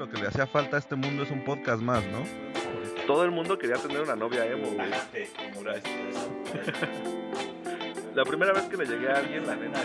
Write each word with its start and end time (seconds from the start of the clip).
lo 0.00 0.08
que 0.08 0.16
le 0.16 0.28
hacía 0.28 0.46
falta 0.46 0.76
a 0.76 0.78
este 0.78 0.96
mundo 0.96 1.24
es 1.24 1.30
un 1.30 1.44
podcast 1.44 1.82
más, 1.82 2.02
¿no? 2.06 2.22
Todo 3.06 3.22
el 3.24 3.30
mundo 3.30 3.58
quería 3.58 3.76
tener 3.76 4.00
una 4.00 4.16
novia 4.16 4.46
emo, 4.46 4.70
güey. 4.70 4.88
La 8.14 8.24
primera 8.24 8.54
vez 8.54 8.64
que 8.64 8.78
le 8.78 8.86
llegué 8.86 9.10
a 9.10 9.18
alguien, 9.18 9.46
la 9.46 9.56
nena, 9.56 9.78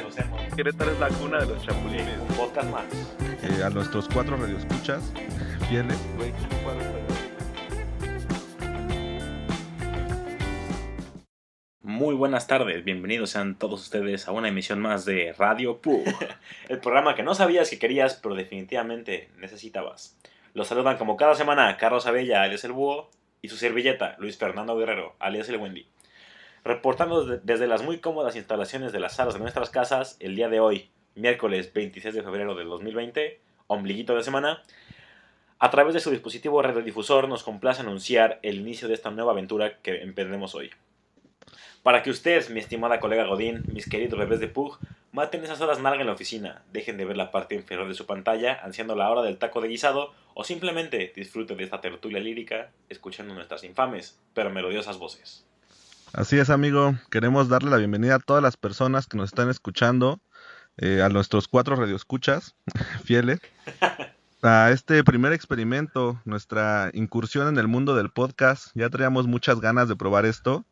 Querétaro 0.56 0.92
es 0.92 0.99
la 0.99 1.10
cuna 1.10 1.40
de 1.40 1.47
los 1.47 1.62
chapulines. 1.62 2.17
Un 2.29 2.36
podcast 2.36 2.72
más. 2.72 2.86
Eh, 3.44 3.62
a 3.63 3.70
nuestros 3.70 4.08
cuatro 4.08 4.38
radioescuchas 4.38 5.12
fieles. 5.67 5.99
Güey, 6.16 6.32
Muy 11.96 12.14
buenas 12.14 12.46
tardes, 12.46 12.84
bienvenidos 12.84 13.30
sean 13.30 13.56
todos 13.58 13.80
ustedes 13.82 14.28
a 14.28 14.34
una 14.34 14.50
emisión 14.50 14.80
más 14.82 15.06
de 15.06 15.34
Radio 15.38 15.78
Pug, 15.78 16.04
el 16.68 16.80
programa 16.80 17.16
que 17.16 17.23
no 17.23 17.34
sabías 17.36 17.70
que 17.70 17.80
querías, 17.80 18.16
pero 18.22 18.36
definitivamente 18.36 19.30
necesitabas. 19.38 20.17
Los 20.53 20.67
saludan 20.67 20.98
como 20.98 21.16
cada 21.16 21.36
semana 21.36 21.77
Carlos 21.77 22.05
Abella, 22.05 22.41
alias 22.41 22.66
el 22.66 22.73
Búho, 22.73 23.09
y 23.41 23.48
su 23.48 23.55
servilleta, 23.55 24.17
Luis 24.20 24.38
Fernando 24.38 24.76
Guerrero, 24.76 25.16
alias 25.20 25.48
el 25.48 25.55
Wendy. 25.55 25.88
Reportando 26.66 27.23
de- 27.23 27.39
desde 27.41 27.66
las 27.66 27.81
muy 27.81 28.00
cómodas 28.00 28.36
instalaciones 28.36 28.91
de 28.91 29.00
las 29.00 29.16
salas 29.16 29.36
de 29.36 29.39
nuestras 29.39 29.70
casas, 29.70 30.17
el 30.20 30.36
día 30.36 30.50
de 30.50 30.59
hoy, 30.59 30.89
miércoles 31.16 31.72
26 31.73 32.14
de 32.14 32.23
febrero 32.23 32.55
del 32.55 32.67
2020, 32.67 33.39
ombliguito 33.67 34.14
de 34.17 34.23
semana, 34.23 34.64
a 35.59 35.72
través 35.72 35.94
de 35.94 36.02
su 36.02 36.12
dispositivo 36.12 36.62
radiodifusor 36.62 37.30
nos 37.30 37.44
complace 37.44 37.84
anunciar 37.84 38.39
el 38.44 38.58
inicio 38.59 38.89
de 38.89 38.95
esta 38.95 39.12
nueva 39.12 39.31
aventura 39.31 39.77
que 39.77 40.02
emprendemos 40.02 40.55
hoy. 40.55 40.72
Para 41.85 42.02
que 42.02 42.09
usted, 42.09 42.49
mi 42.49 42.59
estimada 42.59 42.99
colega 42.99 43.27
Godín, 43.27 43.63
mis 43.71 43.88
queridos 43.88 44.17
bebés 44.17 44.39
de 44.39 44.48
Pug, 44.48 44.80
maten 45.12 45.44
esas 45.44 45.62
horas 45.62 45.80
nalga 45.80 46.02
en 46.02 46.08
la 46.08 46.13
oficina, 46.13 46.63
dejen 46.73 46.98
de 46.98 47.05
ver 47.05 47.16
la 47.16 47.30
parte 47.30 47.53
inferior 47.53 47.88
de 47.88 47.94
su 47.94 48.08
pantalla, 48.08 48.59
ansiando 48.63 48.95
la 48.95 49.08
hora 49.08 49.21
del 49.21 49.38
taco 49.38 49.61
de 49.61 49.67
guisado, 49.67 50.11
o 50.33 50.44
simplemente 50.44 51.13
disfruten 51.16 51.58
de 51.58 51.63
esta 51.63 51.81
tertulia 51.81 52.19
lírica, 52.19 52.72
escuchando 52.89 53.36
nuestras 53.36 53.63
infames, 53.63 54.17
pero 54.33 54.50
melodiosas 54.50 54.97
voces. 54.97 55.45
Así 56.11 56.39
es, 56.39 56.50
amigo. 56.50 56.95
Queremos 57.11 57.50
darle 57.50 57.69
la 57.69 57.78
bienvenida 57.78 58.16
a 58.16 58.19
todas 58.19 58.41
las 58.41 58.58
personas 58.58 59.06
que 59.06 59.17
nos 59.17 59.30
están 59.30 59.52
escuchando, 59.52 60.19
eh, 60.78 61.03
a 61.03 61.09
nuestros 61.09 61.47
cuatro 61.47 61.75
radioescuchas 61.75 62.56
fieles, 63.06 63.41
a 64.41 64.72
este 64.72 65.03
primer 65.03 65.33
experimento, 65.33 66.19
nuestra 66.25 66.89
incursión 66.95 67.47
en 67.47 67.59
el 67.59 67.67
mundo 67.67 67.94
del 67.94 68.09
podcast. 68.09 68.69
Ya 68.73 68.89
traíamos 68.89 69.28
muchas 69.28 69.59
ganas 69.59 69.88
de 69.88 69.95
probar 69.95 70.25
esto. 70.25 70.66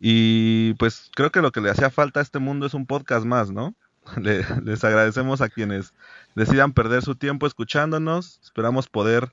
Y 0.00 0.74
pues 0.74 1.10
creo 1.14 1.30
que 1.30 1.42
lo 1.42 1.52
que 1.52 1.60
le 1.60 1.70
hacía 1.70 1.90
falta 1.90 2.20
a 2.20 2.22
este 2.22 2.38
mundo 2.38 2.66
es 2.66 2.74
un 2.74 2.86
podcast 2.86 3.26
más, 3.26 3.50
¿no? 3.50 3.74
Le- 4.20 4.44
les 4.64 4.82
agradecemos 4.82 5.40
a 5.42 5.48
quienes 5.50 5.92
decidan 6.34 6.72
perder 6.72 7.02
su 7.02 7.14
tiempo 7.16 7.46
escuchándonos. 7.46 8.40
Esperamos 8.42 8.88
poder 8.88 9.32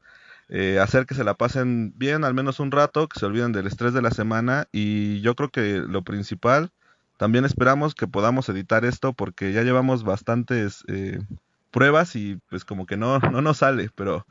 eh, 0.49 0.79
hacer 0.81 1.05
que 1.05 1.15
se 1.15 1.23
la 1.23 1.35
pasen 1.35 1.93
bien 1.97 2.23
al 2.25 2.33
menos 2.33 2.59
un 2.59 2.71
rato, 2.71 3.07
que 3.07 3.19
se 3.19 3.25
olviden 3.25 3.53
del 3.53 3.67
estrés 3.67 3.93
de 3.93 4.01
la 4.01 4.11
semana. 4.11 4.67
Y 4.73 5.21
yo 5.21 5.35
creo 5.35 5.49
que 5.49 5.77
lo 5.87 6.03
principal, 6.03 6.71
también 7.17 7.45
esperamos 7.45 7.95
que 7.95 8.07
podamos 8.07 8.49
editar 8.49 8.83
esto 8.85 9.13
porque 9.13 9.53
ya 9.53 9.63
llevamos 9.63 10.03
bastantes 10.03 10.83
eh, 10.87 11.19
pruebas 11.71 12.15
y 12.15 12.39
pues 12.49 12.65
como 12.65 12.85
que 12.85 12.97
no, 12.97 13.19
no 13.19 13.41
nos 13.41 13.57
sale, 13.57 13.89
pero 13.95 14.27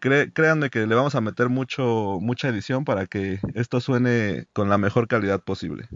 cre- 0.00 0.32
créanme 0.32 0.70
que 0.70 0.86
le 0.86 0.94
vamos 0.94 1.14
a 1.14 1.20
meter 1.20 1.48
mucho, 1.48 2.18
mucha 2.20 2.48
edición 2.48 2.84
para 2.84 3.06
que 3.06 3.38
esto 3.54 3.80
suene 3.80 4.46
con 4.52 4.68
la 4.68 4.78
mejor 4.78 5.08
calidad 5.08 5.40
posible. 5.40 5.88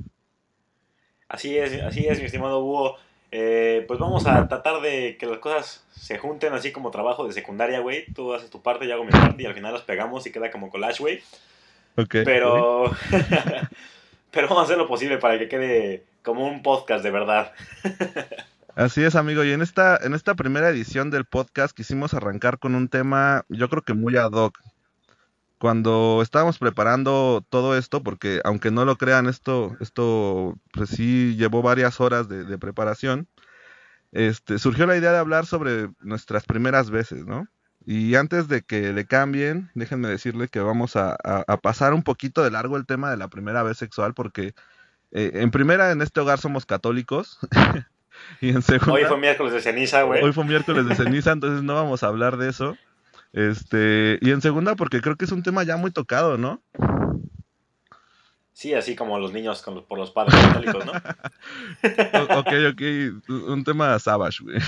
Así 1.29 1.57
es, 1.57 1.81
así 1.83 2.07
es, 2.07 2.19
mi 2.19 2.27
estimado 2.27 2.63
Búho. 2.63 2.97
Eh, 3.35 3.87
pues 3.89 3.99
vamos 3.99 4.27
a 4.27 4.47
tratar 4.47 4.83
de 4.83 5.17
que 5.17 5.25
las 5.25 5.39
cosas 5.39 5.87
se 5.91 6.19
junten 6.19 6.53
así 6.53 6.71
como 6.71 6.91
trabajo 6.91 7.27
de 7.27 7.33
secundaria, 7.33 7.81
güey. 7.81 8.05
Tú 8.13 8.35
haces 8.35 8.51
tu 8.51 8.61
parte, 8.61 8.87
yo 8.87 8.93
hago 8.95 9.05
mi 9.05 9.11
parte 9.11 9.43
y 9.43 9.47
al 9.47 9.55
final 9.55 9.73
las 9.73 9.83
pegamos 9.83 10.27
y 10.27 10.33
queda 10.33 10.51
como 10.51 10.69
collage, 10.71 11.03
güey. 11.03 11.23
Ok. 11.97 12.17
Pero. 12.25 12.91
pero 14.31 14.49
vamos 14.49 14.63
a 14.63 14.65
hacer 14.65 14.77
lo 14.77 14.87
posible 14.87 15.17
para 15.17 15.39
que 15.39 15.49
quede 15.49 16.05
como 16.23 16.47
un 16.47 16.63
podcast 16.63 17.03
de 17.03 17.11
verdad. 17.11 17.53
Así 18.75 19.03
es, 19.03 19.15
amigo. 19.17 19.45
Y 19.45 19.53
en 19.53 19.63
esta, 19.63 19.97
en 19.99 20.15
esta 20.15 20.35
primera 20.35 20.69
edición 20.71 21.11
del 21.11 21.25
podcast 21.27 21.75
quisimos 21.77 22.15
arrancar 22.15 22.59
con 22.59 22.75
un 22.75 22.89
tema, 22.89 23.45
yo 23.49 23.69
creo 23.69 23.83
que 23.83 23.95
muy 23.95 24.17
ad 24.17 24.33
hoc. 24.33 24.59
Cuando 25.59 26.21
estábamos 26.23 26.59
preparando 26.59 27.45
todo 27.49 27.77
esto, 27.79 28.03
porque 28.03 28.41
aunque 28.45 28.73
no 28.73 28.85
lo 28.85 28.97
crean, 28.97 29.29
esto, 29.29 29.77
esto 29.81 30.59
pues 30.73 30.91
sí 30.91 31.37
llevó 31.37 31.63
varias 31.63 32.01
horas 32.01 32.29
de, 32.29 32.59
preparación, 32.59 33.29
este, 34.13 34.59
surgió 34.59 34.87
la 34.87 34.97
idea 34.97 35.13
de 35.13 35.19
hablar 35.19 35.47
sobre 35.47 35.91
nuestras 36.01 36.45
primeras 36.47 36.91
veces, 36.91 37.27
¿no? 37.27 37.49
Y 37.87 38.17
antes 38.17 38.49
de 38.49 38.63
que 38.63 38.93
le 38.93 39.07
cambien, 39.07 39.71
déjenme 39.75 40.09
decirle 40.09 40.49
que 40.49 40.61
vamos 40.61 40.97
a, 40.97 41.13
a- 41.25 41.45
a 41.49 41.59
pasar 41.59 41.95
un 41.95 42.03
poquito 42.05 42.43
de 42.45 42.51
largo 42.53 42.77
el 42.79 42.87
tema 42.87 43.11
de 43.11 43.19
la 43.19 43.29
primera 43.29 43.63
vez 43.65 43.79
sexual, 43.79 44.15
porque 44.15 44.55
eh, 45.13 45.33
en 45.37 45.51
primera 45.53 45.93
en 45.93 46.03
este 46.03 46.21
hogar 46.21 46.41
somos 46.41 46.67
católicos. 46.67 47.39
y 48.41 48.51
en 48.51 48.63
segunda... 48.63 48.93
Hoy 48.95 49.05
fue 49.05 49.19
miércoles 49.19 49.53
de 49.53 49.61
ceniza, 49.61 50.03
güey. 50.03 50.23
Hoy 50.23 50.33
fue 50.33 50.45
miércoles 50.45 50.87
de 50.87 50.95
ceniza, 50.95 51.33
entonces 51.33 51.63
no 51.63 51.75
vamos 51.75 52.03
a 52.03 52.09
hablar 52.09 52.37
de 52.37 52.49
eso. 52.51 52.77
Este, 53.33 54.19
y 54.21 54.31
en 54.31 54.43
segunda, 54.43 54.77
porque 54.77 55.01
creo 55.01 55.17
que 55.17 55.25
es 55.25 55.33
un 55.33 55.43
tema 55.43 55.63
ya 55.63 55.77
muy 55.77 55.91
tocado, 55.91 56.37
¿no? 56.37 56.63
Sí, 58.53 58.75
así 58.75 58.95
como 58.95 59.19
los 59.19 59.33
niños 59.33 59.63
con 59.63 59.75
los- 59.77 59.85
por 59.85 59.99
los 59.99 60.11
padres 60.11 60.35
católicos, 60.39 60.85
¿no? 60.85 60.93
Ok, 62.39 62.49
ok, 62.73 62.83
un 63.49 63.65
tema 63.65 63.99
savage, 63.99 64.45
güey. 64.45 64.59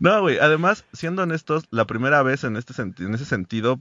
No, 0.00 0.22
güey, 0.22 0.38
además, 0.38 0.84
siendo 0.92 1.22
honestos, 1.22 1.64
la 1.70 1.86
primera 1.86 2.22
vez 2.22 2.44
en, 2.44 2.56
este 2.56 2.72
en 2.82 3.14
ese 3.14 3.24
sentido, 3.24 3.80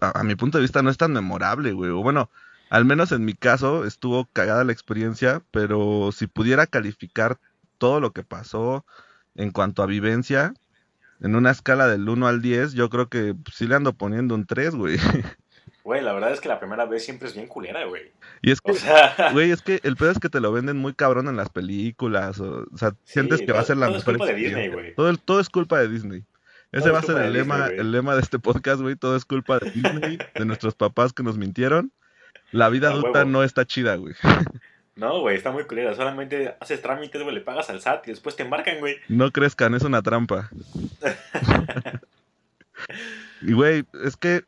a, 0.00 0.20
a 0.20 0.24
mi 0.24 0.34
punto 0.34 0.58
de 0.58 0.62
vista, 0.62 0.82
no 0.82 0.90
es 0.90 0.96
tan 0.98 1.12
memorable, 1.12 1.72
güey. 1.72 1.90
O 1.90 2.02
bueno, 2.02 2.30
al 2.70 2.84
menos 2.84 3.12
en 3.12 3.24
mi 3.24 3.34
caso, 3.34 3.84
estuvo 3.84 4.26
cagada 4.32 4.64
la 4.64 4.72
experiencia, 4.72 5.42
pero 5.50 6.10
si 6.12 6.26
pudiera 6.26 6.66
calificar 6.66 7.38
todo 7.78 8.00
lo 8.00 8.12
que 8.12 8.22
pasó 8.22 8.84
en 9.34 9.50
cuanto 9.50 9.82
a 9.82 9.86
vivencia, 9.86 10.54
en 11.20 11.34
una 11.36 11.50
escala 11.50 11.86
del 11.88 12.08
1 12.08 12.26
al 12.26 12.42
10, 12.42 12.72
yo 12.74 12.90
creo 12.90 13.08
que 13.08 13.34
sí 13.52 13.66
le 13.66 13.74
ando 13.76 13.92
poniendo 13.94 14.34
un 14.34 14.46
3, 14.46 14.74
güey. 14.74 14.98
Güey, 15.84 16.02
la 16.02 16.12
verdad 16.12 16.32
es 16.32 16.40
que 16.40 16.48
la 16.48 16.58
primera 16.58 16.84
vez 16.84 17.04
siempre 17.04 17.28
es 17.28 17.34
bien 17.34 17.46
culera, 17.46 17.84
güey. 17.84 18.10
Y 18.42 18.50
es 18.50 18.60
que, 18.60 18.72
O 18.72 18.74
sea, 18.74 19.14
güey, 19.32 19.52
es 19.52 19.62
que 19.62 19.78
el 19.84 19.96
pedo 19.96 20.10
es 20.10 20.18
que 20.18 20.28
te 20.28 20.40
lo 20.40 20.50
venden 20.50 20.76
muy 20.76 20.94
cabrón 20.94 21.28
en 21.28 21.36
las 21.36 21.48
películas, 21.48 22.40
o, 22.40 22.66
o 22.72 22.76
sea, 22.76 22.94
sientes 23.04 23.40
que 23.40 23.52
va 23.52 23.60
a 23.60 23.62
todo- 23.62 23.66
ser 23.68 23.76
la 23.76 23.86
todo 23.86 23.96
es 23.98 24.02
mejor 24.06 24.18
culpa 24.18 24.32
de 24.32 24.38
Disney, 24.38 24.68
güey. 24.68 24.94
Todo, 24.96 25.16
todo 25.16 25.38
es 25.40 25.48
culpa 25.48 25.78
de 25.78 25.88
Disney. 25.88 26.24
Ese 26.72 26.82
Todo 26.82 26.92
va 26.94 26.98
a 26.98 27.00
es 27.02 27.06
ser 27.06 27.18
el 27.18 27.32
lema, 27.32 27.66
el 27.68 27.92
lema 27.92 28.14
de 28.16 28.20
este 28.22 28.40
podcast, 28.40 28.80
güey. 28.80 28.96
Todo 28.96 29.14
es 29.14 29.24
culpa 29.24 29.60
de 29.60 29.70
Disney, 29.70 30.18
de 30.34 30.44
nuestros 30.44 30.74
papás 30.74 31.12
que 31.12 31.22
nos 31.22 31.38
mintieron. 31.38 31.92
La 32.52 32.68
vida 32.68 32.90
adulta 32.90 33.24
no 33.24 33.42
está 33.42 33.66
chida, 33.66 33.96
güey. 33.96 34.14
no, 34.96 35.20
güey, 35.20 35.36
está 35.36 35.50
muy 35.50 35.64
culera. 35.64 35.94
Solamente 35.94 36.54
haces 36.60 36.82
trámites, 36.82 37.22
güey, 37.22 37.34
le 37.34 37.40
pagas 37.40 37.70
al 37.70 37.80
SAT 37.80 38.08
y 38.08 38.10
después 38.10 38.36
te 38.36 38.42
embarcan, 38.42 38.78
güey. 38.80 38.96
No 39.08 39.30
crezcan, 39.30 39.74
es 39.74 39.82
una 39.82 40.02
trampa. 40.02 40.50
y, 43.42 43.52
güey, 43.52 43.84
es 44.04 44.16
que 44.16 44.44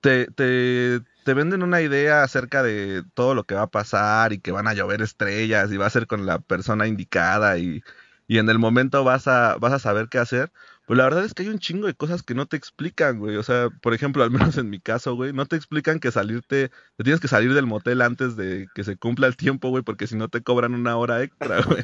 te, 0.00 0.26
te, 0.26 1.00
te 1.24 1.34
venden 1.34 1.62
una 1.62 1.80
idea 1.80 2.22
acerca 2.22 2.62
de 2.62 3.02
todo 3.14 3.34
lo 3.34 3.44
que 3.44 3.54
va 3.54 3.62
a 3.62 3.70
pasar 3.70 4.32
y 4.32 4.38
que 4.38 4.52
van 4.52 4.68
a 4.68 4.74
llover 4.74 5.00
estrellas 5.02 5.72
y 5.72 5.76
va 5.76 5.86
a 5.86 5.90
ser 5.90 6.06
con 6.06 6.26
la 6.26 6.38
persona 6.38 6.86
indicada 6.86 7.58
y, 7.58 7.82
y 8.26 8.38
en 8.38 8.48
el 8.48 8.58
momento 8.58 9.04
vas 9.04 9.28
a, 9.28 9.56
vas 9.56 9.72
a 9.72 9.78
saber 9.78 10.08
qué 10.08 10.18
hacer. 10.18 10.52
Pero 10.86 10.98
la 10.98 11.04
verdad 11.04 11.24
es 11.24 11.32
que 11.32 11.42
hay 11.42 11.48
un 11.48 11.58
chingo 11.58 11.86
de 11.86 11.94
cosas 11.94 12.22
que 12.22 12.34
no 12.34 12.46
te 12.46 12.56
explican, 12.56 13.18
güey. 13.18 13.36
O 13.36 13.42
sea, 13.42 13.70
por 13.82 13.94
ejemplo, 13.94 14.22
al 14.22 14.30
menos 14.30 14.58
en 14.58 14.68
mi 14.68 14.80
caso, 14.80 15.14
güey, 15.14 15.32
no 15.32 15.46
te 15.46 15.56
explican 15.56 15.98
que 15.98 16.10
salirte, 16.10 16.70
te 16.96 17.04
tienes 17.04 17.20
que 17.20 17.28
salir 17.28 17.54
del 17.54 17.66
motel 17.66 18.02
antes 18.02 18.36
de 18.36 18.66
que 18.74 18.84
se 18.84 18.96
cumpla 18.96 19.26
el 19.26 19.36
tiempo, 19.36 19.70
güey, 19.70 19.82
porque 19.82 20.06
si 20.06 20.16
no 20.16 20.28
te 20.28 20.42
cobran 20.42 20.74
una 20.74 20.96
hora 20.96 21.22
extra, 21.22 21.62
güey. 21.62 21.82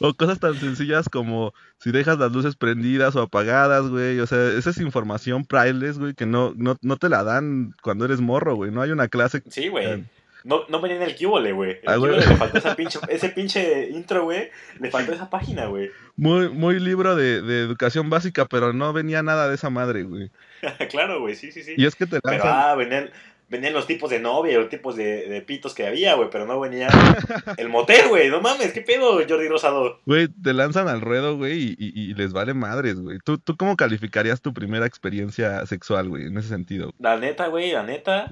O 0.00 0.14
cosas 0.14 0.38
tan 0.38 0.54
sencillas 0.54 1.08
como 1.08 1.52
si 1.78 1.90
dejas 1.90 2.18
las 2.18 2.32
luces 2.32 2.56
prendidas 2.56 3.16
o 3.16 3.22
apagadas, 3.22 3.88
güey. 3.88 4.20
O 4.20 4.26
sea, 4.26 4.52
esa 4.52 4.70
es 4.70 4.78
información 4.78 5.44
priceless, 5.44 5.98
güey, 5.98 6.14
que 6.14 6.26
no, 6.26 6.52
no, 6.56 6.76
no 6.82 6.96
te 6.96 7.08
la 7.08 7.24
dan 7.24 7.74
cuando 7.82 8.04
eres 8.04 8.20
morro, 8.20 8.54
güey. 8.54 8.70
No 8.70 8.82
hay 8.82 8.90
una 8.90 9.08
clase. 9.08 9.42
Sí, 9.48 9.68
güey. 9.68 10.04
No, 10.46 10.62
no 10.68 10.80
venía 10.80 10.96
en 10.96 11.02
el 11.02 11.16
Cubole, 11.16 11.52
güey. 11.52 11.72
El 11.82 11.88
Ah, 11.88 11.96
le 11.96 12.22
faltó 12.22 12.58
esa 12.58 12.76
pinche, 12.76 12.98
ese 13.08 13.30
pinche 13.30 13.88
intro, 13.90 14.22
güey. 14.24 14.48
Le 14.80 14.90
faltó 14.90 15.12
esa 15.12 15.28
página, 15.28 15.66
güey. 15.66 15.90
Muy, 16.16 16.48
muy 16.48 16.78
libro 16.78 17.16
de, 17.16 17.42
de 17.42 17.60
educación 17.62 18.08
básica, 18.10 18.46
pero 18.46 18.72
no 18.72 18.92
venía 18.92 19.22
nada 19.22 19.48
de 19.48 19.56
esa 19.56 19.70
madre, 19.70 20.04
güey. 20.04 20.30
claro, 20.90 21.20
güey, 21.20 21.34
sí, 21.34 21.50
sí, 21.50 21.62
sí. 21.62 21.74
Y 21.76 21.84
es 21.84 21.96
que 21.96 22.06
te 22.06 22.20
Pero, 22.20 22.38
lanzan. 22.44 22.52
ah, 22.70 22.74
venían, 22.76 23.10
venían 23.48 23.72
los 23.74 23.86
tipos 23.88 24.08
de 24.10 24.18
novia 24.20 24.58
los 24.58 24.68
tipos 24.68 24.94
de, 24.96 25.28
de 25.28 25.42
pitos 25.42 25.74
que 25.74 25.86
había, 25.86 26.14
güey. 26.14 26.28
Pero 26.30 26.46
no 26.46 26.60
venía 26.60 26.88
el 27.56 27.68
motel, 27.68 28.08
güey. 28.08 28.30
No 28.30 28.40
mames, 28.40 28.72
¿qué 28.72 28.82
pedo, 28.82 29.14
Jordi 29.28 29.48
Rosado? 29.48 30.00
Güey, 30.06 30.28
te 30.28 30.52
lanzan 30.54 30.86
al 30.86 31.00
ruedo, 31.00 31.36
güey, 31.36 31.58
y, 31.60 31.76
y- 31.78 32.10
y 32.10 32.14
les 32.14 32.32
vale 32.32 32.54
madres, 32.54 33.00
güey. 33.00 33.18
¿Tú, 33.24 33.36
¿Tú 33.38 33.56
cómo 33.56 33.76
calificarías 33.76 34.40
tu 34.40 34.54
primera 34.54 34.86
experiencia 34.86 35.66
sexual, 35.66 36.08
güey, 36.08 36.26
en 36.26 36.38
ese 36.38 36.48
sentido? 36.48 36.92
La 37.00 37.16
neta, 37.18 37.48
güey, 37.48 37.72
la 37.72 37.82
neta, 37.82 38.30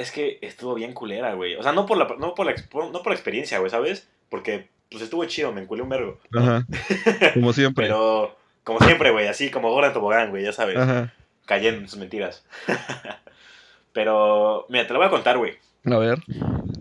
es 0.00 0.10
que 0.10 0.38
estuvo 0.42 0.74
bien 0.74 0.92
culera, 0.92 1.34
güey. 1.34 1.54
O 1.56 1.62
sea, 1.62 1.72
no 1.72 1.86
por 1.86 1.96
la, 1.98 2.06
no 2.18 2.34
por 2.34 2.46
la, 2.46 2.54
por- 2.70 2.90
no 2.90 3.02
por 3.02 3.08
la 3.08 3.14
experiencia, 3.14 3.58
güey, 3.58 3.70
¿sabes? 3.70 4.08
Porque, 4.28 4.68
pues 4.90 5.02
estuvo 5.02 5.24
chido, 5.26 5.52
me 5.52 5.60
enculé 5.62 5.82
un 5.82 5.88
vergo. 5.88 6.18
Ajá. 6.36 6.66
Como 7.34 7.52
siempre. 7.52 7.86
Pero, 7.86 8.36
Como 8.64 8.78
siempre, 8.80 9.10
güey, 9.10 9.26
así 9.28 9.50
como 9.50 9.70
Gordon 9.70 9.92
Tobogán, 9.92 10.30
güey, 10.30 10.44
ya 10.44 10.52
sabes. 10.52 10.76
Ajá. 10.76 11.12
Cayendo 11.46 11.80
en 11.80 11.88
sus 11.88 11.98
mentiras. 11.98 12.44
Pero, 13.92 14.66
mira, 14.68 14.86
te 14.86 14.92
lo 14.92 14.98
voy 14.98 15.08
a 15.08 15.10
contar, 15.10 15.38
güey. 15.38 15.54
A 15.84 15.96
ver. 15.98 16.18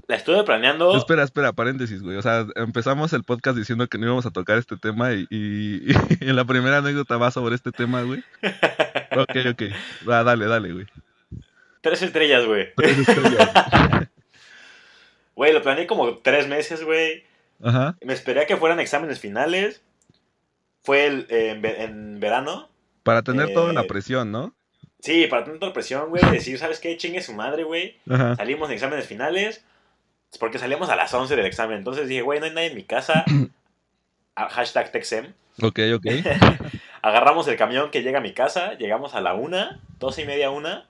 La 0.07 0.15
estuve 0.15 0.43
planeando. 0.43 0.95
Espera, 0.97 1.23
espera, 1.23 1.53
paréntesis, 1.53 2.01
güey. 2.01 2.17
O 2.17 2.21
sea, 2.21 2.45
empezamos 2.55 3.13
el 3.13 3.23
podcast 3.23 3.57
diciendo 3.57 3.87
que 3.87 3.97
no 3.97 4.05
íbamos 4.05 4.25
a 4.25 4.31
tocar 4.31 4.57
este 4.57 4.75
tema 4.77 5.13
y, 5.13 5.25
y, 5.29 5.91
y 6.19 6.29
en 6.29 6.35
la 6.35 6.45
primera 6.45 6.77
anécdota 6.77 7.17
va 7.17 7.31
sobre 7.31 7.55
este 7.55 7.71
tema, 7.71 8.01
güey. 8.03 8.23
Ok, 9.17 9.35
ok. 9.51 9.63
Dale, 10.05 10.45
dale, 10.45 10.73
güey. 10.73 10.85
Tres 11.81 12.01
estrellas, 12.01 12.45
güey. 12.45 12.73
Tres 12.75 12.97
estrellas. 12.99 13.49
Güey, 15.35 15.53
lo 15.53 15.61
planeé 15.61 15.87
como 15.87 16.17
tres 16.17 16.47
meses, 16.49 16.83
güey. 16.83 17.23
Ajá. 17.63 17.95
Me 18.01 18.11
esperé 18.13 18.41
a 18.41 18.45
que 18.45 18.57
fueran 18.57 18.81
exámenes 18.81 19.19
finales. 19.21 19.81
Fue 20.83 21.05
el- 21.05 21.27
eh, 21.29 21.51
en, 21.51 21.61
ve- 21.61 21.81
en 21.83 22.19
verano. 22.19 22.67
Para 23.03 23.21
tener 23.23 23.49
Eh, 23.49 23.53
toda 23.53 23.71
la 23.71 23.83
presión, 23.85 24.33
¿no? 24.33 24.53
Sí, 24.99 25.27
para 25.27 25.45
tener 25.45 25.59
toda 25.59 25.69
la 25.69 25.73
presión, 25.73 26.09
güey. 26.09 26.21
Decir, 26.31 26.57
¿sabes 26.59 26.79
qué? 26.79 26.97
Chingue 26.97 27.21
su 27.21 27.31
madre, 27.33 27.63
güey. 27.63 27.97
Salimos 28.35 28.67
de 28.67 28.75
exámenes 28.75 29.07
finales. 29.07 29.63
Es 30.29 30.37
Porque 30.37 30.59
salíamos 30.59 30.89
a 30.89 30.97
las 30.97 31.13
11 31.13 31.37
del 31.37 31.45
examen. 31.45 31.77
Entonces 31.77 32.09
dije, 32.09 32.21
güey, 32.21 32.39
no 32.41 32.45
hay 32.45 32.51
nadie 32.53 32.67
en 32.67 32.75
mi 32.75 32.83
casa. 32.83 33.23
Hashtag 34.35 34.91
Texem. 34.91 35.33
Ok, 35.61 35.79
ok. 35.95 36.05
Agarramos 37.01 37.47
el 37.47 37.55
camión 37.55 37.91
que 37.91 38.03
llega 38.03 38.17
a 38.19 38.21
mi 38.21 38.33
casa. 38.33 38.73
Llegamos 38.73 39.15
a 39.15 39.21
la 39.21 39.35
una, 39.35 39.79
doce 39.99 40.23
y 40.23 40.25
media, 40.25 40.49
una. 40.49 40.88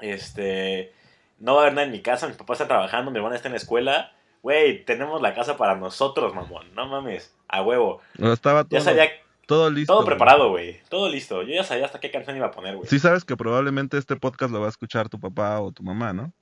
Este. 0.00 0.92
No 1.38 1.54
va 1.54 1.60
a 1.60 1.62
haber 1.64 1.74
nadie 1.74 1.86
en 1.86 1.92
mi 1.92 2.00
casa. 2.02 2.26
Mi 2.28 2.34
papá 2.34 2.54
está 2.54 2.66
trabajando. 2.68 3.10
Mi 3.10 3.18
hermana 3.18 3.36
está 3.36 3.48
en 3.48 3.52
la 3.52 3.58
escuela. 3.58 4.12
Güey, 4.42 4.84
tenemos 4.84 5.20
la 5.20 5.34
casa 5.34 5.56
para 5.56 5.74
nosotros, 5.76 6.34
mamón. 6.34 6.74
No 6.74 6.86
mames. 6.86 7.34
A 7.48 7.62
huevo. 7.62 8.00
No, 8.16 8.32
estaba 8.32 8.64
todo, 8.64 8.78
Ya 8.78 8.84
sabía. 8.84 9.08
todo 9.46 9.70
listo. 9.70 9.92
Todo 9.92 10.04
preparado, 10.06 10.50
güey. 10.50 10.80
Todo 10.88 11.08
listo. 11.08 11.42
Yo 11.42 11.54
ya 11.54 11.64
sabía 11.64 11.84
hasta 11.86 12.00
qué 12.00 12.10
canción 12.10 12.36
iba 12.36 12.46
a 12.46 12.50
poner, 12.52 12.76
güey. 12.76 12.88
Sí 12.88 12.98
sabes 12.98 13.24
que 13.24 13.36
probablemente 13.36 13.98
este 13.98 14.16
podcast 14.16 14.52
lo 14.52 14.60
va 14.60 14.66
a 14.66 14.70
escuchar 14.70 15.08
tu 15.08 15.18
papá 15.20 15.60
o 15.60 15.72
tu 15.72 15.82
mamá, 15.82 16.12
¿no? 16.12 16.32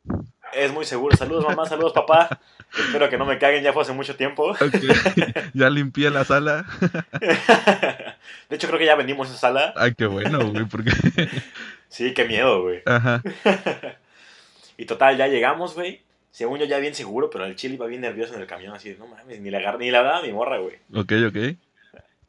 Es 0.52 0.72
muy 0.72 0.84
seguro. 0.84 1.16
Saludos, 1.16 1.44
mamá. 1.44 1.66
Saludos, 1.66 1.92
papá. 1.92 2.40
Espero 2.78 3.08
que 3.08 3.16
no 3.18 3.24
me 3.26 3.38
caguen. 3.38 3.64
Ya 3.64 3.72
fue 3.72 3.82
hace 3.82 3.92
mucho 3.92 4.16
tiempo. 4.16 4.54
Ya 5.54 5.70
limpié 5.70 6.10
la 6.10 6.24
sala. 6.24 6.66
De 8.48 8.56
hecho, 8.56 8.66
creo 8.68 8.78
que 8.78 8.86
ya 8.86 8.96
vendimos 8.96 9.28
esa 9.30 9.38
sala. 9.38 9.72
Ay, 9.76 9.94
qué 9.94 10.06
bueno, 10.06 10.50
güey, 10.50 10.64
porque... 10.66 10.90
Sí, 11.94 12.12
qué 12.12 12.25
miedo, 12.25 12.62
güey. 12.62 12.82
Ajá. 12.87 13.23
Y 14.76 14.87
total, 14.87 15.17
ya 15.17 15.29
llegamos, 15.29 15.76
güey. 15.76 16.02
Según 16.32 16.58
yo 16.58 16.64
ya 16.64 16.79
bien 16.81 16.96
seguro, 16.96 17.31
pero 17.31 17.44
el 17.44 17.55
chile 17.55 17.75
iba 17.76 17.87
bien 17.87 18.00
nervioso 18.00 18.35
en 18.35 18.41
el 18.41 18.49
camión, 18.49 18.75
así 18.75 18.96
no 18.99 19.06
mames, 19.06 19.41
ni 19.41 19.49
la 19.52 19.76
ni 19.76 19.93
la 19.93 20.02
daba 20.02 20.20
mi 20.20 20.32
morra, 20.32 20.58
güey. 20.58 20.79
Ok, 20.93 21.12
ok. 21.29 21.56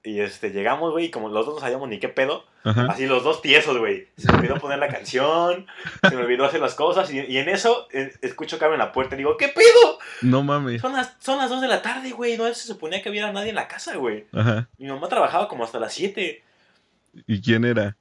Y 0.03 0.19
este, 0.19 0.51
llegamos, 0.51 0.91
güey, 0.91 1.05
y 1.05 1.09
como 1.09 1.29
los 1.29 1.47
dos 1.47 1.55
no 1.55 1.61
sabíamos 1.61 1.89
ni 1.89 1.97
qué 1.97 2.07
pedo, 2.07 2.45
Ajá. 2.63 2.85
así 2.91 3.07
los 3.07 3.23
dos 3.23 3.41
tiesos, 3.41 3.79
güey. 3.79 4.07
Se 4.15 4.31
me 4.31 4.37
olvidó 4.37 4.59
poner 4.59 4.77
la 4.77 4.89
canción, 4.89 5.65
se 6.07 6.15
me 6.15 6.21
olvidó 6.21 6.45
hacer 6.45 6.61
las 6.61 6.75
cosas, 6.75 7.11
y, 7.11 7.21
y 7.21 7.37
en 7.39 7.49
eso 7.49 7.87
eh, 7.91 8.13
escucho 8.21 8.59
que 8.59 8.65
abren 8.65 8.77
la 8.77 8.91
puerta 8.91 9.15
y 9.15 9.17
digo, 9.17 9.35
¿qué 9.37 9.47
pedo? 9.47 9.97
No 10.21 10.43
mames. 10.43 10.81
Son 10.81 10.93
las, 10.93 11.15
son 11.17 11.39
las 11.39 11.49
2 11.49 11.61
de 11.61 11.67
la 11.67 11.81
tarde, 11.81 12.11
güey, 12.11 12.37
no 12.37 12.45
se 12.53 12.67
suponía 12.67 13.01
que 13.01 13.09
hubiera 13.09 13.31
nadie 13.31 13.49
en 13.49 13.55
la 13.55 13.67
casa, 13.67 13.95
güey. 13.95 14.27
Ajá. 14.31 14.69
Mi 14.77 14.85
mamá 14.85 15.09
trabajaba 15.09 15.47
como 15.47 15.63
hasta 15.63 15.79
las 15.79 15.93
7. 15.95 16.43
¿Y 17.25 17.41
quién 17.41 17.65
era? 17.65 17.97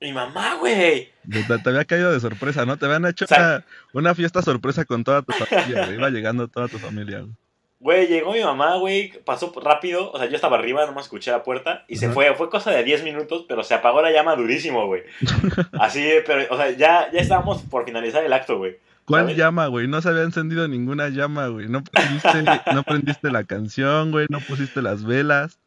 Mi 0.00 0.12
mamá, 0.12 0.54
güey. 0.54 1.10
Te, 1.30 1.58
te 1.58 1.68
había 1.70 1.84
caído 1.84 2.12
de 2.12 2.20
sorpresa, 2.20 2.64
¿no? 2.64 2.76
Te 2.76 2.86
habían 2.86 3.04
hecho 3.06 3.24
O 3.24 3.28
sea- 3.28 3.64
una, 3.92 4.00
una 4.10 4.14
fiesta 4.14 4.42
sorpresa 4.42 4.84
con 4.84 5.02
toda 5.04 5.22
tu 5.22 5.32
familia, 5.32 5.84
güey. 5.86 5.96
Iba 5.98 6.10
llegando 6.10 6.46
toda 6.48 6.68
tu 6.68 6.78
familia, 6.78 7.20
güey. 7.20 7.32
Güey, 7.80 8.06
llegó 8.08 8.32
mi 8.32 8.42
mamá, 8.42 8.74
güey, 8.76 9.12
pasó 9.24 9.52
rápido, 9.62 10.10
o 10.10 10.18
sea, 10.18 10.26
yo 10.28 10.34
estaba 10.34 10.56
arriba, 10.58 10.84
nomás 10.84 11.04
escuché 11.04 11.30
la 11.30 11.44
puerta 11.44 11.84
y 11.86 11.94
se 11.96 12.10
fue, 12.10 12.34
fue 12.34 12.50
cosa 12.50 12.72
de 12.72 12.82
10 12.82 13.04
minutos, 13.04 13.44
pero 13.48 13.62
se 13.62 13.72
apagó 13.72 14.02
la 14.02 14.10
llama 14.10 14.34
durísimo, 14.34 14.86
güey. 14.86 15.02
Así, 15.78 16.04
pero, 16.26 16.52
o 16.52 16.56
sea, 16.56 16.70
ya, 16.72 17.08
ya 17.12 17.20
estábamos 17.20 17.62
por 17.62 17.84
finalizar 17.84 18.24
el 18.24 18.32
acto, 18.32 18.58
güey. 18.58 18.78
¿Cuál 19.04 19.22
¿Sabes? 19.22 19.36
llama, 19.36 19.68
güey? 19.68 19.86
No 19.86 20.02
se 20.02 20.08
había 20.08 20.22
encendido 20.24 20.66
ninguna 20.66 21.08
llama, 21.08 21.46
güey. 21.46 21.68
No 21.68 21.84
prendiste, 21.84 22.42
no 22.74 22.82
prendiste 22.82 23.30
la 23.30 23.44
canción, 23.44 24.10
güey. 24.10 24.26
No 24.28 24.40
pusiste 24.40 24.82
las 24.82 25.04
velas. 25.04 25.57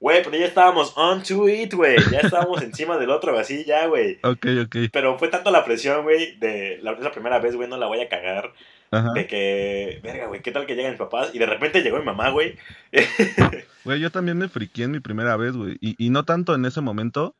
Güey, 0.00 0.22
pero 0.24 0.34
ya 0.38 0.46
estábamos 0.46 0.94
on 0.96 1.22
to 1.22 1.46
it, 1.46 1.74
güey, 1.74 1.96
ya 2.10 2.20
estábamos 2.20 2.62
encima 2.62 2.96
del 2.96 3.10
otro, 3.10 3.38
así, 3.38 3.64
ya, 3.66 3.86
güey. 3.86 4.18
Ok, 4.22 4.46
ok. 4.64 4.76
Pero 4.90 5.18
fue 5.18 5.28
tanto 5.28 5.50
la 5.50 5.62
presión, 5.62 6.02
güey, 6.04 6.38
de 6.38 6.78
la, 6.80 6.96
primera 7.12 7.38
vez, 7.38 7.54
güey, 7.54 7.68
no 7.68 7.76
la 7.76 7.86
voy 7.86 8.00
a 8.00 8.08
cagar, 8.08 8.54
Ajá. 8.90 9.12
de 9.12 9.26
que, 9.26 10.00
verga, 10.02 10.28
güey, 10.28 10.40
¿qué 10.40 10.52
tal 10.52 10.64
que 10.64 10.74
llegan 10.74 10.92
mis 10.92 10.98
papás? 10.98 11.34
Y 11.34 11.38
de 11.38 11.44
repente 11.44 11.82
llegó 11.82 11.98
mi 11.98 12.04
mamá, 12.04 12.30
güey. 12.30 12.56
Güey, 13.82 13.98
yo 13.98 14.10
también 14.10 14.36
me 14.36 14.50
friqué 14.50 14.82
en 14.82 14.90
mi 14.90 15.00
primera 15.00 15.38
vez, 15.38 15.56
güey. 15.56 15.78
Y, 15.80 15.96
y 15.98 16.10
no 16.10 16.26
tanto 16.26 16.54
en 16.54 16.66
ese 16.66 16.82
momento, 16.82 17.34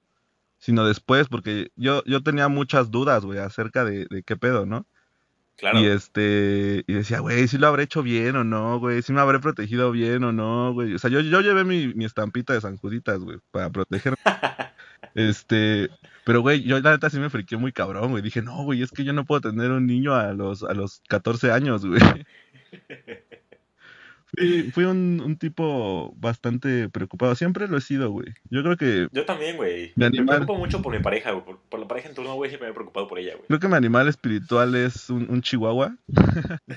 sino 0.56 0.86
después, 0.86 1.28
porque 1.28 1.68
yo, 1.76 2.02
yo 2.06 2.22
tenía 2.22 2.48
muchas 2.48 2.90
dudas, 2.90 3.26
güey, 3.26 3.38
acerca 3.38 3.84
de, 3.84 4.06
de 4.08 4.22
qué 4.22 4.36
pedo, 4.36 4.64
¿no? 4.64 4.86
Claro. 5.60 5.78
Y 5.78 5.86
este, 5.86 6.84
y 6.86 6.92
decía, 6.94 7.20
güey, 7.20 7.46
si 7.46 7.58
lo 7.58 7.66
habré 7.66 7.82
hecho 7.82 8.02
bien 8.02 8.34
o 8.34 8.44
no, 8.44 8.80
güey, 8.80 9.02
si 9.02 9.12
me 9.12 9.20
habré 9.20 9.40
protegido 9.40 9.92
bien 9.92 10.24
o 10.24 10.32
no, 10.32 10.72
güey. 10.72 10.94
O 10.94 10.98
sea, 10.98 11.10
yo, 11.10 11.20
yo 11.20 11.42
llevé 11.42 11.64
mi, 11.64 11.92
mi 11.92 12.06
estampita 12.06 12.54
de 12.54 12.62
San 12.62 12.78
Juditas, 12.78 13.18
güey, 13.18 13.38
para 13.50 13.68
protegerme. 13.68 14.16
este, 15.14 15.90
pero 16.24 16.40
güey, 16.40 16.62
yo 16.62 16.80
la 16.80 16.92
neta 16.92 17.10
sí 17.10 17.18
me 17.18 17.28
friqué 17.28 17.58
muy 17.58 17.72
cabrón, 17.72 18.10
güey. 18.10 18.22
Dije, 18.22 18.40
no, 18.40 18.64
güey, 18.64 18.82
es 18.82 18.90
que 18.90 19.04
yo 19.04 19.12
no 19.12 19.26
puedo 19.26 19.42
tener 19.42 19.70
un 19.70 19.86
niño 19.86 20.14
a 20.14 20.32
los, 20.32 20.62
a 20.62 20.72
los 20.72 21.02
14 21.08 21.52
años, 21.52 21.84
güey. 21.84 22.00
Fui, 24.36 24.70
fui 24.70 24.84
un, 24.84 25.20
un 25.24 25.36
tipo 25.36 26.12
bastante 26.16 26.88
preocupado, 26.88 27.34
siempre 27.34 27.68
lo 27.68 27.78
he 27.78 27.80
sido, 27.80 28.10
güey. 28.10 28.28
Yo 28.50 28.62
creo 28.62 28.76
que, 28.76 29.08
Yo 29.12 29.24
también, 29.24 29.56
güey. 29.56 29.92
Me 29.96 30.06
animal. 30.06 30.36
preocupo 30.36 30.58
mucho 30.58 30.82
por 30.82 30.92
mi 30.92 31.00
pareja, 31.02 31.32
güey. 31.32 31.44
Por, 31.44 31.58
por 31.60 31.80
la 31.80 31.88
pareja 31.88 32.08
en 32.08 32.14
turno, 32.14 32.34
güey, 32.34 32.50
siempre 32.50 32.68
me 32.68 32.72
he 32.72 32.74
preocupado 32.74 33.08
por 33.08 33.18
ella, 33.18 33.34
güey. 33.34 33.46
creo 33.48 33.60
que 33.60 33.68
mi 33.68 33.74
animal 33.74 34.08
espiritual 34.08 34.74
es 34.74 35.10
un, 35.10 35.26
un 35.30 35.42
chihuahua. 35.42 35.96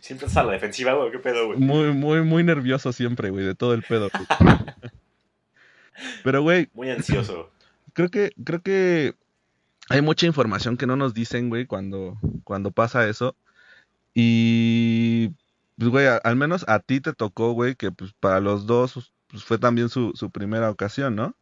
siempre 0.00 0.26
estás 0.26 0.36
a 0.36 0.44
la 0.44 0.52
defensiva, 0.52 0.94
güey. 0.94 1.10
¿Qué 1.10 1.18
pedo, 1.18 1.46
güey? 1.46 1.58
Muy, 1.58 1.92
muy, 1.92 2.22
muy 2.22 2.44
nervioso 2.44 2.92
siempre, 2.92 3.30
güey, 3.30 3.44
de 3.44 3.54
todo 3.54 3.74
el 3.74 3.82
pedo. 3.82 4.08
güey. 4.12 4.60
Pero, 6.22 6.42
güey, 6.42 6.68
Muy 6.74 6.90
ansioso. 6.90 7.50
creo 7.94 8.10
que, 8.10 8.32
creo 8.44 8.62
que 8.62 9.14
hay 9.88 10.02
mucha 10.02 10.26
información 10.26 10.76
que 10.76 10.86
no 10.86 10.96
nos 10.96 11.14
dicen, 11.14 11.48
güey, 11.48 11.66
cuando, 11.66 12.18
cuando 12.44 12.70
pasa 12.70 13.08
eso. 13.08 13.36
Y, 14.14 15.30
pues, 15.78 15.90
güey, 15.90 16.06
a- 16.06 16.16
al 16.18 16.36
menos 16.36 16.64
a 16.68 16.78
ti 16.80 17.00
te 17.00 17.12
tocó, 17.12 17.52
güey, 17.52 17.74
que 17.74 17.90
pues 17.92 18.12
para 18.20 18.40
los 18.40 18.66
dos 18.66 19.12
pues, 19.28 19.44
fue 19.44 19.58
también 19.58 19.88
su, 19.88 20.12
su 20.14 20.30
primera 20.30 20.70
ocasión, 20.70 21.14
¿no? 21.16 21.34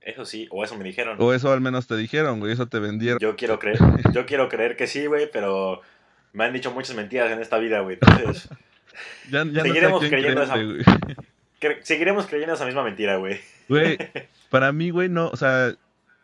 Eso 0.00 0.24
sí, 0.24 0.48
o 0.50 0.64
eso 0.64 0.76
me 0.78 0.84
dijeron. 0.84 1.16
O 1.20 1.34
eso 1.34 1.52
al 1.52 1.60
menos 1.60 1.86
te 1.86 1.96
dijeron, 1.96 2.40
güey, 2.40 2.52
eso 2.52 2.66
te 2.66 2.78
vendieron. 2.78 3.18
Yo 3.20 3.36
quiero 3.36 3.58
creer, 3.58 3.78
yo 4.14 4.24
quiero 4.26 4.48
creer 4.48 4.76
que 4.76 4.86
sí, 4.86 5.04
güey, 5.06 5.30
pero 5.30 5.82
me 6.32 6.44
han 6.44 6.52
dicho 6.52 6.70
muchas 6.72 6.96
mentiras 6.96 7.30
en 7.30 7.40
esta 7.40 7.58
vida, 7.58 7.80
güey. 7.80 7.98
Entonces, 8.00 8.48
Ya, 9.30 9.44
ya 9.44 9.62
seguiremos 9.62 10.00
no 10.02 10.08
sé 10.08 10.10
creyendo 10.10 10.42
esa- 10.42 10.54
creerle, 10.54 10.84
güey. 10.84 11.16
cre- 11.60 11.82
seguiremos 11.82 12.26
creyendo 12.26 12.54
esa 12.54 12.64
misma 12.64 12.82
mentira, 12.82 13.16
güey. 13.16 13.40
Güey, 13.68 13.98
para 14.50 14.72
mí, 14.72 14.88
güey, 14.90 15.08
no, 15.10 15.28
o 15.28 15.36
sea, 15.36 15.74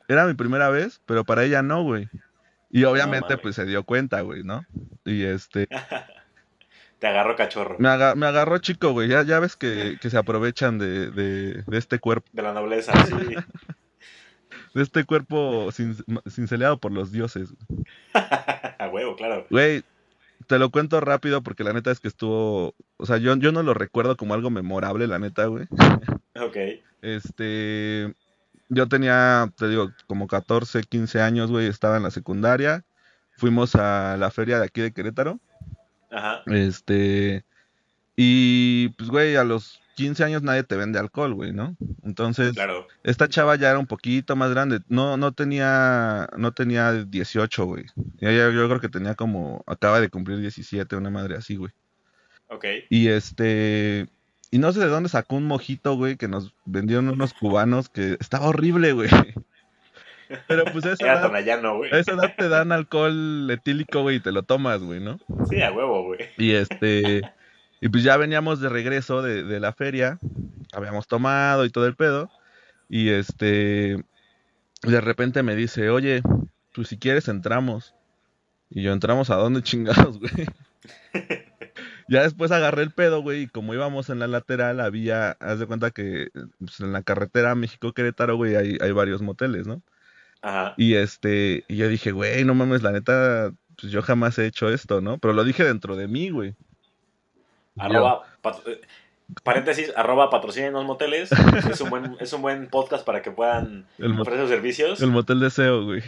era 0.08 0.24
mi 0.26 0.34
primera 0.34 0.70
vez, 0.70 1.00
pero 1.04 1.24
para 1.24 1.44
ella 1.44 1.60
no, 1.62 1.82
güey. 1.82 2.08
Y 2.70 2.84
obviamente, 2.84 3.36
pues 3.38 3.56
se 3.56 3.64
dio 3.66 3.84
cuenta, 3.84 4.20
güey, 4.22 4.42
¿no? 4.42 4.64
Y 5.04 5.22
este, 5.24 5.68
Te 7.06 7.10
agarró 7.10 7.36
cachorro. 7.36 7.76
me, 7.78 7.88
aga- 7.88 8.16
me 8.16 8.26
agarró 8.26 8.58
chico, 8.58 8.90
güey. 8.90 9.06
Ya, 9.08 9.22
ya 9.22 9.38
ves 9.38 9.54
que, 9.54 9.96
que 10.00 10.10
se 10.10 10.18
aprovechan 10.18 10.76
de, 10.78 11.12
de, 11.12 11.62
de 11.64 11.78
este 11.78 12.00
cuerpo, 12.00 12.28
De 12.32 12.42
la 12.42 12.52
nobleza, 12.52 12.92
sí. 13.06 13.12
de 14.74 14.82
este 14.82 15.04
cuerpo 15.04 15.68
cin- 15.68 16.04
cinceleado 16.28 16.78
por 16.78 16.90
los 16.90 17.12
dioses. 17.12 17.54
A 18.12 18.88
huevo, 18.92 19.14
claro. 19.14 19.46
Güey, 19.50 19.84
te 20.48 20.58
lo 20.58 20.70
cuento 20.70 21.00
rápido 21.00 21.42
porque 21.42 21.62
la 21.62 21.72
neta 21.72 21.92
es 21.92 22.00
que 22.00 22.08
estuvo, 22.08 22.74
o 22.96 23.06
sea, 23.06 23.18
yo, 23.18 23.36
yo 23.36 23.52
no 23.52 23.62
lo 23.62 23.72
recuerdo 23.72 24.16
como 24.16 24.34
algo 24.34 24.50
memorable, 24.50 25.06
la 25.06 25.18
neta, 25.20 25.46
güey. 25.46 25.66
Ok. 26.34 26.56
Este, 27.02 28.14
yo 28.68 28.88
tenía, 28.88 29.50
te 29.56 29.68
digo, 29.68 29.92
como 30.06 30.26
14, 30.26 30.82
15 30.82 31.20
años, 31.22 31.50
güey, 31.52 31.66
estaba 31.68 31.96
en 31.96 32.02
la 32.02 32.10
secundaria. 32.10 32.84
Fuimos 33.38 33.74
a 33.76 34.16
la 34.18 34.30
feria 34.30 34.58
de 34.58 34.66
aquí 34.66 34.80
de 34.80 34.92
Querétaro. 34.92 35.38
Ajá. 36.10 36.42
Este, 36.46 37.44
y 38.16 38.88
pues, 38.90 39.10
güey, 39.10 39.36
a 39.36 39.44
los 39.44 39.80
15 39.96 40.24
años 40.24 40.42
nadie 40.42 40.62
te 40.62 40.76
vende 40.76 40.98
alcohol, 40.98 41.34
güey, 41.34 41.52
¿no? 41.52 41.76
Entonces, 42.04 42.52
Claro. 42.52 42.86
esta 43.02 43.28
chava 43.28 43.56
ya 43.56 43.70
era 43.70 43.78
un 43.78 43.86
poquito 43.86 44.36
más 44.36 44.50
grande. 44.50 44.80
No, 44.88 45.16
no 45.16 45.32
tenía, 45.32 46.28
no 46.36 46.52
tenía 46.52 46.92
18, 46.92 47.64
güey. 47.64 47.86
Ya- 48.20 48.30
ya- 48.32 48.50
Yo 48.50 48.66
creo 48.68 48.80
que 48.80 48.88
tenía 48.88 49.14
como, 49.14 49.64
acaba 49.66 50.00
de 50.00 50.08
cumplir 50.10 50.38
17, 50.38 50.96
una 50.96 51.10
madre 51.10 51.36
así, 51.36 51.56
güey. 51.56 51.72
Ok. 52.48 52.64
Y 52.90 53.08
este. 53.08 54.08
Y 54.52 54.58
no 54.58 54.72
sé 54.72 54.78
de 54.80 54.86
dónde 54.86 55.08
sacó 55.08 55.36
un 55.36 55.44
mojito, 55.46 55.96
güey, 55.96 56.16
que 56.16 56.28
nos 56.28 56.54
vendieron 56.66 57.08
unos 57.08 57.34
cubanos 57.34 57.88
que 57.88 58.16
estaba 58.20 58.46
horrible, 58.46 58.92
güey. 58.92 59.08
Pero 60.48 60.64
pues 60.72 60.84
a 60.84 60.92
esa 60.92 61.04
Era 61.04 61.14
edad, 61.14 61.22
tonallano, 61.22 61.76
güey. 61.76 61.92
a 61.92 61.98
esa 61.98 62.12
edad 62.12 62.34
te 62.36 62.48
dan 62.48 62.72
alcohol 62.72 63.48
etílico, 63.50 64.02
güey, 64.02 64.16
y 64.16 64.20
te 64.20 64.32
lo 64.32 64.42
tomas, 64.42 64.82
güey, 64.82 65.00
¿no? 65.00 65.18
Sí, 65.48 65.62
a 65.62 65.72
huevo, 65.72 66.04
güey. 66.04 66.20
Y 66.36 66.52
este. 66.52 67.22
Y 67.80 67.88
pues 67.88 68.02
ya 68.02 68.16
veníamos 68.16 68.60
de 68.60 68.68
regreso 68.68 69.22
de, 69.22 69.42
de 69.42 69.60
la 69.60 69.72
feria. 69.72 70.18
habíamos 70.72 71.06
tomado 71.06 71.64
y 71.64 71.70
todo 71.70 71.86
el 71.86 71.94
pedo. 71.94 72.30
Y 72.88 73.10
este, 73.10 74.02
de 74.82 75.00
repente 75.00 75.42
me 75.42 75.56
dice, 75.56 75.90
oye, 75.90 76.22
pues 76.74 76.88
si 76.88 76.98
quieres 76.98 77.28
entramos. 77.28 77.94
Y 78.70 78.82
yo, 78.82 78.92
¿entramos 78.92 79.30
a 79.30 79.36
dónde 79.36 79.62
chingados, 79.62 80.18
güey? 80.20 80.46
ya 82.08 82.22
después 82.22 82.50
agarré 82.50 82.82
el 82.82 82.92
pedo, 82.92 83.20
güey, 83.22 83.42
y 83.42 83.46
como 83.48 83.74
íbamos 83.74 84.10
en 84.10 84.18
la 84.18 84.26
lateral, 84.26 84.80
había, 84.80 85.32
haz 85.40 85.58
de 85.58 85.66
cuenta 85.66 85.90
que 85.90 86.28
pues, 86.58 86.80
en 86.80 86.92
la 86.92 87.02
carretera 87.02 87.54
México-Querétaro, 87.54 88.36
güey, 88.36 88.56
hay, 88.56 88.78
hay 88.80 88.92
varios 88.92 89.22
moteles, 89.22 89.66
¿no? 89.66 89.82
Ajá. 90.42 90.74
Y 90.76 90.94
este, 90.94 91.64
y 91.68 91.76
yo 91.76 91.88
dije, 91.88 92.12
güey, 92.12 92.44
no 92.44 92.54
mames, 92.54 92.82
la 92.82 92.92
neta, 92.92 93.52
pues 93.80 93.92
yo 93.92 94.02
jamás 94.02 94.38
he 94.38 94.46
hecho 94.46 94.68
esto, 94.68 95.00
¿no? 95.00 95.18
Pero 95.18 95.34
lo 95.34 95.44
dije 95.44 95.64
dentro 95.64 95.96
de 95.96 96.06
mí, 96.08 96.30
güey. 96.30 96.54
Arroba, 97.78 98.22
pat- 98.42 98.66
eh, 98.66 98.80
paréntesis, 99.42 99.92
arroba 99.96 100.30
patrocinen 100.30 100.72
los 100.72 100.84
moteles. 100.84 101.30
Es 101.70 101.80
un, 101.80 101.90
buen, 101.90 102.16
es 102.20 102.32
un 102.32 102.42
buen 102.42 102.68
podcast 102.68 103.04
para 103.04 103.20
que 103.22 103.30
puedan 103.30 103.86
El, 103.98 104.12
ofrecer 104.18 104.40
sus 104.42 104.50
servicios. 104.50 105.02
el 105.02 105.10
motel 105.10 105.40
deseo, 105.40 105.84
güey. 105.84 106.02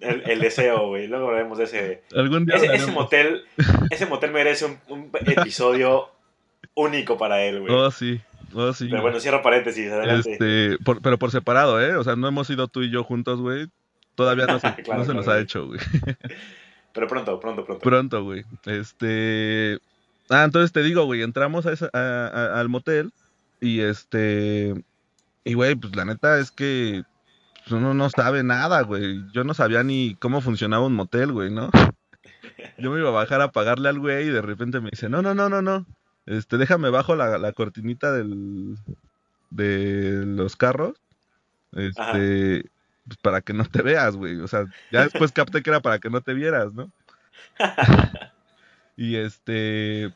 El, 0.00 0.22
el 0.28 0.40
deseo, 0.40 0.88
güey. 0.88 1.06
Luego 1.06 1.26
hablaremos 1.28 1.58
de 1.58 1.64
ese. 1.64 2.02
Algún 2.16 2.46
día 2.46 2.56
Ese, 2.56 2.90
motel, 2.90 3.44
ese 3.90 4.06
motel 4.06 4.32
merece 4.32 4.64
un, 4.64 4.78
un 4.88 5.10
episodio 5.26 6.08
único 6.74 7.16
para 7.16 7.42
él, 7.44 7.60
güey. 7.60 7.72
Oh, 7.72 7.90
sí, 7.90 8.20
oh, 8.54 8.72
sí. 8.72 8.88
Pero 8.90 9.02
bueno, 9.02 9.20
cierro 9.20 9.42
paréntesis, 9.42 9.90
adelante. 9.90 10.32
Este, 10.32 10.78
por- 10.84 11.00
pero 11.02 11.18
por 11.18 11.30
separado, 11.30 11.80
¿eh? 11.80 11.96
O 11.96 12.04
sea, 12.04 12.16
no 12.16 12.28
hemos 12.28 12.48
ido 12.50 12.68
tú 12.68 12.82
y 12.82 12.90
yo 12.90 13.04
juntos, 13.04 13.40
güey. 13.40 13.68
Todavía 14.14 14.46
no 14.46 14.58
se, 14.60 14.72
Claro, 14.84 15.00
no 15.00 15.04
se 15.06 15.14
nos 15.14 15.28
ha 15.28 15.38
hecho, 15.40 15.66
güey. 15.66 15.80
Pero 16.92 17.08
pronto, 17.08 17.40
pronto, 17.40 17.64
pronto. 17.64 17.82
Pronto, 17.82 18.22
güey. 18.22 18.44
Este. 18.66 19.78
Ah, 20.30 20.44
entonces 20.44 20.72
te 20.72 20.82
digo, 20.82 21.04
güey, 21.04 21.22
entramos 21.22 21.66
a 21.66 21.72
esa- 21.72 21.90
a- 21.92 22.28
a- 22.28 22.60
al 22.60 22.68
motel 22.68 23.12
y 23.60 23.80
este. 23.80 24.74
Y, 25.44 25.54
güey, 25.54 25.74
pues 25.74 25.94
la 25.96 26.04
neta 26.04 26.38
es 26.38 26.50
que 26.52 27.02
uno 27.70 27.94
no 27.94 28.08
sabe 28.10 28.42
nada, 28.44 28.82
güey. 28.82 29.22
Yo 29.32 29.42
no 29.44 29.54
sabía 29.54 29.82
ni 29.82 30.14
cómo 30.20 30.40
funcionaba 30.40 30.86
un 30.86 30.94
motel, 30.94 31.32
güey, 31.32 31.50
¿no? 31.50 31.70
Yo 32.78 32.90
me 32.90 33.00
iba 33.00 33.08
a 33.08 33.12
bajar 33.12 33.40
a 33.40 33.50
pagarle 33.52 33.88
al 33.88 33.98
güey 33.98 34.26
y 34.28 34.30
de 34.30 34.42
repente 34.42 34.80
me 34.80 34.90
dice, 34.90 35.08
no, 35.08 35.20
no, 35.22 35.34
no, 35.34 35.48
no, 35.48 35.60
no. 35.62 35.84
Este, 36.26 36.56
déjame 36.56 36.90
bajo 36.90 37.16
la, 37.16 37.38
la 37.38 37.52
cortinita 37.52 38.12
del, 38.12 38.78
de 39.50 40.24
los 40.26 40.56
carros. 40.56 41.00
Este, 41.72 42.70
pues, 43.06 43.18
para 43.20 43.40
que 43.40 43.52
no 43.52 43.64
te 43.64 43.82
veas, 43.82 44.16
güey. 44.16 44.40
O 44.40 44.48
sea, 44.48 44.64
ya 44.90 45.04
después 45.04 45.32
capté 45.32 45.62
que 45.62 45.70
era 45.70 45.80
para 45.80 45.98
que 45.98 46.10
no 46.10 46.20
te 46.20 46.34
vieras, 46.34 46.72
¿no? 46.72 46.90
Y 48.96 49.16
este. 49.16 50.12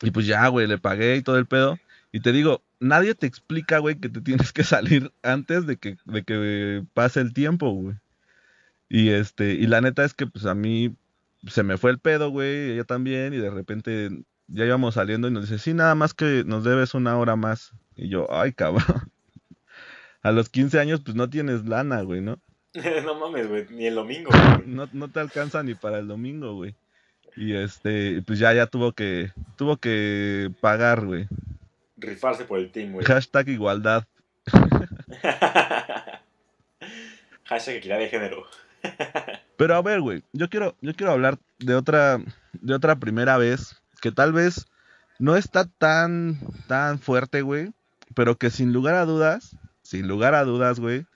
Y 0.00 0.12
pues 0.12 0.24
ya, 0.24 0.46
güey, 0.46 0.68
le 0.68 0.78
pagué 0.78 1.16
y 1.16 1.22
todo 1.22 1.38
el 1.38 1.46
pedo. 1.46 1.76
Y 2.12 2.20
te 2.20 2.30
digo, 2.30 2.62
nadie 2.78 3.16
te 3.16 3.26
explica, 3.26 3.78
güey, 3.78 3.96
que 3.96 4.08
te 4.08 4.20
tienes 4.20 4.52
que 4.52 4.62
salir 4.62 5.12
antes 5.22 5.66
de 5.66 5.76
que, 5.76 5.98
de 6.04 6.22
que 6.22 6.84
pase 6.94 7.20
el 7.20 7.32
tiempo, 7.32 7.70
güey. 7.72 7.96
Y 8.88 9.10
este, 9.10 9.54
y 9.54 9.66
la 9.66 9.80
neta 9.80 10.04
es 10.04 10.14
que 10.14 10.26
pues 10.26 10.46
a 10.46 10.54
mí 10.54 10.94
se 11.46 11.62
me 11.62 11.78
fue 11.78 11.90
el 11.90 11.98
pedo, 11.98 12.30
güey, 12.30 12.72
ella 12.72 12.84
también, 12.84 13.34
y 13.34 13.38
de 13.38 13.50
repente 13.50 14.10
ya 14.50 14.64
íbamos 14.64 14.94
saliendo 14.94 15.28
y 15.28 15.30
nos 15.30 15.48
dice, 15.48 15.58
sí, 15.62 15.74
nada 15.74 15.94
más 15.94 16.12
que 16.12 16.42
nos 16.44 16.64
debes 16.64 16.94
una 16.94 17.16
hora 17.16 17.36
más. 17.36 17.72
Y 17.96 18.08
yo, 18.08 18.26
ay, 18.30 18.52
cabrón. 18.52 18.84
A 20.22 20.32
los 20.32 20.50
15 20.50 20.78
años, 20.78 21.00
pues 21.00 21.16
no 21.16 21.30
tienes 21.30 21.64
lana, 21.64 22.02
güey, 22.02 22.20
¿no? 22.20 22.38
no 23.04 23.14
mames, 23.18 23.48
güey. 23.48 23.66
Ni 23.70 23.86
el 23.86 23.94
domingo, 23.94 24.30
güey. 24.30 24.66
no, 24.66 24.88
no 24.92 25.08
te 25.08 25.20
alcanza 25.20 25.62
ni 25.62 25.74
para 25.74 25.98
el 25.98 26.08
domingo, 26.08 26.54
güey. 26.54 26.74
Y 27.36 27.54
este, 27.54 28.22
pues 28.26 28.38
ya, 28.38 28.52
ya 28.52 28.66
tuvo 28.66 28.92
que, 28.92 29.32
tuvo 29.56 29.76
que 29.76 30.52
pagar, 30.60 31.06
güey. 31.06 31.26
Rifarse 31.96 32.44
por 32.44 32.58
el 32.58 32.70
team, 32.70 32.92
güey. 32.92 33.06
Hashtag 33.06 33.48
igualdad. 33.48 34.04
Hashtag 37.44 37.76
equidad 37.76 37.98
de 37.98 38.08
género. 38.08 38.44
Pero 39.56 39.74
a 39.74 39.82
ver, 39.82 40.00
güey, 40.00 40.22
yo 40.32 40.48
quiero, 40.48 40.76
yo 40.80 40.94
quiero 40.94 41.12
hablar 41.12 41.38
de 41.58 41.74
otra, 41.74 42.18
de 42.52 42.74
otra 42.74 42.96
primera 42.96 43.36
vez, 43.36 43.79
que 44.00 44.12
tal 44.12 44.32
vez 44.32 44.66
no 45.18 45.36
está 45.36 45.66
tan, 45.66 46.38
tan 46.66 46.98
fuerte, 46.98 47.42
güey, 47.42 47.72
pero 48.14 48.36
que 48.36 48.50
sin 48.50 48.72
lugar 48.72 48.94
a 48.94 49.04
dudas, 49.04 49.56
sin 49.82 50.08
lugar 50.08 50.34
a 50.34 50.44
dudas, 50.44 50.80
güey, 50.80 51.06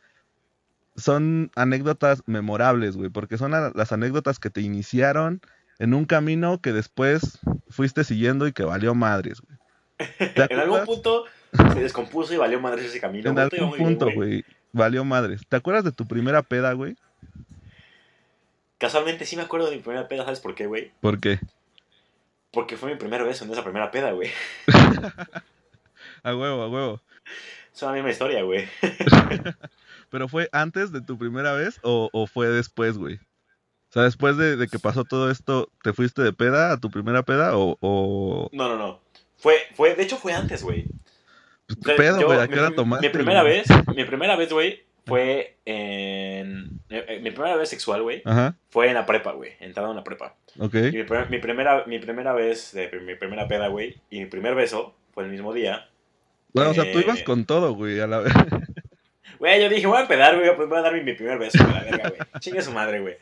son 0.97 1.51
anécdotas 1.57 2.23
memorables, 2.27 2.97
güey, 2.97 3.11
porque 3.11 3.39
son 3.39 3.51
las 3.53 3.93
anécdotas 3.93 4.39
que 4.39 4.51
te 4.51 4.61
iniciaron 4.61 5.41
en 5.79 5.95
un 5.95 6.05
camino 6.05 6.61
que 6.61 6.73
después 6.73 7.41
fuiste 7.69 8.05
siguiendo 8.05 8.47
y 8.47 8.53
que 8.53 8.65
valió 8.65 8.95
madres, 8.95 9.41
güey. 9.41 9.59
¿Te 10.35 10.47
En 10.53 10.61
algún 10.61 10.85
punto 10.85 11.25
se 11.73 11.81
descompuso 11.81 12.35
y 12.35 12.37
valió 12.37 12.61
madre 12.61 12.85
ese 12.85 13.01
camino. 13.01 13.31
En 13.31 13.39
algún 13.39 13.77
punto, 13.77 14.11
güey, 14.15 14.45
valió 14.73 15.05
madres. 15.05 15.43
¿Te 15.49 15.57
acuerdas 15.57 15.85
de 15.85 15.93
tu 15.93 16.07
primera 16.07 16.43
peda, 16.43 16.73
güey? 16.73 16.97
Casualmente 18.79 19.25
sí 19.25 19.37
me 19.37 19.43
acuerdo 19.43 19.71
de 19.71 19.77
mi 19.77 19.83
primera 19.83 20.09
peda, 20.09 20.25
¿sabes 20.25 20.41
por 20.41 20.55
qué, 20.55 20.67
güey? 20.67 20.93
¿Por 21.01 21.21
qué? 21.21 21.41
Porque 22.55 22.77
fue 22.77 22.91
mi 22.91 22.97
primer 22.97 23.25
beso 23.25 23.45
en 23.45 23.51
esa 23.53 23.63
primera 23.65 23.91
peda, 23.91 24.13
güey. 24.13 24.31
A 26.23 26.35
huevo, 26.35 26.63
a 26.63 26.69
huevo. 26.69 27.03
Es 27.75 27.83
la 27.83 27.93
misma 27.93 28.11
historia, 28.11 28.43
güey. 28.43 28.67
¿Pero 30.11 30.29
fue 30.29 30.49
antes 30.53 30.91
de 30.93 31.03
tu 31.03 31.19
primera 31.19 31.53
vez 31.53 31.81
o, 31.83 32.09
o 32.13 32.27
fue 32.27 32.49
después, 32.49 32.97
güey? 32.97 33.17
O 33.17 33.93
sea, 33.93 34.05
después 34.05 34.37
de, 34.39 34.57
de 34.57 34.69
que 34.69 34.79
pasó 34.79 35.05
todo 35.05 35.31
esto, 35.31 35.71
¿te 35.83 35.93
fuiste 35.93 36.23
de 36.23 36.33
peda 36.33 36.73
a 36.73 36.81
tu 36.81 36.91
primera 36.91 37.23
peda 37.25 37.57
o...? 37.59 37.77
o... 37.81 38.49
No, 38.53 38.69
no, 38.69 38.77
no. 38.77 39.01
Fue, 39.37 39.57
fue, 39.75 39.95
de 39.95 40.03
hecho 40.03 40.17
fue 40.17 40.33
antes, 40.33 40.63
güey. 40.63 40.87
Pues, 41.67 41.79
O 41.79 41.81
¿Qué 41.83 41.89
sea, 41.89 41.97
pedo, 41.97 42.27
güey? 42.27 42.39
¿A 42.39 42.49
qué 42.49 42.59
hora 42.59 42.75
tomaste? 42.75 43.07
Mi 43.09 43.13
primera 43.13 43.43
güey? 43.43 43.59
vez, 43.59 43.67
mi 43.95 44.05
primera 44.05 44.37
vez, 44.37 44.53
güey, 44.53 44.85
fue 45.07 45.57
en... 45.65 46.81
eh, 46.89 47.05
eh, 47.09 47.21
Mi 47.23 47.31
primera 47.31 47.57
vez 47.57 47.69
sexual, 47.69 48.03
güey, 48.03 48.23
Ajá, 48.25 48.55
fue 48.71 48.89
en 48.89 48.95
la 48.95 49.05
prepa, 49.07 49.33
güey. 49.33 49.53
Entrando 49.61 49.91
en 49.93 49.97
la 49.99 50.05
prepa. 50.05 50.35
ok. 50.59 50.75
Y 50.75 50.79
mi, 50.93 51.05
primer- 51.05 51.31
mi 51.31 51.39
primera, 51.39 51.85
mi 51.87 51.99
primera 51.99 52.33
vez, 52.33 52.73
de, 52.73 52.91
mi 53.01 53.15
primera 53.15 53.47
peda, 53.49 53.69
güey, 53.69 53.97
y 54.11 54.21
mi 54.21 54.27
primer 54.27 54.55
beso 54.55 54.95
fue 55.13 55.25
el 55.25 55.31
mismo 55.31 55.53
día. 55.53 55.89
Bueno, 56.53 56.71
o 56.71 56.75
sea, 56.75 56.91
tú 56.93 56.99
eh, 56.99 57.03
ibas 57.05 57.23
con 57.23 57.45
todo, 57.45 57.75
güey, 57.75 58.01
a 58.01 58.07
la 58.07 58.19
vez. 58.21 58.33
Güey, 59.39 59.61
yo 59.61 59.69
dije, 59.69 59.87
voy 59.87 60.01
a 60.01 60.09
pedar, 60.09 60.39
güey, 60.39 60.57
pues 60.57 60.69
voy 60.69 60.79
a 60.79 60.83
dar 60.83 60.95
mi, 60.95 61.03
mi 61.03 61.13
primer 61.13 61.39
beso, 61.39 61.59
güey, 61.63 61.75
la 61.75 61.83
verga, 61.85 62.09
güey. 62.09 62.21
Chingue 62.41 62.63
su 62.63 62.71
madre, 62.71 63.01
güey. 63.01 63.17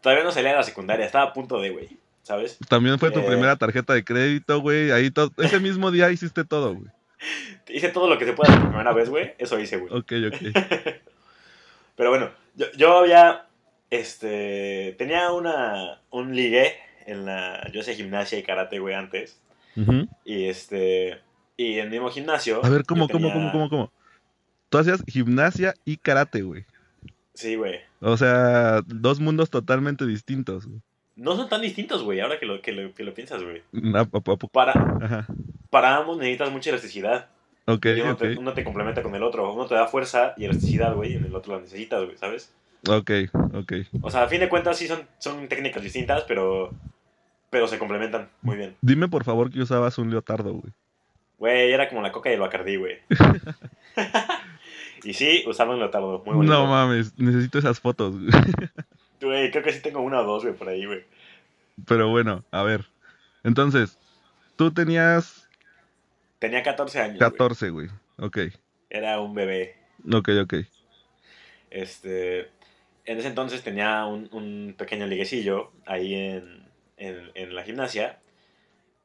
Todavía 0.00 0.24
no 0.24 0.32
salía 0.32 0.50
de 0.52 0.56
la 0.56 0.62
secundaria, 0.64 1.06
estaba 1.06 1.26
a 1.26 1.32
punto 1.32 1.60
de, 1.60 1.70
güey, 1.70 1.88
¿sabes? 2.22 2.58
También 2.68 2.98
fue 2.98 3.12
tu 3.12 3.20
Eh. 3.20 3.24
primera 3.26 3.54
tarjeta 3.56 3.92
de 3.94 4.02
crédito, 4.02 4.60
güey. 4.60 4.90
Ahí 4.90 5.10
todo... 5.12 5.30
Ese 5.38 5.60
mismo 5.60 5.90
día 5.92 6.10
hiciste 6.10 6.44
todo, 6.44 6.74
güey. 6.74 6.88
Hice 7.68 7.90
todo 7.90 8.08
lo 8.08 8.18
que 8.18 8.24
se 8.24 8.32
hacer 8.32 8.44
por 8.58 8.68
primera 8.70 8.92
vez, 8.92 9.08
güey, 9.08 9.34
eso 9.38 9.60
hice, 9.60 9.76
güey. 9.76 9.92
Ok, 9.92 10.12
ok. 10.32 10.96
Pero 12.02 12.10
bueno, 12.10 12.30
yo, 12.56 12.66
yo 12.76 12.98
había, 12.98 13.46
este, 13.88 14.96
tenía 14.98 15.30
una, 15.30 16.00
un 16.10 16.34
ligue 16.34 16.72
en 17.06 17.24
la, 17.24 17.70
yo 17.72 17.80
hacía 17.80 17.94
gimnasia 17.94 18.40
y 18.40 18.42
karate, 18.42 18.80
güey, 18.80 18.96
antes. 18.96 19.40
Ujú. 19.76 20.08
Y 20.24 20.46
este, 20.46 21.20
y 21.56 21.74
en 21.78 21.84
el 21.84 21.90
mismo 21.90 22.10
gimnasio. 22.10 22.60
A 22.64 22.68
ver, 22.68 22.82
¿cómo, 22.84 23.08
cómo, 23.08 23.32
cómo, 23.32 23.52
cómo, 23.52 23.68
cómo? 23.70 23.92
Tú 24.68 24.78
hacías 24.78 25.04
gimnasia 25.06 25.74
y 25.84 25.96
karate, 25.96 26.42
güey. 26.42 26.64
Sí, 27.34 27.54
güey. 27.54 27.78
O 28.00 28.16
sea, 28.16 28.80
dos 28.86 29.20
mundos 29.20 29.48
totalmente 29.48 30.04
distintos. 30.04 30.66
güey. 30.66 30.80
No 31.14 31.36
son 31.36 31.48
tan 31.48 31.60
distintos, 31.62 32.02
güey, 32.02 32.18
ahora 32.18 32.40
que 32.40 32.46
lo, 32.46 32.60
que 32.62 32.72
lo, 32.72 32.92
que 32.94 33.04
lo 33.04 33.14
piensas, 33.14 33.44
güey. 33.44 33.62
A- 33.94 34.06
Para, 34.50 34.72
Ajá. 35.00 35.26
para 35.70 35.98
ambos 35.98 36.18
necesitas 36.18 36.50
mucha 36.50 36.70
elasticidad. 36.70 37.28
Ok, 37.66 37.86
y 37.86 38.00
uno, 38.00 38.16
te, 38.16 38.38
uno 38.38 38.52
te 38.54 38.64
complementa 38.64 39.02
con 39.02 39.14
el 39.14 39.22
otro. 39.22 39.52
Uno 39.52 39.66
te 39.66 39.74
da 39.74 39.86
fuerza 39.86 40.34
y 40.36 40.44
elasticidad, 40.44 40.94
güey, 40.94 41.12
y 41.12 41.16
en 41.16 41.24
el 41.24 41.34
otro 41.34 41.54
la 41.54 41.60
necesitas, 41.60 42.04
güey, 42.04 42.16
¿sabes? 42.16 42.52
Ok, 42.88 43.10
ok. 43.54 43.72
O 44.00 44.10
sea, 44.10 44.24
a 44.24 44.28
fin 44.28 44.40
de 44.40 44.48
cuentas 44.48 44.76
sí 44.76 44.88
son, 44.88 45.06
son 45.18 45.46
técnicas 45.48 45.82
distintas, 45.82 46.24
pero, 46.24 46.72
pero 47.50 47.68
se 47.68 47.78
complementan 47.78 48.28
muy 48.42 48.56
bien. 48.56 48.76
Dime 48.80 49.08
por 49.08 49.24
favor 49.24 49.50
que 49.50 49.60
usabas 49.60 49.98
un 49.98 50.10
leotardo, 50.10 50.52
güey. 50.52 50.72
Güey, 51.38 51.72
era 51.72 51.88
como 51.88 52.02
la 52.02 52.12
coca 52.12 52.30
y 52.30 52.34
el 52.34 52.40
bacardí, 52.40 52.76
güey. 52.76 52.98
y 55.04 55.14
sí, 55.14 55.44
usaba 55.46 55.72
un 55.72 55.78
leotardo, 55.78 56.22
muy 56.26 56.34
bonito. 56.34 56.52
No 56.52 56.66
mames, 56.66 57.16
necesito 57.18 57.58
esas 57.58 57.80
fotos. 57.80 58.18
güey. 58.18 58.30
Güey, 59.20 59.52
creo 59.52 59.62
que 59.62 59.72
sí 59.72 59.80
tengo 59.80 60.00
una 60.00 60.20
o 60.20 60.24
dos, 60.24 60.42
güey, 60.42 60.52
por 60.52 60.68
ahí, 60.68 60.84
güey. 60.84 61.04
Pero 61.86 62.08
bueno, 62.08 62.42
a 62.50 62.64
ver. 62.64 62.86
Entonces, 63.44 63.96
tú 64.56 64.72
tenías 64.72 65.41
Tenía 66.42 66.64
14 66.64 66.98
años. 66.98 67.18
güey. 67.18 67.30
14, 67.30 67.70
güey. 67.70 67.88
Ok, 68.18 68.38
Era 68.90 69.20
un 69.20 69.32
bebé. 69.32 69.76
ok, 70.12 70.28
ok. 70.42 70.54
Este, 71.70 72.40
en 73.04 73.18
ese 73.18 73.28
entonces 73.28 73.62
tenía 73.62 74.06
un, 74.06 74.28
un 74.32 74.74
pequeño 74.76 75.06
liguecillo 75.06 75.70
ahí 75.86 76.14
en, 76.14 76.66
en, 76.96 77.30
en 77.34 77.54
la 77.54 77.62
gimnasia. 77.62 78.18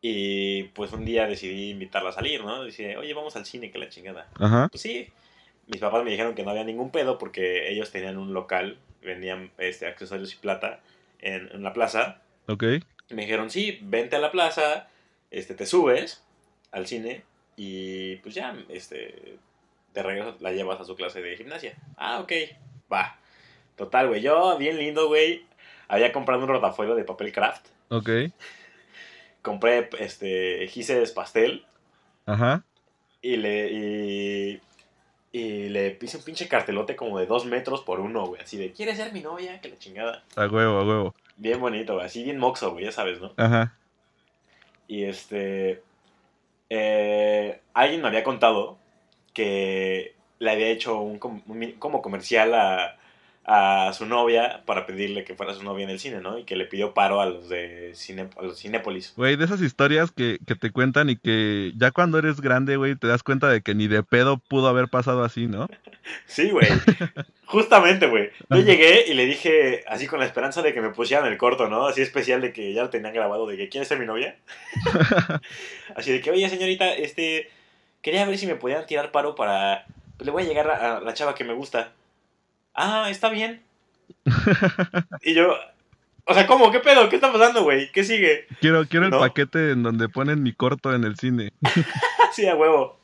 Y 0.01 0.63
pues 0.73 0.91
un 0.93 1.05
día 1.05 1.27
decidí 1.27 1.69
invitarla 1.69 2.09
a 2.09 2.13
salir, 2.13 2.43
¿no? 2.43 2.63
Dice, 2.63 2.97
oye, 2.97 3.13
vamos 3.13 3.35
al 3.35 3.45
cine, 3.45 3.69
que 3.69 3.77
la 3.77 3.89
chingada. 3.89 4.27
Ajá, 4.39 4.67
Pues 4.71 4.81
sí. 4.81 5.07
Mis 5.67 5.79
papás 5.79 6.03
me 6.03 6.09
dijeron 6.09 6.33
que 6.33 6.43
no 6.43 6.49
había 6.49 6.63
ningún 6.63 6.89
pedo 6.89 7.19
porque 7.19 7.69
ellos 7.71 7.91
tenían 7.91 8.17
un 8.17 8.33
local, 8.33 8.79
vendían 9.03 9.51
este, 9.59 9.85
accesorios 9.85 10.33
y 10.33 10.37
plata 10.37 10.79
en, 11.19 11.49
en 11.51 11.61
la 11.61 11.71
plaza. 11.73 12.21
ok. 12.47 12.63
Y 13.09 13.13
me 13.13 13.21
dijeron, 13.21 13.51
sí, 13.51 13.77
vente 13.83 14.15
a 14.15 14.19
la 14.19 14.31
plaza, 14.31 14.87
este, 15.29 15.53
te 15.53 15.67
subes 15.67 16.23
al 16.71 16.87
cine 16.87 17.23
y 17.55 18.17
pues 18.17 18.35
ya, 18.35 18.55
este, 18.69 19.37
de 19.93 20.03
regreso 20.03 20.37
la 20.39 20.51
llevas 20.51 20.79
a 20.79 20.85
su 20.85 20.95
clase 20.95 21.21
de 21.21 21.35
gimnasia. 21.35 21.75
Ah, 21.97 22.19
ok, 22.19 22.31
va. 22.91 23.17
Total, 23.75 24.07
güey, 24.07 24.21
yo, 24.21 24.57
bien 24.57 24.77
lindo, 24.77 25.07
güey, 25.07 25.45
había 25.87 26.11
comprado 26.11 26.43
un 26.43 26.49
rotafolio 26.49 26.95
de 26.95 27.03
papel 27.03 27.31
craft. 27.31 27.67
Ok. 27.89 28.09
Compré, 29.41 29.89
este, 29.99 30.67
gises 30.67 31.11
pastel. 31.11 31.65
Ajá. 32.25 32.63
Y 33.21 33.37
le, 33.37 33.71
y, 33.71 34.61
y 35.31 35.69
le 35.69 35.97
hice 36.01 36.17
un 36.17 36.23
pinche 36.23 36.47
cartelote 36.47 36.95
como 36.95 37.17
de 37.17 37.25
dos 37.25 37.45
metros 37.45 37.81
por 37.81 37.99
uno, 37.99 38.25
güey. 38.27 38.41
Así 38.41 38.57
de, 38.57 38.71
¿quieres 38.71 38.97
ser 38.97 39.13
mi 39.13 39.21
novia? 39.21 39.61
Que 39.61 39.69
la 39.69 39.77
chingada. 39.77 40.23
A 40.35 40.47
huevo, 40.47 40.79
a 40.79 40.83
huevo. 40.85 41.15
Bien 41.37 41.59
bonito, 41.59 41.93
güey. 41.93 42.05
Así 42.05 42.23
bien 42.23 42.37
moxo, 42.39 42.71
güey, 42.71 42.85
ya 42.85 42.91
sabes, 42.91 43.21
¿no? 43.21 43.31
Ajá. 43.37 43.73
Y 44.87 45.05
este. 45.05 45.81
Eh, 46.69 47.61
alguien 47.73 48.01
me 48.01 48.07
había 48.07 48.23
contado 48.23 48.77
que 49.33 50.15
le 50.39 50.51
había 50.51 50.67
hecho 50.67 50.99
un, 50.99 51.19
un 51.47 51.71
como 51.73 52.01
comercial 52.01 52.53
a, 52.53 52.96
a 53.49 53.93
su 53.93 54.05
novia 54.05 54.61
para 54.65 54.85
pedirle 54.85 55.23
que 55.23 55.33
fuera 55.33 55.53
su 55.53 55.63
novia 55.63 55.85
en 55.85 55.89
el 55.89 55.99
cine, 55.99 56.19
¿no? 56.19 56.37
Y 56.37 56.43
que 56.43 56.57
le 56.57 56.65
pidió 56.65 56.93
paro 56.93 57.21
a 57.21 57.25
los 57.25 57.47
de 57.47 57.91
cine, 57.95 58.27
a 58.37 58.41
los 58.41 58.59
Cinépolis. 58.59 59.13
Güey, 59.15 59.37
de 59.37 59.45
esas 59.45 59.61
historias 59.61 60.11
que, 60.11 60.37
que 60.45 60.55
te 60.55 60.69
cuentan 60.69 61.09
y 61.09 61.15
que 61.15 61.71
ya 61.77 61.91
cuando 61.91 62.19
eres 62.19 62.41
grande, 62.41 62.75
güey, 62.75 62.97
te 62.97 63.07
das 63.07 63.23
cuenta 63.23 63.47
de 63.47 63.61
que 63.61 63.73
ni 63.73 63.87
de 63.87 64.03
pedo 64.03 64.37
pudo 64.37 64.67
haber 64.67 64.89
pasado 64.89 65.23
así, 65.23 65.47
¿no? 65.47 65.67
Sí, 66.25 66.51
güey. 66.51 66.67
Justamente, 67.47 68.07
güey. 68.07 68.29
Yo 68.49 68.59
llegué 68.59 69.05
y 69.09 69.13
le 69.13 69.25
dije, 69.25 69.83
así 69.87 70.07
con 70.07 70.19
la 70.19 70.25
esperanza 70.25 70.61
de 70.61 70.73
que 70.73 70.79
me 70.79 70.91
pusieran 70.91 71.27
el 71.29 71.37
corto, 71.37 71.67
¿no? 71.67 71.85
Así 71.85 72.01
especial 72.01 72.39
de 72.39 72.53
que 72.53 72.71
ya 72.71 72.83
lo 72.83 72.89
tenían 72.89 73.13
grabado, 73.13 73.45
de 73.45 73.57
que 73.57 73.67
¿quieres 73.67 73.89
ser 73.89 73.99
mi 73.99 74.05
novia? 74.05 74.37
así 75.95 76.13
de 76.13 76.21
que, 76.21 76.31
oye, 76.31 76.49
señorita, 76.49 76.93
este, 76.93 77.49
quería 78.01 78.25
ver 78.25 78.37
si 78.37 78.47
me 78.47 78.55
podían 78.55 78.85
tirar 78.85 79.11
paro 79.11 79.35
para, 79.35 79.85
pues 80.15 80.25
le 80.25 80.31
voy 80.31 80.43
a 80.43 80.47
llegar 80.47 80.69
a, 80.69 80.97
a 80.97 81.01
la 81.01 81.13
chava 81.13 81.35
que 81.35 81.43
me 81.43 81.53
gusta. 81.53 81.91
Ah, 82.77 83.09
está 83.09 83.29
bien. 83.29 83.63
y 85.23 85.33
yo, 85.33 85.57
o 86.25 86.33
sea, 86.33 86.45
¿cómo? 86.45 86.71
¿Qué 86.71 86.79
pedo? 86.79 87.09
¿Qué 87.09 87.15
está 87.15 87.33
pasando, 87.33 87.63
güey? 87.63 87.91
¿Qué 87.91 88.03
sigue? 88.03 88.45
Quiero, 88.61 88.85
quiero 88.85 89.07
el 89.07 89.11
paquete 89.11 89.71
en 89.71 89.81
donde 89.81 90.09
ponen 90.09 90.43
mi 90.43 90.53
corto 90.53 90.93
en 90.93 91.03
el 91.03 91.17
cine. 91.17 91.51
sí, 92.31 92.47
a 92.47 92.55
huevo. 92.55 92.99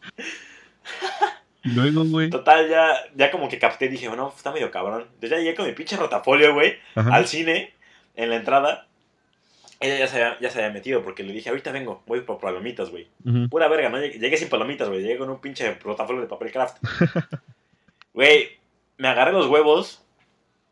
Luego, 1.63 2.03
güey. 2.05 2.29
Total, 2.29 2.69
ya, 2.69 2.93
ya 3.15 3.31
como 3.31 3.49
que 3.49 3.57
capté, 3.57 3.89
dije, 3.89 4.09
bueno, 4.09 4.31
está 4.35 4.51
medio 4.51 4.69
cabrón. 4.69 5.07
Entonces 5.15 5.31
ya 5.31 5.37
llegué 5.37 5.55
con 5.55 5.65
mi 5.65 5.71
pinche 5.73 5.97
rotafolio, 5.97 6.53
güey. 6.53 6.77
Al 6.93 7.27
cine, 7.27 7.73
en 8.15 8.29
la 8.29 8.35
entrada, 8.35 8.87
ella 9.79 9.97
ya 9.97 10.07
se 10.07 10.21
había, 10.21 10.39
ya 10.39 10.49
se 10.51 10.59
había 10.59 10.73
metido 10.73 11.01
porque 11.01 11.23
le 11.23 11.33
dije, 11.33 11.49
ahorita 11.49 11.71
vengo, 11.71 12.03
voy 12.05 12.21
por 12.21 12.39
palomitas, 12.39 12.91
güey. 12.91 13.07
Pura 13.49 13.67
verga, 13.69 13.89
¿no? 13.89 13.99
Llegué, 13.99 14.19
llegué 14.19 14.37
sin 14.37 14.49
palomitas, 14.49 14.87
güey. 14.87 15.01
Llegué 15.01 15.17
con 15.17 15.31
un 15.31 15.41
pinche 15.41 15.71
portafolio 15.71 16.21
de 16.21 16.27
papel 16.27 16.51
craft. 16.51 16.77
Güey, 18.13 18.59
me 19.03 19.09
agarré 19.09 19.33
los 19.33 19.47
huevos, 19.47 20.01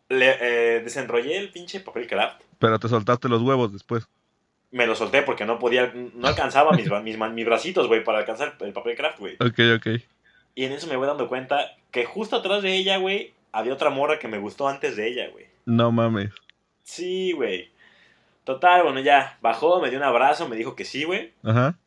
le, 0.07 0.37
eh, 0.39 0.79
desenrollé 0.79 1.37
el 1.37 1.49
pinche 1.51 1.81
papel 1.81 2.07
craft, 2.07 2.41
Pero 2.59 2.79
te 2.79 2.87
soltaste 2.87 3.27
los 3.27 3.41
huevos 3.41 3.73
después. 3.73 4.07
me 4.71 4.87
lo 4.87 4.95
solté 4.95 5.21
porque 5.21 5.43
no 5.43 5.59
podía, 5.59 5.91
no 5.93 6.29
alcanzaba 6.29 6.71
mis, 6.71 6.89
mis, 7.03 7.17
mis 7.17 7.45
bracitos, 7.45 7.87
güey, 7.89 8.05
para 8.05 8.19
alcanzar 8.19 8.55
el 8.61 8.71
papel 8.71 8.95
craft, 8.95 9.19
güey. 9.19 9.35
Ok, 9.41 9.59
ok. 9.75 10.01
Y 10.55 10.63
en 10.63 10.71
eso 10.71 10.87
me 10.87 10.95
voy 10.95 11.07
dando 11.07 11.27
cuenta 11.27 11.75
que 11.91 12.05
justo 12.05 12.37
atrás 12.37 12.63
de 12.63 12.73
ella, 12.73 12.95
güey, 12.95 13.33
había 13.51 13.73
otra 13.73 13.89
morra 13.89 14.17
que 14.17 14.29
me 14.29 14.37
gustó 14.37 14.69
antes 14.69 14.95
de 14.95 15.09
ella, 15.09 15.27
güey. 15.29 15.47
No 15.65 15.91
mames. 15.91 16.31
Sí, 16.83 17.33
güey. 17.33 17.69
Total, 18.45 18.83
bueno, 18.83 19.01
ya 19.01 19.37
bajó, 19.41 19.81
me 19.81 19.89
dio 19.89 19.99
un 19.99 20.05
abrazo, 20.05 20.47
me 20.47 20.55
dijo 20.55 20.73
que 20.73 20.85
sí, 20.85 21.03
güey. 21.03 21.33
Ajá. 21.43 21.77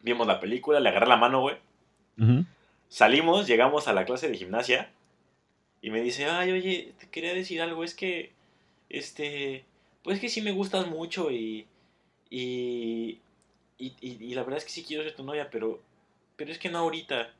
Vimos 0.00 0.26
la 0.26 0.40
película, 0.40 0.80
le 0.80 0.88
agarré 0.88 1.08
la 1.08 1.16
mano, 1.18 1.42
güey. 1.42 1.56
Ujú. 2.18 2.46
Salimos, 2.88 3.46
llegamos 3.46 3.86
a 3.86 3.92
la 3.92 4.06
clase 4.06 4.30
de 4.30 4.38
gimnasia. 4.38 4.88
Y 5.82 5.90
me 5.90 6.00
dice, 6.02 6.26
ay, 6.26 6.52
oye, 6.52 6.92
te 6.98 7.08
quería 7.08 7.32
decir 7.34 7.60
algo, 7.62 7.82
es 7.84 7.94
que, 7.94 8.32
este, 8.88 9.64
pues 10.02 10.20
que 10.20 10.28
sí 10.28 10.42
me 10.42 10.52
gustas 10.52 10.86
mucho 10.88 11.30
y, 11.30 11.66
y, 12.28 13.18
y, 13.78 13.94
y- 14.00 14.18
y 14.20 14.34
la 14.34 14.42
verdad 14.42 14.58
es 14.58 14.64
que 14.64 14.70
sí 14.70 14.84
quiero 14.84 15.02
ser 15.04 15.14
tu 15.14 15.24
novia, 15.24 15.48
pero, 15.50 15.80
pero 16.36 16.50
es 16.52 16.58
que 16.58 16.68
no 16.68 16.78
ahorita. 16.78 17.30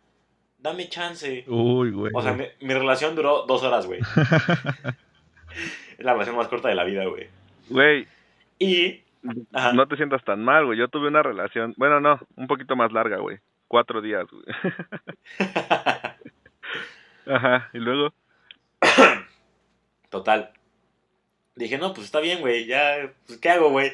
Dame 0.58 0.88
chance. 0.90 1.44
Uy, 1.48 1.90
güey. 1.90 2.12
O 2.14 2.20
sea, 2.22 2.32
mi, 2.34 2.44
mi 2.60 2.74
relación 2.74 3.14
duró 3.16 3.44
dos 3.46 3.62
horas, 3.62 3.86
güey. 3.86 4.00
es 5.98 6.04
la 6.04 6.12
relación 6.12 6.36
más 6.36 6.48
corta 6.48 6.68
de 6.68 6.74
la 6.74 6.84
vida, 6.84 7.04
güey. 7.06 7.28
Güey, 7.70 8.06
Y, 8.58 9.00
ajá. 9.52 9.72
no 9.72 9.86
te 9.88 9.96
sientas 9.96 10.22
tan 10.24 10.42
mal, 10.44 10.66
güey. 10.66 10.78
Yo 10.78 10.88
tuve 10.88 11.08
una 11.08 11.22
relación, 11.22 11.72
bueno, 11.78 12.00
no, 12.00 12.18
un 12.36 12.46
poquito 12.46 12.76
más 12.76 12.92
larga, 12.92 13.18
güey. 13.18 13.38
Cuatro 13.68 14.00
días, 14.02 14.26
güey. 14.30 14.44
Ajá, 17.26 17.70
y 17.72 17.78
luego, 17.78 18.12
Total. 20.10 20.52
Dije, 21.56 21.78
no, 21.78 21.92
pues 21.94 22.06
está 22.06 22.20
bien, 22.20 22.40
güey, 22.40 22.66
ya, 22.66 23.10
pues 23.26 23.38
¿qué 23.38 23.48
hago, 23.50 23.70
güey? 23.70 23.92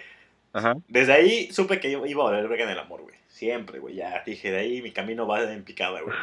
ajá. 0.52 0.74
Desde 0.88 1.12
ahí 1.12 1.52
supe 1.52 1.78
que 1.80 1.90
iba 1.90 2.24
a 2.24 2.30
valer 2.30 2.48
verga 2.48 2.64
en 2.64 2.70
el 2.70 2.78
amor, 2.78 3.02
güey. 3.02 3.14
Siempre, 3.28 3.78
güey, 3.78 3.94
ya 3.96 4.22
dije, 4.24 4.50
de 4.50 4.58
ahí 4.58 4.82
mi 4.82 4.90
camino 4.92 5.26
va 5.26 5.42
en 5.52 5.62
picada, 5.64 6.00
güey. 6.00 6.16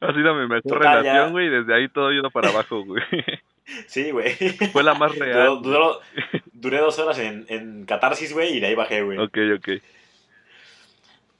Ha 0.00 0.12
sido 0.12 0.34
mi 0.34 0.46
mejor 0.48 0.62
Total, 0.62 1.02
relación, 1.02 1.32
güey, 1.32 1.46
y 1.46 1.50
desde 1.50 1.74
ahí 1.74 1.88
todo 1.88 2.12
iba 2.12 2.28
para 2.30 2.50
abajo, 2.50 2.84
güey. 2.84 3.02
Sí, 3.86 4.10
güey. 4.10 4.34
Fue 4.72 4.82
la 4.82 4.94
más 4.94 5.12
Duró- 5.12 5.24
real. 5.24 5.62
duró- 5.62 6.00
duré 6.52 6.78
dos 6.78 6.98
horas 6.98 7.18
en, 7.20 7.46
en 7.48 7.84
catarsis, 7.86 8.32
güey, 8.34 8.56
y 8.56 8.60
de 8.60 8.66
ahí 8.66 8.74
bajé, 8.74 9.02
güey. 9.02 9.18
Ok, 9.18 9.38
ok. 9.56 9.68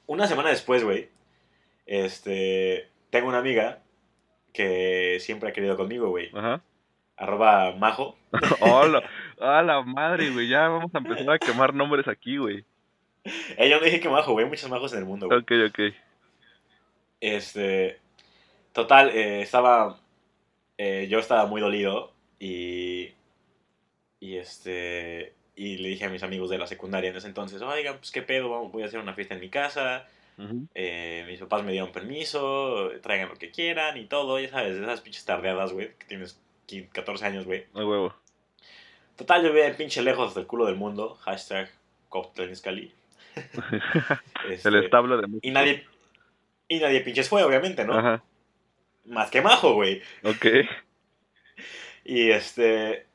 Una 0.07 0.25
semana 0.25 0.49
después, 0.49 0.83
güey, 0.85 1.09
este, 1.85 2.87
tengo 3.09 3.27
una 3.27 3.39
amiga 3.39 3.79
que 4.53 5.17
siempre 5.19 5.49
ha 5.49 5.53
querido 5.53 5.75
conmigo, 5.75 6.09
güey. 6.09 6.29
Ajá. 6.33 6.61
Arroba 7.17 7.75
majo. 7.75 8.17
Hola, 8.61 9.03
a 9.39 9.61
la 9.61 9.81
madre, 9.81 10.31
güey. 10.31 10.47
Ya 10.47 10.67
vamos 10.67 10.93
a 10.93 10.97
empezar 10.97 11.29
a 11.29 11.39
quemar 11.39 11.73
nombres 11.73 12.07
aquí, 12.07 12.37
güey. 12.37 12.65
Ella 13.57 13.77
no 13.77 13.85
dije 13.85 13.99
que 13.99 14.09
majo, 14.09 14.33
güey, 14.33 14.45
hay 14.45 14.49
muchos 14.49 14.69
majos 14.69 14.93
en 14.93 14.99
el 14.99 15.05
mundo, 15.05 15.27
güey. 15.27 15.39
Ok, 15.39 15.51
ok. 15.69 15.79
Este. 17.21 17.99
Total, 18.73 19.09
eh, 19.09 19.41
estaba. 19.41 19.99
eh, 20.77 21.07
yo 21.09 21.19
estaba 21.19 21.45
muy 21.45 21.61
dolido 21.61 22.13
y. 22.39 23.11
Y 24.19 24.37
este. 24.37 25.33
Y 25.55 25.77
le 25.77 25.89
dije 25.89 26.05
a 26.05 26.09
mis 26.09 26.23
amigos 26.23 26.49
de 26.49 26.57
la 26.57 26.67
secundaria 26.67 27.11
en 27.11 27.15
ese 27.15 27.27
entonces: 27.27 27.61
Oigan, 27.61 27.97
pues 27.97 28.11
qué 28.11 28.23
pedo, 28.23 28.49
vamos, 28.49 28.71
voy 28.71 28.83
a 28.83 28.87
hacer 28.87 28.99
una 28.99 29.13
fiesta 29.13 29.35
en 29.35 29.41
mi 29.41 29.49
casa. 29.49 30.07
Eh, 30.73 31.25
mis 31.27 31.39
papás 31.39 31.63
me 31.63 31.71
dieron 31.73 31.91
permiso, 31.91 32.89
traigan 33.03 33.29
lo 33.29 33.35
que 33.35 33.51
quieran 33.51 33.97
y 33.97 34.05
todo, 34.05 34.39
ya 34.39 34.49
sabes, 34.49 34.75
esas 34.77 35.01
pinches 35.01 35.23
tardeadas, 35.25 35.71
güey, 35.73 35.93
que 35.95 36.07
tienes 36.07 36.41
15, 36.65 36.89
14 36.91 37.25
años, 37.25 37.45
güey. 37.45 37.65
A 37.73 37.85
huevo. 37.85 38.13
Total, 39.15 39.43
yo 39.43 39.53
veía 39.53 39.75
pinche 39.75 40.01
lejos 40.01 40.33
del 40.33 40.47
culo 40.47 40.65
del 40.65 40.75
mundo. 40.75 41.15
Hashtag 41.21 41.69
Cali. 42.63 42.93
El 44.63 44.75
establo 44.83 45.17
de 45.17 45.27
Y 45.41 45.51
nadie. 45.51 45.85
Y 46.67 46.79
nadie 46.79 47.01
pinches 47.01 47.29
fue, 47.29 47.43
obviamente, 47.43 47.85
¿no? 47.85 47.97
Ajá. 47.97 48.23
Más 49.05 49.29
que 49.29 49.41
majo, 49.41 49.73
güey. 49.73 50.01
Ok. 50.23 50.45
Y 52.05 52.31
este. 52.31 53.07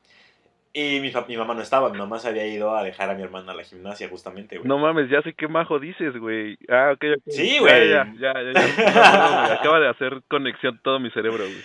Y 0.73 1.01
mi, 1.01 1.11
mi 1.29 1.37
mamá 1.37 1.55
no 1.55 1.63
estaba, 1.63 1.89
mi 1.91 1.99
mamá 1.99 2.19
se 2.19 2.29
había 2.29 2.47
ido 2.47 2.77
a 2.77 2.85
dejar 2.85 3.11
a 3.11 3.15
mi 3.15 3.23
hermana 3.23 3.53
a 3.53 3.55
la 3.55 3.65
gimnasia, 3.65 4.09
justamente, 4.09 4.59
güey. 4.59 4.69
No 4.69 4.79
mames, 4.79 5.11
ya 5.11 5.23
sé 5.23 5.33
qué 5.33 5.49
majo 5.49 5.79
dices, 5.79 6.17
güey. 6.19 6.59
Ah, 6.69 6.93
ok, 6.93 7.05
ok. 7.17 7.23
Sí, 7.27 7.55
Ya, 7.55 7.61
güey. 7.61 7.89
Ya, 7.89 8.13
ya, 8.19 8.33
ya. 8.43 8.53
ya. 8.53 8.53
No, 8.53 9.43
güey, 9.43 9.59
Acaba 9.59 9.81
de 9.81 9.89
hacer 9.89 10.23
conexión 10.29 10.79
todo 10.83 11.01
mi 11.01 11.11
cerebro, 11.11 11.45
güey. 11.45 11.63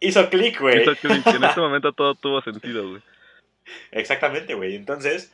Hizo 0.00 0.28
clic, 0.30 0.60
güey. 0.60 0.82
Hizo 0.82 0.96
clic, 0.96 1.26
En 1.26 1.44
este 1.44 1.60
momento 1.60 1.92
todo 1.92 2.14
tuvo 2.14 2.40
sentido, 2.40 2.88
güey. 2.88 3.02
Exactamente, 3.92 4.54
güey. 4.54 4.74
Entonces, 4.74 5.32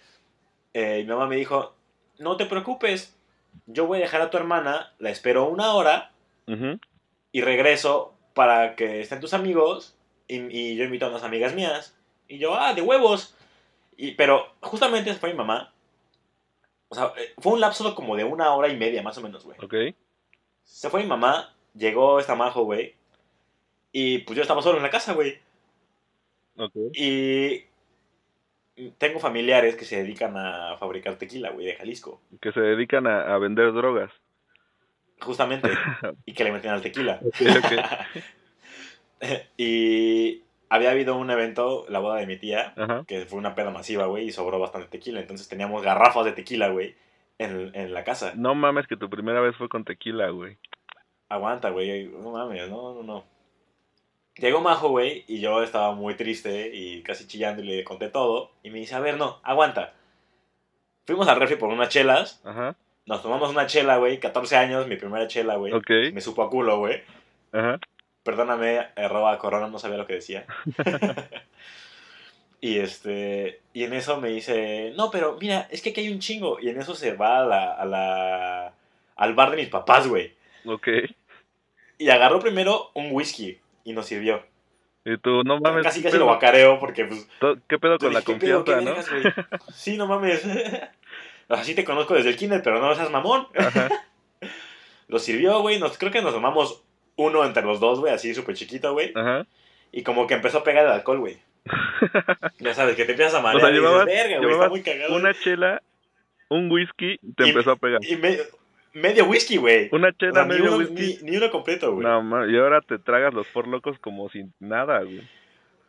eh, 0.74 0.98
mi 0.98 1.06
mamá 1.06 1.26
me 1.26 1.36
dijo: 1.36 1.74
No 2.18 2.36
te 2.36 2.46
preocupes, 2.46 3.16
yo 3.66 3.86
voy 3.86 3.98
a 3.98 4.02
dejar 4.02 4.20
a 4.20 4.30
tu 4.30 4.36
hermana, 4.36 4.92
la 4.98 5.10
espero 5.10 5.44
una 5.48 5.72
hora 5.74 6.10
y 7.32 7.40
regreso 7.40 8.14
para 8.34 8.76
que 8.76 9.00
estén 9.00 9.20
tus 9.20 9.34
amigos. 9.34 9.96
Y, 10.28 10.36
y 10.56 10.76
yo 10.76 10.84
invito 10.84 11.06
a 11.06 11.10
unas 11.10 11.22
amigas 11.22 11.54
mías. 11.54 11.96
Y 12.28 12.38
yo, 12.38 12.54
ah, 12.54 12.74
de 12.74 12.82
huevos. 12.82 13.34
Y, 13.96 14.12
pero 14.12 14.52
justamente 14.60 15.14
fue 15.14 15.30
mi 15.30 15.36
mamá. 15.36 15.72
O 16.88 16.94
sea, 16.94 17.12
eh, 17.16 17.32
fue 17.38 17.54
un 17.54 17.60
lapso 17.60 17.94
como 17.94 18.16
de 18.16 18.24
una 18.24 18.52
hora 18.54 18.68
y 18.68 18.76
media, 18.76 19.02
más 19.02 19.18
o 19.18 19.22
menos, 19.22 19.44
güey. 19.44 19.58
Ok. 19.62 19.96
Se 20.64 20.90
fue 20.90 21.02
mi 21.02 21.06
mamá, 21.06 21.54
llegó 21.74 22.20
esta 22.20 22.34
majo, 22.34 22.64
güey. 22.64 22.94
Y 23.98 24.18
pues 24.18 24.36
yo 24.36 24.42
estaba 24.42 24.60
solo 24.60 24.76
en 24.76 24.82
la 24.82 24.90
casa, 24.90 25.14
güey. 25.14 25.38
Ok. 26.58 26.74
Y 26.92 27.64
tengo 28.98 29.18
familiares 29.20 29.74
que 29.74 29.86
se 29.86 29.96
dedican 29.96 30.36
a 30.36 30.76
fabricar 30.76 31.16
tequila, 31.16 31.48
güey, 31.48 31.64
de 31.64 31.76
Jalisco. 31.76 32.20
Que 32.42 32.52
se 32.52 32.60
dedican 32.60 33.06
a, 33.06 33.22
a 33.34 33.38
vender 33.38 33.72
drogas. 33.72 34.12
Justamente. 35.18 35.70
y 36.26 36.34
que 36.34 36.44
le 36.44 36.52
meten 36.52 36.72
al 36.72 36.82
tequila. 36.82 37.20
Ok, 37.24 37.36
ok. 37.56 39.30
y 39.56 40.42
había 40.68 40.90
habido 40.90 41.16
un 41.16 41.30
evento, 41.30 41.86
la 41.88 42.00
boda 42.00 42.16
de 42.16 42.26
mi 42.26 42.36
tía, 42.36 42.74
Ajá. 42.76 43.02
que 43.08 43.24
fue 43.24 43.38
una 43.38 43.54
peda 43.54 43.70
masiva, 43.70 44.04
güey, 44.04 44.26
y 44.26 44.30
sobró 44.30 44.58
bastante 44.58 44.88
tequila. 44.88 45.20
Entonces 45.20 45.48
teníamos 45.48 45.82
garrafas 45.82 46.26
de 46.26 46.32
tequila, 46.32 46.68
güey. 46.68 46.94
en, 47.38 47.70
en 47.74 47.94
la 47.94 48.04
casa. 48.04 48.34
No 48.36 48.54
mames 48.54 48.86
que 48.88 48.98
tu 48.98 49.08
primera 49.08 49.40
vez 49.40 49.56
fue 49.56 49.70
con 49.70 49.86
tequila, 49.86 50.28
güey. 50.28 50.58
Aguanta, 51.30 51.70
güey. 51.70 52.08
No 52.08 52.32
mames, 52.32 52.68
no, 52.68 52.92
no, 52.92 53.02
no. 53.02 53.35
Llegó 54.38 54.60
Majo, 54.60 54.90
güey, 54.90 55.24
y 55.26 55.40
yo 55.40 55.62
estaba 55.62 55.92
muy 55.92 56.14
triste 56.14 56.70
y 56.74 57.02
casi 57.02 57.26
chillando 57.26 57.62
y 57.62 57.66
le 57.66 57.84
conté 57.84 58.08
todo. 58.08 58.50
Y 58.62 58.70
me 58.70 58.78
dice, 58.78 58.94
a 58.94 59.00
ver, 59.00 59.16
no, 59.16 59.40
aguanta. 59.42 59.94
Fuimos 61.06 61.26
al 61.28 61.40
refri 61.40 61.56
por 61.56 61.70
unas 61.70 61.88
chelas. 61.88 62.42
Ajá, 62.44 62.76
Nos 63.06 63.22
tomamos 63.22 63.48
una 63.50 63.66
chela, 63.66 63.96
güey. 63.96 64.20
14 64.20 64.56
años, 64.56 64.86
mi 64.88 64.96
primera 64.96 65.26
chela, 65.26 65.56
güey. 65.56 65.72
ok. 65.72 65.90
Me 66.12 66.20
supo 66.20 66.42
a 66.42 66.50
culo, 66.50 66.78
güey. 66.78 67.02
Ajá, 67.52 67.78
Perdóname, 68.22 68.88
arroba 68.96 69.38
corona, 69.38 69.68
no 69.68 69.78
sabía 69.78 69.96
lo 69.96 70.06
que 70.06 70.14
decía. 70.14 70.44
y 72.60 72.78
este. 72.78 73.60
Y 73.72 73.84
en 73.84 73.94
eso 73.94 74.20
me 74.20 74.28
dice, 74.28 74.92
no, 74.96 75.10
pero 75.10 75.38
mira, 75.40 75.68
es 75.70 75.80
que 75.80 75.90
aquí 75.90 76.00
hay 76.02 76.12
un 76.12 76.18
chingo. 76.18 76.58
Y 76.60 76.68
en 76.68 76.78
eso 76.78 76.94
se 76.94 77.14
va 77.14 77.38
a 77.40 77.44
la. 77.44 77.72
A 77.72 77.84
la 77.86 78.72
al 79.16 79.34
bar 79.34 79.50
de 79.50 79.56
mis 79.56 79.68
papás, 79.68 80.06
güey. 80.06 80.34
ok. 80.66 80.88
Y 81.98 82.10
agarró 82.10 82.38
primero 82.40 82.90
un 82.92 83.08
whisky 83.12 83.58
y 83.86 83.92
nos 83.94 84.04
sirvió. 84.06 84.42
Y 85.04 85.16
tú, 85.18 85.42
no 85.44 85.60
mames. 85.60 85.84
casi 85.84 86.00
¿qué 86.00 86.06
casi 86.08 86.16
lo 86.18 86.24
pedo? 86.24 86.32
guacareo 86.32 86.78
porque, 86.80 87.04
pues. 87.04 87.28
¿Qué 87.68 87.78
pedo 87.78 87.96
con 87.98 88.12
la 88.12 88.20
dije, 88.20 88.32
"¿Qué 88.34 88.38
pedo? 88.40 88.64
¿Qué 88.64 88.72
confianza, 88.72 89.10
no? 89.12 89.20
vergas, 89.22 89.48
güey?". 89.48 89.70
Sí, 89.72 89.96
no 89.96 90.06
mames. 90.06 90.42
Así 91.48 91.74
te 91.76 91.84
conozco 91.84 92.14
desde 92.14 92.30
el 92.30 92.36
kinder, 92.36 92.60
pero 92.62 92.80
no 92.80 92.92
seas 92.94 93.10
mamón. 93.10 93.46
Ajá, 93.56 93.88
Lo 95.08 95.20
sirvió, 95.20 95.60
güey. 95.60 95.78
Nos, 95.78 95.96
creo 95.96 96.10
que 96.10 96.20
nos 96.22 96.34
tomamos 96.34 96.82
uno 97.14 97.44
entre 97.44 97.62
los 97.62 97.78
dos, 97.78 98.00
güey, 98.00 98.12
así 98.12 98.34
súper 98.34 98.56
chiquito, 98.56 98.92
güey. 98.92 99.12
ajá. 99.14 99.46
Y 99.92 100.02
como 100.02 100.26
que 100.26 100.34
empezó 100.34 100.58
a 100.58 100.64
pegar 100.64 100.84
el 100.84 100.92
alcohol, 100.92 101.20
güey. 101.20 101.38
Ya 102.58 102.74
sabes, 102.74 102.96
que 102.96 103.04
te 103.04 103.12
empiezas 103.12 103.34
a 103.34 103.40
marear 103.40 103.60
sea, 103.60 103.70
y 103.70 103.80
dices, 103.80 104.04
verga, 104.04 104.38
güey, 104.38 104.52
está 104.52 104.68
muy 104.68 104.82
cagado. 104.82 105.14
Una 105.14 105.32
chela, 105.34 105.82
un 106.50 106.70
whisky, 106.70 107.18
te 107.36 107.46
Y- 107.46 107.50
empezó 107.50 107.70
a 107.70 107.76
pegar. 107.76 108.00
Y 108.04 108.16
me- 108.16 108.38
medio 108.96 109.24
whisky, 109.26 109.56
güey. 109.58 109.88
Una 109.92 110.12
chela, 110.12 110.44
ni 110.44 110.60
uno, 110.60 110.76
whisky. 110.78 111.18
ni, 111.22 111.30
ni 111.30 111.36
uno 111.36 111.50
completo, 111.50 111.92
güey. 111.94 112.06
No, 112.06 112.22
ma- 112.22 112.46
y 112.46 112.56
ahora 112.56 112.80
te 112.80 112.98
tragas 112.98 113.32
los 113.34 113.46
por 113.48 113.68
locos 113.68 113.98
como 113.98 114.28
sin 114.28 114.52
nada, 114.58 115.02
güey. 115.02 115.22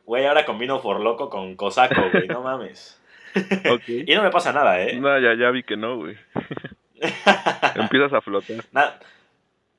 Güey, 0.06 0.26
ahora 0.26 0.46
combino 0.46 0.80
for 0.80 1.00
loco 1.02 1.30
con 1.30 1.56
cosaco, 1.56 2.02
güey, 2.12 2.28
no 2.28 2.42
mames. 2.42 3.00
Ok. 3.70 3.84
Y 3.88 4.16
no 4.16 4.24
me 4.24 4.32
pasa 4.32 4.52
nada, 4.52 4.82
¿eh? 4.82 5.00
No, 5.00 5.20
ya, 5.20 5.36
ya 5.36 5.52
vi 5.52 5.62
que 5.62 5.78
no, 5.78 5.98
güey. 5.98 6.16
Empiezas 7.76 8.14
a 8.14 8.22
flotar. 8.22 8.58
nada, 8.72 9.00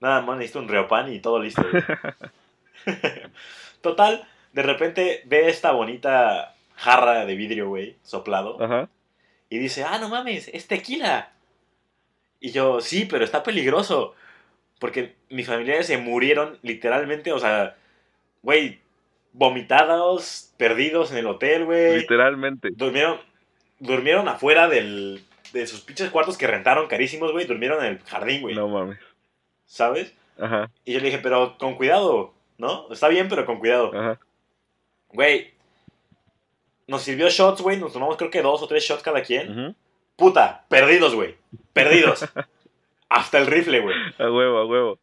nada 0.00 0.20
más 0.22 0.36
necesito 0.36 0.60
un 0.60 0.68
reopan 0.68 1.12
y 1.12 1.18
todo 1.20 1.40
listo, 1.40 1.64
güey. 1.68 1.82
Total, 3.80 4.26
de 4.52 4.62
repente 4.62 5.22
ve 5.26 5.48
esta 5.48 5.72
bonita 5.72 6.54
jarra 6.76 7.24
de 7.26 7.34
vidrio, 7.34 7.68
güey, 7.68 7.96
soplado. 8.02 8.62
Ajá. 8.62 8.88
Y 9.50 9.58
dice, 9.58 9.82
ah, 9.84 9.98
no 9.98 10.08
mames, 10.08 10.48
es 10.52 10.68
tequila. 10.68 11.32
Y 12.40 12.50
yo, 12.52 12.80
sí, 12.80 13.04
pero 13.04 13.24
está 13.24 13.42
peligroso. 13.42 14.14
Porque 14.78 15.16
mis 15.28 15.46
familiares 15.46 15.86
se 15.88 15.98
murieron 15.98 16.58
literalmente, 16.62 17.32
o 17.32 17.38
sea, 17.38 17.76
güey, 18.42 18.78
vomitados, 19.32 20.52
perdidos 20.56 21.10
en 21.10 21.18
el 21.18 21.26
hotel, 21.26 21.64
güey. 21.64 21.98
Literalmente. 22.00 22.70
Durmieron, 22.72 23.18
durmieron 23.80 24.28
afuera 24.28 24.68
del, 24.68 25.22
de 25.52 25.66
sus 25.66 25.80
pinches 25.80 26.10
cuartos 26.10 26.38
que 26.38 26.46
rentaron 26.46 26.86
carísimos, 26.86 27.32
güey. 27.32 27.46
Durmieron 27.46 27.84
en 27.84 27.92
el 27.92 27.98
jardín, 28.00 28.42
güey. 28.42 28.54
No 28.54 28.68
mames. 28.68 28.98
¿Sabes? 29.66 30.14
Ajá, 30.40 30.70
Y 30.84 30.92
yo 30.92 31.00
le 31.00 31.06
dije, 31.06 31.18
pero 31.18 31.58
con 31.58 31.74
cuidado, 31.74 32.32
¿no? 32.58 32.86
Está 32.92 33.08
bien, 33.08 33.28
pero 33.28 33.44
con 33.44 33.58
cuidado. 33.58 33.90
ajá. 33.92 34.20
Güey, 35.08 35.52
nos 36.86 37.02
sirvió 37.02 37.28
shots, 37.28 37.60
güey. 37.62 37.78
Nos 37.78 37.92
tomamos 37.92 38.16
creo 38.16 38.30
que 38.30 38.42
dos 38.42 38.62
o 38.62 38.68
tres 38.68 38.84
shots 38.84 39.02
cada 39.02 39.22
quien. 39.22 39.50
ujú. 39.50 39.74
Puta, 40.18 40.64
perdidos, 40.68 41.14
güey. 41.14 41.36
Perdidos. 41.72 42.26
Hasta 43.08 43.38
el 43.38 43.46
rifle, 43.46 43.78
güey. 43.80 43.94
A 44.18 44.30
huevo, 44.30 44.58
a 44.58 44.66
huevo. 44.66 44.98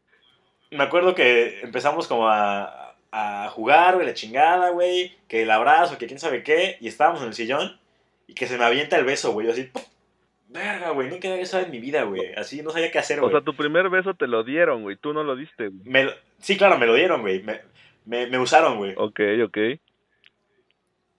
Me 0.71 0.83
acuerdo 0.83 1.15
que 1.15 1.61
empezamos 1.61 2.07
como 2.07 2.27
a, 2.27 2.95
a 3.13 3.47
jugar, 3.49 3.95
güey, 3.95 4.05
la 4.05 4.13
chingada, 4.13 4.71
güey. 4.71 5.15
Que 5.29 5.43
el 5.43 5.51
abrazo, 5.51 5.97
que 5.97 6.05
quién 6.07 6.19
sabe 6.19 6.43
qué. 6.43 6.77
Y 6.81 6.89
estábamos 6.89 7.21
en 7.21 7.29
el 7.29 7.33
sillón. 7.33 7.79
Y 8.27 8.33
que 8.33 8.45
se 8.45 8.57
me 8.57 8.65
avienta 8.65 8.97
el 8.97 9.05
beso, 9.05 9.31
güey. 9.31 9.47
Yo 9.47 9.53
así, 9.53 9.69
verga, 10.49 10.89
güey. 10.89 11.09
Nunca 11.09 11.29
había 11.29 11.39
besado 11.39 11.63
en 11.63 11.71
mi 11.71 11.79
vida, 11.79 12.03
güey. 12.03 12.33
Así 12.35 12.61
no 12.61 12.71
sabía 12.71 12.91
qué 12.91 12.99
hacer, 12.99 13.19
O 13.19 13.21
güey. 13.23 13.31
sea, 13.31 13.41
tu 13.41 13.55
primer 13.55 13.89
beso 13.89 14.15
te 14.15 14.27
lo 14.27 14.43
dieron, 14.43 14.81
güey. 14.83 14.97
Tú 14.97 15.13
no 15.13 15.23
lo 15.23 15.37
diste, 15.37 15.69
güey. 15.69 15.81
Me 15.85 16.03
lo- 16.03 16.13
sí, 16.39 16.57
claro, 16.57 16.77
me 16.77 16.87
lo 16.87 16.93
dieron, 16.93 17.21
güey. 17.21 17.41
Me, 17.41 17.61
me, 18.05 18.27
me 18.27 18.37
usaron, 18.37 18.77
güey. 18.77 18.93
Ok, 18.97 19.21
ok. 19.45 19.57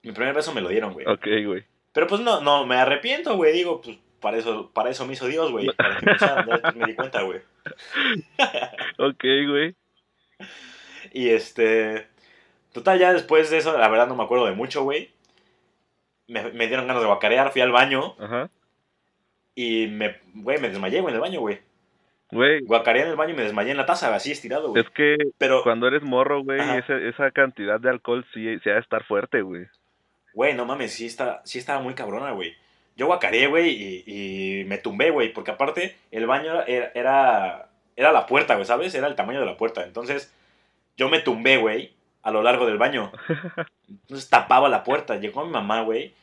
Mi 0.03 0.11
primer 0.11 0.35
beso 0.35 0.53
me 0.53 0.61
lo 0.61 0.69
dieron, 0.69 0.93
güey. 0.93 1.05
Ok, 1.07 1.25
güey. 1.45 1.65
Pero 1.97 2.05
pues 2.05 2.21
no, 2.21 2.41
no, 2.41 2.63
me 2.67 2.75
arrepiento, 2.75 3.35
güey. 3.37 3.53
Digo, 3.53 3.81
pues 3.81 3.97
para 4.21 4.37
eso, 4.37 4.69
para 4.71 4.91
eso 4.91 5.07
me 5.07 5.13
hizo 5.13 5.25
Dios, 5.25 5.49
güey. 5.51 5.65
Para 5.75 5.97
que 5.97 6.05
me 6.05 6.11
después 6.13 6.75
me 6.75 6.85
di 6.85 6.93
cuenta, 6.93 7.23
güey. 7.23 7.39
Ok, 8.99 9.23
güey. 9.49 9.75
Y 11.11 11.29
este. 11.29 12.05
Total, 12.71 12.99
ya 12.99 13.13
después 13.13 13.49
de 13.49 13.57
eso, 13.57 13.75
la 13.75 13.87
verdad 13.89 14.05
no 14.07 14.15
me 14.15 14.21
acuerdo 14.21 14.45
de 14.45 14.51
mucho, 14.51 14.83
güey. 14.83 15.09
Me, 16.27 16.51
me 16.51 16.67
dieron 16.67 16.85
ganas 16.85 17.01
de 17.01 17.07
guacarear, 17.07 17.51
fui 17.51 17.61
al 17.61 17.71
baño 17.71 18.15
Ajá. 18.19 18.51
y 19.55 19.87
me, 19.87 20.17
güey, 20.35 20.59
me 20.61 20.69
desmayé, 20.69 21.01
güey, 21.01 21.13
en 21.13 21.15
el 21.15 21.21
baño, 21.21 21.39
güey. 21.39 21.61
Güey, 22.29 22.59
Guacareé 22.61 23.05
en 23.05 23.09
el 23.09 23.15
baño 23.15 23.33
y 23.33 23.37
me 23.37 23.43
desmayé 23.43 23.71
en 23.71 23.77
la 23.77 23.87
taza, 23.87 24.13
así 24.13 24.33
estirado, 24.33 24.69
güey. 24.69 24.83
es 24.83 24.89
que 24.91 25.17
Pero, 25.39 25.63
cuando 25.63 25.87
eres 25.87 26.03
morro, 26.03 26.43
güey, 26.43 26.59
ese- 26.77 27.07
esa 27.09 27.31
cantidad 27.31 27.79
de 27.79 27.89
alcohol 27.89 28.23
sí 28.35 28.59
se 28.59 28.69
ha 28.69 28.75
de 28.75 28.81
estar 28.81 29.03
fuerte, 29.05 29.41
güey. 29.41 29.65
Güey, 30.37 30.53
no 30.53 30.65
mames, 30.65 30.93
sí, 30.93 31.07
está, 31.07 31.41
sí 31.43 31.57
estaba 31.57 31.79
muy 31.81 31.95
cabrona, 31.95 32.29
güey. 32.31 32.53
Yo 32.95 33.07
guacareé, 33.07 33.47
güey, 33.47 33.69
y, 33.71 34.03
y 34.61 34.63
me 34.65 34.77
tumbé, 34.77 35.09
güey, 35.09 35.33
porque 35.33 35.51
aparte 35.51 35.95
el 36.11 36.27
baño 36.27 36.61
era, 36.67 36.91
era, 36.93 37.69
era 37.95 38.11
la 38.11 38.25
puerta, 38.27 38.53
güey, 38.53 38.65
¿sabes? 38.65 38.93
Era 38.95 39.07
el 39.07 39.15
tamaño 39.15 39.39
de 39.39 39.45
la 39.47 39.57
puerta. 39.57 39.83
Entonces, 39.83 40.31
yo 40.95 41.09
me 41.09 41.19
tumbé, 41.19 41.57
güey, 41.57 41.91
a 42.23 42.31
lo 42.31 42.41
largo 42.43 42.65
del 42.67 42.77
baño. 42.77 43.11
Entonces 43.89 44.29
tapaba 44.29 44.69
la 44.69 44.83
puerta. 44.83 45.15
Llegó 45.15 45.43
mi 45.45 45.51
mamá, 45.51 45.81
güey, 45.81 46.13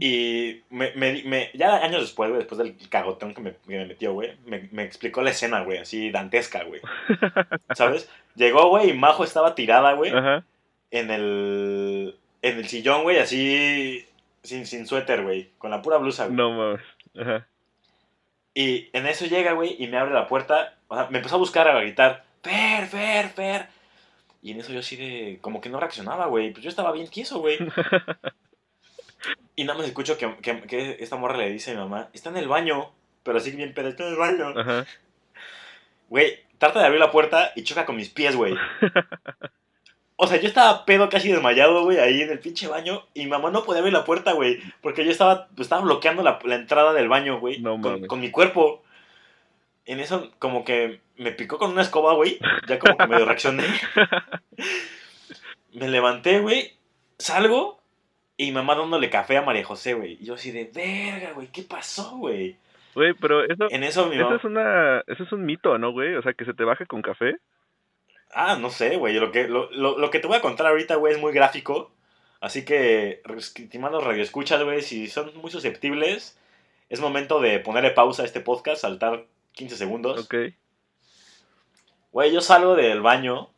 Y 0.00 0.62
me, 0.70 0.92
me- 0.94 1.22
me- 1.24 1.50
ya 1.52 1.76
años 1.84 2.00
después, 2.00 2.30
güey, 2.30 2.38
después 2.40 2.58
del 2.58 2.76
cagotón 2.88 3.34
que 3.34 3.40
me, 3.42 3.50
que 3.52 3.76
me 3.76 3.84
metió, 3.86 4.14
güey, 4.14 4.36
me, 4.46 4.68
me 4.72 4.84
explicó 4.84 5.20
la 5.22 5.30
escena, 5.30 5.60
güey, 5.62 5.78
así 5.78 6.10
dantesca, 6.10 6.64
güey. 6.64 6.80
¿Sabes? 7.74 8.08
Llegó, 8.36 8.68
güey, 8.70 8.90
y 8.90 8.94
Majo 8.94 9.22
estaba 9.24 9.54
tirada, 9.54 9.92
güey, 9.92 10.12
en 10.90 11.10
el, 11.10 12.16
en 12.48 12.58
el 12.58 12.68
sillón, 12.68 13.02
güey, 13.02 13.18
así, 13.18 14.06
sin, 14.42 14.66
sin 14.66 14.86
suéter, 14.86 15.22
güey, 15.22 15.50
con 15.58 15.70
la 15.70 15.82
pura 15.82 15.98
blusa, 15.98 16.26
güey. 16.26 16.36
No 16.36 16.52
mames. 16.52 16.82
Ajá. 17.18 17.46
Y 18.54 18.88
en 18.92 19.06
eso 19.06 19.26
llega, 19.26 19.52
güey, 19.52 19.76
y 19.78 19.86
me 19.86 19.98
abre 19.98 20.14
la 20.14 20.28
puerta, 20.28 20.78
o 20.88 20.96
sea, 20.96 21.08
me 21.10 21.18
empezó 21.18 21.36
a 21.36 21.38
buscar, 21.38 21.68
a 21.68 21.80
gritar, 21.80 22.24
Fer, 22.42 22.86
Fer, 22.86 23.28
Fer. 23.30 23.66
Y 24.42 24.52
en 24.52 24.60
eso 24.60 24.72
yo 24.72 24.78
así 24.78 24.96
de, 24.96 25.38
como 25.40 25.60
que 25.60 25.68
no 25.68 25.80
reaccionaba, 25.80 26.26
güey, 26.26 26.52
pues 26.52 26.62
yo 26.62 26.70
estaba 26.70 26.92
bien 26.92 27.08
tieso, 27.08 27.40
güey. 27.40 27.58
Y 29.58 29.64
nada 29.64 29.78
más 29.78 29.88
escucho 29.88 30.18
que, 30.18 30.36
que, 30.36 30.60
que 30.62 30.98
esta 31.00 31.16
morra 31.16 31.38
le 31.38 31.50
dice 31.50 31.70
a 31.70 31.74
mi 31.74 31.80
mamá, 31.80 32.10
está 32.12 32.28
en 32.28 32.36
el 32.36 32.46
baño, 32.46 32.92
pero 33.22 33.38
así 33.38 33.50
bien 33.50 33.72
pedo, 33.72 33.88
está 33.88 34.04
en 34.04 34.10
el 34.10 34.18
baño. 34.18 34.48
Ajá. 34.54 34.86
Güey, 36.10 36.38
trata 36.58 36.80
de 36.80 36.84
abrir 36.84 37.00
la 37.00 37.10
puerta 37.10 37.52
y 37.56 37.64
choca 37.64 37.86
con 37.86 37.96
mis 37.96 38.10
pies, 38.10 38.36
güey. 38.36 38.54
O 40.16 40.26
sea, 40.26 40.40
yo 40.40 40.48
estaba 40.48 40.86
pedo 40.86 41.10
casi 41.10 41.30
desmayado, 41.30 41.84
güey, 41.84 41.98
ahí 41.98 42.22
en 42.22 42.30
el 42.30 42.38
pinche 42.38 42.68
baño. 42.68 43.04
Y 43.12 43.24
mi 43.24 43.30
mamá 43.30 43.50
no 43.50 43.64
podía 43.64 43.80
abrir 43.80 43.92
la 43.92 44.04
puerta, 44.04 44.32
güey. 44.32 44.60
Porque 44.80 45.04
yo 45.04 45.10
estaba, 45.10 45.48
estaba 45.58 45.82
bloqueando 45.82 46.22
la, 46.22 46.38
la 46.44 46.54
entrada 46.54 46.94
del 46.94 47.08
baño, 47.08 47.38
güey. 47.38 47.60
No 47.60 47.80
con, 47.80 48.06
con 48.06 48.20
mi 48.20 48.30
cuerpo. 48.30 48.82
En 49.84 50.00
eso, 50.00 50.30
como 50.38 50.64
que 50.64 51.00
me 51.16 51.32
picó 51.32 51.58
con 51.58 51.70
una 51.70 51.82
escoba, 51.82 52.14
güey. 52.14 52.38
Ya 52.66 52.78
como 52.78 52.96
que 52.96 53.06
medio 53.06 53.26
reaccioné. 53.26 53.62
Me 55.74 55.88
levanté, 55.88 56.40
güey. 56.40 56.72
Salgo. 57.18 57.78
Y 58.38 58.46
mi 58.46 58.52
mamá 58.52 58.74
dándole 58.74 59.10
café 59.10 59.36
a 59.36 59.42
María 59.42 59.64
José, 59.64 59.94
güey. 59.94 60.18
Y 60.20 60.24
yo 60.24 60.34
así 60.34 60.50
de, 60.50 60.70
verga, 60.74 61.32
güey, 61.32 61.48
¿qué 61.48 61.62
pasó, 61.62 62.16
güey? 62.16 62.56
Güey, 62.94 63.14
pero 63.14 63.44
eso, 63.44 63.66
En 63.70 63.84
eso 63.84 64.06
mi 64.06 64.16
eso 64.16 64.34
es 64.34 64.44
una, 64.44 65.00
eso 65.06 65.22
es 65.22 65.32
un 65.32 65.44
mito, 65.44 65.76
¿no, 65.78 65.92
güey? 65.92 66.14
O 66.16 66.22
sea, 66.22 66.32
que 66.32 66.46
se 66.46 66.54
te 66.54 66.64
baje 66.64 66.86
con 66.86 67.02
café. 67.02 67.36
Ah, 68.38 68.56
no 68.56 68.70
sé, 68.70 68.96
güey. 68.96 69.14
Lo 69.14 69.32
que, 69.32 69.48
lo, 69.48 69.70
lo, 69.70 69.96
lo 69.96 70.10
que 70.10 70.18
te 70.18 70.26
voy 70.26 70.36
a 70.36 70.42
contar 70.42 70.66
ahorita, 70.66 70.96
güey, 70.96 71.14
es 71.14 71.20
muy 71.20 71.32
gráfico. 71.32 71.90
Así 72.40 72.64
que, 72.66 73.22
estimados 73.38 74.04
radioescuchas, 74.04 74.62
güey, 74.62 74.82
si 74.82 75.06
son 75.08 75.32
muy 75.38 75.50
susceptibles, 75.50 76.38
es 76.90 77.00
momento 77.00 77.40
de 77.40 77.58
ponerle 77.60 77.92
pausa 77.92 78.22
a 78.22 78.26
este 78.26 78.40
podcast, 78.40 78.82
saltar 78.82 79.24
15 79.52 79.76
segundos. 79.76 80.24
Ok. 80.26 80.34
Güey, 82.12 82.32
yo 82.32 82.40
salgo 82.40 82.74
del 82.74 83.00
baño 83.00 83.50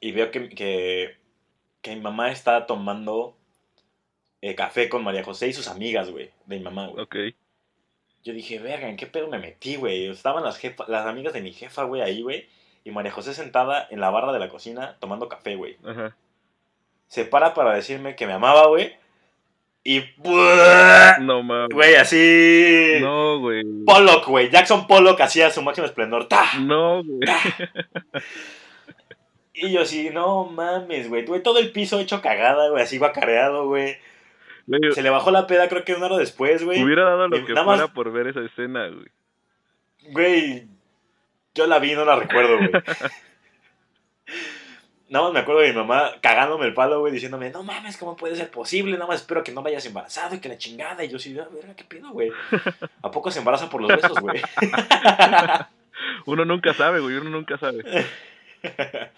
y 0.00 0.12
veo 0.12 0.30
que, 0.30 0.48
que, 0.50 1.16
que 1.82 1.94
mi 1.94 2.00
mamá 2.02 2.30
está 2.30 2.66
tomando 2.66 3.36
eh, 4.40 4.54
café 4.54 4.88
con 4.88 5.02
María 5.04 5.24
José 5.24 5.48
y 5.48 5.52
sus 5.52 5.68
amigas, 5.68 6.10
güey, 6.10 6.30
de 6.46 6.58
mi 6.58 6.64
mamá, 6.64 6.88
güey. 6.88 7.02
Ok. 7.02 7.16
Yo 8.24 8.32
dije, 8.32 8.58
verga, 8.58 8.88
¿en 8.88 8.96
qué 8.96 9.06
pedo 9.06 9.28
me 9.28 9.38
metí, 9.38 9.76
güey? 9.76 10.06
Estaban 10.08 10.42
las, 10.44 10.58
jefa- 10.60 10.86
las 10.88 11.06
amigas 11.06 11.32
de 11.32 11.40
mi 11.42 11.52
jefa, 11.52 11.84
güey, 11.84 12.02
ahí, 12.02 12.22
güey. 12.22 12.48
Y 12.86 12.92
María 12.92 13.10
José 13.10 13.34
sentada 13.34 13.88
en 13.90 13.98
la 13.98 14.10
barra 14.10 14.32
de 14.32 14.38
la 14.38 14.48
cocina 14.48 14.94
tomando 15.00 15.28
café, 15.28 15.56
güey. 15.56 15.76
Ajá. 15.84 16.14
Se 17.08 17.24
para 17.24 17.52
para 17.52 17.74
decirme 17.74 18.14
que 18.14 18.28
me 18.28 18.32
amaba, 18.32 18.68
güey. 18.68 18.94
Y. 19.82 20.04
No 21.20 21.42
mames. 21.42 21.74
Güey, 21.74 21.96
así. 21.96 22.98
No, 23.00 23.40
güey. 23.40 23.64
Pollock, 23.84 24.28
güey. 24.28 24.50
Jackson 24.50 24.86
Pollock 24.86 25.20
hacía 25.20 25.50
su 25.50 25.62
máximo 25.62 25.84
esplendor. 25.86 26.28
¡Ta! 26.28 26.44
No, 26.60 27.02
güey. 27.02 27.18
Y 29.58 29.72
yo 29.72 29.80
así, 29.80 30.10
no 30.10 30.44
mames, 30.44 31.08
güey. 31.08 31.24
Güey, 31.24 31.42
todo 31.42 31.58
el 31.58 31.72
piso 31.72 31.98
hecho 31.98 32.20
cagada, 32.20 32.68
güey. 32.68 32.82
Así 32.82 33.00
careado, 33.00 33.66
güey. 33.66 33.96
Güey, 34.66 34.92
Se 34.92 35.02
le 35.02 35.08
bajó 35.08 35.30
la 35.30 35.46
peda, 35.46 35.68
creo 35.68 35.82
que 35.82 35.94
una 35.94 36.06
hora 36.06 36.18
después, 36.18 36.62
güey. 36.62 36.82
Hubiera 36.84 37.04
dado 37.04 37.28
lo 37.28 37.36
Y 37.38 37.40
que 37.40 37.54
fuera 37.54 37.62
más- 37.64 37.90
por 37.90 38.12
ver 38.12 38.26
esa 38.26 38.44
escena, 38.44 38.88
güey. 38.88 39.06
Güey, 40.12 40.68
yo 41.56 41.66
la 41.66 41.78
vi, 41.78 41.94
no 41.94 42.04
la 42.04 42.16
recuerdo, 42.16 42.58
güey. 42.58 42.70
Nada 45.08 45.24
más 45.26 45.34
me 45.34 45.40
acuerdo 45.40 45.60
de 45.60 45.68
mi 45.68 45.76
mamá 45.76 46.14
cagándome 46.20 46.66
el 46.66 46.74
palo, 46.74 46.98
güey, 47.00 47.12
diciéndome, 47.12 47.50
no 47.50 47.62
mames, 47.62 47.96
¿cómo 47.96 48.16
puede 48.16 48.34
ser 48.34 48.50
posible? 48.50 48.94
Nada 48.94 49.06
más 49.06 49.20
espero 49.20 49.44
que 49.44 49.52
no 49.52 49.62
vayas 49.62 49.86
embarazado 49.86 50.34
y 50.34 50.40
que 50.40 50.48
la 50.48 50.58
chingada. 50.58 51.04
Y 51.04 51.08
yo 51.08 51.18
sí, 51.18 51.36
ah, 51.38 51.46
verga, 51.50 51.74
¿qué 51.74 51.84
pido, 51.84 52.10
güey? 52.10 52.32
¿A 53.02 53.10
poco 53.10 53.30
se 53.30 53.38
embaraza 53.38 53.70
por 53.70 53.80
los 53.80 53.90
besos, 53.90 54.18
güey? 54.18 54.42
Uno 56.26 56.44
nunca 56.44 56.74
sabe, 56.74 57.00
güey. 57.00 57.16
Uno 57.16 57.30
nunca 57.30 57.56
sabe. 57.56 57.84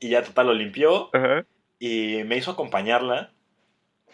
y 0.00 0.08
ya 0.08 0.22
total 0.22 0.46
lo 0.46 0.54
limpió 0.54 1.10
Ajá. 1.12 1.44
y 1.78 2.22
me 2.24 2.38
hizo 2.38 2.50
acompañarla 2.50 3.30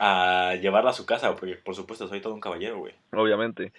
a 0.00 0.56
llevarla 0.61 0.90
a 0.90 0.94
su 0.94 1.06
casa, 1.06 1.34
porque 1.37 1.54
por 1.54 1.76
supuesto 1.76 2.08
soy 2.08 2.20
todo 2.20 2.34
un 2.34 2.40
caballero, 2.40 2.78
güey. 2.78 2.94
Obviamente. 3.12 3.72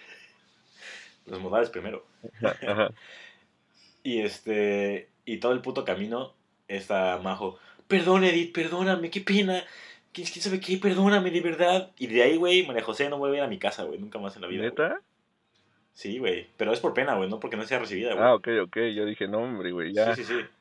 Los 1.26 1.38
modales 1.38 1.68
primero. 1.68 2.06
Ajá. 2.42 2.90
Y 4.02 4.20
este. 4.20 5.08
Y 5.24 5.38
todo 5.38 5.52
el 5.52 5.60
puto 5.60 5.84
camino 5.84 6.32
está 6.68 7.18
Majo. 7.22 7.58
Perdón, 7.88 8.24
Edith, 8.24 8.52
perdóname, 8.52 9.10
qué 9.10 9.20
pena. 9.20 9.62
¿Quién, 10.12 10.26
quién 10.26 10.42
sabe 10.42 10.60
qué? 10.60 10.76
Perdóname, 10.76 11.30
de 11.30 11.40
verdad. 11.40 11.90
Y 11.98 12.06
de 12.06 12.22
ahí, 12.22 12.36
güey, 12.36 12.66
María 12.66 12.82
José 12.82 13.08
no 13.08 13.18
vuelve 13.18 13.36
a 13.36 13.40
ir 13.40 13.44
a 13.44 13.48
mi 13.48 13.58
casa, 13.58 13.84
güey. 13.84 13.98
Nunca 13.98 14.18
más 14.18 14.34
en 14.36 14.42
la 14.42 14.48
vida. 14.48 14.62
¿Neta? 14.62 15.00
Sí, 15.92 16.18
güey. 16.18 16.48
Pero 16.56 16.72
es 16.72 16.80
por 16.80 16.94
pena, 16.94 17.14
güey, 17.14 17.28
no 17.28 17.40
porque 17.40 17.56
no 17.56 17.64
sea 17.64 17.78
recibida, 17.78 18.14
güey. 18.14 18.24
Ah, 18.24 18.34
ok, 18.34 18.48
ok. 18.62 18.76
Yo 18.94 19.04
dije, 19.04 19.28
no, 19.28 19.38
hombre, 19.38 19.72
güey. 19.72 19.92
Ya. 19.92 20.14
Sí, 20.14 20.24
sí, 20.24 20.34
sí. 20.34 20.44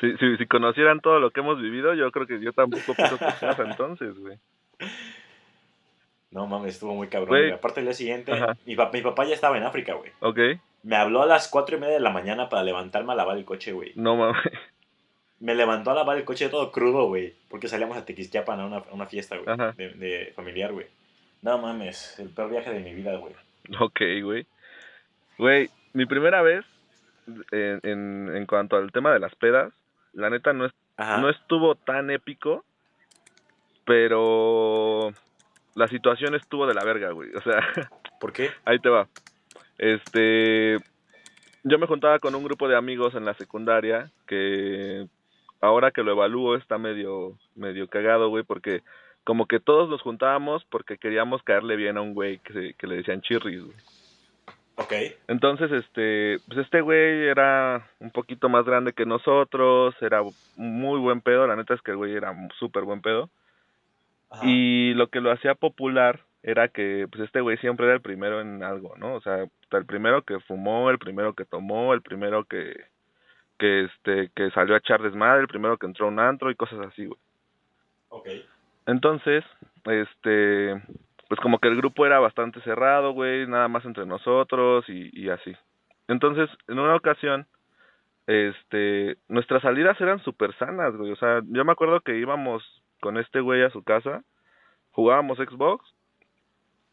Si, 0.00 0.10
si, 0.16 0.36
si 0.36 0.46
conocieran 0.46 1.00
todo 1.00 1.20
lo 1.20 1.30
que 1.30 1.40
hemos 1.40 1.60
vivido, 1.60 1.94
yo 1.94 2.10
creo 2.10 2.26
que 2.26 2.40
yo 2.40 2.52
tampoco 2.52 2.94
piso 2.94 3.16
tu 3.16 3.24
casa 3.24 3.62
entonces, 3.62 4.18
güey. 4.18 4.38
No 6.34 6.46
mames, 6.46 6.74
estuvo 6.74 6.94
muy 6.94 7.08
cabrón. 7.08 7.28
Güey. 7.28 7.50
Aparte, 7.52 7.80
el 7.80 7.86
día 7.86 7.94
siguiente, 7.94 8.32
mi, 8.66 8.74
pa- 8.76 8.90
mi 8.92 9.00
papá 9.00 9.24
ya 9.24 9.34
estaba 9.34 9.56
en 9.56 9.62
África, 9.62 9.94
güey. 9.94 10.10
Ok. 10.20 10.38
Me 10.82 10.96
habló 10.96 11.22
a 11.22 11.26
las 11.26 11.48
cuatro 11.48 11.76
y 11.76 11.80
media 11.80 11.94
de 11.94 12.00
la 12.00 12.10
mañana 12.10 12.48
para 12.48 12.62
levantarme 12.64 13.12
a 13.12 13.16
lavar 13.16 13.38
el 13.38 13.44
coche, 13.46 13.72
güey. 13.72 13.92
No 13.94 14.16
mames. 14.16 14.42
Me 15.40 15.54
levantó 15.54 15.90
a 15.90 15.94
lavar 15.94 16.16
el 16.18 16.24
coche 16.24 16.48
todo 16.48 16.72
crudo, 16.72 17.06
güey. 17.06 17.34
Porque 17.48 17.68
salíamos 17.68 17.96
a 17.96 18.04
Tequisquiapan 18.04 18.60
a 18.60 18.66
una, 18.66 18.76
a 18.78 18.92
una 18.92 19.06
fiesta, 19.06 19.36
güey. 19.36 19.56
De, 19.76 19.90
de 19.94 20.32
familiar, 20.34 20.72
güey. 20.72 20.86
No 21.42 21.58
mames, 21.58 22.18
el 22.18 22.30
peor 22.30 22.50
viaje 22.50 22.70
de 22.72 22.80
mi 22.80 22.94
vida, 22.94 23.16
güey. 23.16 23.34
Ok, 23.78 24.00
güey. 24.22 24.46
Güey, 25.38 25.70
mi 25.92 26.06
primera 26.06 26.42
vez 26.42 26.64
en, 27.52 27.80
en, 27.82 28.36
en 28.36 28.46
cuanto 28.46 28.76
al 28.76 28.90
tema 28.92 29.12
de 29.12 29.18
las 29.20 29.34
pedas, 29.36 29.72
la 30.14 30.30
neta 30.30 30.52
no, 30.52 30.66
es, 30.66 30.72
Ajá. 30.96 31.18
no 31.18 31.28
estuvo 31.30 31.74
tan 31.74 32.10
épico, 32.10 32.64
pero 33.84 35.12
la 35.74 35.88
situación 35.88 36.34
estuvo 36.34 36.66
de 36.66 36.74
la 36.74 36.84
verga, 36.84 37.10
güey. 37.10 37.30
O 37.34 37.40
sea, 37.42 37.60
¿Por 38.20 38.32
qué? 38.32 38.50
ahí 38.64 38.78
te 38.78 38.88
va. 38.88 39.08
Este, 39.78 40.78
yo 41.64 41.78
me 41.78 41.86
juntaba 41.86 42.18
con 42.18 42.34
un 42.34 42.44
grupo 42.44 42.68
de 42.68 42.76
amigos 42.76 43.14
en 43.14 43.24
la 43.24 43.34
secundaria 43.34 44.10
que 44.26 45.06
ahora 45.60 45.90
que 45.90 46.02
lo 46.02 46.12
evalúo 46.12 46.56
está 46.56 46.78
medio 46.78 47.36
medio 47.56 47.88
cagado, 47.88 48.28
güey, 48.28 48.44
porque 48.44 48.82
como 49.24 49.46
que 49.46 49.58
todos 49.60 49.88
nos 49.88 50.02
juntábamos 50.02 50.64
porque 50.66 50.98
queríamos 50.98 51.42
caerle 51.42 51.76
bien 51.76 51.96
a 51.96 52.02
un 52.02 52.14
güey 52.14 52.38
que, 52.38 52.52
se- 52.52 52.74
que 52.74 52.86
le 52.86 52.96
decían 52.96 53.22
chirris, 53.22 53.62
güey. 53.64 53.76
Ok. 54.76 54.92
Entonces, 55.28 55.70
este, 55.70 56.38
pues 56.48 56.58
este 56.58 56.80
güey 56.80 57.28
era 57.28 57.88
un 58.00 58.10
poquito 58.10 58.48
más 58.48 58.64
grande 58.64 58.92
que 58.92 59.06
nosotros, 59.06 59.94
era 60.00 60.20
muy 60.56 60.98
buen 61.00 61.20
pedo, 61.20 61.46
la 61.46 61.54
neta 61.56 61.74
es 61.74 61.80
que 61.82 61.92
el 61.92 61.96
güey 61.96 62.12
era 62.14 62.34
súper 62.58 62.82
buen 62.82 63.00
pedo. 63.00 63.30
Ajá. 64.34 64.46
Y 64.46 64.94
lo 64.94 65.08
que 65.08 65.20
lo 65.20 65.30
hacía 65.30 65.54
popular 65.54 66.20
era 66.42 66.68
que 66.68 67.06
pues 67.10 67.24
este 67.24 67.40
güey 67.40 67.56
siempre 67.58 67.86
era 67.86 67.94
el 67.94 68.02
primero 68.02 68.40
en 68.40 68.62
algo, 68.62 68.94
¿no? 68.98 69.14
O 69.14 69.20
sea, 69.20 69.46
el 69.70 69.86
primero 69.86 70.22
que 70.22 70.40
fumó, 70.40 70.90
el 70.90 70.98
primero 70.98 71.34
que 71.34 71.44
tomó, 71.44 71.94
el 71.94 72.02
primero 72.02 72.44
que 72.44 72.74
que 73.58 73.84
este 73.84 74.30
que 74.34 74.50
salió 74.50 74.74
a 74.74 74.78
echar 74.78 75.00
desmadre, 75.00 75.42
el 75.42 75.48
primero 75.48 75.78
que 75.78 75.86
entró 75.86 76.06
a 76.06 76.10
un 76.10 76.18
antro 76.18 76.50
y 76.50 76.54
cosas 76.54 76.80
así, 76.80 77.06
güey. 77.06 77.18
Ok. 78.08 78.28
Entonces, 78.86 79.44
este, 79.86 80.82
pues 81.28 81.40
como 81.40 81.58
que 81.58 81.68
el 81.68 81.76
grupo 81.76 82.04
era 82.04 82.18
bastante 82.18 82.60
cerrado, 82.60 83.12
güey, 83.12 83.46
nada 83.46 83.68
más 83.68 83.84
entre 83.84 84.04
nosotros 84.04 84.84
y, 84.88 85.10
y 85.18 85.30
así. 85.30 85.56
Entonces, 86.08 86.50
en 86.68 86.78
una 86.78 86.94
ocasión, 86.94 87.46
este, 88.26 89.16
nuestras 89.28 89.62
salidas 89.62 89.98
eran 90.00 90.22
súper 90.22 90.54
sanas, 90.58 90.94
güey. 90.94 91.12
O 91.12 91.16
sea, 91.16 91.40
yo 91.46 91.64
me 91.64 91.72
acuerdo 91.72 92.00
que 92.00 92.18
íbamos 92.18 92.62
con 93.04 93.18
este 93.18 93.40
güey 93.40 93.62
a 93.62 93.68
su 93.68 93.82
casa, 93.82 94.24
jugábamos 94.92 95.36
Xbox, 95.36 95.84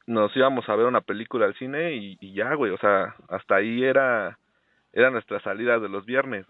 nos 0.08 0.36
íbamos 0.36 0.68
a 0.68 0.76
ver 0.76 0.86
una 0.86 1.00
película 1.00 1.46
al 1.46 1.56
cine 1.56 1.94
y, 1.94 2.18
y 2.20 2.34
ya, 2.34 2.54
güey. 2.54 2.74
O 2.74 2.78
sea, 2.80 3.16
hasta 3.30 3.56
ahí 3.56 3.86
era, 3.86 4.38
eran 4.92 5.14
nuestras 5.14 5.42
salidas 5.42 5.82
de 5.82 5.88
los 5.88 6.06
viernes. 6.06 6.46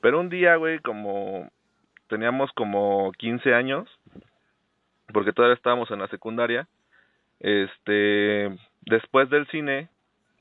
Pero 0.00 0.20
un 0.20 0.28
día, 0.28 0.54
güey, 0.54 0.78
como 0.78 1.50
teníamos 2.06 2.52
como 2.52 3.10
15 3.18 3.54
años, 3.54 3.88
porque 5.12 5.32
todavía 5.32 5.56
estábamos 5.56 5.90
en 5.90 5.98
la 5.98 6.06
secundaria, 6.06 6.68
este, 7.40 8.56
después 8.82 9.30
del 9.30 9.48
cine, 9.48 9.88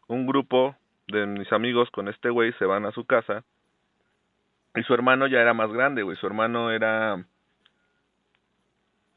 un 0.07 0.27
grupo 0.27 0.75
de 1.07 1.25
mis 1.25 1.51
amigos 1.51 1.89
con 1.89 2.09
este 2.09 2.29
güey 2.29 2.53
se 2.59 2.65
van 2.65 2.85
a 2.85 2.91
su 2.91 3.05
casa 3.05 3.43
y 4.75 4.83
su 4.83 4.93
hermano 4.93 5.25
ya 5.25 5.41
era 5.41 5.55
más 5.55 5.71
grande, 5.71 6.03
güey, 6.03 6.15
su 6.17 6.27
hermano 6.27 6.69
era, 6.69 7.25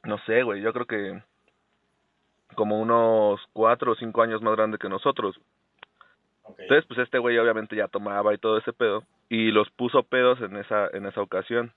no 0.05 0.19
sé, 0.27 0.43
güey, 0.43 0.61
yo 0.61 0.73
creo 0.73 0.87
que 0.87 1.23
como 2.55 2.81
unos 2.81 3.41
cuatro 3.53 3.93
o 3.93 3.95
cinco 3.97 4.23
años 4.23 4.43
más 4.43 4.55
grande 4.55 4.79
que 4.79 4.89
nosotros. 4.89 5.39
Entonces, 6.59 6.85
pues 6.87 7.01
este 7.01 7.19
güey 7.19 7.39
obviamente 7.39 7.75
ya 7.75 7.89
tomaba 7.89 8.35
y 8.35 8.39
todo 8.39 8.59
ese 8.59 8.73
pedo 8.73 9.03
y 9.29 9.51
los 9.51 9.71
puso 9.71 10.03
pedos 10.03 10.41
en 10.41 10.57
esa 10.57 10.89
en 10.93 11.07
esa 11.07 11.21
ocasión. 11.21 11.73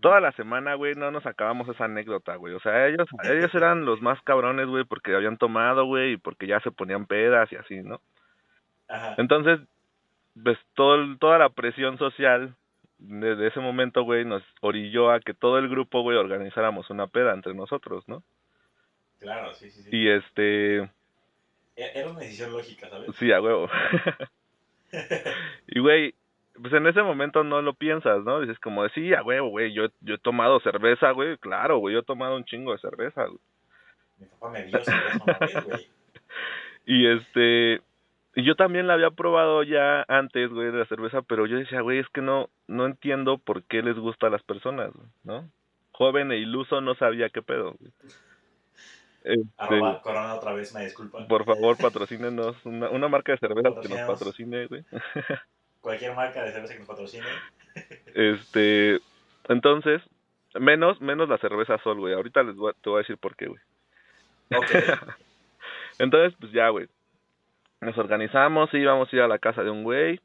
Toda 0.00 0.20
la 0.20 0.32
semana, 0.32 0.74
güey, 0.74 0.94
no 0.94 1.10
nos 1.10 1.26
acabamos 1.26 1.68
esa 1.68 1.84
anécdota, 1.84 2.36
güey. 2.36 2.54
O 2.54 2.60
sea, 2.60 2.86
ellos 2.88 3.06
ellos 3.24 3.54
eran 3.54 3.84
los 3.84 4.02
más 4.02 4.20
cabrones, 4.22 4.66
güey, 4.66 4.84
porque 4.84 5.14
habían 5.14 5.38
tomado, 5.38 5.84
güey, 5.86 6.12
y 6.12 6.16
porque 6.16 6.46
ya 6.46 6.60
se 6.60 6.70
ponían 6.70 7.06
pedas 7.06 7.50
y 7.52 7.56
así, 7.56 7.82
¿no? 7.82 8.00
Ajá. 8.88 9.14
Entonces, 9.18 9.60
pues 10.42 10.58
todo 10.74 11.16
toda 11.18 11.38
la 11.38 11.48
presión 11.50 11.98
social 11.98 12.54
desde 12.98 13.46
ese 13.48 13.60
momento, 13.60 14.02
güey, 14.02 14.24
nos 14.24 14.42
orilló 14.60 15.10
a 15.10 15.20
que 15.20 15.34
todo 15.34 15.58
el 15.58 15.68
grupo, 15.68 16.02
güey, 16.02 16.16
organizáramos 16.16 16.90
una 16.90 17.06
peda 17.06 17.32
entre 17.32 17.54
nosotros, 17.54 18.04
¿no? 18.08 18.22
Claro, 19.20 19.54
sí, 19.54 19.70
sí, 19.70 19.82
sí. 19.82 19.88
Y 19.92 20.08
este, 20.08 20.76
E- 20.78 20.90
Era 21.94 22.10
una 22.10 22.20
decisión 22.20 22.52
lógica, 22.52 22.88
¿sabes? 22.88 23.10
sí, 23.18 23.32
a 23.32 23.40
huevo. 23.40 23.68
Y, 25.66 25.80
güey, 25.80 26.14
pues 26.60 26.72
en 26.72 26.86
ese 26.86 27.02
momento 27.02 27.44
no 27.44 27.60
lo 27.60 27.74
piensas, 27.74 28.24
¿no? 28.24 28.40
Dices 28.40 28.58
como, 28.58 28.82
de, 28.84 28.90
sí, 28.90 29.12
a 29.12 29.22
huevo, 29.22 29.50
güey, 29.50 29.72
yo, 29.74 29.88
yo 30.00 30.14
he 30.14 30.18
tomado 30.18 30.60
cerveza, 30.60 31.10
güey, 31.10 31.36
claro, 31.36 31.76
güey, 31.78 31.92
yo 31.94 32.00
he 32.00 32.04
tomado 32.04 32.36
un 32.36 32.44
chingo 32.44 32.72
de 32.72 32.78
cerveza, 32.78 33.26
güey. 33.26 33.38
Mi 34.18 34.26
papá 34.26 34.50
me 34.50 34.64
dio 34.64 34.82
cerveza 34.82 35.24
una 35.24 35.38
vez, 35.38 35.64
güey. 35.64 35.88
Y 36.86 37.06
este, 37.06 37.82
y 38.38 38.44
yo 38.44 38.54
también 38.54 38.86
la 38.86 38.94
había 38.94 39.10
probado 39.10 39.64
ya 39.64 40.04
antes, 40.06 40.48
güey, 40.50 40.70
de 40.70 40.78
la 40.78 40.86
cerveza, 40.86 41.22
pero 41.22 41.46
yo 41.46 41.56
decía, 41.56 41.80
güey, 41.80 41.98
es 41.98 42.08
que 42.10 42.20
no, 42.20 42.48
no 42.68 42.86
entiendo 42.86 43.38
por 43.38 43.64
qué 43.64 43.82
les 43.82 43.96
gusta 43.96 44.28
a 44.28 44.30
las 44.30 44.44
personas, 44.44 44.92
¿no? 45.24 45.50
Joven 45.90 46.30
e 46.30 46.36
iluso 46.36 46.80
no 46.80 46.94
sabía 46.94 47.30
qué 47.30 47.42
pedo, 47.42 47.74
güey. 47.80 47.92
Este, 49.24 49.44
Arroba 49.56 50.00
Corona 50.02 50.34
otra 50.36 50.52
vez, 50.52 50.72
me 50.72 50.84
disculpa. 50.84 51.26
por 51.26 51.44
favor, 51.44 51.78
patrocínenos 51.78 52.54
una, 52.64 52.88
una 52.90 53.08
marca 53.08 53.32
de 53.32 53.38
cerveza 53.38 53.70
que 53.82 53.88
nos 53.88 54.00
patrocine, 54.06 54.66
güey. 54.66 54.84
Cualquier 55.80 56.14
marca 56.14 56.44
de 56.44 56.52
cerveza 56.52 56.74
que 56.74 56.78
nos 56.78 56.88
patrocine. 56.88 57.26
Este, 58.14 59.00
entonces, 59.48 60.00
menos, 60.54 61.00
menos 61.00 61.28
la 61.28 61.38
cerveza 61.38 61.76
sol, 61.78 61.98
güey. 61.98 62.14
Ahorita 62.14 62.44
les 62.44 62.54
voy, 62.54 62.72
te 62.82 62.88
voy 62.88 62.98
a 62.98 63.02
decir 63.02 63.18
por 63.18 63.34
qué, 63.34 63.46
güey. 63.46 63.60
Ok. 64.56 64.70
Entonces, 65.98 66.36
pues 66.38 66.52
ya, 66.52 66.68
güey. 66.68 66.88
Nos 67.80 67.96
organizamos, 67.98 68.72
íbamos 68.74 69.12
a 69.12 69.16
ir 69.16 69.22
a 69.22 69.28
la 69.28 69.38
casa 69.38 69.62
de 69.62 69.70
un 69.70 69.84
güey. 69.84 70.20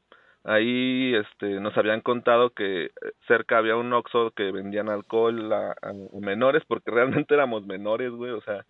Ahí, 0.46 1.14
este, 1.14 1.58
nos 1.60 1.76
habían 1.78 2.00
contado 2.02 2.50
que 2.50 2.86
eh, 2.86 2.90
cerca 3.26 3.56
había 3.58 3.76
un 3.76 3.92
Oxxo 3.92 4.32
que 4.32 4.52
vendían 4.52 4.90
alcohol 4.90 5.52
a, 5.52 5.70
a 5.80 5.92
menores, 6.20 6.62
porque 6.66 6.90
realmente 6.90 7.32
éramos 7.34 7.64
menores, 7.66 8.10
güey. 8.10 8.32
O 8.32 8.40
sea, 8.42 8.64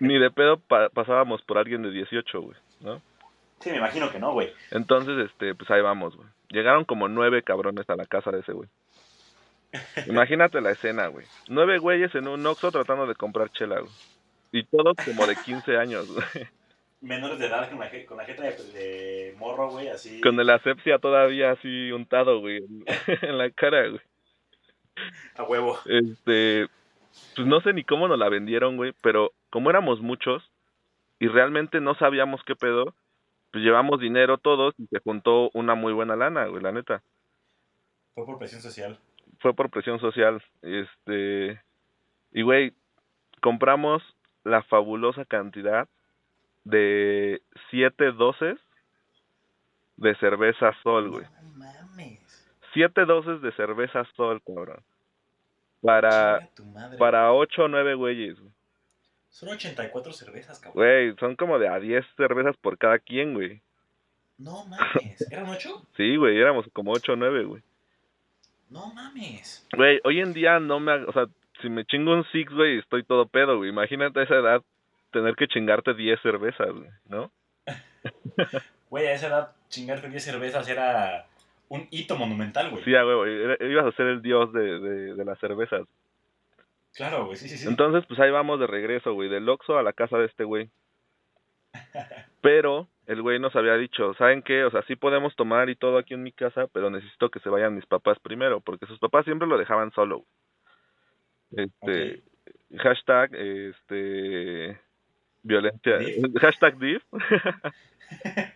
ni 0.00 0.18
de 0.18 0.30
pedo 0.30 0.58
pa- 0.58 0.88
pasábamos 0.88 1.42
por 1.42 1.58
alguien 1.58 1.82
de 1.82 1.90
18, 1.90 2.40
güey, 2.40 2.56
¿no? 2.80 3.02
Sí, 3.60 3.70
me 3.70 3.78
imagino 3.78 4.10
que 4.10 4.18
no, 4.18 4.32
güey. 4.32 4.52
Entonces, 4.70 5.18
este, 5.30 5.54
pues 5.54 5.70
ahí 5.70 5.82
vamos, 5.82 6.16
güey. 6.16 6.28
Llegaron 6.50 6.84
como 6.84 7.08
nueve 7.08 7.42
cabrones 7.42 7.88
a 7.90 7.96
la 7.96 8.06
casa 8.06 8.30
de 8.30 8.40
ese 8.40 8.52
güey. 8.52 8.68
Imagínate 10.06 10.60
la 10.60 10.70
escena, 10.70 11.08
güey. 11.08 11.26
Nueve 11.48 11.78
güeyes 11.78 12.14
en 12.14 12.28
un 12.28 12.46
Oxxo 12.46 12.70
tratando 12.70 13.06
de 13.06 13.14
comprar 13.14 13.50
chela, 13.50 13.80
güey. 13.80 13.92
Y 14.52 14.62
todos 14.64 14.94
como 15.04 15.26
de 15.26 15.36
15 15.36 15.76
años, 15.76 16.06
güey. 16.10 16.46
Menores 17.00 17.38
de 17.38 17.46
edad 17.46 17.68
con 17.70 17.78
la, 17.78 17.90
con 18.06 18.16
la 18.16 18.24
jeta 18.24 18.42
de, 18.42 18.50
de 18.72 19.34
morro, 19.38 19.70
güey, 19.70 19.88
así. 19.88 20.20
Con 20.22 20.40
el 20.40 20.48
asepsia 20.50 20.98
todavía 20.98 21.52
así 21.52 21.92
untado, 21.92 22.40
güey, 22.40 22.56
en- 22.58 22.84
en 23.22 23.38
la 23.38 23.50
cara, 23.50 23.88
güey. 23.88 24.00
A 25.36 25.42
huevo. 25.42 25.78
Este, 25.84 26.68
pues 27.34 27.46
no 27.46 27.60
sé 27.60 27.72
ni 27.74 27.84
cómo 27.84 28.08
nos 28.08 28.18
la 28.18 28.28
vendieron, 28.30 28.76
güey, 28.76 28.92
pero 29.02 29.32
como 29.50 29.68
éramos 29.70 30.00
muchos 30.00 30.42
y 31.18 31.28
realmente 31.28 31.80
no 31.80 31.94
sabíamos 31.96 32.42
qué 32.44 32.56
pedo, 32.56 32.94
pues 33.52 33.62
llevamos 33.62 34.00
dinero 34.00 34.38
todos 34.38 34.74
y 34.78 34.86
se 34.86 34.98
juntó 35.00 35.50
una 35.52 35.74
muy 35.74 35.92
buena 35.92 36.16
lana, 36.16 36.46
güey, 36.46 36.62
la 36.62 36.72
neta. 36.72 37.02
Fue 38.14 38.24
por 38.24 38.38
presión 38.38 38.62
social. 38.62 38.98
Fue 39.40 39.52
por 39.54 39.68
presión 39.68 40.00
social, 40.00 40.42
este, 40.62 41.60
y 42.32 42.40
güey, 42.42 42.72
compramos 43.42 44.02
la 44.44 44.62
fabulosa 44.62 45.26
cantidad 45.26 45.88
de 46.66 47.40
siete 47.70 48.10
doces 48.10 48.58
de 49.96 50.14
cerveza 50.16 50.72
sol, 50.82 51.10
güey. 51.10 51.24
No 51.42 51.58
mames. 51.58 52.46
Siete 52.72 53.04
doces 53.04 53.40
de 53.40 53.52
cerveza 53.52 54.04
sol, 54.16 54.42
cabrón. 54.44 54.82
Para, 55.80 56.48
madre. 56.74 56.98
para 56.98 57.32
ocho 57.32 57.64
o 57.64 57.68
nueve 57.68 57.94
güeyes, 57.94 58.38
güey. 58.40 58.52
Son 59.30 59.50
84 59.50 60.12
cervezas, 60.12 60.58
cabrón. 60.58 60.82
Güey, 60.82 61.14
son 61.20 61.36
como 61.36 61.58
de 61.58 61.68
a 61.68 61.78
10 61.78 62.04
cervezas 62.16 62.56
por 62.56 62.78
cada 62.78 62.98
quien, 62.98 63.34
güey. 63.34 63.60
No 64.38 64.64
mames. 64.64 65.20
¿Eran 65.30 65.48
8? 65.48 65.88
Sí, 65.96 66.16
güey, 66.16 66.38
éramos 66.38 66.66
como 66.72 66.92
8 66.92 67.12
o 67.12 67.16
9, 67.16 67.44
güey. 67.44 67.62
No 68.70 68.92
mames. 68.94 69.68
Güey, 69.76 70.00
hoy 70.04 70.20
en 70.20 70.32
día 70.32 70.58
no 70.58 70.80
me... 70.80 70.94
O 71.04 71.12
sea, 71.12 71.26
si 71.60 71.68
me 71.68 71.84
chingo 71.84 72.14
un 72.14 72.24
Six, 72.32 72.52
güey, 72.52 72.78
estoy 72.78 73.04
todo 73.04 73.26
pedo, 73.26 73.58
güey. 73.58 73.70
Imagínate 73.70 74.20
a 74.20 74.22
esa 74.24 74.36
edad 74.36 74.62
tener 75.18 75.34
que 75.34 75.48
chingarte 75.48 75.94
10 75.94 76.20
cervezas, 76.20 76.68
¿no? 77.08 77.30
Güey, 78.90 79.06
a 79.08 79.12
esa 79.14 79.26
edad 79.26 79.56
chingarte 79.68 80.08
10 80.08 80.22
cervezas 80.24 80.68
era 80.68 81.26
un 81.68 81.88
hito 81.90 82.16
monumental, 82.16 82.70
güey. 82.70 82.84
Sí, 82.84 82.92
güey, 82.92 83.42
era- 83.42 83.66
ibas 83.66 83.86
a 83.86 83.96
ser 83.96 84.06
el 84.06 84.22
dios 84.22 84.52
de, 84.52 84.78
de, 84.78 85.14
de 85.14 85.24
las 85.24 85.38
cervezas. 85.40 85.82
Claro, 86.94 87.26
güey, 87.26 87.36
sí, 87.36 87.48
sí, 87.48 87.58
sí. 87.58 87.66
Entonces, 87.68 88.04
pues 88.06 88.20
ahí 88.20 88.30
vamos 88.30 88.60
de 88.60 88.66
regreso, 88.68 89.12
güey, 89.14 89.28
del 89.28 89.48
Oxxo 89.48 89.76
a 89.76 89.82
la 89.82 89.92
casa 89.92 90.18
de 90.18 90.26
este 90.26 90.44
güey. 90.44 90.70
Pero 92.42 92.88
el 93.06 93.22
güey 93.22 93.38
nos 93.40 93.56
había 93.56 93.74
dicho, 93.74 94.14
¿saben 94.14 94.42
qué? 94.42 94.64
O 94.64 94.70
sea, 94.70 94.82
sí 94.82 94.94
podemos 94.96 95.34
tomar 95.34 95.68
y 95.68 95.74
todo 95.76 95.98
aquí 95.98 96.14
en 96.14 96.22
mi 96.22 96.32
casa, 96.32 96.66
pero 96.72 96.90
necesito 96.90 97.28
que 97.30 97.40
se 97.40 97.48
vayan 97.48 97.74
mis 97.74 97.86
papás 97.86 98.18
primero, 98.20 98.60
porque 98.60 98.86
sus 98.86 98.98
papás 98.98 99.24
siempre 99.24 99.46
lo 99.48 99.58
dejaban 99.58 99.90
solo. 99.92 100.24
Este, 101.52 102.22
hashtag, 102.78 103.34
este, 103.34 104.78
violencia, 105.46 105.98
Div. 105.98 106.38
hashtag 106.40 106.78
div. 106.78 107.02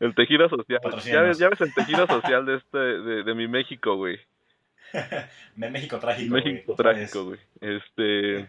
el 0.00 0.14
tejido 0.14 0.48
social. 0.48 0.80
Ya 1.04 1.22
ves, 1.22 1.38
ya 1.38 1.48
ves 1.48 1.60
el 1.60 1.74
tejido 1.74 2.06
social 2.06 2.44
de 2.46 2.56
este, 2.56 2.78
de, 2.78 3.22
de 3.22 3.34
mi 3.34 3.48
México, 3.48 3.96
güey. 3.96 4.18
México 5.56 5.98
trágico. 5.98 6.34
México 6.34 6.74
trágico, 6.74 7.24
güey. 7.24 7.40
Este, 7.60 8.46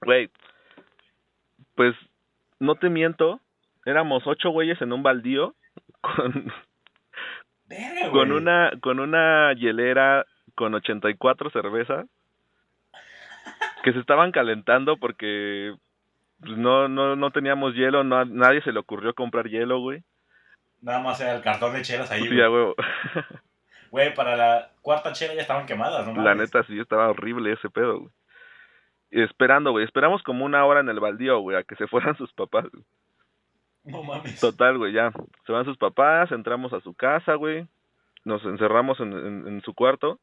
güey, 0.00 0.30
pues 1.74 1.94
no 2.58 2.76
te 2.76 2.90
miento, 2.90 3.40
éramos 3.84 4.22
ocho 4.26 4.50
güeyes 4.50 4.80
en 4.82 4.92
un 4.92 5.02
baldío 5.02 5.54
con, 6.00 6.52
Verga, 7.66 8.10
con 8.10 8.32
una 8.32 8.72
con 8.80 9.00
una 9.00 9.52
hielera 9.54 10.26
con 10.54 10.74
84 10.74 11.50
cervezas 11.50 12.06
que 13.82 13.92
se 13.92 13.98
estaban 13.98 14.32
calentando 14.32 14.96
porque 14.96 15.74
pues, 16.44 16.56
no 16.58 16.88
no 16.88 17.16
no 17.16 17.30
teníamos 17.30 17.74
hielo, 17.74 18.04
no, 18.04 18.24
nadie 18.24 18.60
se 18.62 18.72
le 18.72 18.78
ocurrió 18.80 19.14
comprar 19.14 19.48
hielo, 19.48 19.80
güey. 19.80 20.02
Nada 20.80 20.98
más 21.00 21.20
era 21.20 21.34
el 21.36 21.42
cartón 21.42 21.72
de 21.74 21.82
chelas 21.82 22.10
ahí, 22.10 22.22
Sí, 22.22 22.28
güey. 22.28 22.40
huevo. 22.40 22.74
Güey, 23.92 24.14
para 24.14 24.36
la 24.38 24.70
cuarta 24.80 25.12
chela 25.12 25.34
ya 25.34 25.42
estaban 25.42 25.66
quemadas, 25.66 26.06
¿no? 26.06 26.22
La 26.22 26.34
neta 26.34 26.62
sí 26.64 26.80
estaba 26.80 27.10
horrible 27.10 27.52
ese 27.52 27.68
pedo, 27.68 27.98
güey. 28.00 28.10
Esperando, 29.10 29.70
güey, 29.72 29.84
esperamos 29.84 30.22
como 30.22 30.46
una 30.46 30.64
hora 30.64 30.80
en 30.80 30.88
el 30.88 30.98
baldío, 30.98 31.40
güey, 31.40 31.58
a 31.58 31.62
que 31.62 31.76
se 31.76 31.86
fueran 31.86 32.16
sus 32.16 32.32
papás. 32.32 32.64
güey. 32.72 32.84
No 33.84 34.02
mames. 34.02 34.40
Total, 34.40 34.78
güey, 34.78 34.94
ya. 34.94 35.12
Se 35.44 35.52
van 35.52 35.66
sus 35.66 35.76
papás, 35.76 36.32
entramos 36.32 36.72
a 36.72 36.80
su 36.80 36.94
casa, 36.94 37.34
güey. 37.34 37.66
Nos 38.24 38.42
encerramos 38.46 38.98
en, 39.00 39.12
en, 39.12 39.46
en 39.48 39.60
su 39.60 39.74
cuarto. 39.74 40.18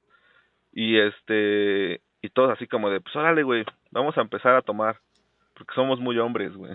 Y 0.73 0.97
este. 0.97 2.01
Y 2.23 2.29
todos 2.29 2.51
así 2.51 2.65
como 2.67 2.89
de, 2.89 3.01
pues 3.01 3.15
órale, 3.15 3.43
güey, 3.43 3.65
vamos 3.91 4.17
a 4.17 4.21
empezar 4.21 4.55
a 4.55 4.63
tomar. 4.63 4.97
Porque 5.59 5.75
somos 5.75 5.99
muy 5.99 6.17
hombres, 6.17 6.55
güey. 6.55 6.71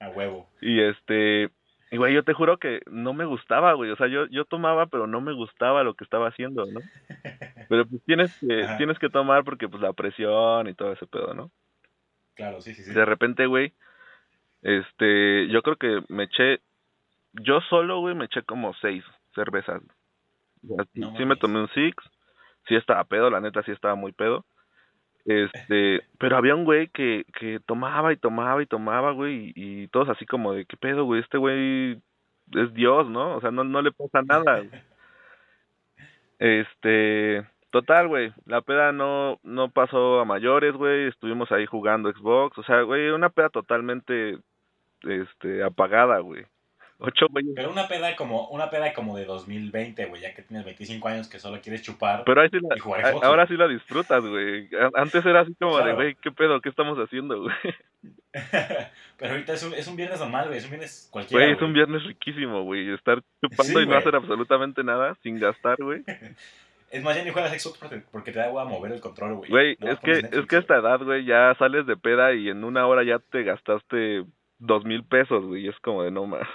A 0.00 0.08
huevo. 0.08 0.48
Y 0.62 0.80
este. 0.80 1.50
Y 1.90 1.96
güey, 1.98 2.14
yo 2.14 2.24
te 2.24 2.32
juro 2.32 2.58
que 2.58 2.80
no 2.90 3.12
me 3.12 3.26
gustaba, 3.26 3.74
güey. 3.74 3.90
O 3.90 3.96
sea, 3.96 4.08
yo, 4.08 4.26
yo 4.26 4.46
tomaba, 4.46 4.86
pero 4.86 5.06
no 5.06 5.20
me 5.20 5.34
gustaba 5.34 5.84
lo 5.84 5.94
que 5.94 6.04
estaba 6.04 6.28
haciendo, 6.28 6.66
¿no? 6.66 6.80
Pero 7.68 7.86
pues 7.86 8.02
tienes 8.04 8.30
que, 8.40 8.62
Ajá. 8.62 8.78
tienes 8.78 8.98
que 8.98 9.10
tomar 9.10 9.44
porque 9.44 9.68
pues 9.68 9.82
la 9.82 9.92
presión 9.92 10.68
y 10.68 10.74
todo 10.74 10.92
ese 10.92 11.06
pedo, 11.06 11.34
¿no? 11.34 11.50
Claro, 12.34 12.62
sí, 12.62 12.72
sí, 12.72 12.82
sí. 12.82 12.92
De 12.94 13.04
repente, 13.04 13.44
güey, 13.44 13.74
este, 14.62 15.48
yo 15.48 15.60
creo 15.60 15.76
que 15.76 16.02
me 16.08 16.24
eché, 16.24 16.60
yo 17.34 17.60
solo, 17.68 18.00
güey, 18.00 18.14
me 18.14 18.24
eché 18.24 18.42
como 18.42 18.72
seis 18.74 19.04
cervezas. 19.34 19.82
O 20.68 20.76
sea, 20.76 20.84
sí, 20.94 21.00
No 21.00 21.16
sí 21.16 21.24
me 21.26 21.36
tomé 21.36 21.60
un 21.60 21.68
six, 21.74 21.94
sí 22.66 22.74
estaba 22.74 23.04
pedo, 23.04 23.28
la 23.28 23.40
neta 23.40 23.62
sí 23.62 23.70
estaba 23.70 23.94
muy 23.94 24.12
pedo. 24.12 24.46
Este, 25.28 26.00
pero 26.18 26.38
había 26.38 26.54
un 26.54 26.64
güey 26.64 26.88
que, 26.88 27.26
que 27.38 27.60
tomaba 27.60 28.14
y 28.14 28.16
tomaba 28.16 28.62
y 28.62 28.66
tomaba, 28.66 29.12
güey, 29.12 29.52
y, 29.54 29.82
y 29.82 29.88
todos 29.88 30.08
así 30.08 30.24
como 30.24 30.54
de, 30.54 30.64
¿qué 30.64 30.78
pedo, 30.78 31.04
güey? 31.04 31.20
Este 31.20 31.36
güey 31.36 32.00
es 32.52 32.72
Dios, 32.72 33.10
¿no? 33.10 33.36
O 33.36 33.40
sea, 33.42 33.50
no, 33.50 33.62
no 33.62 33.82
le 33.82 33.92
pasa 33.92 34.22
nada. 34.22 34.62
Este, 36.38 37.46
total, 37.68 38.08
güey, 38.08 38.32
la 38.46 38.62
peda 38.62 38.92
no, 38.92 39.38
no 39.42 39.68
pasó 39.70 40.20
a 40.20 40.24
mayores, 40.24 40.72
güey, 40.72 41.08
estuvimos 41.08 41.52
ahí 41.52 41.66
jugando 41.66 42.10
Xbox, 42.10 42.56
o 42.56 42.62
sea, 42.62 42.80
güey, 42.80 43.10
una 43.10 43.28
peda 43.28 43.50
totalmente, 43.50 44.38
este, 45.02 45.62
apagada, 45.62 46.20
güey. 46.20 46.46
Ocho 47.00 47.26
güeyes. 47.30 47.52
Pero 47.54 47.70
una 47.70 47.86
peda 47.86 48.16
como 48.16 48.48
una 48.48 48.70
peda 48.70 48.92
como 48.92 49.16
de 49.16 49.24
2020, 49.24 50.06
güey, 50.06 50.20
ya 50.22 50.34
que 50.34 50.42
tienes 50.42 50.64
25 50.64 51.06
años 51.08 51.28
que 51.28 51.38
solo 51.38 51.60
quieres 51.60 51.82
chupar. 51.82 52.24
Pero 52.24 52.40
ahí 52.40 52.48
sí 52.50 52.58
la- 52.60 52.76
Y 52.76 52.80
jugar 52.80 53.04
a- 53.06 53.10
ahora 53.26 53.46
sí 53.46 53.56
la 53.56 53.68
disfrutas, 53.68 54.24
güey. 54.26 54.68
Antes 54.94 55.24
era 55.24 55.40
así 55.40 55.54
como 55.54 55.78
de, 55.78 55.92
güey, 55.94 56.14
¿qué 56.16 56.32
pedo? 56.32 56.60
¿Qué 56.60 56.68
estamos 56.68 56.98
haciendo, 56.98 57.40
güey? 57.42 57.54
Pero 59.18 59.32
ahorita 59.32 59.52
es 59.54 59.62
un, 59.62 59.74
es 59.74 59.86
un 59.88 59.96
viernes 59.96 60.20
normal, 60.20 60.46
güey, 60.46 60.58
es 60.58 60.64
un 60.64 60.70
viernes 60.70 61.08
cualquiera. 61.10 61.44
Güey, 61.44 61.56
es 61.56 61.62
un 61.62 61.72
viernes 61.72 62.04
riquísimo, 62.04 62.62
güey. 62.64 62.92
Estar 62.92 63.22
chupando 63.42 63.78
Sí, 63.78 63.84
y 63.84 63.86
no 63.86 63.96
hacer 63.96 64.14
absolutamente 64.16 64.82
nada 64.84 65.16
sin 65.22 65.38
gastar, 65.38 65.76
güey. 65.80 66.02
Es 66.90 67.02
más, 67.02 67.14
ya 67.14 67.22
ni 67.22 67.28
juegas 67.30 67.52
Xbox 67.52 67.78
porque, 68.10 68.32
te 68.32 68.38
da 68.38 68.46
agua 68.46 68.62
a 68.62 68.64
mover 68.64 68.92
el 68.92 69.00
control, 69.00 69.34
güey. 69.34 69.50
Güey, 69.50 69.76
es 69.78 69.98
que, 69.98 70.12
es 70.12 70.46
que 70.46 70.56
a 70.56 70.58
esta 70.60 70.76
edad, 70.78 70.98
güey, 71.04 71.22
ya 71.26 71.54
sales 71.58 71.86
de 71.86 71.98
peda 71.98 72.32
y 72.32 72.48
en 72.48 72.64
una 72.64 72.86
hora 72.86 73.04
ya 73.04 73.18
te 73.18 73.42
gastaste 73.42 74.24
dos 74.58 74.86
mil 74.86 75.04
pesos, 75.04 75.44
güey. 75.44 75.68
Es 75.68 75.78
como 75.80 76.02
de 76.02 76.10
no 76.10 76.24
más. 76.26 76.48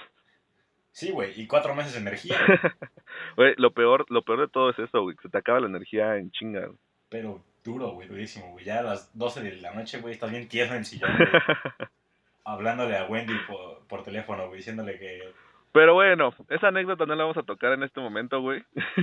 Sí, 0.94 1.10
güey, 1.10 1.32
y 1.40 1.48
cuatro 1.48 1.74
meses 1.74 1.94
de 1.94 1.98
energía, 1.98 2.36
güey. 3.36 3.54
Lo 3.56 3.72
peor, 3.72 4.06
lo 4.10 4.22
peor 4.22 4.42
de 4.42 4.48
todo 4.48 4.70
es 4.70 4.78
eso, 4.78 5.02
güey. 5.02 5.16
que 5.16 5.22
Se 5.22 5.28
te 5.28 5.38
acaba 5.38 5.58
la 5.58 5.66
energía 5.66 6.16
en 6.18 6.30
chinga. 6.30 6.60
güey. 6.66 6.78
Pero 7.08 7.42
duro, 7.64 7.88
güey, 7.90 8.06
durísimo, 8.06 8.52
güey. 8.52 8.64
Ya 8.64 8.78
a 8.78 8.82
las 8.84 9.18
12 9.18 9.42
de 9.42 9.56
la 9.56 9.74
noche, 9.74 9.98
güey, 10.00 10.14
estás 10.14 10.30
bien 10.30 10.46
tierno 10.48 10.76
en 10.76 10.84
sillón, 10.84 11.10
güey. 11.16 11.28
hablándole 12.44 12.96
a 12.96 13.06
Wendy 13.06 13.34
por, 13.48 13.84
por 13.88 14.04
teléfono, 14.04 14.46
güey, 14.46 14.58
diciéndole 14.58 14.96
que... 15.00 15.32
Pero 15.72 15.94
bueno, 15.94 16.32
esa 16.48 16.68
anécdota 16.68 17.06
no 17.06 17.16
la 17.16 17.24
vamos 17.24 17.38
a 17.38 17.42
tocar 17.42 17.72
en 17.72 17.82
este 17.82 18.00
momento, 18.00 18.40
güey. 18.40 18.62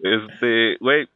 Este, 0.00 0.76
güey, 0.80 1.08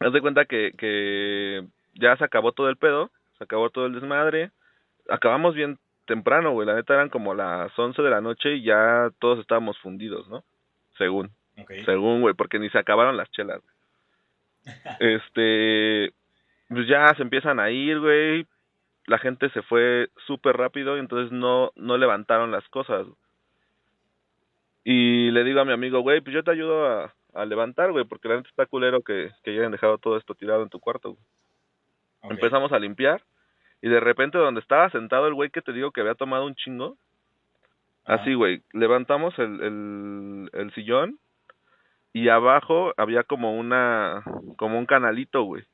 haz 0.00 0.12
de 0.12 0.20
cuenta 0.20 0.46
que, 0.46 0.72
que 0.76 1.64
ya 1.94 2.16
se 2.16 2.24
acabó 2.24 2.52
todo 2.52 2.68
el 2.68 2.76
pedo, 2.76 3.10
se 3.36 3.44
acabó 3.44 3.70
todo 3.70 3.86
el 3.86 3.92
desmadre. 3.92 4.50
Acabamos 5.08 5.54
bien 5.54 5.78
temprano, 6.08 6.52
güey, 6.52 6.66
la 6.66 6.74
neta 6.74 6.94
eran 6.94 7.10
como 7.10 7.34
las 7.34 7.78
11 7.78 8.02
de 8.02 8.10
la 8.10 8.20
noche 8.20 8.56
y 8.56 8.64
ya 8.64 9.10
todos 9.20 9.38
estábamos 9.38 9.78
fundidos, 9.78 10.26
¿no? 10.28 10.42
Según, 10.96 11.30
según, 11.84 12.22
güey, 12.22 12.34
porque 12.34 12.58
ni 12.58 12.68
se 12.70 12.78
acabaron 12.78 13.16
las 13.16 13.30
chelas. 13.30 13.62
Este, 15.00 16.12
pues 16.68 16.86
ya 16.88 17.14
se 17.14 17.22
empiezan 17.22 17.58
a 17.60 17.70
ir, 17.70 18.00
güey. 18.00 18.46
La 19.06 19.18
gente 19.18 19.48
se 19.50 19.62
fue 19.62 20.10
súper 20.26 20.56
rápido 20.56 20.96
y 20.96 21.00
entonces 21.00 21.32
no, 21.32 21.70
no 21.76 21.96
levantaron 21.96 22.50
las 22.50 22.68
cosas. 22.68 23.06
Y 24.84 25.30
le 25.30 25.44
digo 25.44 25.60
a 25.60 25.64
mi 25.64 25.72
amigo, 25.72 26.00
güey, 26.00 26.20
pues 26.20 26.34
yo 26.34 26.42
te 26.42 26.50
ayudo 26.50 26.86
a, 26.86 27.14
a 27.34 27.44
levantar, 27.46 27.92
güey, 27.92 28.04
porque 28.04 28.28
la 28.28 28.36
neta 28.36 28.48
está 28.48 28.66
culero 28.66 29.00
que, 29.02 29.30
que 29.42 29.52
hayan 29.52 29.72
dejado 29.72 29.96
todo 29.98 30.18
esto 30.18 30.34
tirado 30.34 30.62
en 30.62 30.68
tu 30.68 30.80
cuarto. 30.80 31.10
güey. 31.10 31.22
ok. 32.22 32.30
Empezamos 32.32 32.72
a 32.72 32.78
limpiar 32.78 33.22
y 33.82 33.88
de 33.88 34.00
repente 34.00 34.38
donde 34.38 34.60
estaba 34.60 34.90
sentado 34.90 35.26
el 35.26 35.34
güey 35.34 35.50
que 35.50 35.62
te 35.62 35.72
digo 35.72 35.92
que 35.92 36.00
había 36.00 36.14
tomado 36.14 36.46
un 36.46 36.54
chingo, 36.54 36.96
Ajá. 38.04 38.22
así, 38.22 38.34
güey, 38.34 38.62
levantamos 38.72 39.38
el, 39.38 39.60
el, 39.62 40.50
el 40.52 40.74
sillón 40.74 41.18
y 42.12 42.28
abajo 42.28 42.92
había 42.96 43.22
como 43.24 43.56
una, 43.56 44.24
como 44.56 44.78
un 44.78 44.86
canalito, 44.86 45.42
güey. 45.42 45.64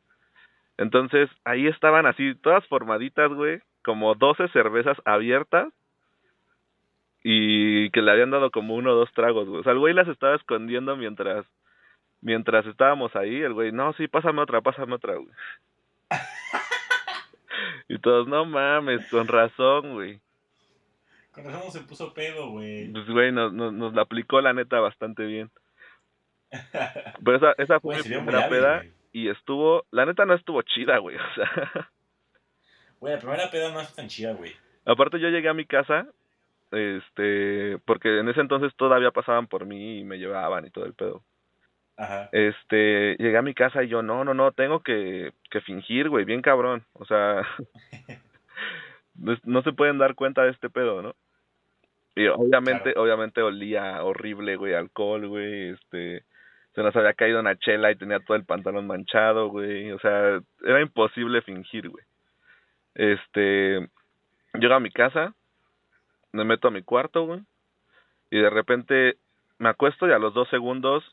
Entonces, 0.77 1.31
ahí 1.45 1.69
estaban 1.69 2.07
así, 2.07 2.35
todas 2.35 2.67
formaditas, 2.67 3.33
güey, 3.33 3.61
como 3.85 4.15
12 4.15 4.49
cervezas 4.49 4.97
abiertas 5.05 5.73
y 7.23 7.91
que 7.91 8.03
le 8.03 8.11
habían 8.11 8.31
dado 8.31 8.51
como 8.51 8.75
uno 8.75 8.93
o 8.93 8.97
dos 8.97 9.13
tragos, 9.13 9.49
güey. 9.49 9.61
O 9.61 9.63
sea, 9.63 9.73
el 9.73 9.79
güey 9.79 9.95
las 9.95 10.09
estaba 10.09 10.35
escondiendo 10.35 10.97
mientras 10.97 11.47
mientras 12.21 12.67
estábamos 12.67 13.15
ahí, 13.17 13.43
el 13.43 13.53
güey, 13.53 13.71
no, 13.71 13.93
sí, 13.95 14.09
pásame 14.09 14.41
otra, 14.41 14.63
pásame 14.63 14.95
otra, 14.95 15.15
güey. 15.15 15.29
Y 17.89 17.99
todos, 17.99 18.27
no 18.29 18.45
mames, 18.45 19.07
con 19.11 19.27
razón, 19.29 19.95
güey. 19.95 20.21
Con 21.33 21.45
razón 21.45 21.71
se 21.71 21.81
puso 21.81 22.15
pedo, 22.15 22.51
güey. 22.51 22.91
Pues, 22.93 23.07
güey, 23.09 23.33
nos, 23.33 23.53
nos, 23.53 23.73
nos 23.73 23.93
la 23.95 24.03
aplicó 24.03 24.41
la 24.41 24.53
neta 24.53 24.81
bastante 24.81 25.25
bien. 25.25 25.51
Pero 27.25 27.37
esa, 27.37 27.53
esa 27.59 27.81
fue 27.81 27.97
Güey, 27.97 28.09
mi 28.09 28.15
primera 28.15 28.45
hábil, 28.45 28.51
peda 28.51 28.77
güey. 28.79 28.93
y 29.13 29.29
estuvo, 29.29 29.85
la 29.91 30.07
neta 30.07 30.25
no 30.25 30.35
estuvo 30.35 30.63
chida, 30.63 30.99
güey, 30.99 31.17
o 31.19 31.35
sea. 31.35 31.91
Güey, 33.01 33.15
la 33.15 33.21
primera 33.21 33.51
peda 33.51 33.73
no 33.73 33.81
es 33.81 33.95
tan 33.95 34.09
chida, 34.09 34.33
güey. 34.33 34.53
Aparte 34.85 35.19
yo 35.19 35.29
llegué 35.29 35.49
a 35.49 35.55
mi 35.55 35.67
casa, 35.67 36.07
este, 36.71 37.79
porque 37.85 38.21
en 38.21 38.29
ese 38.29 38.41
entonces 38.41 38.73
todavía 38.77 39.11
pasaban 39.11 39.47
por 39.47 39.67
mí 39.67 39.99
y 40.01 40.05
me 40.05 40.19
llevaban 40.19 40.67
y 40.67 40.71
todo 40.71 40.85
el 40.87 40.95
pedo. 40.95 41.23
Ajá. 41.97 42.29
Este, 42.33 43.17
llegué 43.19 43.37
a 43.37 43.43
mi 43.43 43.55
casa 43.55 43.83
y 43.85 43.89
yo, 43.89 44.03
no, 44.03 44.25
no, 44.25 44.35
no, 44.35 44.53
tengo 44.53 44.81
que, 44.81 45.33
que 45.51 45.61
fingir, 45.61 46.09
güey, 46.09 46.25
bien 46.25 46.43
cabrón. 46.43 46.85
O 46.95 47.05
sea, 47.05 47.47
no, 49.45 49.63
se 49.63 49.73
pueden 49.73 49.99
dar 49.99 50.15
cuenta 50.15 50.43
de 50.43 50.51
este 50.51 50.71
pedo, 50.71 51.03
¿no? 51.03 51.15
Y 52.17 52.27
obviamente, 52.29 52.93
Claro. 52.93 53.03
obviamente 53.03 53.43
olía 53.43 54.03
horrible, 54.05 54.57
güey, 54.57 54.75
alcohol, 54.75 55.27
güey, 55.29 55.71
este, 55.71 56.25
se 56.75 56.83
nos 56.83 56.95
había 56.97 57.15
caído 57.15 57.41
una 57.41 57.57
chela 57.57 57.91
y 57.91 57.97
tenía 57.97 58.21
todo 58.21 58.37
el 58.37 58.45
pantalón 58.45 58.87
manchado, 58.87 59.49
güey, 59.49 59.91
o 59.93 59.99
sea, 59.99 60.41
era 60.65 60.81
imposible 60.81 61.43
fingir, 61.43 61.89
güey. 61.89 62.05
Este, 62.95 63.89
llego 64.55 64.75
a 64.75 64.81
mi 64.81 64.91
casa, 64.91 65.35
me 66.33 66.45
meto 66.45 66.69
a 66.69 66.71
mi 66.71 66.83
cuarto, 66.83 67.27
güey, 67.27 67.41
y 68.31 68.39
de 68.39 68.51
repente 68.51 69.17
me 69.59 69.69
acuesto 69.69 70.07
y 70.09 70.13
a 70.13 70.19
los 70.19 70.35
dos 70.35 70.49
segundos, 70.51 71.05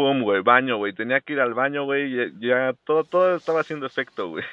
pum, 0.00 0.22
güey, 0.22 0.40
baño, 0.40 0.78
güey, 0.78 0.94
tenía 0.94 1.20
que 1.20 1.34
ir 1.34 1.40
al 1.40 1.52
baño, 1.52 1.84
güey, 1.84 2.32
ya 2.40 2.72
todo, 2.84 3.04
todo 3.04 3.36
estaba 3.36 3.60
haciendo 3.60 3.84
efecto, 3.84 4.30
güey. 4.30 4.44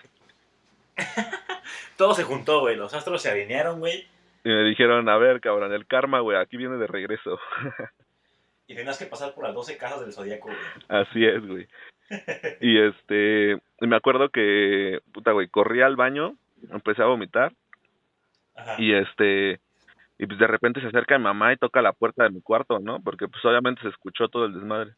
Todo 1.96 2.14
se 2.14 2.24
juntó, 2.24 2.60
güey. 2.60 2.76
Los 2.76 2.94
astros 2.94 3.22
se 3.22 3.32
alinearon, 3.32 3.80
güey. 3.80 4.06
Y 4.44 4.50
me 4.50 4.64
dijeron, 4.66 5.08
a 5.08 5.18
ver, 5.18 5.40
cabrón, 5.40 5.72
el 5.72 5.88
karma, 5.88 6.20
güey, 6.20 6.38
aquí 6.38 6.58
viene 6.58 6.76
de 6.78 6.88
regreso. 6.88 7.40
Y 8.70 8.76
tenías 8.76 9.00
que 9.00 9.06
pasar 9.06 9.34
por 9.34 9.46
las 9.46 9.56
12 9.56 9.78
casas 9.78 10.02
del 10.02 10.12
zodiaco, 10.12 10.50
güey. 10.50 10.60
Así 10.90 11.24
es, 11.24 11.48
güey. 11.48 11.66
Y 12.60 12.78
este, 12.78 13.58
me 13.80 13.96
acuerdo 13.96 14.28
que, 14.28 15.00
puta, 15.14 15.32
güey, 15.32 15.48
corrí 15.48 15.82
al 15.82 15.96
baño, 15.96 16.36
empecé 16.70 17.02
a 17.02 17.06
vomitar, 17.06 17.54
Ajá. 18.58 18.76
y 18.78 18.94
este, 18.94 19.62
y 20.18 20.26
pues 20.26 20.38
de 20.38 20.48
repente 20.48 20.82
se 20.82 20.88
acerca 20.88 21.18
mi 21.18 21.24
mamá 21.24 21.54
y 21.54 21.58
toca 21.58 21.82
la 21.82 21.94
puerta 21.94 22.24
de 22.24 22.32
mi 22.32 22.42
cuarto, 22.42 22.80
¿no? 22.80 23.00
Porque 23.02 23.30
pues 23.30 23.44
obviamente 23.46 23.84
se 23.84 23.88
escuchó 23.88 24.28
todo 24.28 24.44
el 24.44 24.54
desmadre. 24.54 24.92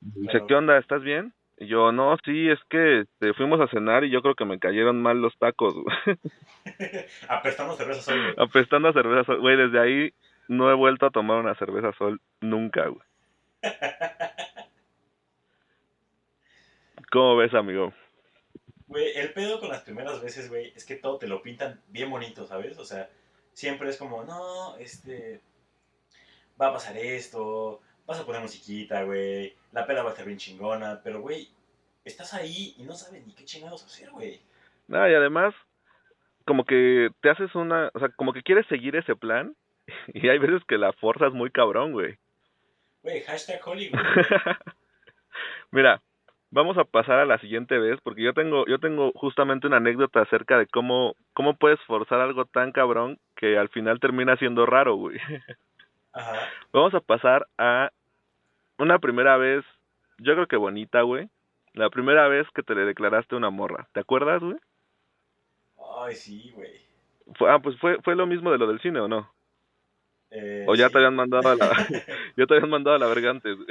Dice. 0.00 0.42
¿qué 0.46 0.54
onda? 0.54 0.78
¿Estás 0.78 1.02
bien? 1.02 1.34
Y 1.58 1.68
yo, 1.68 1.90
no, 1.90 2.16
sí, 2.24 2.50
es 2.50 2.58
que 2.68 3.00
este, 3.00 3.32
fuimos 3.32 3.60
a 3.60 3.68
cenar 3.68 4.04
y 4.04 4.10
yo 4.10 4.20
creo 4.20 4.34
que 4.34 4.44
me 4.44 4.58
cayeron 4.58 5.00
mal 5.00 5.22
los 5.22 5.36
tacos, 5.38 5.74
güey. 5.74 6.18
Apestando 7.28 7.74
cerveza 7.74 8.02
sol, 8.02 8.22
güey. 8.22 8.34
Apestando 8.36 8.88
a 8.88 8.92
cerveza 8.92 9.24
sol. 9.24 9.40
Güey, 9.40 9.56
desde 9.56 9.80
ahí 9.80 10.12
no 10.48 10.70
he 10.70 10.74
vuelto 10.74 11.06
a 11.06 11.10
tomar 11.10 11.38
una 11.38 11.54
cerveza 11.54 11.92
sol 11.96 12.20
nunca, 12.40 12.86
güey. 12.88 13.02
¿Cómo 17.10 17.36
ves, 17.36 17.54
amigo? 17.54 17.94
Güey, 18.88 19.16
el 19.16 19.32
pedo 19.32 19.58
con 19.58 19.70
las 19.70 19.80
primeras 19.80 20.20
veces, 20.22 20.50
güey, 20.50 20.72
es 20.76 20.84
que 20.84 20.96
todo 20.96 21.18
te 21.18 21.26
lo 21.26 21.42
pintan 21.42 21.80
bien 21.88 22.10
bonito, 22.10 22.46
¿sabes? 22.46 22.78
O 22.78 22.84
sea, 22.84 23.08
siempre 23.52 23.88
es 23.88 23.96
como, 23.96 24.24
no, 24.24 24.76
este, 24.76 25.40
va 26.60 26.68
a 26.68 26.72
pasar 26.74 26.96
esto, 26.98 27.80
vas 28.06 28.20
a 28.20 28.24
poner 28.24 28.40
musiquita, 28.40 29.02
güey, 29.02 29.54
la 29.72 29.86
peda 29.86 30.02
va 30.02 30.10
a 30.10 30.12
estar 30.12 30.26
bien 30.26 30.38
chingona, 30.38 31.00
pero, 31.02 31.20
güey, 31.20 31.48
estás 32.04 32.34
ahí 32.34 32.74
y 32.78 32.82
no 32.84 32.94
sabes 32.94 33.26
ni 33.26 33.32
qué 33.34 33.44
chingados 33.44 33.84
hacer, 33.84 34.10
güey. 34.10 34.40
Nada, 34.86 35.10
y 35.10 35.14
además, 35.14 35.54
como 36.44 36.64
que 36.64 37.10
te 37.20 37.30
haces 37.30 37.54
una, 37.54 37.90
o 37.92 37.98
sea, 37.98 38.08
como 38.10 38.32
que 38.32 38.42
quieres 38.42 38.66
seguir 38.68 38.96
ese 38.96 39.16
plan 39.16 39.54
y 40.14 40.28
hay 40.28 40.38
veces 40.38 40.62
que 40.66 40.78
la 40.78 40.92
forzas 40.94 41.32
muy 41.32 41.50
cabrón, 41.50 41.92
güey. 41.92 42.16
Güey, 43.02 43.22
hashtag 43.22 43.60
Hollywood. 43.64 43.98
Mira, 45.70 46.00
vamos 46.50 46.78
a 46.78 46.84
pasar 46.84 47.18
a 47.18 47.26
la 47.26 47.38
siguiente 47.38 47.78
vez 47.78 48.00
porque 48.02 48.22
yo 48.22 48.32
tengo 48.32 48.66
yo 48.66 48.78
tengo 48.78 49.12
justamente 49.14 49.66
una 49.66 49.76
anécdota 49.76 50.22
acerca 50.22 50.58
de 50.58 50.66
cómo 50.66 51.14
cómo 51.34 51.56
puedes 51.56 51.80
forzar 51.82 52.20
algo 52.20 52.46
tan 52.46 52.72
cabrón 52.72 53.18
que 53.36 53.58
al 53.58 53.68
final 53.68 54.00
termina 54.00 54.36
siendo 54.36 54.66
raro, 54.66 54.96
güey. 54.96 55.18
Ajá. 56.16 56.48
Vamos 56.72 56.94
a 56.94 57.00
pasar 57.00 57.46
a 57.58 57.90
una 58.78 58.98
primera 58.98 59.36
vez, 59.36 59.64
yo 60.18 60.34
creo 60.34 60.46
que 60.48 60.56
bonita, 60.56 61.02
güey. 61.02 61.28
La 61.74 61.90
primera 61.90 62.26
vez 62.28 62.46
que 62.54 62.62
te 62.62 62.74
le 62.74 62.84
declaraste 62.86 63.36
una 63.36 63.50
morra. 63.50 63.86
¿Te 63.92 64.00
acuerdas, 64.00 64.40
güey? 64.42 64.56
Ay, 66.00 66.14
sí, 66.14 66.52
güey. 66.54 66.80
Ah, 67.48 67.58
pues 67.62 67.78
fue 67.78 68.00
fue 68.02 68.14
lo 68.16 68.26
mismo 68.26 68.50
de 68.50 68.58
lo 68.58 68.66
del 68.66 68.80
cine, 68.80 69.00
¿o 69.00 69.08
no? 69.08 69.30
Eh, 70.30 70.64
O 70.68 70.74
ya 70.74 70.86
sí. 70.86 70.92
te 70.92 70.98
habían 70.98 71.16
mandado 71.16 71.48
a 71.50 71.54
la 71.56 71.68
ya 72.36 72.46
te 72.46 72.54
habían 72.54 72.70
mandado 72.70 72.96
a 72.96 72.98
la 72.98 73.06
verga 73.06 73.30
antes. 73.30 73.56
güey. 73.56 73.68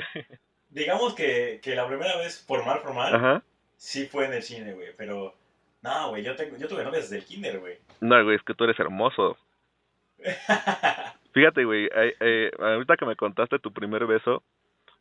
Digamos 0.69 1.15
que, 1.15 1.59
que 1.63 1.73
la 1.75 1.87
primera 1.87 2.17
vez, 2.17 2.43
formal, 2.45 2.79
formal, 2.81 3.15
Ajá. 3.15 3.43
sí 3.77 4.07
fue 4.07 4.25
en 4.25 4.33
el 4.33 4.43
cine, 4.43 4.73
güey, 4.73 4.89
pero... 4.97 5.33
No, 5.81 6.09
güey, 6.09 6.23
yo, 6.23 6.35
tengo, 6.35 6.57
yo 6.57 6.67
tuve 6.67 6.83
novias 6.83 7.03
desde 7.09 7.17
el 7.17 7.25
kinder, 7.25 7.59
güey. 7.59 7.77
No, 8.01 8.23
güey, 8.23 8.35
es 8.35 8.43
que 8.43 8.53
tú 8.55 8.63
eres 8.65 8.79
hermoso. 8.79 9.37
Fíjate, 11.35 11.65
güey, 11.65 11.89
eh, 11.93 12.15
eh, 12.21 12.51
ahorita 12.57 12.95
que 12.95 13.05
me 13.05 13.17
contaste 13.17 13.59
tu 13.59 13.73
primer 13.73 14.05
beso, 14.07 14.41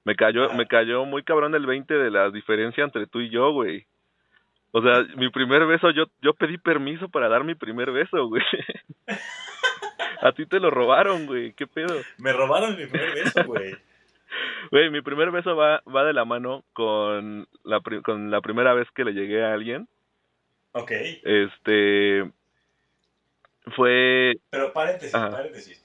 me 0.02 0.16
cayó, 0.16 0.52
me 0.54 0.66
cayó 0.66 1.04
muy 1.04 1.22
cabrón 1.22 1.54
el 1.54 1.64
20 1.64 1.94
de 1.94 2.10
la 2.10 2.28
diferencia 2.30 2.82
entre 2.82 3.06
tú 3.06 3.20
y 3.20 3.30
yo, 3.30 3.52
güey. 3.52 3.86
O 4.72 4.82
sea, 4.82 5.04
mi 5.16 5.30
primer 5.30 5.64
beso, 5.64 5.92
yo, 5.92 6.06
yo 6.22 6.34
pedí 6.34 6.58
permiso 6.58 7.08
para 7.08 7.28
dar 7.28 7.44
mi 7.44 7.54
primer 7.54 7.92
beso, 7.92 8.26
güey. 8.26 8.42
A 10.22 10.32
ti 10.32 10.44
te 10.44 10.58
lo 10.58 10.70
robaron, 10.70 11.26
güey, 11.26 11.52
qué 11.52 11.68
pedo. 11.68 12.02
Me 12.18 12.32
robaron 12.32 12.76
mi 12.76 12.84
primer 12.86 13.14
beso, 13.14 13.44
güey. 13.46 13.76
Güey, 14.72 14.90
mi 14.90 15.00
primer 15.00 15.30
beso 15.30 15.54
va, 15.54 15.80
va 15.94 16.04
de 16.04 16.12
la 16.12 16.24
mano 16.24 16.64
con 16.72 17.46
la, 17.62 17.80
con 18.02 18.32
la 18.32 18.40
primera 18.40 18.74
vez 18.74 18.90
que 18.92 19.04
le 19.04 19.12
llegué 19.12 19.44
a 19.44 19.52
alguien. 19.52 19.86
Ok, 20.72 20.90
Este, 21.22 22.28
fue, 23.76 24.32
pero 24.50 24.72
paréntesis, 24.72 25.14
Ajá. 25.14 25.30
paréntesis. 25.30 25.83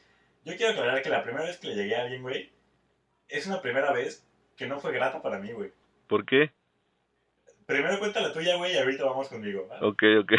Yo 0.50 0.58
quiero 0.58 0.72
aclarar 0.72 1.02
que 1.04 1.10
la 1.10 1.24
primera 1.24 1.45
vez 1.45 1.58
que 1.58 1.68
le 1.68 1.76
llegué 1.76 1.95
a 1.95 2.02
alguien, 2.04 2.24
güey, 2.24 2.52
es 3.28 3.45
una 3.45 3.62
primera 3.62 3.91
vez 3.91 4.26
que 4.58 4.66
no 4.66 4.80
fue 4.80 4.91
grata 4.91 5.22
para 5.22 5.38
mí, 5.38 5.52
güey. 5.52 5.72
¿por 6.08 6.26
qué? 6.26 6.52
Primero 7.68 8.00
cuenta 8.00 8.20
la 8.20 8.34
tuya, 8.34 8.58
güey, 8.58 8.74
y 8.74 8.78
ahorita 8.78 9.06
vamos 9.06 9.30
conmigo. 9.30 9.68
¿va? 9.68 9.78
Ok, 9.88 10.02
ok. 10.22 10.34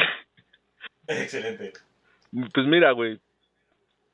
Excelente. 1.06 1.72
Pues 2.52 2.66
mira, 2.66 2.90
güey. 2.90 3.20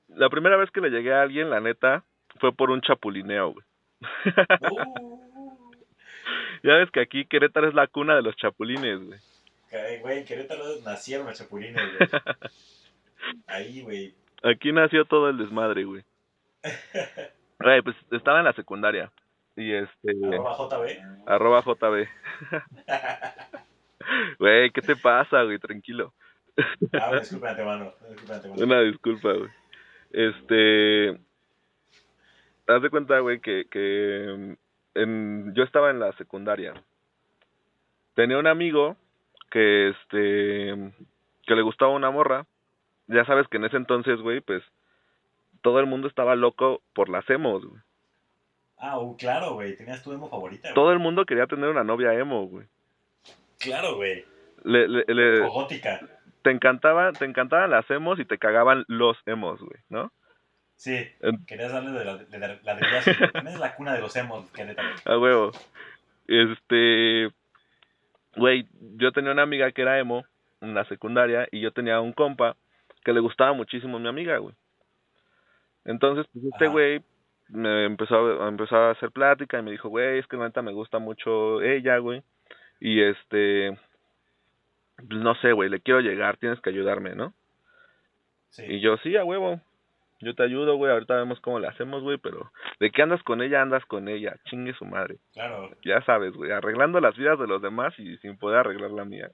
La 0.09 0.29
primera 0.29 0.59
vez 0.59 0.71
que 0.71 0.83
le 0.83 0.91
llegué 0.91 1.15
a 1.15 1.23
alguien, 1.23 1.49
la 1.49 1.61
neta, 1.61 2.05
fue 2.39 2.53
por 2.53 2.71
un 2.71 2.83
chapulineo, 2.83 3.55
güey. 3.55 3.65
Uh, 4.71 5.73
ya 6.63 6.75
ves 6.75 6.91
que 6.91 7.01
aquí 7.01 7.25
Querétaro 7.25 7.69
es 7.69 7.75
la 7.75 7.87
cuna 7.87 8.15
de 8.15 8.23
los 8.23 8.37
chapulines, 8.37 9.01
güey. 9.03 9.19
güey, 10.01 10.19
en 10.19 10.25
Querétaro 10.27 10.81
nacieron 10.85 11.27
los 11.27 11.39
chapulines, 11.39 11.83
güey. 11.97 12.11
Ahí, 13.47 13.81
güey. 13.81 14.15
Aquí 14.43 14.73
nació 14.73 15.05
todo 15.05 15.29
el 15.29 15.39
desmadre, 15.39 15.85
güey. 15.85 16.05
Güey, 17.59 17.81
pues 17.81 17.97
estaba 18.11 18.41
en 18.41 18.45
la 18.45 18.53
secundaria. 18.53 19.11
Y 19.57 19.73
este, 19.73 20.13
Arroba 20.27 20.55
JB. 20.59 21.27
arroba 21.27 21.63
JB. 21.63 22.07
Güey, 24.39 24.71
¿qué 24.71 24.83
te 24.83 24.95
pasa, 24.95 25.43
güey? 25.43 25.59
Tranquilo. 25.59 26.13
Ah, 26.93 27.19
disculpa 27.19 27.51
antemano. 27.51 27.93
Una 28.57 28.81
disculpa, 28.83 29.33
güey. 29.33 29.51
Este. 30.13 31.19
Haz 32.69 32.83
de 32.83 32.91
cuenta, 32.91 33.19
güey, 33.21 33.41
que, 33.41 33.67
que 33.71 34.57
en, 34.95 35.55
yo 35.55 35.63
estaba 35.63 35.91
en 35.91 36.01
la 36.01 36.13
secundaria. 36.13 36.75
Tenía 38.15 38.39
un 38.39 38.47
amigo 38.47 38.97
que, 39.51 39.89
este, 39.91 40.93
que 41.47 41.55
le 41.55 41.63
gustaba 41.63 41.93
una 41.93 42.11
morra. 42.11 42.47
Ya 43.09 43.25
sabes 43.25 43.47
que 43.49 43.57
en 43.59 43.65
ese 43.65 43.77
entonces, 43.77 44.21
güey, 44.21 44.41
pues, 44.41 44.63
todo 45.63 45.81
el 45.81 45.87
mundo 45.87 46.09
estaba 46.09 46.35
loco 46.37 46.83
por 46.95 47.09
las 47.09 47.29
emos, 47.31 47.65
güey. 47.65 47.81
Ah, 48.79 48.99
uh, 48.99 49.17
claro, 49.17 49.55
güey. 49.55 49.77
Tenías 49.77 50.03
tu 50.03 50.13
emo 50.13 50.29
favorita. 50.29 50.69
güey. 50.69 50.75
Todo 50.75 50.93
el 50.93 50.99
mundo 50.99 51.25
quería 51.25 51.47
tener 51.47 51.71
una 51.71 51.85
novia 51.85 52.13
emo, 52.15 52.47
güey. 52.47 52.67
Claro, 53.59 53.97
güey. 53.97 54.25
Le, 54.65 54.87
le, 54.89 55.05
le- 55.07 55.41
O 55.43 55.51
gótica. 55.51 56.01
te 56.43 56.51
encantaban, 56.51 57.15
te 57.15 57.25
encantaban 57.25 57.71
las 57.71 57.89
emos 57.91 58.19
y 58.21 58.25
te 58.25 58.39
cagaban 58.39 58.85
los 58.89 59.17
emos, 59.27 59.61
güey, 59.61 59.81
¿no? 59.89 60.13
Sí, 60.77 60.95
querías 61.47 61.73
darle 61.73 61.91
de 61.99 62.05
la, 62.05 62.17
de 62.19 62.39
la. 62.39 62.59
También 63.33 63.55
es 63.55 63.59
la 63.61 63.75
cuna 63.77 63.95
de 63.95 64.01
los 64.03 64.15
emos, 64.15 64.51
Querétaro. 64.51 64.89
A 65.07 65.19
huevo. 65.19 65.53
Este. 66.29 67.31
Güey, 68.37 68.69
yo 68.97 69.13
tenía 69.13 69.33
una 69.33 69.43
amiga 69.43 69.73
que 69.73 69.81
era 69.83 69.99
emo 69.99 70.27
en 70.61 70.75
la 70.75 70.85
secundaria 70.85 71.49
y 71.51 71.61
yo 71.61 71.73
tenía 71.73 72.01
un 72.01 72.13
compa 72.13 72.57
que 73.07 73.13
le 73.13 73.21
gustaba 73.21 73.53
muchísimo 73.53 73.99
a 73.99 74.01
mi 74.01 74.09
amiga, 74.09 74.37
güey. 74.39 74.53
Entonces, 75.85 76.27
pues 76.33 76.45
este 76.47 76.67
güey 76.67 77.05
me 77.49 77.85
empezó 77.85 78.43
a, 78.43 78.49
empezó 78.49 78.75
a 78.75 78.91
hacer 78.91 79.13
plática 79.13 79.61
y 79.61 79.63
me 79.63 79.71
dijo, 79.71 79.89
güey, 79.89 80.19
es 80.19 80.27
que 80.27 80.37
neta 80.37 80.61
me 80.61 80.73
gusta 80.73 80.99
mucho 80.99 81.63
ella, 81.63 81.99
güey. 81.99 82.25
Y 82.81 83.01
este. 83.01 83.79
Pues 84.97 85.21
no 85.21 85.37
sé, 85.37 85.53
güey, 85.53 85.71
le 85.71 85.79
quiero 85.79 86.01
llegar, 86.01 86.37
tienes 86.39 86.61
que 86.61 86.71
ayudarme, 86.71 87.15
¿no? 87.15 87.33
Sí. 88.51 88.65
Y 88.67 88.81
yo, 88.81 88.97
sí, 88.97 89.15
a 89.17 89.25
huevo. 89.25 89.61
Yo 90.19 90.35
te 90.35 90.43
ayudo, 90.43 90.75
güey. 90.75 90.91
Ahorita 90.91 91.15
vemos 91.15 91.39
cómo 91.39 91.61
le 91.61 91.69
hacemos, 91.69 92.03
güey. 92.03 92.19
Pero 92.19 92.51
de 92.81 92.91
que 92.91 93.03
andas 93.03 93.23
con 93.23 93.41
ella, 93.41 93.63
andas 93.63 93.85
con 93.85 94.09
ella. 94.09 94.35
Chingue 94.47 94.75
su 94.75 94.85
madre. 94.85 95.19
Claro. 95.33 95.71
Ya 95.85 96.01
sabes, 96.03 96.33
güey. 96.33 96.51
Arreglando 96.51 97.01
las 97.01 97.17
vidas 97.17 97.39
de 97.39 97.47
los 97.47 97.63
demás 97.63 97.97
y 97.99 98.17
sin 98.17 98.37
poder 98.37 98.59
arreglar 98.59 98.91
la 98.91 99.05
mía. 99.05 99.31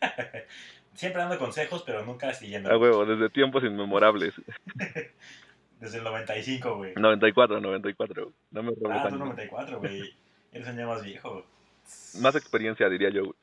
Siempre 0.94 1.22
dando 1.22 1.38
consejos, 1.38 1.82
pero 1.84 2.04
nunca 2.04 2.32
siguiendo. 2.34 2.70
A 2.70 2.76
huevo, 2.76 3.06
desde 3.06 3.30
tiempos 3.30 3.64
inmemorables. 3.64 4.34
Desde 5.80 5.98
el 5.98 6.04
95, 6.04 6.76
güey. 6.76 6.92
94, 6.94 7.60
94. 7.60 8.32
No 8.52 8.62
me 8.62 8.70
ah, 8.70 8.74
tú 8.78 8.88
años. 8.88 9.18
94, 9.18 9.80
güey. 9.80 10.14
Eres 10.52 10.68
un 10.68 10.78
año 10.78 10.86
más 10.86 11.02
viejo. 11.02 11.44
Más 12.20 12.36
experiencia, 12.36 12.88
diría 12.88 13.10
yo, 13.10 13.24
güey. 13.24 13.36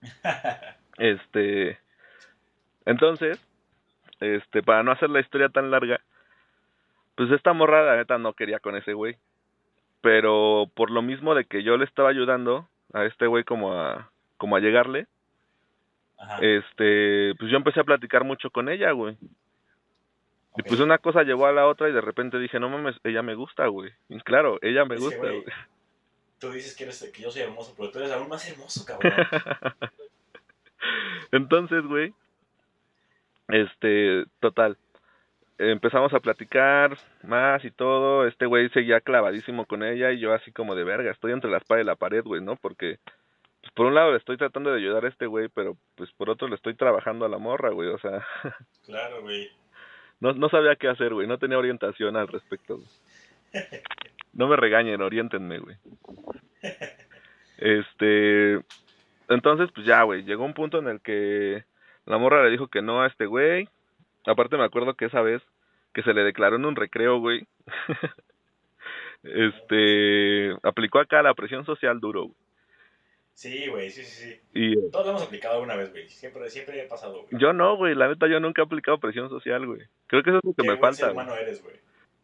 Este. 0.98 1.78
Entonces, 2.86 3.38
este, 4.20 4.62
para 4.62 4.82
no 4.82 4.92
hacer 4.92 5.10
la 5.10 5.20
historia 5.20 5.50
tan 5.50 5.70
larga, 5.70 6.00
pues 7.16 7.30
esta 7.32 7.52
morra, 7.52 7.84
la 7.84 7.96
neta, 7.96 8.16
no 8.16 8.32
quería 8.32 8.60
con 8.60 8.74
ese 8.74 8.94
güey. 8.94 9.16
Pero 10.00 10.70
por 10.74 10.90
lo 10.90 11.02
mismo 11.02 11.34
de 11.34 11.44
que 11.44 11.62
yo 11.62 11.76
le 11.76 11.84
estaba 11.84 12.08
ayudando 12.08 12.66
a 12.94 13.04
este 13.04 13.26
güey 13.26 13.44
como 13.44 13.74
a, 13.74 14.10
como 14.38 14.56
a 14.56 14.60
llegarle, 14.60 15.06
Ajá. 16.18 16.38
este, 16.40 17.34
pues 17.38 17.50
yo 17.50 17.56
empecé 17.56 17.80
a 17.80 17.84
platicar 17.84 18.24
mucho 18.24 18.50
con 18.50 18.68
ella, 18.68 18.90
güey. 18.92 19.16
Y 20.56 20.62
pues 20.62 20.80
una 20.80 20.98
cosa 20.98 21.22
llevó 21.22 21.46
a 21.46 21.52
la 21.52 21.66
otra 21.66 21.88
y 21.88 21.92
de 21.92 22.00
repente 22.00 22.38
dije, 22.38 22.58
no 22.58 22.68
mames, 22.68 22.96
ella 23.04 23.22
me 23.22 23.36
gusta, 23.36 23.66
güey. 23.68 23.92
Y 24.08 24.18
claro, 24.20 24.58
ella 24.60 24.84
me 24.84 24.96
Es 24.96 25.00
gusta, 25.00 25.20
güey, 25.20 25.42
güey. 25.42 25.54
Tú 26.40 26.50
dices 26.50 26.76
que, 26.76 26.84
eres, 26.84 27.10
que 27.14 27.22
yo 27.22 27.30
soy 27.30 27.42
hermoso, 27.42 27.74
pero 27.76 27.90
tú 27.90 27.98
eres 27.98 28.12
aún 28.12 28.28
más 28.28 28.48
hermoso, 28.48 28.84
cabrón. 28.84 29.12
Entonces, 31.32 31.84
güey, 31.84 32.14
este, 33.48 34.24
total, 34.40 34.76
empezamos 35.58 36.14
a 36.14 36.20
platicar 36.20 36.96
más 37.22 37.64
y 37.64 37.70
todo, 37.70 38.26
este 38.26 38.46
güey 38.46 38.68
seguía 38.70 39.00
clavadísimo 39.00 39.66
con 39.66 39.82
ella 39.82 40.12
y 40.12 40.20
yo 40.20 40.32
así 40.32 40.52
como 40.52 40.74
de 40.74 40.84
verga, 40.84 41.10
estoy 41.10 41.32
entre 41.32 41.50
la 41.50 41.58
espada 41.58 41.80
y 41.80 41.84
la 41.84 41.96
pared, 41.96 42.22
güey, 42.22 42.40
¿no? 42.40 42.56
Porque, 42.56 42.98
por 43.78 43.86
un 43.86 43.94
lado 43.94 44.10
le 44.10 44.16
estoy 44.16 44.36
tratando 44.36 44.72
de 44.72 44.78
ayudar 44.78 45.04
a 45.04 45.08
este 45.08 45.26
güey, 45.26 45.46
pero 45.54 45.76
pues 45.94 46.10
por 46.14 46.28
otro 46.30 46.48
le 46.48 46.56
estoy 46.56 46.74
trabajando 46.74 47.24
a 47.24 47.28
la 47.28 47.38
morra, 47.38 47.70
güey, 47.70 47.88
o 47.90 47.98
sea, 48.00 48.26
claro, 48.84 49.22
güey. 49.22 49.48
no, 50.18 50.32
no 50.32 50.48
sabía 50.48 50.74
qué 50.74 50.88
hacer, 50.88 51.14
güey, 51.14 51.28
no 51.28 51.38
tenía 51.38 51.58
orientación 51.58 52.16
al 52.16 52.26
respecto, 52.26 52.78
güey. 52.78 52.88
No 54.32 54.48
me 54.48 54.56
regañen, 54.56 55.00
oriéntenme, 55.00 55.60
güey. 55.60 55.76
Este, 57.58 58.54
entonces, 59.28 59.70
pues 59.72 59.86
ya, 59.86 60.02
güey, 60.02 60.24
llegó 60.24 60.44
un 60.44 60.54
punto 60.54 60.80
en 60.80 60.88
el 60.88 61.00
que 61.00 61.62
la 62.04 62.18
morra 62.18 62.42
le 62.42 62.50
dijo 62.50 62.66
que 62.66 62.82
no 62.82 63.02
a 63.02 63.06
este 63.06 63.26
güey. 63.26 63.68
Aparte 64.26 64.56
me 64.56 64.64
acuerdo 64.64 64.94
que 64.94 65.04
esa 65.04 65.22
vez 65.22 65.40
que 65.94 66.02
se 66.02 66.14
le 66.14 66.24
declaró 66.24 66.56
en 66.56 66.64
un 66.64 66.74
recreo, 66.74 67.20
güey. 67.20 67.46
este, 69.22 70.50
aplicó 70.64 70.98
acá 70.98 71.22
la 71.22 71.34
presión 71.34 71.64
social 71.64 72.00
duro, 72.00 72.24
güey. 72.24 72.47
Sí, 73.38 73.68
güey, 73.68 73.88
sí, 73.88 74.02
sí, 74.02 74.24
sí. 74.32 74.40
Y 74.52 74.72
eh, 74.72 74.90
Todos 74.90 75.06
lo 75.06 75.10
hemos 75.12 75.22
aplicado 75.22 75.54
alguna 75.54 75.76
vez, 75.76 75.92
güey. 75.92 76.08
Siempre, 76.08 76.50
siempre 76.50 76.82
he 76.82 76.88
pasado, 76.88 77.22
güey. 77.22 77.40
yo 77.40 77.52
no, 77.52 77.76
güey, 77.76 77.94
la 77.94 78.08
neta 78.08 78.26
yo 78.26 78.40
nunca 78.40 78.62
he 78.62 78.64
aplicado 78.64 78.98
presión 78.98 79.28
social, 79.28 79.64
güey. 79.64 79.82
Creo 80.08 80.24
que 80.24 80.30
eso 80.30 80.38
es 80.38 80.44
lo 80.44 80.54
que 80.54 80.62
Qué 80.62 80.68
me 80.68 80.74
buen 80.74 80.80
falta. 80.80 80.96
ser 81.06 81.12
güey. 81.14 81.24
humano 81.24 81.40
eres, 81.40 81.62
güey. 81.62 81.76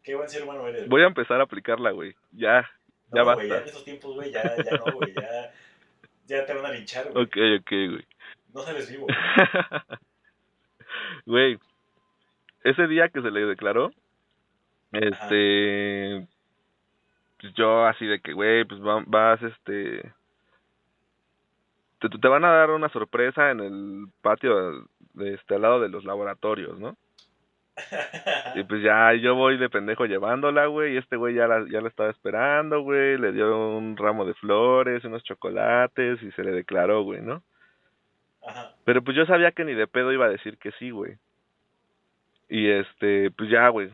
Qué 0.02 0.16
buen 0.16 0.28
ser 0.28 0.42
humano 0.42 0.66
eres. 0.66 0.88
Voy 0.88 1.02
a 1.02 1.06
empezar 1.06 1.38
a 1.40 1.44
aplicarla, 1.44 1.92
güey. 1.92 2.16
Ya, 2.32 2.68
ya 3.12 3.20
no, 3.20 3.24
basta. 3.26 3.44
güey, 3.44 3.48
ya 3.48 3.58
en 3.58 3.64
estos 3.64 3.84
tiempos, 3.84 4.12
güey, 4.16 4.32
ya, 4.32 4.42
ya 4.56 4.76
no, 4.76 4.92
güey. 4.92 5.14
Ya, 5.14 5.52
ya 6.26 6.46
te 6.46 6.52
van 6.52 6.66
a 6.66 6.72
linchar, 6.72 7.08
güey. 7.12 7.24
Ok, 7.24 7.36
ok, 7.60 7.70
güey. 7.70 8.06
No 8.52 8.62
sales 8.62 8.90
vivo. 8.90 9.06
Güey, 11.26 11.58
ese 12.64 12.86
día 12.88 13.08
que 13.08 13.20
se 13.22 13.30
le 13.30 13.46
declaró, 13.46 13.90
este, 14.92 16.26
pues 17.40 17.54
yo 17.54 17.86
así 17.86 18.04
de 18.06 18.20
que, 18.20 18.32
güey, 18.32 18.64
pues 18.64 18.80
va- 18.80 19.04
vas, 19.06 19.40
este, 19.42 20.12
te, 22.08 22.18
te 22.18 22.28
van 22.28 22.44
a 22.44 22.52
dar 22.52 22.70
una 22.70 22.88
sorpresa 22.88 23.50
en 23.50 23.60
el 23.60 24.06
patio 24.22 24.86
de 25.14 25.34
este 25.34 25.54
al 25.54 25.62
lado 25.62 25.80
de 25.80 25.88
los 25.88 26.04
laboratorios, 26.04 26.78
¿no? 26.78 26.96
Y 28.54 28.62
pues 28.64 28.82
ya 28.82 29.12
yo 29.14 29.34
voy 29.34 29.56
de 29.58 29.68
pendejo 29.68 30.06
llevándola, 30.06 30.66
güey, 30.66 30.94
y 30.94 30.96
este 30.96 31.16
güey 31.16 31.34
ya 31.34 31.48
la, 31.48 31.66
ya 31.68 31.80
la 31.80 31.88
estaba 31.88 32.10
esperando, 32.10 32.82
güey, 32.82 33.18
le 33.18 33.32
dio 33.32 33.76
un 33.76 33.96
ramo 33.96 34.24
de 34.24 34.34
flores, 34.34 35.04
unos 35.04 35.24
chocolates 35.24 36.22
y 36.22 36.30
se 36.32 36.44
le 36.44 36.52
declaró, 36.52 37.02
güey, 37.02 37.20
¿no? 37.20 37.42
Ajá. 38.46 38.72
Pero 38.84 39.02
pues 39.02 39.16
yo 39.16 39.26
sabía 39.26 39.50
que 39.52 39.64
ni 39.64 39.74
de 39.74 39.88
pedo 39.88 40.12
iba 40.12 40.26
a 40.26 40.30
decir 40.30 40.56
que 40.58 40.70
sí, 40.72 40.90
güey. 40.90 41.16
Y 42.48 42.68
este, 42.68 43.30
pues 43.32 43.50
ya, 43.50 43.68
güey. 43.68 43.90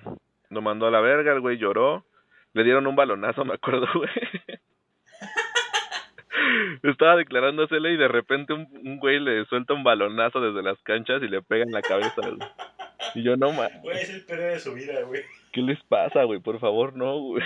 Lo 0.50 0.60
mandó 0.60 0.86
a 0.86 0.90
la 0.90 1.00
verga, 1.00 1.32
el 1.32 1.40
güey 1.40 1.56
lloró. 1.56 2.04
Le 2.52 2.64
dieron 2.64 2.86
un 2.86 2.96
balonazo, 2.96 3.44
me 3.46 3.54
acuerdo, 3.54 3.86
güey. 3.94 4.10
Estaba 6.82 7.16
declarándosele 7.16 7.92
y 7.92 7.96
de 7.96 8.08
repente 8.08 8.52
un, 8.52 8.68
un 8.84 8.98
güey 8.98 9.20
le 9.20 9.44
suelta 9.46 9.74
un 9.74 9.84
balonazo 9.84 10.40
desde 10.40 10.62
las 10.62 10.80
canchas 10.82 11.22
y 11.22 11.28
le 11.28 11.42
pega 11.42 11.64
en 11.64 11.72
la 11.72 11.82
cabeza, 11.82 12.20
güey. 12.22 12.38
Y 13.14 13.22
yo, 13.22 13.36
no, 13.36 13.52
ma, 13.52 13.68
Güey, 13.82 13.96
es 13.96 14.10
el 14.10 14.26
de 14.26 14.58
su 14.58 14.74
vida, 14.74 15.02
güey. 15.02 15.22
¿qué 15.52 15.62
les 15.62 15.82
pasa, 15.84 16.24
güey? 16.24 16.38
Por 16.40 16.60
favor, 16.60 16.94
no, 16.94 17.18
güey. 17.18 17.42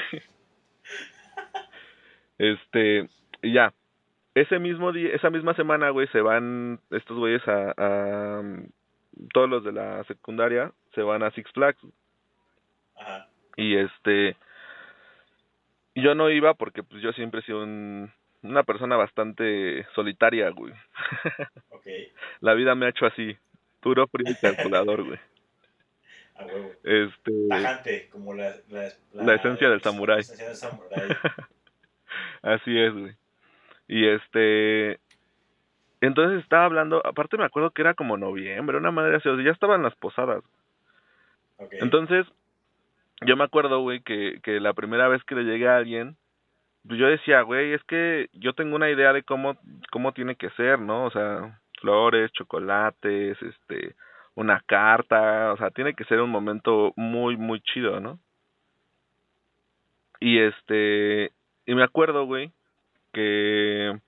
Este, 2.38 3.09
y 3.42 3.52
ya. 3.52 3.72
Ese 4.34 4.59
mismo 4.59 4.90
día, 4.92 5.14
esa 5.14 5.30
misma 5.30 5.55
semana, 5.55 5.90
güey, 5.90 6.09
se 6.09 6.20
van 6.20 6.80
estos 6.90 7.16
güeyes 7.16 7.46
a, 7.46 7.72
a 7.76 8.42
todos 9.32 9.48
los 9.48 9.62
de 9.64 9.70
la 9.72 10.02
secundaria 10.05 10.72
se 10.92 11.02
van 11.02 11.22
a 11.22 11.30
Six 11.30 11.48
Flags 11.52 11.78
Ajá. 12.96 13.28
y 13.57 13.76
este 13.76 14.36
yo 15.94 16.16
no 16.16 16.30
iba 16.30 16.55
porque 16.55 16.82
pues 16.82 17.00
yo 17.00 17.12
siempre 17.12 17.38
he 17.38 17.44
sido 17.44 17.62
un- 17.62 18.12
una 18.45 18.62
persona 18.62 18.97
bastante 18.97 19.86
solitaria, 19.95 20.51
güey. 20.51 20.72
La 22.40 22.55
vida 22.55 22.74
me 22.74 22.86
ha 22.86 22.90
hecho 22.90 23.07
así, 23.07 23.36
puro 23.80 24.07
frío 24.07 24.30
y 24.30 24.36
calculador, 24.36 25.05
güey. 25.05 25.18
A 26.36 26.47
huevo. 26.47 26.72
Este, 26.82 27.32
Tajante, 27.49 28.09
como 28.11 28.34
la, 28.34 28.57
la, 28.68 28.88
La 29.12 29.34
esencia 29.36 29.68
del 29.70 29.80
samurái. 29.80 30.16
La 30.16 30.20
esencia 30.20 30.47
del 30.49 30.57
samurái. 30.57 31.09
así 32.42 32.76
es, 32.76 32.92
güey. 32.92 33.14
Y 33.86 34.09
este 34.09 34.99
entonces 36.01 36.42
estaba 36.42 36.64
hablando, 36.64 37.01
aparte 37.07 37.38
me 37.38 37.45
acuerdo 37.45 37.70
que 37.70 37.82
era 37.82 37.95
como 37.95 38.16
noviembre, 38.16 38.76
una 38.76 38.90
madre 38.90 39.16
así, 39.16 39.28
o 39.28 39.36
sea, 39.36 39.45
ya 39.45 39.53
estaban 39.53 39.82
las 39.82 39.95
posadas. 39.95 40.45
Entonces, 41.70 42.26
yo 43.22 43.36
me 43.36 43.45
acuerdo, 43.45 43.80
güey, 43.80 44.01
que, 44.01 44.40
que 44.42 44.61
la 44.61 44.74
primera 44.74 45.09
vez 45.09 45.22
que 45.24 45.34
le 45.34 45.45
llegué 45.45 45.68
a 45.68 45.76
alguien, 45.76 46.16
yo 46.85 47.07
decía, 47.07 47.43
güey, 47.43 47.72
es 47.72 47.82
que 47.85 48.28
yo 48.32 48.53
tengo 48.53 48.76
una 48.76 48.91
idea 48.91 49.12
de 49.12 49.22
cómo, 49.22 49.57
cómo 49.91 50.12
tiene 50.12 50.37
que 50.37 50.51
ser, 50.51 50.78
¿no? 50.78 51.07
O 51.07 51.11
sea, 51.11 51.61
flores, 51.80 52.32
chocolates, 52.32 53.41
este, 53.43 53.95
una 54.35 54.62
carta, 54.66 55.53
o 55.53 55.57
sea, 55.57 55.70
tiene 55.70 55.95
que 55.95 56.05
ser 56.05 56.20
un 56.20 56.30
momento 56.30 56.93
muy, 56.97 57.37
muy 57.37 57.61
chido, 57.61 58.01
¿no? 58.01 58.18
Y 60.20 60.39
este, 60.39 61.32
y 61.66 61.74
me 61.74 61.85
acuerdo, 61.85 62.24
güey, 62.26 62.53
que 63.12 63.99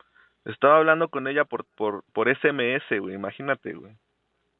estaba 0.44 0.78
hablando 0.78 1.08
con 1.08 1.26
ella 1.28 1.44
por, 1.44 1.64
por, 1.76 2.04
por 2.12 2.28
SMS, 2.28 3.00
güey, 3.00 3.14
imagínate, 3.14 3.72
güey. 3.72 3.94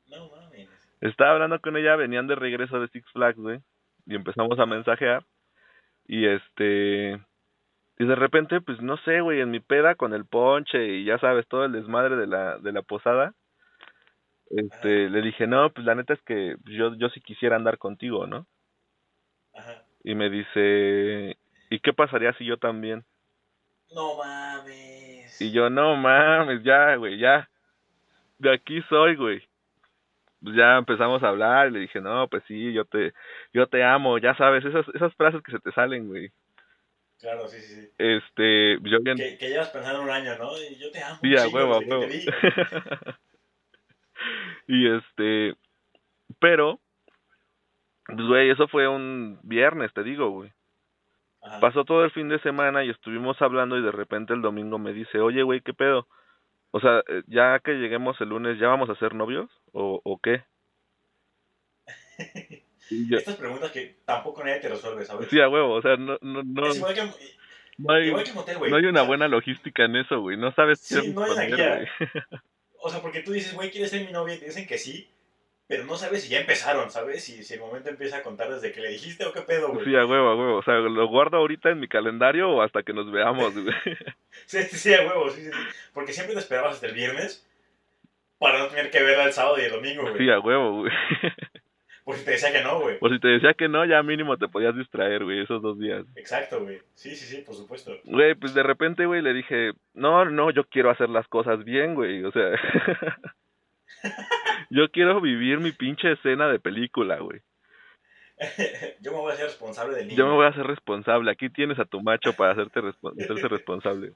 No 0.09 0.31
mames. 0.31 0.69
Estaba 1.01 1.33
hablando 1.33 1.61
con 1.61 1.77
ella, 1.77 1.97
venían 1.97 2.27
de 2.27 2.35
regreso 2.35 2.81
de 2.81 2.89
Six 2.89 3.07
Flags, 3.13 3.39
güey, 3.39 3.61
y 4.07 4.15
empezamos 4.15 4.59
a 4.59 4.67
mensajear. 4.67 5.25
Y 6.07 6.27
este. 6.27 7.21
Y 7.99 8.07
de 8.07 8.15
repente, 8.15 8.61
pues 8.61 8.81
no 8.83 8.97
sé, 8.99 9.21
güey, 9.21 9.41
en 9.41 9.51
mi 9.51 9.61
peda 9.61 9.95
con 9.95 10.13
el 10.13 10.27
ponche 10.27 10.87
y 10.87 11.05
ya 11.05 11.19
sabes, 11.19 11.47
todo 11.49 11.65
el 11.65 11.73
desmadre 11.73 12.17
de 12.17 12.27
la, 12.27 12.59
de 12.59 12.73
la 12.73 12.83
posada. 12.83 13.33
Este, 14.51 15.09
le 15.09 15.23
dije, 15.23 15.47
no, 15.47 15.71
pues 15.73 15.87
la 15.87 15.95
neta 15.95 16.13
es 16.13 16.23
que 16.23 16.57
yo, 16.65 16.95
yo 16.97 17.09
sí 17.09 17.21
quisiera 17.21 17.57
andar 17.57 17.79
contigo, 17.79 18.27
¿no? 18.27 18.47
Ajá. 19.55 19.83
Y 20.05 20.15
me 20.15 20.31
dice, 20.31 21.37
¿y 21.71 21.81
qué 21.81 21.93
pasaría 21.93 22.33
si 22.35 22.45
yo 22.45 22.59
también? 22.59 23.05
No 23.93 24.17
mames. 24.19 25.41
Y 25.41 25.51
yo, 25.53 25.71
no 25.71 25.97
mames, 25.97 26.63
ya, 26.63 26.97
güey, 26.97 27.19
ya. 27.19 27.49
De 28.39 28.53
aquí 28.53 28.83
soy, 28.89 29.17
güey. 29.17 29.43
pues 30.43 30.55
ya 30.55 30.77
empezamos 30.77 31.23
a 31.23 31.29
hablar 31.29 31.69
y 31.69 31.71
le 31.73 31.81
dije, 31.81 32.01
no, 32.01 32.29
pues 32.29 32.45
sí, 32.47 32.73
yo 32.73 32.85
te, 32.85 33.15
yo 33.53 33.67
te 33.67 33.83
amo, 33.83 34.19
ya 34.19 34.37
sabes, 34.37 34.65
esas, 34.65 34.87
esas 34.95 35.15
frases 35.15 35.43
que 35.43 35.53
se 35.53 35.59
te 35.59 35.73
salen, 35.73 36.09
güey. 36.09 36.31
Claro, 37.19 37.49
sí, 37.49 37.61
sí, 37.61 37.75
sí. 37.75 37.91
Este, 37.99 38.79
yo 38.83 38.99
bien... 39.03 39.17
Que, 39.17 39.39
que 39.39 39.49
llevas 39.49 39.71
pensando 39.71 40.03
un 40.03 40.11
año, 40.11 40.37
¿no? 40.39 40.51
Y 40.63 40.77
yo 40.77 40.91
te 40.91 41.03
amo. 41.03 41.19
Sí, 41.23 41.37
a 41.37 41.49
huevo, 41.49 41.75
a 41.75 41.79
huevo. 41.79 42.07
y 44.69 44.97
este, 44.97 45.57
pero, 46.39 46.79
pues, 48.07 48.27
güey, 48.27 48.51
eso 48.51 48.69
fue 48.69 48.87
un 48.87 49.39
viernes, 49.43 49.93
te 49.95 50.03
digo, 50.03 50.31
güey. 50.31 50.53
Ajá. 51.43 51.61
Pasó 51.61 51.85
todo 51.85 52.05
el 52.05 52.11
fin 52.11 52.29
de 52.29 52.41
semana 52.41 52.85
y 52.85 52.91
estuvimos 52.91 53.41
hablando 53.41 53.79
y 53.79 53.83
de 53.83 53.93
repente 53.93 54.35
el 54.35 54.43
domingo 54.43 54.79
me 54.79 54.93
dice, 54.93 55.19
oye, 55.21 55.43
güey, 55.43 55.61
¿qué 55.63 55.73
pedo? 55.73 56.07
O 56.73 56.81
sea, 56.81 57.03
eh, 57.09 57.23
ya 57.27 57.61
que 57.61 57.73
lleguemos 57.75 58.21
el 58.21 58.29
lunes, 58.31 58.59
¿ya 58.59 58.69
vamos 58.69 58.91
a 58.91 58.97
ser 58.97 59.15
novios? 59.15 59.51
¿O, 59.73 60.01
o 60.05 60.19
qué? 60.19 60.45
Yo- 62.91 63.19
Estas 63.19 63.37
preguntas 63.37 63.71
que 63.73 63.97
tampoco 64.05 64.45
nadie 64.45 64.61
te 64.61 64.69
resuelve, 64.69 65.05
¿sabes? 65.05 65.29
sí, 65.29 65.41
a 65.41 65.49
huevo, 65.49 65.75
o 65.75 65.83
sea, 65.83 65.97
no, 65.97 66.19
no, 66.21 66.43
no, 66.45 66.71
es 66.71 66.77
igual 66.77 66.95
que, 66.95 67.03
no 67.79 67.93
hay, 67.93 68.11
motel, 68.33 68.59
no 68.71 68.77
hay 68.77 68.85
una 68.87 69.03
buena 69.03 69.29
logística 69.29 69.85
en 69.85 69.97
eso, 69.97 70.21
güey. 70.21 70.37
No 70.37 70.53
sabes 70.53 70.81
Sí, 70.81 70.95
qué 70.95 71.09
no 71.09 71.23
hay 71.25 71.53
guía. 71.53 71.89
O 72.79 72.89
sea, 72.91 73.01
porque 73.03 73.21
tú 73.21 73.33
dices, 73.33 73.53
güey, 73.55 73.71
¿quieres 73.71 73.91
ser 73.91 74.07
mi 74.07 74.13
novia? 74.13 74.35
Y 74.37 74.39
te 74.39 74.45
dicen 74.45 74.67
que 74.67 74.79
sí, 74.79 75.09
pero 75.67 75.85
no 75.85 75.97
sabes 75.97 76.23
si 76.23 76.29
ya 76.29 76.39
empezaron, 76.41 76.89
¿sabes? 76.91 77.25
Si, 77.25 77.43
si 77.43 77.55
el 77.55 77.61
momento 77.61 77.89
empieza 77.89 78.19
a 78.19 78.23
contar 78.23 78.49
desde 78.49 78.71
que 78.71 78.81
le 78.81 78.91
dijiste 78.91 79.25
o 79.27 79.33
qué 79.33 79.41
pedo, 79.41 79.71
güey. 79.73 79.85
Sí, 79.85 79.97
a 79.97 80.07
huevo, 80.07 80.29
a 80.29 80.37
huevo. 80.37 80.59
O 80.59 80.63
sea, 80.63 80.75
lo 80.75 81.09
guardo 81.09 81.39
ahorita 81.39 81.71
en 81.71 81.81
mi 81.81 81.89
calendario 81.89 82.49
o 82.51 82.63
hasta 82.63 82.85
que 82.85 82.93
nos 82.93 83.11
veamos, 83.11 83.53
güey. 83.55 83.67
Sí, 84.47 84.63
sí, 84.63 84.95
a 84.95 85.01
huevo, 85.01 85.29
sí, 85.31 85.43
sí, 85.43 85.51
sí. 85.51 85.59
Porque 85.93 86.13
siempre 86.13 86.35
te 86.35 86.41
esperabas 86.41 86.75
hasta 86.75 86.87
el 86.87 86.95
viernes 86.95 87.45
para 88.39 88.59
no 88.61 88.69
tener 88.69 88.91
que 88.91 89.03
verla 89.03 89.25
el 89.25 89.33
sábado 89.33 89.59
y 89.59 89.63
el 89.63 89.73
domingo, 89.73 90.03
güey. 90.03 90.19
Sí, 90.19 90.31
a 90.31 90.39
huevo, 90.39 90.83
güey. 90.83 90.93
Por 92.07 92.15
si 92.15 92.25
te 92.25 92.31
decía 92.31 92.53
que 92.53 92.63
no, 92.63 92.81
güey. 92.81 92.99
Por 93.01 93.13
si 93.13 93.19
te 93.19 93.27
decía 93.27 93.53
que 93.55 93.69
no, 93.69 93.85
ya 93.85 94.01
mínimo 94.03 94.37
te 94.39 94.47
podías 94.47 94.77
distraer, 94.77 95.25
güey, 95.25 95.43
esos 95.43 95.61
dos 95.61 95.77
días. 95.79 96.07
Exacto, 96.15 96.63
güey. 96.63 96.79
Sí, 96.95 97.17
sí, 97.17 97.27
sí, 97.27 97.43
por 97.43 97.57
supuesto. 97.57 97.93
Güey, 98.05 98.37
pues 98.37 98.55
de 98.55 98.63
repente, 98.63 99.07
güey, 99.07 99.23
le 99.23 99.35
dije, 99.35 99.73
no, 99.93 100.25
no, 100.25 100.53
yo 100.53 100.65
quiero 100.69 100.91
hacer 100.91 101.09
las 101.11 101.27
cosas 101.27 101.65
bien, 101.65 101.95
güey. 101.97 102.23
O 102.25 102.31
sea, 102.31 102.53
yo 104.71 104.91
quiero 104.91 105.21
vivir 105.21 105.59
mi 105.59 105.73
pinche 105.73 106.13
escena 106.13 106.49
de 106.49 106.59
película, 106.61 107.19
güey. 107.19 107.41
Yo 109.01 109.13
me 109.13 109.19
voy 109.19 109.31
a 109.31 109.35
hacer 109.35 109.47
responsable 109.47 109.97
del 109.97 110.09
niño. 110.09 110.19
Yo 110.19 110.27
me 110.27 110.35
voy 110.35 110.45
a 110.45 110.49
hacer 110.51 110.67
responsable. 110.67 111.31
Aquí 111.31 111.49
tienes 111.49 111.79
a 111.79 111.87
tu 111.87 112.03
macho 112.03 112.35
para 112.35 112.53
hacerte 112.53 112.81
respo- 112.83 113.13
hacerse 113.21 113.49
responsable. 113.49 114.13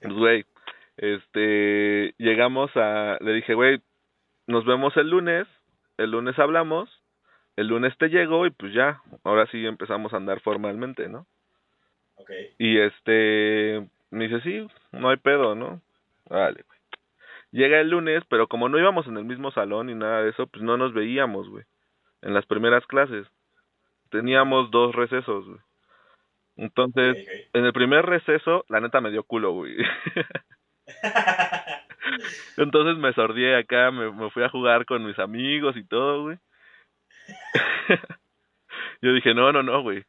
Pues, 0.00 0.14
güey, 0.14 0.44
este, 0.96 2.14
llegamos 2.18 2.70
a, 2.76 3.18
le 3.20 3.32
dije, 3.34 3.54
güey, 3.54 3.80
nos 4.46 4.64
vemos 4.64 4.96
el 4.96 5.10
lunes, 5.10 5.48
el 5.98 6.10
lunes 6.10 6.38
hablamos, 6.38 6.90
el 7.56 7.68
lunes 7.68 7.96
te 7.98 8.08
llego 8.08 8.46
y 8.46 8.50
pues 8.50 8.72
ya, 8.72 9.00
ahora 9.24 9.46
sí 9.50 9.64
empezamos 9.64 10.12
a 10.12 10.16
andar 10.16 10.40
formalmente, 10.40 11.08
¿no? 11.08 11.26
Ok. 12.16 12.30
Y 12.58 12.78
este, 12.78 13.88
me 14.10 14.28
dice, 14.28 14.40
sí, 14.42 14.66
no 14.92 15.10
hay 15.10 15.16
pedo, 15.16 15.54
¿no? 15.54 15.80
Vale, 16.28 16.64
güey. 16.66 16.78
Llega 17.52 17.80
el 17.80 17.90
lunes, 17.90 18.22
pero 18.28 18.48
como 18.48 18.68
no 18.68 18.78
íbamos 18.78 19.06
en 19.06 19.16
el 19.16 19.24
mismo 19.24 19.50
salón 19.52 19.86
ni 19.86 19.94
nada 19.94 20.22
de 20.22 20.30
eso, 20.30 20.46
pues 20.46 20.62
no 20.62 20.76
nos 20.76 20.92
veíamos, 20.92 21.48
güey. 21.48 21.64
En 22.22 22.34
las 22.34 22.44
primeras 22.46 22.86
clases. 22.86 23.26
Teníamos 24.10 24.70
dos 24.70 24.94
recesos, 24.94 25.46
güey. 25.46 25.60
Entonces, 26.56 27.16
en 27.52 27.64
el 27.64 27.72
primer 27.72 28.04
receso, 28.06 28.64
la 28.68 28.80
neta 28.80 29.00
me 29.00 29.10
dio 29.10 29.22
culo, 29.22 29.52
güey. 29.52 29.76
Entonces 32.56 32.96
me 32.98 33.12
sordié 33.12 33.56
acá, 33.56 33.90
me, 33.90 34.10
me 34.10 34.30
fui 34.30 34.42
a 34.42 34.48
jugar 34.48 34.84
con 34.86 35.04
mis 35.04 35.18
amigos 35.18 35.76
y 35.76 35.84
todo, 35.84 36.22
güey. 36.22 36.38
Yo 39.02 39.12
dije, 39.12 39.34
no, 39.34 39.52
no, 39.52 39.62
no, 39.62 39.82
güey. 39.82 40.04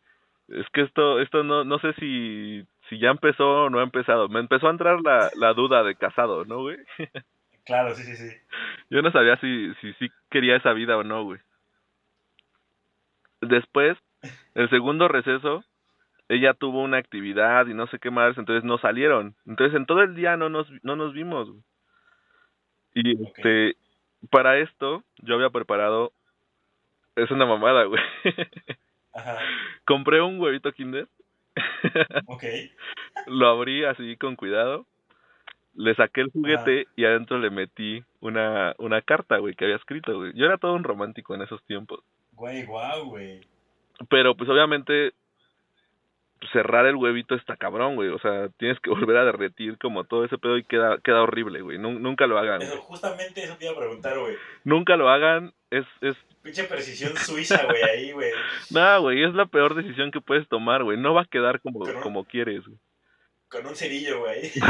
Es 0.47 0.65
que 0.71 0.81
esto, 0.81 1.19
esto 1.19 1.43
no, 1.43 1.63
no 1.63 1.77
sé 1.79 1.93
si, 1.93 2.65
si 2.89 2.99
ya 2.99 3.09
empezó 3.09 3.65
o 3.65 3.69
no 3.69 3.79
ha 3.79 3.83
empezado. 3.83 4.29
Me 4.29 4.39
empezó 4.39 4.67
a 4.67 4.71
entrar 4.71 5.01
la, 5.01 5.29
la 5.35 5.53
duda 5.53 5.83
de 5.83 5.95
casado, 5.95 6.45
¿no, 6.45 6.61
güey? 6.61 6.77
claro, 7.65 7.93
sí, 7.95 8.03
sí, 8.03 8.15
sí. 8.15 8.35
Yo 8.89 9.01
no 9.01 9.11
sabía 9.11 9.37
si, 9.37 9.73
si, 9.81 9.93
si 9.93 10.09
quería 10.29 10.55
esa 10.55 10.73
vida 10.73 10.97
o 10.97 11.03
no, 11.03 11.23
güey. 11.23 11.39
Después, 13.41 13.97
el 14.55 14.69
segundo 14.69 15.07
receso, 15.07 15.63
ella 16.29 16.53
tuvo 16.53 16.81
una 16.81 16.97
actividad 16.97 17.67
y 17.67 17.73
no 17.73 17.87
sé 17.87 17.99
qué 17.99 18.09
más, 18.09 18.37
entonces 18.37 18.63
no 18.63 18.77
salieron. 18.77 19.35
Entonces 19.45 19.75
en 19.75 19.85
todo 19.85 20.01
el 20.01 20.15
día 20.15 20.37
no 20.37 20.49
nos, 20.49 20.67
no 20.83 20.95
nos 20.95 21.13
vimos. 21.13 21.49
güey. 21.49 21.63
Y 22.99 23.23
este, 23.23 23.75
para 24.31 24.57
esto, 24.57 25.03
yo 25.21 25.35
había 25.35 25.51
preparado, 25.51 26.11
es 27.15 27.29
una 27.29 27.45
mamada, 27.45 27.83
güey. 27.83 28.01
Ajá. 29.13 29.37
Compré 29.85 30.21
un 30.21 30.39
huevito 30.39 30.71
Kinder, 30.71 31.07
Ok. 32.27 32.43
lo 33.27 33.47
abrí 33.49 33.83
así 33.83 34.17
con 34.17 34.35
cuidado, 34.35 34.85
le 35.75 35.93
saqué 35.93 36.21
el 36.21 36.31
juguete 36.31 36.87
y 36.95 37.05
adentro 37.05 37.37
le 37.37 37.51
metí 37.51 38.03
una, 38.19 38.73
una 38.79 39.01
carta, 39.03 39.37
güey, 39.37 39.53
que 39.53 39.65
había 39.65 39.75
escrito, 39.77 40.15
güey. 40.17 40.33
Yo 40.33 40.45
era 40.45 40.57
todo 40.57 40.73
un 40.73 40.83
romántico 40.83 41.35
en 41.35 41.43
esos 41.43 41.63
tiempos. 41.65 41.99
Güey, 42.31 42.65
guau, 42.65 43.09
güey. 43.09 43.41
Pero 44.09 44.35
pues 44.35 44.49
obviamente 44.49 45.13
cerrar 46.51 46.85
el 46.85 46.95
huevito 46.95 47.35
está 47.35 47.55
cabrón, 47.57 47.95
güey. 47.95 48.09
O 48.09 48.19
sea, 48.19 48.49
tienes 48.57 48.79
que 48.79 48.89
volver 48.89 49.17
a 49.17 49.25
derretir 49.25 49.77
como 49.77 50.03
todo 50.03 50.25
ese 50.25 50.37
pedo 50.37 50.57
y 50.57 50.63
queda, 50.63 50.99
queda 50.99 51.21
horrible, 51.21 51.61
güey. 51.61 51.77
Nun- 51.77 51.99
nunca 52.01 52.27
lo 52.27 52.37
hagan. 52.37 52.61
Eso, 52.61 52.73
güey. 52.75 52.83
justamente 52.87 53.43
eso 53.43 53.55
te 53.57 53.65
iba 53.65 53.73
a 53.73 53.77
preguntar, 53.77 54.17
güey. 54.19 54.35
Nunca 54.63 54.95
lo 54.97 55.09
hagan. 55.09 55.53
Es, 55.69 55.85
es, 56.01 56.15
Pinche 56.43 56.63
precisión 56.63 57.15
suiza, 57.17 57.65
güey, 57.65 57.83
ahí, 57.83 58.11
güey. 58.13 58.31
nada, 58.71 58.99
güey. 58.99 59.23
Es 59.23 59.33
la 59.33 59.45
peor 59.47 59.75
decisión 59.75 60.11
que 60.11 60.21
puedes 60.21 60.47
tomar, 60.47 60.83
güey. 60.83 60.97
No 60.97 61.13
va 61.13 61.23
a 61.23 61.25
quedar 61.25 61.59
como, 61.61 61.79
como 62.01 62.25
quieres, 62.25 62.65
güey. 62.65 62.77
Con 63.49 63.65
un 63.65 63.75
cerillo, 63.75 64.19
güey. 64.21 64.51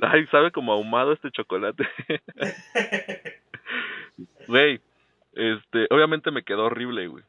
Ay, 0.00 0.26
sabe 0.28 0.52
como 0.52 0.72
ahumado 0.72 1.12
este 1.12 1.30
chocolate. 1.30 1.86
Güey, 4.46 4.80
este, 5.34 5.86
obviamente 5.90 6.30
me 6.30 6.42
quedó 6.42 6.64
horrible, 6.66 7.06
güey. 7.08 7.24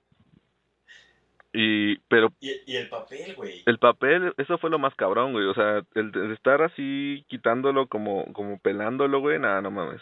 Y, 1.52 1.98
pero 2.08 2.32
Y, 2.40 2.52
y 2.68 2.76
el 2.76 2.90
papel, 2.90 3.36
güey. 3.36 3.64
El 3.66 3.80
papel, 3.80 4.34
eso 4.38 4.58
fue 4.60 4.70
lo 4.70 4.78
más 4.78 4.94
cabrón, 4.96 5.34
güey. 5.34 5.46
O 5.46 5.54
sea, 5.54 5.84
el 5.96 6.32
estar 6.32 6.62
así 6.62 7.26
quitándolo 7.28 7.88
como, 7.88 8.32
como 8.34 8.60
pelándolo, 8.60 9.20
güey, 9.20 9.40
nada, 9.40 9.62
no 9.62 9.72
mames. 9.72 10.02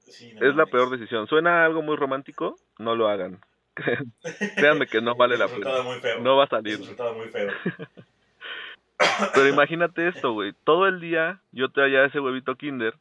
Sí, 0.00 0.32
no 0.34 0.48
es 0.48 0.54
la 0.56 0.66
peor 0.66 0.90
decisión. 0.90 1.26
Suena 1.28 1.64
algo 1.64 1.82
muy 1.82 1.96
romántico, 1.96 2.56
no 2.78 2.94
lo 2.94 3.08
hagan. 3.08 3.40
Créanme 4.56 4.86
que 4.86 5.00
no 5.00 5.14
vale 5.14 5.38
la 5.38 5.48
pena. 5.48 5.82
muy 5.82 5.98
feo. 6.00 6.20
No 6.20 6.36
va 6.36 6.44
a 6.44 6.48
salir. 6.48 6.78
resultado 6.78 7.14
muy 7.14 7.28
feo. 7.28 7.50
Pero 9.34 9.48
imagínate 9.48 10.08
esto, 10.08 10.32
güey. 10.32 10.52
Todo 10.64 10.86
el 10.86 11.00
día 11.00 11.40
yo 11.52 11.70
traía 11.70 12.04
ese 12.04 12.20
huevito 12.20 12.56
Kinder. 12.56 12.94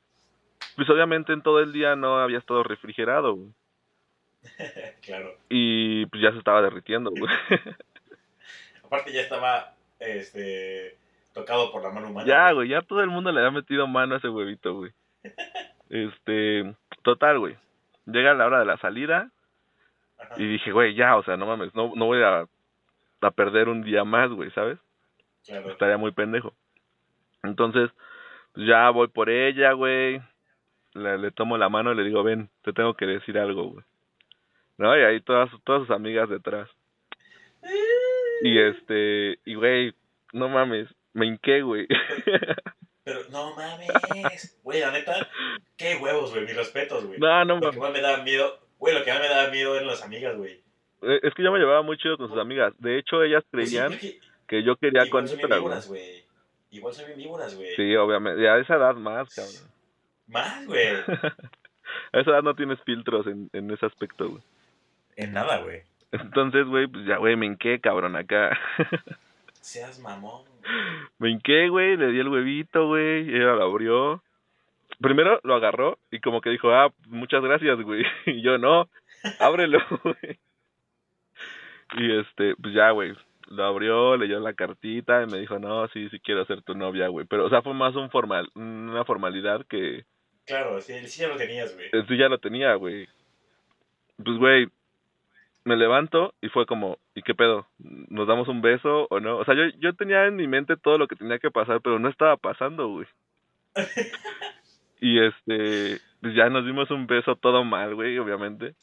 Pues 0.76 0.90
obviamente 0.90 1.34
en 1.34 1.42
todo 1.42 1.60
el 1.60 1.74
día 1.74 1.96
no 1.96 2.20
había 2.20 2.38
estado 2.38 2.64
refrigerado, 2.64 3.34
güey. 3.34 3.50
claro. 5.02 5.36
Y 5.50 6.06
pues 6.08 6.22
ya 6.22 6.32
se 6.32 6.38
estaba 6.38 6.62
derritiendo, 6.62 7.12
güey. 7.12 7.34
Aparte 8.84 9.12
ya 9.12 9.22
estaba, 9.22 9.76
este, 10.00 10.98
tocado 11.34 11.72
por 11.72 11.84
la 11.84 11.92
mano 11.92 12.10
humana. 12.10 12.28
Ya, 12.28 12.52
güey, 12.52 12.70
ya 12.70 12.82
todo 12.82 13.02
el 13.02 13.10
mundo 13.10 13.32
le 13.32 13.40
había 13.40 13.52
metido 13.52 13.88
mano 13.88 14.16
a 14.16 14.18
ese 14.18 14.30
huevito, 14.30 14.74
güey. 14.76 14.92
Este, 15.90 16.76
total, 17.02 17.40
güey. 17.40 17.58
Llega 18.06 18.36
la 18.36 18.46
hora 18.46 18.60
de 18.60 18.66
la 18.66 18.78
salida 18.78 19.32
Ajá. 20.20 20.36
y 20.38 20.46
dije, 20.46 20.72
güey, 20.72 20.94
ya, 20.94 21.18
o 21.18 21.24
sea, 21.24 21.36
no 21.36 21.48
mames, 21.48 21.74
no, 21.74 21.94
no 21.96 22.06
voy 22.06 22.22
a, 22.22 22.46
a 23.22 23.32
perder 23.32 23.70
un 23.70 23.82
día 23.82 24.04
más, 24.04 24.30
güey, 24.30 24.52
¿sabes? 24.52 24.78
Claro. 25.48 25.72
Estaría 25.72 25.98
muy 25.98 26.12
pendejo. 26.12 26.54
Entonces, 27.42 27.90
pues, 28.54 28.68
ya 28.68 28.92
voy 28.92 29.08
por 29.08 29.32
ella, 29.32 29.72
güey. 29.74 30.22
Le, 30.94 31.18
le 31.18 31.32
tomo 31.32 31.58
la 31.58 31.70
mano 31.70 31.92
y 31.92 31.96
le 31.96 32.04
digo, 32.04 32.22
ven, 32.22 32.52
te 32.62 32.72
tengo 32.72 32.94
que 32.94 33.08
decir 33.08 33.40
algo, 33.40 33.64
güey. 33.64 33.86
¿No? 34.80 34.98
Y 34.98 35.02
ahí 35.04 35.22
todas, 35.22 35.52
todas 35.64 35.82
sus 35.82 35.92
amigas 35.96 36.28
detrás. 36.30 36.68
Y 38.42 38.58
este, 38.58 39.38
y 39.46 39.54
güey, 39.56 39.94
no 40.34 40.50
mames, 40.50 40.88
me 41.14 41.28
hinqué, 41.28 41.62
güey. 41.62 41.86
Pero 43.04 43.20
no 43.30 43.56
mames. 43.56 44.58
Güey, 44.64 44.80
la 44.80 44.92
neta, 44.92 45.28
qué 45.78 45.96
huevos, 45.98 46.32
güey. 46.32 46.46
Mis 46.46 46.56
respetos, 46.56 47.06
güey. 47.06 47.20
no, 47.20 47.46
no 47.46 47.56
Lo 47.56 47.60
que 47.60 47.66
mames. 47.78 47.82
más 47.82 47.92
me 47.92 48.02
daba 48.02 48.24
miedo, 48.24 48.60
güey, 48.78 48.94
lo 48.98 49.04
que 49.04 49.12
más 49.12 49.20
me 49.22 49.28
daba 49.30 49.52
miedo 49.52 49.76
eran 49.76 49.88
las 49.88 50.04
amigas, 50.04 50.38
güey. 50.38 50.62
Eh, 51.02 51.20
Es 51.24 51.34
que 51.34 51.44
yo 51.44 51.52
me 51.52 51.60
llevaba 51.60 51.82
muy 51.82 51.98
chido 51.98 52.18
con 52.18 52.30
sus 52.30 52.38
amigas. 52.40 52.74
De 52.80 52.98
hecho, 52.98 53.22
ellas 53.24 53.44
Pues 53.52 53.70
sí, 53.70 53.76
creían 53.78 54.00
que 54.48 54.64
yo 54.64 54.76
quería 54.78 55.06
igual 55.06 55.10
con 55.10 55.28
son 55.28 55.38
bien 55.38 55.48
güey. 55.50 55.60
víboras, 55.60 55.88
güey. 55.88 56.24
Igual 56.72 56.94
son 56.94 57.06
bien 57.08 57.18
víboras, 57.18 57.56
güey. 57.56 57.76
Sí, 57.76 57.96
obviamente. 57.96 58.42
Y 58.42 58.46
a 58.46 58.58
esa 58.58 58.76
edad 58.76 58.96
más, 58.96 59.34
cabrón. 59.36 59.70
Más, 60.28 60.66
güey. 60.66 60.88
A 62.14 62.20
esa 62.20 62.30
edad 62.32 62.44
no 62.44 62.54
tienes 62.56 62.80
filtros 62.84 63.26
en, 63.28 63.50
en 63.52 63.72
ese 63.72 63.86
aspecto, 63.88 64.30
güey. 64.30 64.44
En 65.20 65.34
nada, 65.34 65.58
güey. 65.58 65.82
Entonces, 66.14 66.66
güey, 66.66 66.88
pues 66.88 67.06
ya, 67.06 67.18
güey, 67.18 67.36
me 67.36 67.46
hinqué, 67.46 67.82
cabrón, 67.82 68.16
acá. 68.16 68.58
Seas 69.60 70.00
mamón. 70.00 70.46
me 71.20 71.30
hinqué, 71.30 71.68
güey, 71.68 71.98
le 71.98 72.08
di 72.08 72.20
el 72.20 72.30
huevito, 72.30 72.88
güey, 72.88 73.30
ella 73.30 73.54
lo 73.54 73.64
abrió. 73.64 74.24
primero 75.02 75.42
lo 75.44 75.56
agarró 75.56 76.00
y 76.10 76.22
como 76.22 76.40
que 76.40 76.52
dijo, 76.52 76.72
ah, 76.72 76.94
muchas 77.08 77.44
gracias, 77.44 77.82
güey. 77.82 78.06
Y 78.28 78.42
yo, 78.42 78.58
no, 78.58 78.90
ábrelo, 79.40 79.80
güey. 80.04 80.40
Y 81.98 82.18
este, 82.18 82.56
pues 82.56 82.74
ya, 82.74 82.92
güey, 82.92 83.14
lo 83.48 83.66
abrió, 83.66 84.16
leyó 84.16 84.40
la 84.40 84.54
cartita 84.54 85.22
y 85.22 85.28
me 85.28 85.40
dijo, 85.40 85.60
no, 85.60 85.86
sí, 85.90 86.08
sí 86.10 86.20
quiero 86.22 86.46
ser 86.46 86.62
tu 86.62 86.76
novia, 86.76 87.10
güey. 87.10 87.26
Pero, 87.26 87.46
o 87.46 87.50
sea, 87.50 87.62
fue 87.62 87.74
más 87.74 87.94
un 87.96 88.10
formal, 88.10 88.50
una 88.56 89.04
formalidad 89.04 89.66
que... 89.66 90.06
Claro, 90.46 90.80
sí, 90.80 90.94
sí 91.08 91.22
ya 91.22 91.28
lo 91.28 91.36
tenías, 91.36 91.76
güey. 91.76 91.90
Sí 92.08 92.18
ya 92.18 92.30
lo 92.30 92.38
tenía, 92.38 92.74
güey. 92.76 93.08
Pues, 94.24 94.38
güey, 94.38 94.70
me 95.64 95.76
levanto 95.76 96.34
y 96.42 96.50
fue 96.50 96.66
como, 96.66 96.98
¿y 97.16 97.22
qué 97.22 97.36
pedo? 97.36 97.68
¿Nos 97.78 98.28
damos 98.28 98.48
un 98.48 98.62
beso 98.62 99.08
o 99.10 99.20
no? 99.20 99.38
O 99.38 99.46
sea, 99.46 99.56
yo, 99.56 99.64
yo 99.78 99.94
tenía 99.94 100.26
en 100.26 100.36
mi 100.36 100.48
mente 100.48 100.78
todo 100.78 100.98
lo 100.98 101.08
que 101.08 101.16
tenía 101.16 101.40
que 101.40 101.52
pasar, 101.52 101.82
pero 101.82 102.00
no 102.00 102.10
estaba 102.10 102.38
pasando, 102.38 102.88
güey. 102.88 103.08
y 105.02 105.20
este, 105.20 106.02
pues 106.22 106.34
ya 106.36 106.50
nos 106.50 106.66
dimos 106.66 106.90
un 106.92 107.08
beso 107.08 107.36
todo 107.36 107.64
mal, 107.64 107.96
güey, 107.96 108.18
obviamente. 108.18 108.76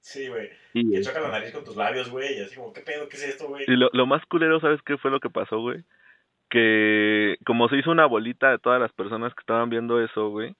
Sí, 0.00 0.28
güey. 0.28 0.50
Y 0.72 0.90
que 0.90 1.00
choca 1.02 1.20
la 1.20 1.30
nariz 1.30 1.52
con 1.52 1.64
tus 1.64 1.76
labios, 1.76 2.10
güey, 2.10 2.38
y 2.38 2.42
así 2.42 2.54
como, 2.54 2.72
¿qué 2.72 2.80
pedo? 2.82 3.08
¿Qué 3.08 3.16
es 3.16 3.28
esto, 3.28 3.48
güey? 3.48 3.64
Y 3.66 3.76
lo, 3.76 3.90
lo 3.92 4.06
más 4.06 4.24
culero, 4.26 4.60
¿sabes 4.60 4.80
qué 4.82 4.96
fue 4.98 5.10
lo 5.10 5.20
que 5.20 5.30
pasó, 5.30 5.58
güey? 5.60 5.82
Que 6.48 7.36
como 7.44 7.68
se 7.68 7.76
hizo 7.76 7.90
una 7.90 8.06
bolita 8.06 8.50
de 8.50 8.58
todas 8.58 8.80
las 8.80 8.92
personas 8.92 9.34
que 9.34 9.40
estaban 9.40 9.68
viendo 9.68 10.02
eso, 10.02 10.30
güey, 10.30 10.54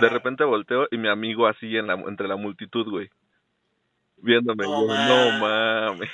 de 0.00 0.08
repente 0.08 0.44
volteo 0.44 0.86
y 0.90 0.98
mi 0.98 1.08
amigo 1.08 1.46
así 1.46 1.76
en 1.76 1.86
la, 1.86 1.94
entre 1.94 2.28
la 2.28 2.36
multitud, 2.36 2.86
güey 2.90 3.08
viéndome. 4.22 4.64
No, 4.64 4.86
no 4.86 5.38
mames. 5.38 6.10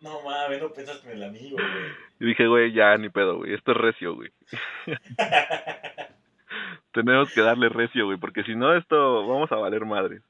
No 0.00 0.22
mames, 0.22 0.60
no 0.60 0.72
pensaste 0.72 1.10
en 1.10 1.18
el 1.18 1.24
amigo, 1.24 1.56
güey. 1.56 1.92
Y 2.20 2.26
dije, 2.26 2.46
güey, 2.46 2.72
ya 2.72 2.96
ni 2.96 3.08
pedo, 3.08 3.38
güey. 3.38 3.54
Esto 3.54 3.72
es 3.72 3.78
recio, 3.78 4.14
güey. 4.14 4.30
Tenemos 6.92 7.32
que 7.32 7.40
darle 7.40 7.68
recio, 7.68 8.06
güey, 8.06 8.18
porque 8.18 8.44
si 8.44 8.54
no, 8.54 8.76
esto 8.76 9.26
vamos 9.26 9.50
a 9.52 9.56
valer 9.56 9.84
madre. 9.84 10.20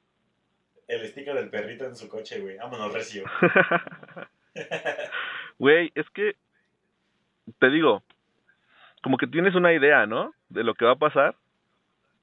El 0.86 1.06
sticker 1.08 1.34
del 1.34 1.48
perrito 1.48 1.86
en 1.86 1.96
su 1.96 2.08
coche, 2.08 2.40
güey. 2.40 2.56
Vámonos, 2.58 2.92
recio. 2.92 3.24
Güey, 5.58 5.92
es 5.94 6.08
que. 6.10 6.34
Te 7.58 7.70
digo, 7.70 8.02
como 9.02 9.16
que 9.16 9.26
tienes 9.26 9.54
una 9.54 9.72
idea, 9.72 10.06
¿no? 10.06 10.34
De 10.48 10.64
lo 10.64 10.74
que 10.74 10.84
va 10.84 10.92
a 10.92 10.96
pasar 10.96 11.36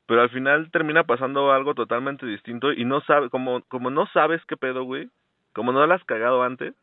pero 0.10 0.24
al 0.24 0.32
final 0.32 0.72
termina 0.72 1.04
pasando 1.04 1.52
algo 1.52 1.76
totalmente 1.76 2.26
distinto 2.26 2.74
y 2.74 2.84
no 2.84 3.00
sabe, 3.02 3.30
como, 3.30 3.62
como 3.66 3.92
no 3.92 4.08
sabes 4.12 4.42
qué 4.48 4.58
pedo, 4.58 4.84
güey, 4.84 5.08
como 5.54 5.72
no 5.72 5.86
la 5.86 5.94
has 5.94 6.04
cagado 6.04 6.42
antes, 6.42 6.74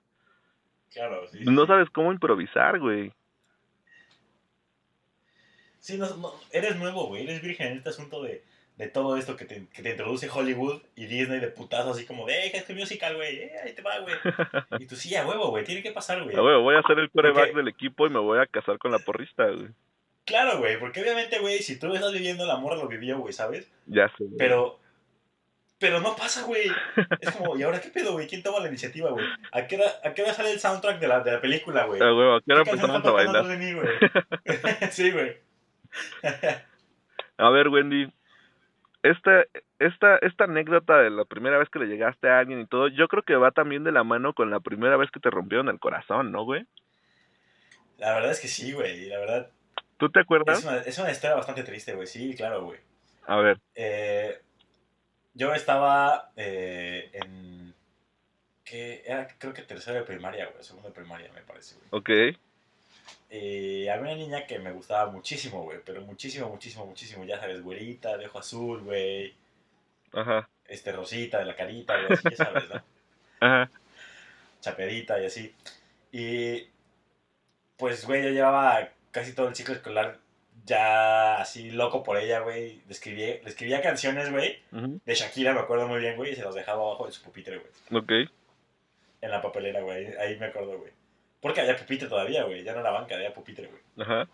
claro, 0.93 1.27
sí, 1.27 1.41
no 1.45 1.67
sabes 1.67 1.91
cómo 1.91 2.13
improvisar, 2.13 2.79
güey. 2.79 3.13
Sí, 5.81 5.99
no, 5.99 6.07
no, 6.19 6.35
eres 6.53 6.77
nuevo, 6.77 7.09
güey, 7.09 7.25
eres 7.25 7.43
virgen 7.43 7.73
en 7.73 7.79
este 7.79 7.89
asunto 7.89 8.23
de, 8.23 8.45
de 8.77 8.87
todo 8.87 9.17
esto 9.17 9.37
que 9.37 9.45
te, 9.45 9.67
que 9.75 9.83
te 9.83 9.91
introduce 9.91 10.31
Hollywood 10.31 10.83
y 10.95 11.07
Disney 11.07 11.41
de 11.41 11.49
putazo, 11.49 11.91
así 11.91 12.07
como 12.07 12.29
eh, 12.29 12.53
es 12.55 12.77
musical, 12.77 13.17
güey, 13.17 13.39
eh, 13.39 13.53
ahí 13.65 13.75
te 13.75 13.83
va, 13.83 13.99
güey. 13.99 14.15
Y 14.79 14.87
tú 14.87 14.95
sí, 14.95 15.17
a 15.17 15.27
huevo, 15.27 15.51
güey, 15.51 15.65
tiene 15.65 15.83
que 15.83 15.91
pasar, 15.91 16.23
güey. 16.23 16.37
A 16.37 16.43
huevo, 16.45 16.63
voy 16.63 16.77
a 16.77 16.83
ser 16.83 17.01
el 17.01 17.11
coreback 17.11 17.55
del 17.57 17.67
equipo 17.67 18.07
y 18.07 18.11
me 18.11 18.21
voy 18.21 18.39
a 18.39 18.47
casar 18.47 18.79
con 18.79 18.93
la 18.93 19.01
porrista, 19.01 19.47
güey. 19.47 19.71
Claro, 20.27 20.59
güey, 20.59 20.79
porque 20.79 21.01
obviamente, 21.01 21.39
güey, 21.39 21.61
si 21.61 21.79
tú 21.79 21.95
estás 21.95 22.13
viviendo 22.13 22.43
el 22.45 22.51
amor, 22.51 22.77
lo 22.77 22.89
vivió, 22.89 23.19
güey, 23.19 23.33
¿sabes? 23.33 23.71
Ya 23.87 24.09
sé. 24.19 24.25
Pero, 24.37 24.81
pero 25.79 26.01
no 26.01 26.17
pasa, 26.17 26.43
güey. 26.43 26.69
Es 27.21 27.31
como, 27.31 27.57
¿y 27.57 27.63
ahora 27.63 27.81
qué 27.81 27.91
pedo, 27.91 28.13
güey? 28.13 28.27
¿Quién 28.27 28.43
toma 28.43 28.59
la 28.59 28.69
iniciativa, 28.69 29.11
güey? 29.11 29.25
¿A 29.53 29.69
qué 29.69 29.77
hora, 29.77 29.87
a 30.03 30.13
qué 30.13 30.23
hora 30.23 30.35
sale 30.35 30.51
el 30.51 30.59
soundtrack 30.59 30.99
de 30.99 31.07
la, 31.07 31.21
de 31.21 31.31
la 31.31 31.41
película, 31.41 31.85
güey? 31.85 32.03
Ah, 32.03 32.11
güey, 32.11 32.37
¿a 32.37 32.41
qué 32.45 32.53
hora 32.53 32.63
empezamos 32.63 33.05
a 33.05 33.11
bailar? 33.13 33.47
De 33.47 33.57
mí, 33.57 33.73
güey? 33.73 33.89
sí, 34.91 35.13
güey. 35.13 35.37
a 37.39 37.51
ver, 37.51 37.69
Wendy, 37.69 38.13
esta, 39.05 39.45
esta, 39.79 40.17
esta 40.19 40.45
anécdota 40.45 40.99
de 41.03 41.11
la 41.11 41.25
primera 41.25 41.57
vez 41.57 41.69
que 41.69 41.79
le 41.79 41.87
llegaste 41.87 42.29
a 42.29 42.41
alguien 42.41 42.61
y 42.61 42.67
todo, 42.67 42.89
yo 42.89 43.07
creo 43.07 43.23
que 43.23 43.37
va 43.37 43.53
también 43.53 43.85
de 43.85 43.93
la 43.93 44.03
mano 44.03 44.35
con 44.35 44.51
la 44.51 44.59
primera 44.59 44.97
vez 44.97 45.13
que 45.13 45.21
te 45.21 45.31
rompieron 45.31 45.69
el 45.69 45.79
corazón, 45.79 46.33
¿no, 46.33 46.45
güey? 46.45 46.67
La 47.99 48.13
verdad 48.15 48.33
es 48.33 48.41
que 48.41 48.49
sí, 48.49 48.73
güey. 48.73 49.07
La 49.09 49.19
verdad, 49.19 49.51
¿Tú 49.97 50.11
te 50.11 50.21
acuerdas? 50.21 50.59
Es 50.59 50.65
una, 50.65 50.79
es 50.79 50.99
una 50.99 51.11
historia 51.11 51.37
bastante 51.37 51.63
triste, 51.63 51.95
güey. 51.95 52.07
Sí, 52.07 52.35
claro, 52.35 52.65
güey. 52.65 52.79
A 53.27 53.37
ver. 53.37 53.61
Eh, 53.75 54.41
yo 55.35 55.55
estaba 55.55 56.33
eh, 56.37 57.11
en. 57.13 57.75
¿Qué? 58.65 59.03
Era, 59.07 59.29
creo 59.39 59.53
que 59.53 59.63
tercero 59.63 59.97
de 59.99 60.05
primaria, 60.05 60.47
güey. 60.47 60.63
Segundo 60.63 60.89
de 60.89 60.95
primaria, 60.95 61.33
me 61.33 61.43
parece, 61.43 61.77
güey. 61.77 61.89
Ok. 61.91 62.37
Y 63.31 63.89
había 63.89 64.03
una 64.03 64.15
niña 64.15 64.47
que 64.47 64.59
me 64.59 64.73
gustaba 64.73 65.11
muchísimo, 65.11 65.63
güey. 65.63 65.81
Pero 65.85 66.03
muchísimo, 66.03 66.49
muchísimo, 66.49 66.87
muchísimo. 66.87 67.25
Ya 67.25 67.41
sabes, 67.41 67.63
güerita, 67.63 68.17
de 68.17 68.27
ojo 68.27 68.39
azul, 68.39 68.83
güey. 68.83 69.35
Ajá. 70.13 70.49
Este, 70.67 70.93
rosita, 70.93 71.39
de 71.39 71.47
la 71.47 71.57
carita, 71.57 71.95
güey. 71.97 72.13
Así, 72.13 72.29
ya 72.31 72.37
sabes, 72.37 72.69
¿no? 72.69 72.83
Ajá. 73.41 73.71
Chaperita 74.61 75.21
y 75.21 75.27
así. 75.27 75.55
Y. 76.13 76.69
Pues, 77.77 78.07
güey, 78.07 78.23
yo 78.23 78.31
llevaba 78.31 78.89
casi 79.17 79.33
todo 79.33 79.49
el 79.49 79.55
ciclo 79.55 79.75
escolar 79.75 80.19
ya 80.67 81.37
así 81.37 81.71
loco 81.71 82.03
por 82.03 82.19
ella, 82.19 82.41
güey. 82.41 82.83
Le, 82.87 82.93
escribía, 82.93 83.27
le 83.43 83.49
escribía 83.49 83.81
canciones, 83.81 84.31
güey, 84.31 84.59
de 84.71 85.15
Shakira, 85.15 85.55
me 85.55 85.61
acuerdo 85.61 85.89
muy 85.89 86.01
bien, 86.01 86.17
güey, 86.17 86.33
y 86.33 86.37
se 86.37 86.43
los 86.43 86.55
dejaba 86.55 86.83
abajo 86.83 87.07
de 87.07 87.13
su 87.13 87.23
pupitre, 87.23 87.57
güey. 87.57 88.03
Ok. 88.03 88.31
En 89.23 89.31
la 89.31 89.41
papelera, 89.41 89.81
güey, 89.81 90.15
ahí 90.19 90.37
me 90.39 90.47
acuerdo, 90.47 90.77
güey. 90.79 90.93
Porque 91.41 91.63
había 91.63 91.79
pupitre 91.79 92.09
todavía, 92.09 92.45
güey, 92.45 92.63
ya 92.63 92.75
no 92.75 92.81
era 92.81 92.91
banca, 92.91 93.15
había 93.15 93.33
pupitre, 93.33 93.69
güey. 93.69 93.81
Ajá. 94.07 94.29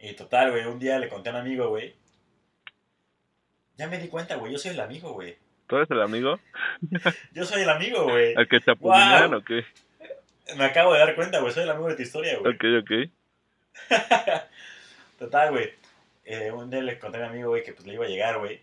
Y 0.00 0.14
total, 0.14 0.50
güey, 0.50 0.64
un 0.64 0.80
día 0.80 0.98
le 0.98 1.08
conté 1.08 1.28
a 1.28 1.32
un 1.32 1.38
amigo, 1.38 1.68
güey. 1.68 1.94
Ya 3.76 3.86
me 3.86 3.98
di 3.98 4.08
cuenta, 4.08 4.34
güey, 4.34 4.50
yo 4.50 4.58
soy 4.58 4.72
el 4.72 4.80
amigo, 4.80 5.12
güey. 5.12 5.36
¿Tú 5.68 5.76
eres 5.76 5.90
el 5.92 6.02
amigo? 6.02 6.40
yo 7.32 7.44
soy 7.44 7.62
el 7.62 7.70
amigo, 7.70 8.02
güey. 8.04 8.34
¿Al 8.34 8.48
que 8.48 8.58
te 8.58 8.72
wow. 8.72 9.36
o 9.36 9.44
qué? 9.44 9.64
Me 10.56 10.64
acabo 10.64 10.92
de 10.92 11.00
dar 11.00 11.14
cuenta, 11.14 11.40
güey. 11.40 11.52
Soy 11.52 11.64
el 11.64 11.70
amigo 11.70 11.88
de 11.88 11.96
tu 11.96 12.02
historia, 12.02 12.38
güey. 12.38 12.54
Ok, 12.54 12.64
ok. 12.82 13.10
Total, 15.18 15.50
güey. 15.50 15.72
Eh, 16.24 16.50
un 16.50 16.70
día 16.70 16.82
le 16.82 16.98
conté 16.98 17.18
a 17.18 17.22
mi 17.22 17.26
amigo, 17.26 17.50
güey, 17.50 17.62
que 17.62 17.72
pues 17.72 17.86
le 17.86 17.94
iba 17.94 18.04
a 18.04 18.08
llegar, 18.08 18.38
güey. 18.38 18.60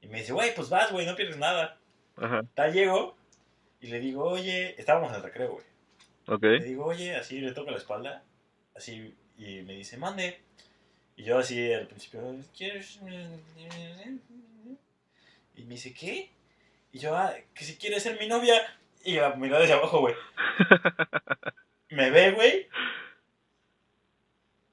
Y 0.00 0.08
me 0.08 0.18
dice, 0.18 0.32
güey, 0.32 0.54
pues 0.54 0.68
vas, 0.68 0.92
güey, 0.92 1.06
no 1.06 1.16
pierdes 1.16 1.38
nada. 1.38 1.78
Ajá. 2.16 2.42
Tal 2.54 2.72
llego 2.72 3.16
y 3.80 3.88
le 3.88 4.00
digo, 4.00 4.24
oye, 4.24 4.74
estábamos 4.78 5.10
en 5.10 5.16
el 5.16 5.22
recreo, 5.22 5.52
güey. 5.52 5.64
Ok. 6.26 6.42
Le 6.42 6.64
digo, 6.64 6.84
oye, 6.84 7.16
así 7.16 7.40
le 7.40 7.52
toco 7.52 7.70
la 7.70 7.76
espalda, 7.76 8.22
así, 8.74 9.14
y 9.36 9.62
me 9.62 9.74
dice, 9.74 9.96
mande. 9.96 10.40
Y 11.16 11.24
yo 11.24 11.38
así 11.38 11.72
al 11.72 11.86
principio, 11.86 12.20
¿quieres? 12.56 12.98
Y 15.56 15.64
me 15.64 15.74
dice, 15.74 15.92
¿qué? 15.92 16.30
Y 16.92 17.00
yo, 17.00 17.16
ah, 17.16 17.34
que 17.52 17.64
si 17.64 17.74
quieres 17.76 18.04
ser 18.04 18.16
mi 18.20 18.28
novia. 18.28 18.54
Y 19.04 19.16
la 19.16 19.34
mirada 19.36 19.60
desde 19.60 19.74
abajo, 19.74 20.00
güey. 20.00 20.14
Me 21.90 22.10
ve, 22.10 22.32
güey. 22.32 22.68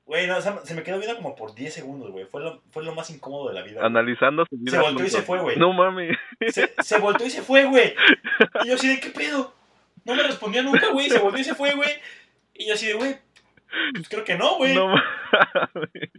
Güey, 0.05 0.27
no, 0.27 0.39
se 0.39 0.75
me 0.75 0.83
quedó 0.83 0.99
viendo 0.99 1.15
como 1.15 1.35
por 1.35 1.55
10 1.55 1.73
segundos, 1.73 2.11
güey. 2.11 2.25
Fue 2.25 2.39
lo, 2.39 2.61
fue 2.69 2.83
lo 2.83 2.93
más 2.93 3.09
incómodo 3.09 3.47
de 3.47 3.55
la 3.55 3.63
vida. 3.63 3.83
Analizando 3.83 4.45
su 4.47 4.55
vida. 4.55 4.71
Se 4.71 4.77
volteó 4.77 5.05
y 5.05 5.09
se 5.09 5.23
fue, 5.23 5.39
güey. 5.39 5.57
No 5.57 5.73
mames. 5.73 6.15
Se, 6.49 6.71
se 6.77 6.99
volteó 6.99 7.25
y 7.25 7.31
se 7.31 7.41
fue, 7.41 7.65
güey. 7.65 7.95
Y 8.63 8.67
yo 8.67 8.75
así 8.75 8.87
de, 8.87 8.99
¿qué 8.99 9.09
pedo? 9.09 9.55
No 10.03 10.13
me 10.13 10.21
respondió 10.21 10.61
nunca, 10.61 10.89
güey. 10.89 11.09
Se 11.09 11.17
volteó 11.17 11.41
y 11.41 11.43
se 11.43 11.55
fue, 11.55 11.73
güey. 11.73 11.89
Y 12.53 12.67
yo 12.67 12.75
así 12.75 12.85
de, 12.85 12.93
güey, 12.93 13.17
pues 13.93 14.07
creo 14.07 14.23
que 14.23 14.37
no, 14.37 14.57
güey. 14.57 14.75
No 14.75 14.87
mames. 14.87 16.11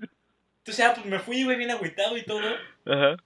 Entonces, 0.58 0.84
ah, 0.84 0.92
pues 0.94 1.06
me 1.06 1.20
fui, 1.20 1.44
güey, 1.44 1.56
bien 1.56 1.70
agüitado 1.70 2.16
y 2.16 2.22
todo. 2.24 2.40
Ajá. 2.86 3.16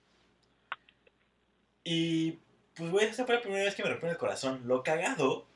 Y 1.84 2.38
pues, 2.76 2.90
güey, 2.90 3.06
esa 3.06 3.26
fue 3.26 3.36
la 3.36 3.40
primera 3.40 3.64
vez 3.64 3.74
que 3.74 3.82
me 3.82 3.90
rompió 3.90 4.10
el 4.10 4.16
corazón. 4.16 4.62
Lo 4.66 4.82
cagado 4.82 5.46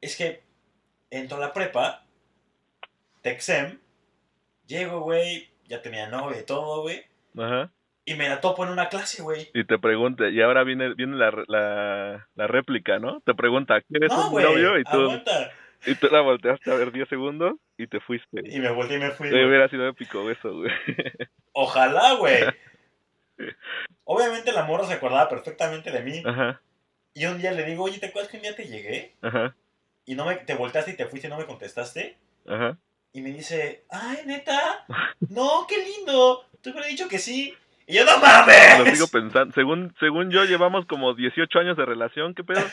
es 0.00 0.16
que 0.16 0.42
entro 1.10 1.38
a 1.38 1.40
la 1.40 1.52
prepa, 1.52 2.04
Texem, 3.22 3.78
llego, 4.66 5.00
güey, 5.00 5.48
ya 5.66 5.82
tenía 5.82 6.08
novia 6.08 6.40
y 6.40 6.44
todo, 6.44 6.82
güey. 6.82 7.04
Ajá. 7.36 7.70
Y 8.04 8.14
me 8.14 8.28
la 8.28 8.40
topo 8.40 8.64
en 8.64 8.70
una 8.70 8.88
clase, 8.88 9.22
güey. 9.22 9.50
Y 9.52 9.64
te 9.64 9.78
pregunta, 9.78 10.28
y 10.28 10.40
ahora 10.40 10.62
viene, 10.62 10.94
viene 10.94 11.16
la, 11.16 11.32
la, 11.48 12.28
la 12.36 12.46
réplica, 12.46 13.00
¿no? 13.00 13.20
Te 13.22 13.34
pregunta, 13.34 13.80
¿quieres 13.82 14.12
no, 14.12 14.30
un 14.30 14.42
novio? 14.42 14.78
Y 14.78 14.84
tú, 14.84 15.00
aguanta. 15.00 15.50
y 15.86 15.94
tú 15.96 16.06
la 16.08 16.20
volteaste 16.20 16.70
a 16.70 16.76
ver 16.76 16.92
10 16.92 17.08
segundos 17.08 17.54
y 17.76 17.88
te 17.88 17.98
fuiste. 17.98 18.42
Y 18.44 18.60
me 18.60 18.70
volteé 18.70 18.98
y 18.98 19.00
me 19.00 19.10
fui. 19.10 19.28
Te 19.28 19.44
hubiera 19.44 19.68
sido 19.68 19.88
épico 19.88 20.30
eso, 20.30 20.54
güey. 20.54 20.70
Ojalá, 21.52 22.12
güey. 22.14 22.44
Obviamente 24.04 24.52
la 24.52 24.64
morra 24.64 24.86
se 24.86 24.94
acordaba 24.94 25.28
perfectamente 25.28 25.90
de 25.90 26.00
mí. 26.00 26.22
Ajá. 26.24 26.60
Y 27.14 27.26
un 27.26 27.38
día 27.38 27.52
le 27.52 27.64
digo, 27.64 27.84
oye, 27.84 27.98
¿te 27.98 28.06
acuerdas 28.06 28.30
que 28.30 28.36
un 28.36 28.42
día 28.42 28.54
te 28.54 28.66
llegué? 28.66 29.14
Ajá. 29.22 29.54
Y 30.04 30.14
no 30.14 30.26
me, 30.26 30.36
te 30.36 30.54
volteaste 30.54 30.92
y 30.92 30.96
te 30.96 31.06
fuiste 31.06 31.28
y 31.28 31.30
no 31.30 31.38
me 31.38 31.46
contestaste. 31.46 32.16
Ajá. 32.46 32.76
Y 33.12 33.22
me 33.22 33.30
dice, 33.30 33.84
ay, 33.90 34.18
neta, 34.26 34.84
no, 35.30 35.66
qué 35.66 35.76
lindo. 35.82 36.44
Tú 36.60 36.74
me 36.74 36.80
has 36.80 36.86
dicho 36.86 37.08
que 37.08 37.18
sí. 37.18 37.54
Y 37.86 37.94
yo, 37.94 38.04
no 38.04 38.18
mames. 38.18 38.78
Lo 38.78 38.86
sigo 38.86 39.06
pensando. 39.06 39.54
Según, 39.54 39.94
según 39.98 40.30
yo, 40.30 40.44
llevamos 40.44 40.86
como 40.86 41.14
18 41.14 41.58
años 41.58 41.76
de 41.76 41.86
relación. 41.86 42.34
¿Qué 42.34 42.44
pedo? 42.44 42.60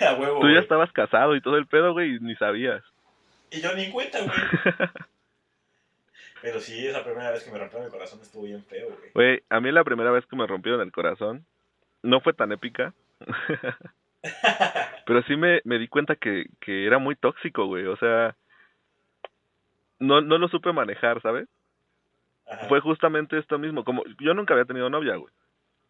A 0.00 0.12
huevo, 0.14 0.40
Tú 0.40 0.50
ya 0.50 0.60
estabas 0.60 0.92
casado 0.92 1.34
y 1.36 1.40
todo 1.40 1.56
el 1.56 1.66
pedo, 1.66 1.94
güey, 1.94 2.16
y 2.16 2.20
ni 2.20 2.36
sabías. 2.36 2.82
Y 3.50 3.62
yo 3.62 3.72
ni 3.74 3.84
en 3.84 3.92
cuenta, 3.92 4.18
güey. 4.20 4.36
Pero 6.42 6.60
sí, 6.60 6.86
esa 6.86 7.02
primera 7.02 7.30
vez 7.30 7.44
que 7.44 7.50
me 7.50 7.58
rompieron 7.58 7.86
el 7.86 7.92
corazón 7.92 8.20
estuvo 8.20 8.44
bien 8.44 8.64
feo, 8.64 8.88
güey. 8.88 9.10
Güey, 9.14 9.42
a 9.48 9.60
mí 9.60 9.72
la 9.72 9.84
primera 9.84 10.10
vez 10.10 10.26
que 10.26 10.36
me 10.36 10.46
rompieron 10.46 10.80
el 10.80 10.92
corazón 10.92 11.46
no 12.02 12.20
fue 12.20 12.32
tan 12.32 12.52
épica. 12.52 12.94
Pero 15.06 15.22
sí 15.22 15.36
me, 15.36 15.60
me 15.64 15.78
di 15.78 15.88
cuenta 15.88 16.16
que, 16.16 16.46
que 16.60 16.86
era 16.86 16.98
muy 16.98 17.16
tóxico, 17.16 17.66
güey. 17.66 17.86
O 17.86 17.96
sea, 17.96 18.36
no, 19.98 20.20
no 20.20 20.38
lo 20.38 20.48
supe 20.48 20.72
manejar, 20.72 21.22
¿sabes? 21.22 21.48
Ajá. 22.46 22.66
Fue 22.68 22.80
justamente 22.80 23.38
esto 23.38 23.58
mismo. 23.58 23.84
Como 23.84 24.04
yo 24.20 24.34
nunca 24.34 24.54
había 24.54 24.64
tenido 24.66 24.90
novia, 24.90 25.16
güey. 25.16 25.32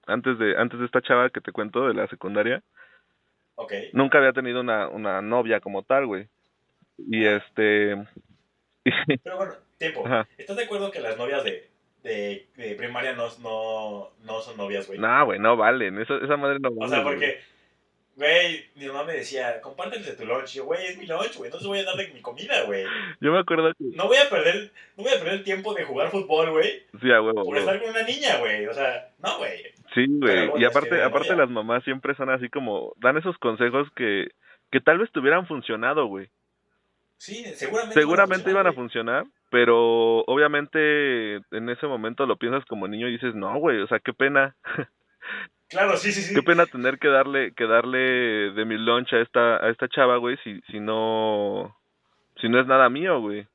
Antes 0.06 0.38
de, 0.38 0.56
antes 0.56 0.78
de 0.78 0.86
esta 0.86 1.02
chava 1.02 1.30
que 1.30 1.40
te 1.40 1.52
cuento 1.52 1.88
de 1.88 1.94
la 1.94 2.06
secundaria, 2.06 2.62
nunca 3.92 4.18
había 4.18 4.32
tenido 4.32 4.60
una, 4.60 4.88
una 4.88 5.20
novia 5.20 5.60
como 5.60 5.82
tal, 5.82 6.06
güey. 6.06 6.28
Y 6.98 7.24
este... 7.24 8.06
Pero 9.24 9.36
bueno, 9.36 9.54
tiempo. 9.78 10.02
Ajá. 10.06 10.28
¿Estás 10.38 10.56
de 10.56 10.64
acuerdo 10.64 10.90
que 10.90 11.00
las 11.00 11.16
novias 11.16 11.44
de, 11.44 11.68
de, 12.02 12.46
de 12.56 12.74
primaria 12.74 13.12
no, 13.14 13.28
no, 13.42 14.10
no 14.24 14.40
son 14.40 14.56
novias, 14.56 14.86
güey? 14.86 14.98
No, 14.98 15.24
güey, 15.26 15.38
no 15.38 15.56
valen. 15.56 15.98
Esa, 15.98 16.16
esa 16.16 16.36
madre 16.36 16.58
no 16.60 16.70
vale. 16.72 16.86
o 16.86 16.88
sea, 16.94 17.02
porque, 17.04 17.38
güey, 18.16 18.64
mi 18.76 18.86
mamá 18.86 19.04
me 19.04 19.12
decía, 19.14 19.60
compárteles 19.60 20.06
de 20.06 20.12
tu 20.14 20.24
lunch. 20.24 20.54
Y 20.54 20.58
yo, 20.58 20.64
güey, 20.64 20.86
es 20.86 20.96
mi 20.98 21.06
lunch, 21.06 21.36
güey, 21.36 21.48
entonces 21.48 21.66
voy 21.68 21.78
a 21.80 21.84
darle 21.84 22.08
mi 22.14 22.20
comida, 22.22 22.62
güey. 22.64 22.84
Yo 23.20 23.32
me 23.32 23.38
acuerdo 23.40 23.72
que... 23.74 23.84
No 23.96 24.06
voy 24.06 24.16
a 24.16 24.28
perder, 24.30 24.72
no 24.96 25.04
voy 25.04 25.12
a 25.12 25.18
perder 25.18 25.34
el 25.34 25.44
tiempo 25.44 25.74
de 25.74 25.84
jugar 25.84 26.10
fútbol, 26.10 26.50
güey, 26.50 26.82
Sí, 27.00 27.10
a 27.10 27.20
huevo. 27.20 27.44
por 27.44 27.54
huevo. 27.54 27.58
estar 27.58 27.80
con 27.80 27.90
una 27.90 28.02
niña, 28.02 28.38
güey. 28.38 28.66
O 28.66 28.72
sea, 28.74 29.10
no, 29.22 29.38
güey. 29.38 29.62
Sí, 29.94 30.04
güey. 30.08 30.50
Y 30.58 30.64
aparte, 30.64 30.94
de 30.94 31.02
aparte 31.02 31.36
las 31.36 31.50
mamás 31.50 31.84
siempre 31.84 32.14
son 32.14 32.30
así 32.30 32.48
como... 32.48 32.92
Dan 32.98 33.16
esos 33.16 33.36
consejos 33.38 33.88
que, 33.96 34.28
que 34.70 34.80
tal 34.80 34.98
vez 34.98 35.10
te 35.12 35.20
hubieran 35.20 35.46
funcionado, 35.46 36.06
güey. 36.06 36.28
Sí, 37.18 37.44
seguramente. 37.54 38.00
Seguramente 38.00 38.50
iban 38.50 38.66
a 38.66 38.72
funcionar, 38.72 39.24
funcionar, 39.24 39.40
pero 39.50 40.20
obviamente 40.26 41.36
en 41.36 41.68
ese 41.70 41.86
momento 41.86 42.26
lo 42.26 42.36
piensas 42.36 42.64
como 42.66 42.88
niño 42.88 43.08
y 43.08 43.12
dices, 43.12 43.34
no, 43.34 43.58
güey, 43.58 43.80
o 43.80 43.86
sea, 43.86 44.00
qué 44.00 44.12
pena. 44.12 44.54
Claro, 45.68 45.96
sí, 45.96 46.12
sí, 46.12 46.22
sí. 46.22 46.34
Qué 46.34 46.42
pena 46.42 46.66
tener 46.66 46.98
que 46.98 47.08
darle 47.08 47.52
que 47.54 47.66
darle 47.66 48.52
de 48.52 48.64
mi 48.64 48.76
lunch 48.78 49.12
a 49.14 49.20
esta 49.20 49.56
a 49.56 49.70
esta 49.70 49.88
chava, 49.88 50.16
güey, 50.18 50.36
si 50.44 50.60
si 50.70 50.78
no 50.78 51.76
si 52.40 52.48
no 52.48 52.60
es 52.60 52.66
nada 52.68 52.88
mío, 52.88 53.20
güey. 53.20 53.48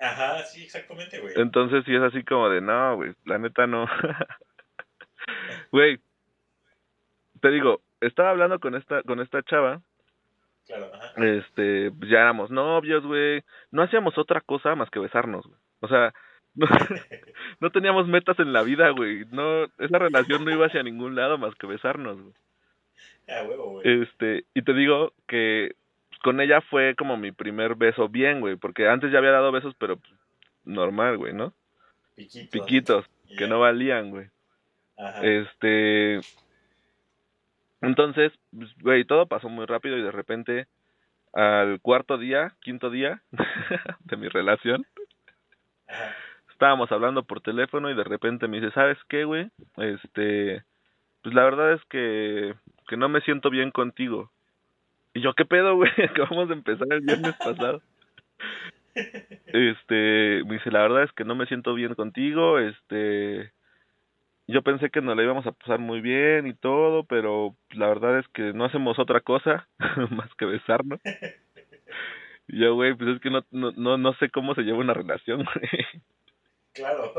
Ajá, 0.00 0.42
sí, 0.44 0.64
exactamente, 0.64 1.20
güey. 1.20 1.34
Entonces 1.36 1.84
sí 1.84 1.94
es 1.94 2.02
así 2.02 2.24
como 2.24 2.48
de, 2.48 2.60
no, 2.60 2.96
güey, 2.96 3.14
la 3.24 3.38
neta 3.38 3.66
no. 3.66 3.86
Güey, 5.70 6.00
te 7.40 7.50
digo, 7.50 7.82
estaba 8.00 8.30
hablando 8.30 8.58
con 8.60 8.74
esta 8.74 9.02
con 9.02 9.20
esta 9.20 9.42
chava, 9.42 9.82
Claro, 10.68 10.90
ajá. 10.94 11.12
este, 11.24 11.90
pues 11.90 12.10
ya 12.10 12.18
éramos 12.20 12.50
novios, 12.50 13.04
güey, 13.04 13.42
no 13.70 13.82
hacíamos 13.82 14.18
otra 14.18 14.42
cosa 14.42 14.74
más 14.74 14.90
que 14.90 15.00
besarnos, 15.00 15.46
güey. 15.46 15.58
O 15.80 15.88
sea, 15.88 16.12
no, 16.54 16.66
no 17.60 17.70
teníamos 17.70 18.06
metas 18.06 18.38
en 18.38 18.52
la 18.52 18.62
vida, 18.62 18.90
güey. 18.90 19.24
No, 19.30 19.64
esa 19.78 19.98
relación 19.98 20.44
no 20.44 20.50
iba 20.50 20.66
hacia 20.66 20.82
ningún 20.82 21.14
lado 21.14 21.38
más 21.38 21.54
que 21.54 21.66
besarnos, 21.66 22.20
güey. 22.20 22.34
Ah, 23.28 23.44
huevo, 23.48 23.70
güey. 23.72 24.02
Este, 24.02 24.44
y 24.54 24.62
te 24.62 24.74
digo 24.74 25.12
que 25.26 25.74
pues, 26.10 26.20
con 26.20 26.40
ella 26.40 26.60
fue 26.60 26.94
como 26.96 27.16
mi 27.16 27.32
primer 27.32 27.74
beso 27.74 28.08
bien, 28.08 28.40
güey, 28.40 28.56
porque 28.56 28.88
antes 28.88 29.10
ya 29.10 29.18
había 29.18 29.30
dado 29.30 29.52
besos, 29.52 29.74
pero 29.78 29.96
pues, 29.96 30.12
normal, 30.64 31.16
güey, 31.16 31.32
¿no? 31.32 31.54
Piquitos. 32.14 32.50
Piquitos, 32.50 33.04
que 33.38 33.46
no 33.46 33.60
valían, 33.60 34.10
güey. 34.10 34.26
Ajá. 34.98 35.20
Este, 35.22 36.20
entonces, 37.80 38.32
pues, 38.56 38.70
güey, 38.80 39.04
todo 39.04 39.26
pasó 39.26 39.48
muy 39.48 39.66
rápido 39.66 39.96
y 39.96 40.02
de 40.02 40.12
repente 40.12 40.66
al 41.32 41.80
cuarto 41.80 42.18
día, 42.18 42.54
quinto 42.60 42.90
día 42.90 43.22
de 44.04 44.16
mi 44.16 44.28
relación, 44.28 44.86
estábamos 46.50 46.90
hablando 46.90 47.22
por 47.22 47.40
teléfono 47.40 47.90
y 47.90 47.94
de 47.94 48.04
repente 48.04 48.48
me 48.48 48.60
dice, 48.60 48.72
¿sabes 48.72 48.98
qué, 49.08 49.24
güey? 49.24 49.50
Este, 49.76 50.64
pues 51.22 51.34
la 51.34 51.44
verdad 51.44 51.74
es 51.74 51.84
que, 51.88 52.54
que 52.88 52.96
no 52.96 53.08
me 53.08 53.20
siento 53.20 53.50
bien 53.50 53.70
contigo. 53.70 54.30
Y 55.14 55.20
yo, 55.20 55.34
¿qué 55.34 55.44
pedo, 55.44 55.76
güey? 55.76 55.90
Acabamos 56.10 56.48
de 56.48 56.54
empezar 56.54 56.88
el 56.90 57.00
viernes 57.00 57.34
pasado. 57.36 57.82
Este, 59.46 60.42
me 60.44 60.54
dice, 60.54 60.70
la 60.70 60.82
verdad 60.82 61.04
es 61.04 61.12
que 61.12 61.24
no 61.24 61.34
me 61.36 61.46
siento 61.46 61.74
bien 61.74 61.94
contigo, 61.94 62.58
este, 62.58 63.52
yo 64.48 64.62
pensé 64.62 64.90
que 64.90 65.00
nos 65.00 65.16
la 65.16 65.22
íbamos 65.22 65.46
a 65.46 65.52
pasar 65.52 65.78
muy 65.78 66.00
bien 66.00 66.46
y 66.46 66.54
todo, 66.54 67.04
pero 67.04 67.54
la 67.70 67.86
verdad 67.86 68.18
es 68.18 68.26
que 68.28 68.52
no 68.54 68.64
hacemos 68.64 68.98
otra 68.98 69.20
cosa 69.20 69.68
más 70.10 70.34
que 70.34 70.46
besarnos. 70.46 71.00
Y 72.50 72.60
yo, 72.60 72.74
güey, 72.74 72.94
pues 72.94 73.10
es 73.10 73.20
que 73.20 73.28
no, 73.28 73.44
no, 73.50 73.72
no, 73.72 73.98
no 73.98 74.14
sé 74.14 74.30
cómo 74.30 74.54
se 74.54 74.62
lleva 74.62 74.78
una 74.78 74.94
relación, 74.94 75.44
güey. 75.44 76.02
Claro. 76.72 77.12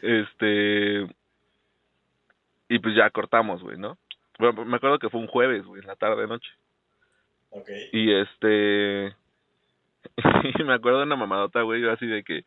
Este. 0.00 1.06
Y 2.68 2.78
pues 2.78 2.96
ya 2.96 3.10
cortamos, 3.10 3.62
güey, 3.62 3.76
¿no? 3.76 3.98
Bueno, 4.38 4.64
me 4.64 4.76
acuerdo 4.76 4.98
que 4.98 5.10
fue 5.10 5.20
un 5.20 5.26
jueves, 5.26 5.64
güey, 5.64 5.82
en 5.82 5.86
la 5.86 5.96
tarde 5.96 6.26
noche. 6.26 6.50
Ok. 7.50 7.68
Y 7.92 8.12
este. 8.14 9.14
y 10.58 10.64
me 10.64 10.74
acuerdo 10.74 10.98
de 10.98 11.04
una 11.04 11.16
mamadota, 11.16 11.62
güey, 11.62 11.82
yo 11.82 11.92
así 11.92 12.06
de 12.06 12.24
que 12.24 12.44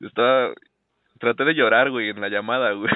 estaba. 0.00 0.54
Traté 1.18 1.44
de 1.44 1.54
llorar, 1.54 1.90
güey, 1.90 2.10
en 2.10 2.20
la 2.20 2.28
llamada, 2.28 2.72
güey. 2.72 2.90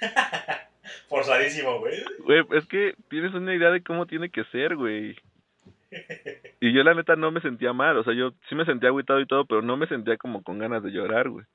Forzadísimo, 1.08 1.78
güey. 1.80 2.02
Güey, 2.20 2.44
es 2.52 2.66
que 2.66 2.94
tienes 3.08 3.32
una 3.34 3.54
idea 3.54 3.70
de 3.70 3.82
cómo 3.82 4.06
tiene 4.06 4.30
que 4.30 4.44
ser, 4.44 4.76
güey. 4.76 5.16
Y 6.60 6.72
yo 6.72 6.82
la 6.82 6.94
neta 6.94 7.16
no 7.16 7.30
me 7.30 7.40
sentía 7.40 7.72
mal, 7.72 7.96
o 7.96 8.04
sea, 8.04 8.12
yo 8.12 8.32
sí 8.48 8.54
me 8.54 8.64
sentía 8.64 8.88
agüitado 8.88 9.20
y 9.20 9.26
todo, 9.26 9.44
pero 9.46 9.62
no 9.62 9.76
me 9.76 9.86
sentía 9.86 10.16
como 10.16 10.42
con 10.42 10.58
ganas 10.58 10.82
de 10.82 10.90
llorar, 10.90 11.28
güey. 11.28 11.46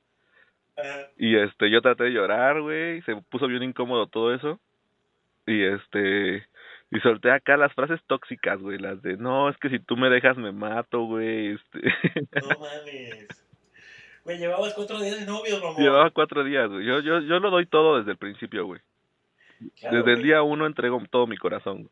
Ajá. 0.78 1.10
Y 1.18 1.36
este, 1.36 1.70
yo 1.70 1.82
traté 1.82 2.06
de 2.06 2.12
llorar, 2.12 2.62
güey, 2.62 3.02
se 3.02 3.16
puso 3.30 3.48
bien 3.48 3.64
incómodo 3.64 4.08
todo 4.08 4.34
eso. 4.34 4.60
Y 5.46 5.64
este, 5.64 6.46
y 6.92 7.00
solté 7.00 7.32
acá 7.32 7.58
las 7.58 7.74
frases 7.74 8.00
tóxicas, 8.08 8.60
güey, 8.60 8.78
las 8.78 9.02
de, 9.02 9.18
no, 9.18 9.50
es 9.50 9.58
que 9.58 9.70
si 9.70 9.80
tú 9.80 9.98
me 9.98 10.10
dejas 10.10 10.38
me 10.38 10.52
mato, 10.52 11.04
güey, 11.04 11.56
este. 11.56 11.80
No 12.42 12.60
mames. 12.60 13.51
Güey, 14.24 14.38
llevabas 14.38 14.74
cuatro 14.74 15.00
días 15.00 15.20
de 15.20 15.26
novios, 15.26 15.62
mamón. 15.62 15.82
Llevaba 15.82 16.10
cuatro 16.12 16.44
días, 16.44 16.70
güey. 16.70 16.86
Yo, 16.86 17.00
yo, 17.00 17.20
yo 17.22 17.40
lo 17.40 17.50
doy 17.50 17.66
todo 17.66 17.98
desde 17.98 18.12
el 18.12 18.18
principio, 18.18 18.66
güey. 18.66 18.82
Claro, 19.80 19.98
desde 19.98 20.14
el 20.14 20.24
día 20.24 20.42
uno 20.42 20.66
entrego 20.66 21.02
todo 21.10 21.28
mi 21.28 21.38
corazón, 21.38 21.84
güey. 21.84 21.92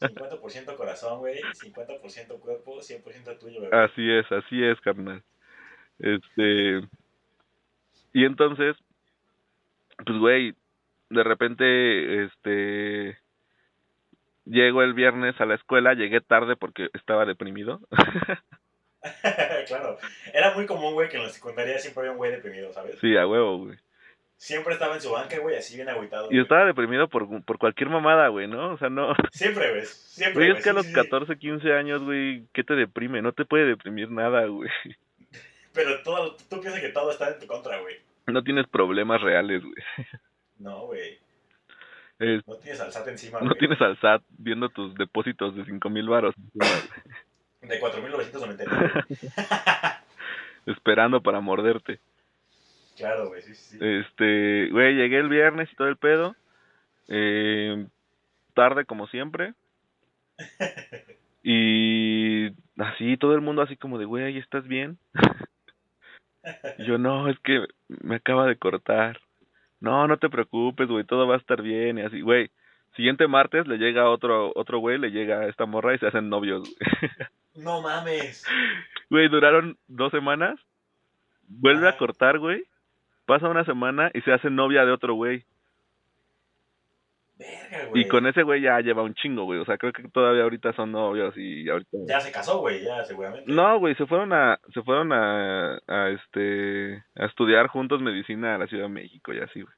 50% 0.00 0.76
corazón, 0.76 1.18
güey. 1.18 1.40
50% 1.40 2.38
cuerpo, 2.38 2.78
100% 2.80 3.38
tuyo, 3.38 3.60
güey. 3.60 3.70
Así 3.72 4.10
es, 4.10 4.30
así 4.30 4.62
es, 4.62 4.80
carnal. 4.80 5.22
Este. 5.98 6.80
Y 8.12 8.24
entonces, 8.24 8.76
pues, 10.04 10.18
güey, 10.18 10.54
de 11.10 11.22
repente, 11.24 12.24
este. 12.24 13.18
Llego 14.44 14.82
el 14.82 14.94
viernes 14.94 15.38
a 15.40 15.46
la 15.46 15.56
escuela, 15.56 15.92
llegué 15.92 16.20
tarde 16.22 16.56
porque 16.56 16.88
estaba 16.94 17.26
deprimido. 17.26 17.80
claro. 19.66 19.98
Era 20.32 20.54
muy 20.54 20.66
común, 20.66 20.94
güey, 20.94 21.08
que 21.08 21.16
en 21.16 21.22
la 21.24 21.28
secundaria 21.30 21.78
siempre 21.78 22.00
había 22.00 22.12
un 22.12 22.18
güey 22.18 22.32
deprimido, 22.32 22.72
¿sabes? 22.72 22.98
sí, 23.00 23.16
a 23.16 23.26
huevo, 23.26 23.58
güey. 23.58 23.78
Siempre 24.36 24.74
estaba 24.74 24.94
en 24.94 25.00
su 25.00 25.10
banca, 25.10 25.36
güey, 25.38 25.56
así 25.56 25.74
bien 25.74 25.88
agüitado. 25.88 26.26
Y 26.26 26.34
güey. 26.34 26.42
estaba 26.42 26.64
deprimido 26.64 27.08
por, 27.08 27.26
por 27.44 27.58
cualquier 27.58 27.88
mamada, 27.90 28.28
güey, 28.28 28.46
¿no? 28.46 28.74
O 28.74 28.78
sea, 28.78 28.88
no. 28.88 29.12
Siempre, 29.32 29.70
güey. 29.70 29.84
Siempre. 29.84 30.46
Güey, 30.46 30.56
es 30.56 30.62
que 30.62 30.70
a 30.70 30.74
los 30.74 30.86
sí, 30.86 30.92
sí. 30.92 30.94
14, 30.94 31.36
15 31.38 31.72
años, 31.72 32.02
güey, 32.04 32.46
¿qué 32.52 32.62
te 32.62 32.74
deprime? 32.74 33.20
No 33.20 33.32
te 33.32 33.44
puede 33.44 33.64
deprimir 33.66 34.10
nada, 34.12 34.46
güey. 34.46 34.70
Pero 35.72 36.02
todo, 36.02 36.36
tú 36.48 36.60
piensas 36.60 36.80
que 36.80 36.90
todo 36.90 37.10
está 37.10 37.28
en 37.30 37.40
tu 37.40 37.46
contra, 37.48 37.80
güey. 37.80 37.96
No 38.28 38.42
tienes 38.44 38.66
problemas 38.68 39.20
reales, 39.22 39.62
güey. 39.62 39.74
No, 40.58 40.86
güey. 40.86 41.18
Es- 42.20 42.46
No 42.46 42.56
tienes 42.56 42.80
al 42.80 42.92
SAT 42.92 43.08
encima, 43.08 43.40
no 43.40 43.46
güey. 43.46 43.58
tienes 43.58 43.80
al 43.80 43.98
SAT 44.00 44.22
viendo 44.38 44.68
tus 44.70 44.94
depósitos 44.94 45.54
de 45.56 45.64
cinco 45.64 45.88
mil 45.90 46.08
varos 46.08 46.34
De 47.62 47.80
4.999. 47.80 49.06
esperando 50.66 51.22
para 51.22 51.40
morderte. 51.40 51.98
claro, 52.96 53.28
güey, 53.28 53.42
sí, 53.42 53.54
sí. 53.54 53.78
Este, 53.80 54.68
güey, 54.70 54.94
llegué 54.94 55.18
el 55.18 55.28
viernes 55.28 55.68
y 55.72 55.76
todo 55.76 55.88
el 55.88 55.96
pedo. 55.96 56.36
Eh, 57.08 57.86
tarde 58.54 58.84
como 58.84 59.06
siempre. 59.08 59.54
Y 61.50 62.48
así 62.76 63.16
todo 63.16 63.34
el 63.34 63.40
mundo 63.40 63.62
así 63.62 63.76
como 63.76 63.98
de, 63.98 64.04
güey, 64.04 64.36
¿estás 64.36 64.66
bien? 64.66 64.98
Yo, 66.86 66.98
no, 66.98 67.28
es 67.28 67.38
que 67.40 67.64
me 67.88 68.16
acaba 68.16 68.46
de 68.46 68.56
cortar. 68.56 69.18
No, 69.80 70.06
no 70.08 70.18
te 70.18 70.28
preocupes, 70.28 70.88
güey, 70.88 71.04
todo 71.04 71.26
va 71.26 71.36
a 71.36 71.38
estar 71.38 71.62
bien. 71.62 71.98
Y 71.98 72.02
así, 72.02 72.20
güey, 72.20 72.50
siguiente 72.96 73.26
martes 73.28 73.66
le 73.66 73.78
llega 73.78 74.10
otro 74.10 74.52
otro 74.54 74.78
güey, 74.78 74.98
le 74.98 75.10
llega 75.10 75.40
a 75.40 75.48
esta 75.48 75.64
morra 75.64 75.94
y 75.94 75.98
se 75.98 76.08
hacen 76.08 76.28
novios, 76.28 76.68
güey. 76.68 77.10
No 77.58 77.82
mames. 77.82 78.46
Güey, 79.10 79.28
duraron 79.28 79.76
dos 79.88 80.12
semanas. 80.12 80.58
Vuelve 81.48 81.88
a 81.88 81.96
cortar, 81.96 82.38
güey. 82.38 82.64
Pasa 83.26 83.48
una 83.48 83.64
semana 83.64 84.10
y 84.14 84.20
se 84.20 84.32
hace 84.32 84.48
novia 84.48 84.84
de 84.84 84.92
otro 84.92 85.14
güey. 85.14 85.44
Verga, 87.36 87.68
Verga, 87.70 87.88
güey. 87.90 88.02
Y 88.02 88.08
con 88.08 88.26
ese 88.26 88.42
güey 88.42 88.62
ya 88.62 88.80
lleva 88.80 89.02
un 89.02 89.14
chingo, 89.14 89.44
güey. 89.44 89.58
O 89.58 89.64
sea, 89.64 89.76
creo 89.76 89.92
que 89.92 90.08
todavía 90.08 90.44
ahorita 90.44 90.72
son 90.74 90.92
novios 90.92 91.36
y 91.36 91.68
ahorita... 91.68 91.98
Ya 92.06 92.20
se 92.20 92.30
casó, 92.30 92.60
güey, 92.60 92.84
ya 92.84 93.04
seguramente. 93.04 93.50
No, 93.50 93.78
güey, 93.78 93.94
se 93.96 94.06
fueron 94.06 94.32
a, 94.32 94.60
se 94.72 94.82
fueron 94.82 95.12
a, 95.12 95.80
a 95.86 96.10
este, 96.10 97.02
a 97.16 97.26
estudiar 97.26 97.66
juntos 97.68 98.00
medicina 98.00 98.54
a 98.54 98.58
la 98.58 98.66
Ciudad 98.66 98.84
de 98.84 98.90
México 98.90 99.32
y 99.32 99.40
así, 99.40 99.62
güey. 99.62 99.74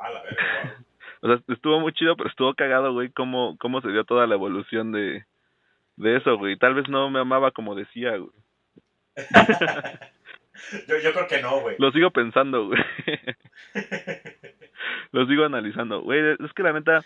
A 0.00 0.10
la 0.10 0.22
verga, 0.22 0.44
güey. 0.64 0.90
O 1.22 1.26
sea, 1.28 1.54
estuvo 1.54 1.78
muy 1.80 1.92
chido, 1.92 2.16
pero 2.16 2.30
estuvo 2.30 2.54
cagado, 2.54 2.92
güey, 2.92 3.10
cómo, 3.10 3.56
cómo 3.58 3.80
se 3.80 3.88
dio 3.88 4.04
toda 4.04 4.26
la 4.26 4.34
evolución 4.34 4.90
de, 4.90 5.24
de 5.96 6.16
eso, 6.16 6.36
güey. 6.38 6.56
Tal 6.56 6.74
vez 6.74 6.88
no 6.88 7.10
me 7.10 7.20
amaba 7.20 7.50
como 7.50 7.74
decía, 7.74 8.16
güey. 8.16 8.30
yo, 10.88 10.98
yo 10.98 11.12
creo 11.12 11.26
que 11.26 11.42
no, 11.42 11.60
güey. 11.60 11.76
Lo 11.78 11.90
sigo 11.92 12.10
pensando, 12.10 12.66
güey. 12.66 12.80
Lo 15.12 15.26
sigo 15.26 15.44
analizando. 15.44 16.02
Güey, 16.02 16.36
es 16.38 16.52
que 16.54 16.62
la 16.62 16.72
neta, 16.72 17.04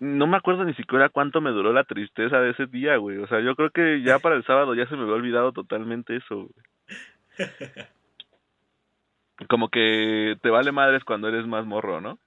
no 0.00 0.26
me 0.26 0.36
acuerdo 0.36 0.64
ni 0.64 0.74
siquiera 0.74 1.08
cuánto 1.08 1.40
me 1.40 1.50
duró 1.50 1.72
la 1.72 1.84
tristeza 1.84 2.40
de 2.40 2.50
ese 2.50 2.66
día, 2.66 2.96
güey. 2.96 3.18
O 3.18 3.26
sea, 3.26 3.40
yo 3.40 3.56
creo 3.56 3.70
que 3.70 4.02
ya 4.02 4.18
para 4.18 4.36
el 4.36 4.44
sábado 4.44 4.74
ya 4.74 4.86
se 4.88 4.96
me 4.96 5.02
había 5.02 5.14
olvidado 5.14 5.52
totalmente 5.52 6.16
eso, 6.16 6.48
güey. 6.48 6.64
Como 9.48 9.68
que 9.68 10.36
te 10.42 10.50
vale 10.50 10.72
madres 10.72 11.04
cuando 11.04 11.28
eres 11.28 11.46
más 11.46 11.64
morro, 11.64 12.00
¿no? 12.00 12.18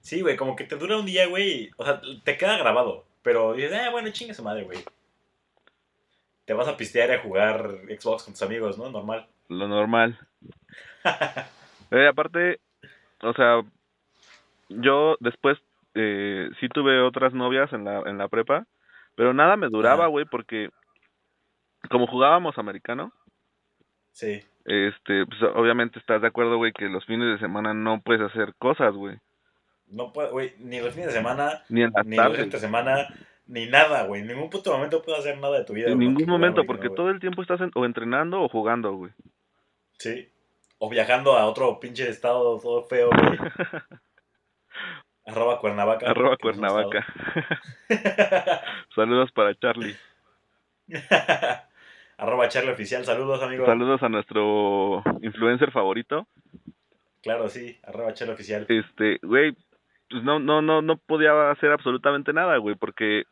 Sí, 0.00 0.22
güey, 0.22 0.36
como 0.36 0.56
que 0.56 0.64
te 0.64 0.76
dura 0.76 0.96
un 0.96 1.04
día, 1.04 1.26
güey. 1.28 1.70
O 1.76 1.84
sea, 1.84 2.00
te 2.24 2.38
queda 2.38 2.56
grabado. 2.56 3.04
Pero 3.22 3.52
dices, 3.54 3.72
ah, 3.74 3.90
bueno, 3.90 4.10
chinga 4.10 4.34
su 4.34 4.42
madre, 4.42 4.64
güey. 4.64 4.78
Te 6.44 6.54
vas 6.54 6.66
a 6.68 6.76
pistear 6.76 7.10
y 7.10 7.12
a 7.14 7.20
jugar 7.20 7.70
Xbox 7.88 8.24
con 8.24 8.34
tus 8.34 8.42
amigos, 8.42 8.76
¿no? 8.78 8.90
Normal. 8.90 9.26
Lo 9.48 9.68
normal. 9.68 10.18
Eh, 11.94 12.08
aparte, 12.08 12.58
o 13.20 13.34
sea, 13.34 13.60
yo 14.70 15.18
después 15.20 15.58
eh, 15.94 16.48
sí 16.58 16.70
tuve 16.70 17.02
otras 17.02 17.34
novias 17.34 17.70
en 17.74 17.84
la, 17.84 17.98
en 18.06 18.16
la 18.16 18.28
prepa, 18.28 18.64
pero 19.14 19.34
nada 19.34 19.56
me 19.58 19.68
duraba, 19.68 20.06
güey, 20.06 20.24
porque 20.24 20.70
como 21.90 22.06
jugábamos 22.06 22.56
americano, 22.56 23.12
Sí. 24.12 24.42
este, 24.64 25.26
pues 25.26 25.42
obviamente 25.54 25.98
estás 25.98 26.22
de 26.22 26.28
acuerdo, 26.28 26.56
güey, 26.56 26.72
que 26.72 26.86
los 26.88 27.04
fines 27.04 27.28
de 27.34 27.46
semana 27.46 27.74
no 27.74 28.00
puedes 28.00 28.22
hacer 28.22 28.54
cosas, 28.54 28.94
güey. 28.94 29.18
No 29.92 30.12
puedo, 30.12 30.30
güey, 30.30 30.54
ni 30.58 30.80
los 30.80 30.92
fines 30.92 31.08
de 31.08 31.12
semana, 31.12 31.62
Ni 31.68 31.82
en 31.82 31.92
ni 32.06 32.16
los 32.16 32.38
entre 32.38 32.58
semana, 32.58 33.08
ni 33.46 33.66
nada, 33.66 34.04
güey. 34.04 34.22
En 34.22 34.28
ningún 34.28 34.48
puto 34.50 34.72
momento 34.72 35.02
puedo 35.02 35.18
hacer 35.18 35.38
nada 35.38 35.58
de 35.58 35.64
tu 35.64 35.74
vida. 35.74 35.90
En 35.90 35.98
ningún 35.98 36.26
momento, 36.26 36.64
porque 36.64 36.88
no, 36.88 36.94
todo 36.94 37.10
el 37.10 37.20
tiempo 37.20 37.42
estás 37.42 37.60
en- 37.60 37.70
o 37.74 37.84
entrenando 37.84 38.40
o 38.40 38.48
jugando, 38.48 38.92
güey. 38.94 39.12
Sí. 39.98 40.28
O 40.78 40.88
viajando 40.88 41.36
a 41.36 41.44
otro 41.46 41.78
pinche 41.78 42.08
estado 42.08 42.58
todo 42.58 42.82
feo, 42.84 43.10
güey. 43.10 43.38
Arroba 45.26 45.60
Cuernavaca. 45.60 46.10
Arroba 46.10 46.36
Cuernavaca. 46.36 47.06
Saludos 48.94 49.30
para 49.32 49.54
Charlie. 49.54 49.94
Arroba 52.16 52.48
Charlie 52.48 52.72
Oficial. 52.72 53.04
Saludos, 53.04 53.42
amigo. 53.42 53.66
Saludos 53.66 54.02
a 54.02 54.08
nuestro 54.08 55.02
influencer 55.20 55.70
favorito. 55.70 56.26
Claro, 57.22 57.48
sí. 57.48 57.78
Arroba 57.84 58.12
Charlie 58.14 58.34
Oficial. 58.34 58.66
Este, 58.68 59.18
güey, 59.22 59.56
pues 60.12 60.22
no, 60.22 60.38
no, 60.38 60.60
no, 60.60 60.82
no 60.82 60.98
podía 60.98 61.50
hacer 61.50 61.72
absolutamente 61.72 62.34
nada, 62.34 62.58
güey, 62.58 62.76
porque 62.76 63.24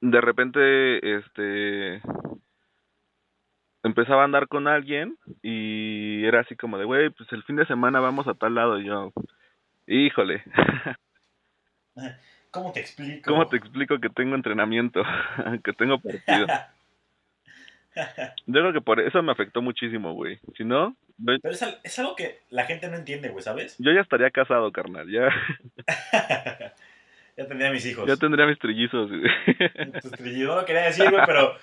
de 0.00 0.20
repente, 0.20 1.16
este, 1.16 2.02
empezaba 3.84 4.22
a 4.22 4.24
andar 4.24 4.48
con 4.48 4.66
alguien 4.66 5.16
y 5.42 6.24
era 6.24 6.40
así 6.40 6.56
como 6.56 6.76
de, 6.76 6.84
güey, 6.84 7.10
pues 7.10 7.32
el 7.32 7.44
fin 7.44 7.54
de 7.56 7.66
semana 7.66 8.00
vamos 8.00 8.26
a 8.26 8.34
tal 8.34 8.56
lado 8.56 8.80
y 8.80 8.86
yo, 8.86 9.12
híjole, 9.86 10.42
¿Cómo 12.50 12.72
te 12.72 12.80
explico? 12.80 13.30
¿cómo 13.30 13.48
te 13.48 13.56
explico 13.56 14.00
que 14.00 14.10
tengo 14.10 14.34
entrenamiento, 14.34 15.02
que 15.64 15.72
tengo 15.72 16.00
partido? 16.00 16.46
Yo 18.46 18.60
creo 18.60 18.74
que 18.74 18.82
por 18.82 19.00
eso 19.00 19.22
me 19.22 19.32
afectó 19.32 19.62
muchísimo, 19.62 20.12
güey. 20.12 20.38
Si 20.58 20.64
no, 20.64 20.94
yo, 21.18 21.34
Pero 21.42 21.54
es, 21.54 21.78
es 21.82 21.98
algo 21.98 22.16
que 22.16 22.40
la 22.50 22.64
gente 22.64 22.88
no 22.88 22.96
entiende, 22.96 23.28
güey, 23.28 23.42
¿sabes? 23.42 23.76
yo 23.78 23.92
ya 23.92 24.00
estaría 24.00 24.30
casado, 24.30 24.70
carnal, 24.72 25.10
ya, 25.10 25.28
ya 27.36 27.46
tendría 27.46 27.70
mis 27.70 27.86
hijos. 27.86 28.06
ya 28.06 28.16
tendría 28.16 28.46
mis 28.46 28.58
trillizos. 28.58 29.10
Tus 30.02 30.12
trillizos, 30.12 30.48
no 30.48 30.60
lo 30.60 30.64
quería 30.64 30.82
decir, 30.82 31.10
güey, 31.10 31.22
pero 31.26 31.54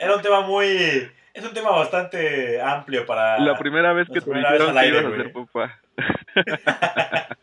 era 0.00 0.16
un 0.16 0.22
tema 0.22 0.40
muy... 0.42 1.10
Es 1.34 1.42
un 1.46 1.54
tema 1.54 1.70
bastante 1.70 2.60
amplio 2.60 3.06
para... 3.06 3.38
La 3.38 3.58
primera 3.58 3.94
vez 3.94 4.06
que 4.08 4.20
te 4.20 4.34
dijeron 4.34 4.76
que 4.76 4.88
ibas 4.88 5.04
a 5.04 5.16
ser 5.16 5.32
papá 5.32 5.80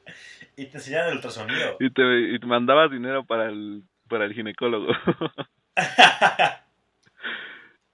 y 0.55 0.65
te 0.67 0.77
enseñaron 0.77 1.09
el 1.09 1.15
ultrasonido. 1.15 1.77
y 1.79 1.89
te, 1.89 2.19
y 2.35 2.39
te 2.39 2.45
mandabas 2.45 2.91
dinero 2.91 3.25
para 3.25 3.47
el 3.47 3.83
para 4.09 4.25
el 4.25 4.33
ginecólogo. 4.33 4.91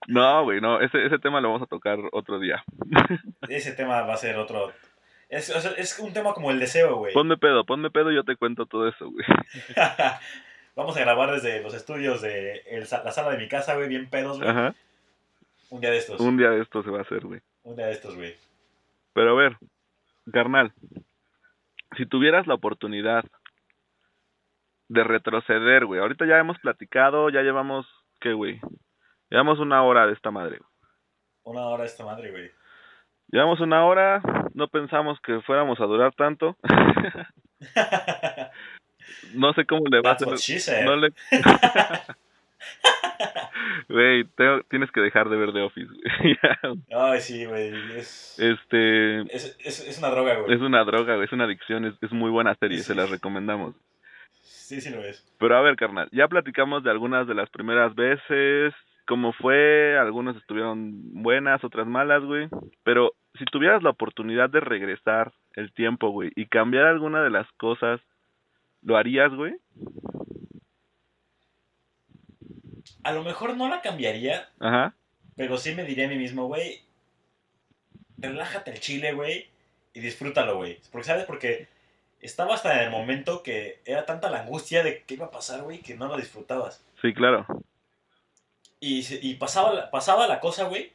No, 0.07 0.43
güey, 0.43 0.61
no, 0.61 0.79
ese 0.81 1.05
ese 1.05 1.19
tema 1.19 1.41
lo 1.41 1.49
vamos 1.49 1.63
a 1.63 1.67
tocar 1.69 1.99
otro 2.11 2.39
día. 2.39 2.63
Ese 3.49 3.73
tema 3.73 4.01
va 4.01 4.13
a 4.13 4.17
ser 4.17 4.37
otro... 4.37 4.73
Es, 5.29 5.49
o 5.49 5.59
sea, 5.59 5.71
es 5.71 5.97
un 5.99 6.13
tema 6.13 6.33
como 6.33 6.51
el 6.51 6.59
deseo, 6.59 6.97
güey. 6.97 7.13
Ponme 7.13 7.37
pedo, 7.37 7.65
ponme 7.65 7.89
pedo 7.89 8.11
y 8.11 8.15
yo 8.15 8.23
te 8.23 8.35
cuento 8.35 8.65
todo 8.65 8.87
eso, 8.87 9.09
güey. 9.09 9.25
Vamos 10.75 10.95
a 10.97 10.99
grabar 10.99 11.31
desde 11.31 11.61
los 11.61 11.73
estudios 11.73 12.21
de 12.21 12.61
el 12.67 12.81
la 12.81 13.11
sala 13.11 13.31
de 13.31 13.37
mi 13.37 13.47
casa, 13.47 13.75
güey, 13.75 13.87
bien 13.87 14.09
pedos, 14.09 14.37
güey. 14.37 14.49
Ajá. 14.49 14.75
Un 15.69 15.81
día 15.81 15.91
de 15.91 15.97
estos. 15.97 16.19
Un 16.19 16.37
día 16.37 16.49
de 16.49 16.61
esto 16.61 16.83
se 16.83 16.91
va 16.91 16.99
a 16.99 17.01
hacer, 17.01 17.25
güey. 17.25 17.41
Un 17.63 17.75
día 17.75 17.87
de 17.87 17.93
estos, 17.93 18.15
güey. 18.15 18.35
Pero 19.13 19.31
a 19.31 19.41
ver, 19.41 19.57
carnal, 20.31 20.73
si 21.97 22.05
tuvieras 22.05 22.45
la 22.45 22.55
oportunidad 22.55 23.23
de 24.89 25.03
retroceder, 25.03 25.85
güey. 25.85 26.01
Ahorita 26.01 26.25
ya 26.25 26.37
hemos 26.37 26.59
platicado, 26.59 27.29
ya 27.29 27.41
llevamos 27.41 27.87
¿qué, 28.19 28.33
güey? 28.33 28.59
Llevamos 29.30 29.59
una 29.59 29.84
hora 29.84 30.07
de 30.07 30.13
esta 30.13 30.32
madre. 30.32 30.59
Una 31.43 31.65
hora 31.67 31.86
esta 31.86 32.03
madre, 32.05 32.32
güey. 32.32 32.51
Llevamos 33.32 33.59
una 33.59 33.86
hora, 33.86 34.21
no 34.53 34.67
pensamos 34.67 35.19
que 35.21 35.41
fuéramos 35.41 35.80
a 35.80 35.86
durar 35.86 36.13
tanto. 36.15 36.55
no 39.34 39.53
sé 39.53 39.65
cómo 39.65 39.84
le 39.89 40.01
va 40.01 40.11
a 40.11 40.13
hacer. 40.13 40.86
No 40.86 40.95
le... 40.95 41.09
Güey, 43.88 44.26
tienes 44.69 44.91
que 44.91 45.01
dejar 45.01 45.30
de 45.30 45.38
ver 45.38 45.53
The 45.53 45.61
Office. 45.61 45.88
güey. 45.88 46.38
Ay, 46.95 47.19
sí, 47.21 47.45
güey. 47.45 47.71
Es, 47.97 48.38
este, 48.39 49.21
es, 49.36 49.55
es, 49.59 49.88
es 49.88 49.99
una 49.99 50.09
droga, 50.09 50.36
güey. 50.38 50.53
es 50.55 50.61
una 50.61 50.84
droga, 50.84 51.15
güey, 51.15 51.26
es 51.26 51.32
una 51.32 51.45
adicción, 51.45 51.86
es, 51.86 51.93
es 52.01 52.11
muy 52.11 52.30
buena 52.32 52.55
serie, 52.55 52.80
Sí. 52.80 52.84
se 52.86 52.95
las 52.95 53.09
recomendamos. 53.09 53.76
Sí, 54.41 54.82
sí 54.82 54.89
lo 54.89 55.03
es. 55.03 55.23
Pero 55.39 55.57
a 55.57 55.61
ver, 55.61 55.76
carnal, 55.76 56.09
ya 56.11 56.28
platicamos 56.28 56.84
de 56.84 56.91
algunas 56.91 57.28
de 57.28 57.36
las 57.36 57.49
primeras 57.49 57.93
veces, 57.93 58.73
cómo 59.05 59.33
fue, 59.33 59.97
algunas 59.97 60.35
estuvieron 60.35 61.23
buenas, 61.23 61.63
otras 61.63 61.87
malas, 61.87 62.23
güey. 62.23 62.49
Pero 62.83 63.13
si 63.37 63.45
tuvieras 63.45 63.83
la 63.83 63.91
oportunidad 63.91 64.49
de 64.49 64.59
regresar 64.59 65.33
el 65.53 65.73
tiempo, 65.73 66.09
güey, 66.09 66.31
y 66.35 66.47
cambiar 66.47 66.85
alguna 66.85 67.23
de 67.23 67.29
las 67.29 67.49
cosas, 67.53 68.01
¿lo 68.81 68.97
harías, 68.97 69.33
güey? 69.33 69.55
A 73.03 73.13
lo 73.13 73.23
mejor 73.23 73.55
no 73.55 73.69
la 73.69 73.81
cambiaría, 73.81 74.49
Ajá. 74.59 74.95
pero 75.35 75.57
sí 75.57 75.75
me 75.75 75.83
diría 75.83 76.05
a 76.05 76.09
mí 76.09 76.17
mismo, 76.17 76.47
güey, 76.47 76.81
relájate 78.17 78.71
el 78.71 78.79
chile, 78.79 79.13
güey, 79.13 79.47
y 79.93 79.99
disfrútalo, 79.99 80.57
güey. 80.57 80.79
Porque, 80.91 81.07
¿sabes? 81.07 81.25
Porque 81.25 81.67
estaba 82.19 82.55
hasta 82.55 82.79
en 82.79 82.85
el 82.85 82.91
momento 82.91 83.43
que 83.43 83.79
era 83.85 84.05
tanta 84.05 84.29
la 84.29 84.41
angustia 84.41 84.83
de 84.83 85.03
qué 85.03 85.15
iba 85.15 85.27
a 85.27 85.31
pasar, 85.31 85.61
güey, 85.63 85.81
que 85.81 85.95
no 85.95 86.07
lo 86.07 86.17
disfrutabas. 86.17 86.83
Sí, 87.01 87.13
claro. 87.13 87.45
Y, 88.80 89.03
se- 89.03 89.19
y 89.21 89.36
pasaba, 89.36 89.73
la- 89.73 89.91
pasaba 89.91 90.28
la 90.28 90.39
cosa, 90.39 90.65
güey, 90.65 90.91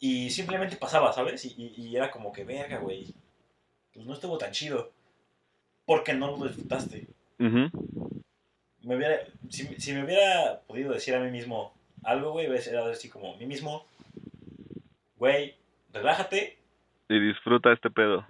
y 0.00 0.30
simplemente 0.30 0.76
pasaba, 0.76 1.12
¿sabes? 1.12 1.44
Y, 1.44 1.54
y- 1.56 1.74
y 1.88 1.96
era 1.96 2.10
como 2.10 2.32
que, 2.32 2.44
verga, 2.44 2.78
güey, 2.78 3.14
pues 3.92 4.04
no 4.06 4.12
estuvo 4.14 4.36
tan 4.38 4.52
chido. 4.52 4.90
Porque 5.86 6.12
no 6.14 6.36
lo 6.36 6.46
disfrutaste. 6.46 7.06
Ujú. 7.38 7.70
me 8.82 8.96
hubiera, 8.96 9.20
si, 9.50 9.66
si 9.80 9.92
me 9.92 10.04
hubiera 10.04 10.60
podido 10.66 10.92
decir 10.92 11.14
a 11.14 11.20
mí 11.20 11.30
mismo 11.30 11.72
algo, 12.04 12.32
güey, 12.32 12.56
sido 12.62 12.84
así 12.86 13.08
como, 13.08 13.34
a 13.34 13.36
mí 13.36 13.44
mismo, 13.46 13.84
güey, 15.16 15.54
relájate 15.92 16.56
Y 17.08 17.18
disfruta 17.18 17.72
este 17.72 17.90
pedo. 17.90 18.24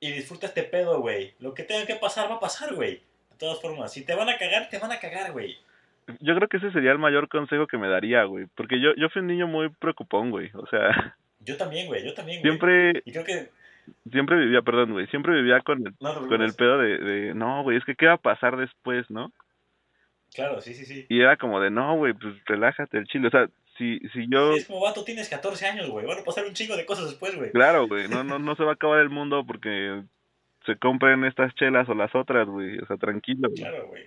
y 0.00 0.12
disfruta 0.12 0.46
este 0.46 0.62
pedo, 0.62 1.00
güey. 1.00 1.34
Lo 1.40 1.54
que 1.54 1.62
tenga 1.64 1.86
que 1.86 1.96
pasar, 1.96 2.30
va 2.30 2.36
a 2.36 2.40
pasar, 2.40 2.74
güey. 2.74 2.96
De 3.30 3.36
todas 3.38 3.60
formas, 3.60 3.92
si 3.92 4.02
te 4.04 4.14
van 4.14 4.28
a 4.28 4.38
cagar, 4.38 4.68
te 4.70 4.78
van 4.78 4.92
a 4.92 4.98
cagar, 5.00 5.32
güey. 5.32 5.56
Yo 6.20 6.34
creo 6.34 6.48
que 6.48 6.56
ese 6.56 6.72
sería 6.72 6.92
el 6.92 6.98
mayor 6.98 7.28
consejo 7.28 7.66
que 7.66 7.78
me 7.78 7.88
daría, 7.88 8.24
güey. 8.24 8.46
Porque 8.54 8.80
yo, 8.80 8.94
yo 8.96 9.08
fui 9.10 9.20
un 9.20 9.28
niño 9.28 9.46
muy 9.46 9.68
preocupón, 9.68 10.30
güey. 10.30 10.50
O 10.54 10.66
sea, 10.66 11.16
Yo 11.40 11.56
también, 11.56 11.86
güey, 11.86 12.04
yo 12.04 12.14
también, 12.14 12.40
güey. 12.40 12.50
siempre, 12.50 13.02
Y 13.04 13.12
creo 13.12 13.24
que... 13.24 13.48
siempre 14.10 14.38
vivía, 14.38 14.62
perdón, 14.62 14.92
güey, 14.92 15.06
siempre 15.06 15.34
vivía 15.34 15.60
con 15.60 15.86
el, 15.86 15.94
No, 16.00 16.28
con 16.28 16.42
el 16.42 16.54
pedo 16.54 16.78
de, 16.78 16.98
de, 16.98 17.34
no, 17.34 17.62
güey, 17.62 17.78
es 17.78 17.84
que 17.84 17.94
qué 17.94 18.06
va 18.06 18.14
a 18.14 18.18
pasar 18.18 18.56
después, 18.56 19.10
¿no? 19.10 19.32
Claro, 20.34 20.60
sí, 20.60 20.74
sí, 20.74 20.84
sí. 20.84 21.06
Y 21.08 21.20
era 21.20 21.36
como 21.36 21.60
de, 21.60 21.70
no, 21.70 21.96
güey, 21.96 22.12
pues 22.12 22.34
relájate 22.44 22.98
el 22.98 23.06
chile. 23.06 23.28
O 23.28 23.30
sea, 23.30 23.48
si, 23.76 23.98
si 24.12 24.26
yo, 24.30 24.52
Es 24.54 24.66
como, 24.66 24.80
vato, 24.80 25.02
tienes 25.04 25.28
14 25.28 25.66
años, 25.66 25.88
güey. 25.88 26.06
Van 26.06 26.18
a 26.18 26.24
pasar 26.24 26.44
un 26.44 26.52
chingo 26.52 26.76
de 26.76 26.86
cosas 26.86 27.06
después, 27.06 27.34
güey. 27.34 27.50
claro, 27.50 27.88
güey, 27.88 28.08
no, 28.08 28.22
no, 28.22 28.38
no 28.38 28.54
se 28.54 28.62
va 28.62 28.72
a 28.72 28.74
acabar 28.74 29.00
el 29.00 29.10
mundo 29.10 29.44
porque 29.46 30.02
se 30.66 30.76
compren 30.76 31.24
estas 31.24 31.54
chelas 31.54 31.88
o 31.88 31.94
las 31.94 32.14
otras, 32.14 32.46
güey. 32.46 32.78
O 32.78 32.86
sea, 32.86 32.96
tranquilo. 32.96 33.48
güey. 33.48 33.60
Claro, 33.60 33.88
güey. 33.88 34.04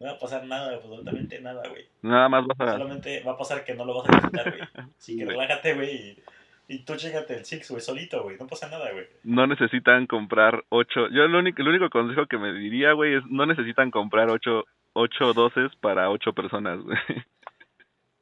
No 0.00 0.06
va 0.06 0.12
a 0.12 0.18
pasar 0.18 0.44
nada, 0.44 0.74
absolutamente 0.74 1.40
nada, 1.40 1.68
güey. 1.68 1.86
Nada 2.02 2.28
más 2.28 2.46
vas 2.46 2.60
a... 2.60 2.72
Solamente 2.72 3.22
va 3.24 3.32
a 3.32 3.36
pasar 3.36 3.64
que 3.64 3.74
no 3.74 3.84
lo 3.84 3.94
vas 3.96 4.08
a 4.08 4.12
disfrutar, 4.12 4.50
güey. 4.50 4.88
Así 4.98 5.18
que 5.18 5.24
relájate, 5.24 5.74
güey. 5.74 5.90
Y, 5.90 6.22
y 6.68 6.84
tú 6.84 6.96
chingate 6.96 7.34
el 7.34 7.44
Six, 7.44 7.70
güey, 7.70 7.82
solito, 7.82 8.22
güey. 8.22 8.36
No 8.38 8.46
pasa 8.46 8.68
nada, 8.68 8.92
güey. 8.92 9.06
No 9.24 9.46
necesitan 9.46 10.06
comprar 10.06 10.64
ocho... 10.68 11.08
Yo 11.08 11.24
el 11.24 11.34
único, 11.34 11.62
el 11.62 11.68
único 11.68 11.90
consejo 11.90 12.26
que 12.26 12.38
me 12.38 12.52
diría, 12.52 12.92
güey, 12.92 13.16
es 13.16 13.24
no 13.26 13.44
necesitan 13.46 13.90
comprar 13.90 14.30
ocho, 14.30 14.66
ocho 14.92 15.32
doces 15.32 15.74
para 15.80 16.10
ocho 16.10 16.32
personas, 16.32 16.80
güey. 16.80 16.98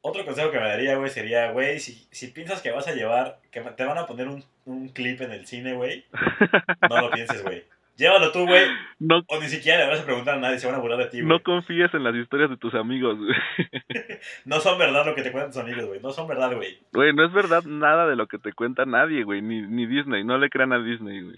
Otro 0.01 0.25
consejo 0.25 0.51
que 0.51 0.59
me 0.59 0.67
daría, 0.67 0.95
güey, 0.95 1.09
sería, 1.09 1.51
güey, 1.51 1.79
si, 1.79 2.07
si 2.11 2.27
piensas 2.27 2.61
que 2.61 2.71
vas 2.71 2.87
a 2.87 2.93
llevar, 2.93 3.39
que 3.51 3.61
te 3.61 3.83
van 3.83 3.97
a 3.97 4.05
poner 4.05 4.27
un, 4.29 4.43
un 4.65 4.87
clip 4.89 5.19
en 5.21 5.31
el 5.31 5.45
cine, 5.45 5.73
güey, 5.73 6.05
no 6.89 7.01
lo 7.01 7.11
pienses, 7.11 7.43
güey. 7.43 7.63
Llévalo 7.97 8.31
tú, 8.31 8.45
güey, 8.45 8.63
No, 8.99 9.23
o 9.27 9.39
ni 9.41 9.47
siquiera 9.47 9.79
le 9.85 9.89
vas 9.89 9.99
a 10.01 10.05
preguntar 10.05 10.35
a 10.37 10.39
nadie, 10.39 10.59
se 10.59 10.67
van 10.67 10.75
a 10.75 10.79
burlar 10.79 10.99
de 10.99 11.05
ti, 11.07 11.17
güey. 11.17 11.27
no 11.27 11.41
confíes 11.41 11.91
en 11.95 12.03
las 12.03 12.13
historias 12.15 12.49
de 12.51 12.57
tus 12.57 12.73
amigos, 12.75 13.17
güey. 13.17 13.35
No 14.45 14.59
son 14.59 14.77
verdad 14.77 15.05
lo 15.05 15.15
que 15.15 15.23
te 15.23 15.31
cuentan 15.31 15.51
tus 15.51 15.61
amigos, 15.61 15.85
güey. 15.85 15.99
No 15.99 16.11
son 16.11 16.27
verdad, 16.27 16.53
güey. 16.55 16.79
Güey, 16.93 17.13
no 17.13 17.25
es 17.25 17.33
verdad 17.33 17.63
nada 17.63 18.07
de 18.07 18.15
lo 18.15 18.27
que 18.27 18.37
te 18.37 18.53
cuenta 18.53 18.85
nadie, 18.85 19.23
güey, 19.23 19.41
ni, 19.41 19.61
ni 19.63 19.85
Disney. 19.87 20.23
No 20.23 20.37
le 20.37 20.49
crean 20.49 20.73
a 20.73 20.79
Disney, 20.79 21.21
güey. 21.23 21.37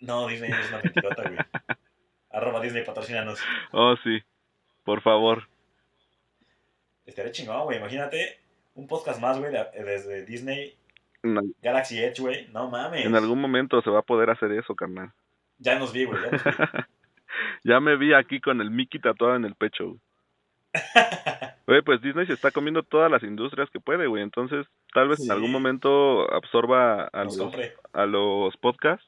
No, 0.00 0.28
Disney 0.28 0.50
es 0.52 0.68
una 0.68 0.80
mentirota, 0.82 1.22
güey. 1.22 1.38
Arroba 2.30 2.60
Disney, 2.60 2.84
patrocínanos. 2.84 3.40
Oh, 3.72 3.96
sí. 4.04 4.22
Por 4.84 5.00
favor. 5.02 5.48
Estaría 7.04 7.32
chingón, 7.32 7.64
güey. 7.64 7.78
Imagínate 7.78 8.38
un 8.74 8.86
podcast 8.86 9.20
más, 9.20 9.38
güey, 9.38 9.52
de- 9.52 9.82
desde 9.84 10.24
Disney 10.24 10.74
En, 11.22 11.54
Galaxy 11.62 11.98
Edge, 12.02 12.20
güey. 12.20 12.46
No 12.52 12.68
mames. 12.70 13.04
en 13.06 13.14
algún 13.16 13.40
momento 13.40 13.80
se 13.82 13.90
va 13.90 14.00
a 14.00 14.02
poder 14.02 14.30
hacer 14.30 14.52
eso, 14.52 14.74
carnal. 14.74 15.12
Ya 15.58 15.78
nos 15.78 15.92
vi, 15.92 16.04
güey. 16.04 16.20
Ya 16.22 16.30
nos 16.30 16.44
vi. 16.44 16.50
Ya 17.64 17.80
me 17.80 17.96
vi 17.96 18.14
aquí 18.14 18.40
con 18.40 18.60
el 18.62 18.70
Mickey 18.70 18.98
tatuado 19.00 19.36
en 19.36 19.44
el 19.44 19.54
pecho, 19.56 19.88
güey. 19.88 20.00
Güey, 21.66 21.82
pues 21.82 22.00
Disney 22.00 22.26
se 22.26 22.32
está 22.34 22.52
comiendo 22.52 22.84
todas 22.84 23.10
las 23.10 23.24
industrias 23.24 23.68
que 23.70 23.80
puede, 23.80 24.06
güey. 24.06 24.22
Entonces, 24.22 24.66
tal 24.94 25.08
vez 25.08 25.18
en 25.20 25.32
algún 25.32 25.50
momento 25.50 26.32
absorba 26.32 27.10
a 27.12 27.24
Nos 27.24 27.36
los, 27.36 27.46
compre. 27.48 27.74
a 27.92 28.06
los 28.06 28.56
podcasts. 28.58 29.04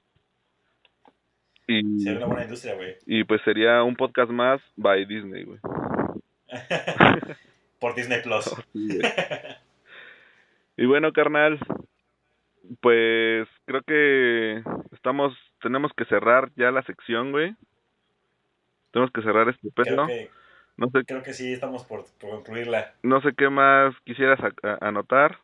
Y, 1.68 2.01
Sería 2.01 2.18
una 2.18 2.26
buena 2.26 2.42
industria, 2.42 2.74
güey. 2.74 2.96
y 3.07 3.22
pues 3.24 3.40
sería 3.42 3.82
un 3.84 3.94
podcast 3.94 4.30
más 4.32 4.61
by 4.76 5.05
Disney, 5.07 5.44
güey. 5.44 5.61
Por 7.80 7.94
Disney 7.94 8.20
Plus. 8.22 8.44
Sí, 8.72 8.99
y 10.76 10.86
bueno, 10.86 11.12
carnal, 11.12 11.61
pues 12.80 13.49
creo 13.66 13.82
que 13.82 14.62
estamos, 14.92 15.32
tenemos 15.61 15.93
que 15.97 16.05
cerrar 16.07 16.51
ya 16.57 16.71
la 16.71 16.83
sección, 16.83 17.33
güey. 17.33 17.55
Tenemos 18.93 19.13
que 19.13 19.23
cerrar 19.23 19.49
este 19.49 19.71
pedo. 19.71 20.07
No 20.77 20.89
sé, 20.91 21.05
creo 21.05 21.23
que 21.25 21.35
sí 21.35 21.53
estamos 21.53 21.85
por, 21.85 22.07
por 22.19 22.31
concluirla. 22.31 22.95
no 23.03 23.21
sé 23.21 23.31
qué 23.37 23.49
más 23.51 23.95
quisieras 24.05 24.39
a- 24.41 24.69
a- 24.69 24.89
anotar. 24.89 25.41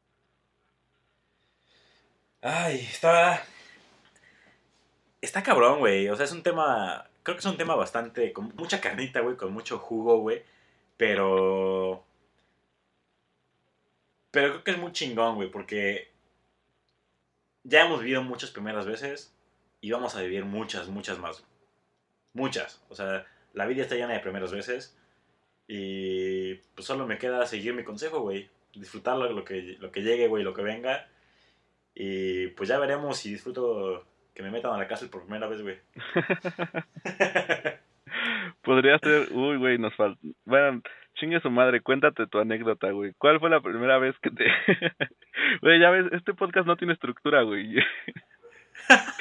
Ay, 2.40 2.76
está. 2.80 3.42
Está 5.20 5.42
cabrón, 5.42 5.78
güey. 5.80 6.08
O 6.08 6.16
sea, 6.16 6.24
es 6.24 6.32
un 6.32 6.42
tema. 6.42 7.08
Creo 7.22 7.36
que 7.36 7.40
es 7.40 7.46
un 7.46 7.56
tema 7.56 7.74
bastante. 7.74 8.32
con 8.32 8.54
mucha 8.56 8.80
carnita, 8.80 9.20
güey. 9.20 9.36
Con 9.36 9.52
mucho 9.52 9.78
jugo, 9.78 10.18
güey. 10.18 10.42
Pero. 10.96 12.04
Pero 14.30 14.50
creo 14.50 14.64
que 14.64 14.70
es 14.72 14.78
muy 14.78 14.92
chingón, 14.92 15.36
güey. 15.36 15.50
Porque. 15.50 16.12
Ya 17.64 17.86
hemos 17.86 18.00
vivido 18.00 18.22
muchas 18.22 18.50
primeras 18.50 18.84
veces. 18.86 19.33
Y 19.84 19.90
vamos 19.90 20.16
a 20.16 20.22
vivir 20.22 20.46
muchas, 20.46 20.88
muchas 20.88 21.18
más. 21.18 21.46
Muchas. 22.32 22.82
O 22.88 22.94
sea, 22.94 23.26
la 23.52 23.66
vida 23.66 23.82
está 23.82 23.96
llena 23.96 24.14
de 24.14 24.20
primeras 24.20 24.50
veces. 24.50 24.98
Y. 25.68 26.54
Pues 26.74 26.86
solo 26.86 27.06
me 27.06 27.18
queda 27.18 27.44
seguir 27.44 27.74
mi 27.74 27.84
consejo, 27.84 28.20
güey. 28.20 28.48
Disfrutarlo, 28.74 29.30
lo 29.30 29.44
que, 29.44 29.76
lo 29.78 29.92
que 29.92 30.00
llegue, 30.00 30.26
güey, 30.26 30.42
lo 30.42 30.54
que 30.54 30.62
venga. 30.62 31.06
Y 31.94 32.46
pues 32.46 32.70
ya 32.70 32.78
veremos 32.78 33.18
si 33.18 33.32
disfruto 33.32 34.06
que 34.34 34.42
me 34.42 34.50
metan 34.50 34.72
a 34.72 34.78
la 34.78 34.88
cárcel 34.88 35.10
por 35.10 35.24
primera 35.24 35.48
vez, 35.48 35.60
güey. 35.60 35.76
Podría 38.62 38.98
ser, 39.00 39.28
uy, 39.32 39.58
güey, 39.58 39.76
nos 39.76 39.94
falta. 39.96 40.18
Bueno, 40.46 40.80
chingue 41.16 41.40
su 41.40 41.50
madre, 41.50 41.82
cuéntate 41.82 42.26
tu 42.26 42.38
anécdota, 42.38 42.90
güey. 42.90 43.12
¿Cuál 43.18 43.38
fue 43.38 43.50
la 43.50 43.60
primera 43.60 43.98
vez 43.98 44.16
que 44.22 44.30
te. 44.30 44.46
Güey, 45.60 45.78
ya 45.78 45.90
ves, 45.90 46.06
este 46.12 46.32
podcast 46.32 46.66
no 46.66 46.76
tiene 46.76 46.94
estructura, 46.94 47.42
güey. 47.42 47.76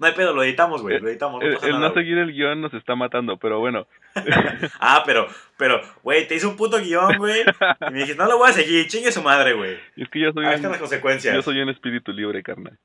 No 0.00 0.06
hay 0.06 0.14
pedo, 0.14 0.32
lo 0.32 0.42
editamos, 0.42 0.80
güey, 0.80 0.98
lo 0.98 1.08
editamos, 1.10 1.42
no 1.42 1.46
El, 1.46 1.54
pasa 1.56 1.66
el 1.66 1.72
nada, 1.74 1.88
no 1.88 1.94
seguir 1.94 2.16
el 2.16 2.32
guion 2.32 2.62
nos 2.62 2.72
está 2.72 2.96
matando, 2.96 3.36
pero 3.36 3.60
bueno. 3.60 3.86
Ah, 4.80 5.02
pero, 5.04 5.28
pero, 5.58 5.82
güey, 6.02 6.26
te 6.26 6.36
hice 6.36 6.46
un 6.46 6.56
puto 6.56 6.78
guion, 6.78 7.18
güey. 7.18 7.42
Y 7.42 7.92
me 7.92 7.98
dijiste, 7.98 8.16
no 8.16 8.26
lo 8.26 8.38
voy 8.38 8.48
a 8.48 8.52
seguir, 8.54 8.88
chingue 8.88 9.12
su 9.12 9.22
madre, 9.22 9.52
güey. 9.52 9.78
Es 9.96 10.08
que 10.08 10.20
yo 10.20 10.32
soy, 10.32 10.46
un, 10.46 10.62
las 10.62 10.78
consecuencias. 10.78 11.34
yo 11.34 11.42
soy 11.42 11.60
un 11.60 11.68
espíritu 11.68 12.12
libre, 12.12 12.42
carnal. 12.42 12.78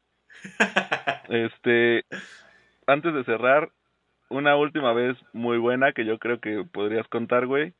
Este, 1.30 2.04
antes 2.86 3.14
de 3.14 3.24
cerrar, 3.24 3.72
una 4.30 4.58
última 4.58 4.92
vez 4.92 5.18
muy 5.32 5.58
buena 5.58 5.94
que 5.94 6.06
yo 6.06 6.20
creo 6.20 6.42
que 6.42 6.66
podrías 6.70 7.08
contar, 7.08 7.48
güey. 7.48 7.74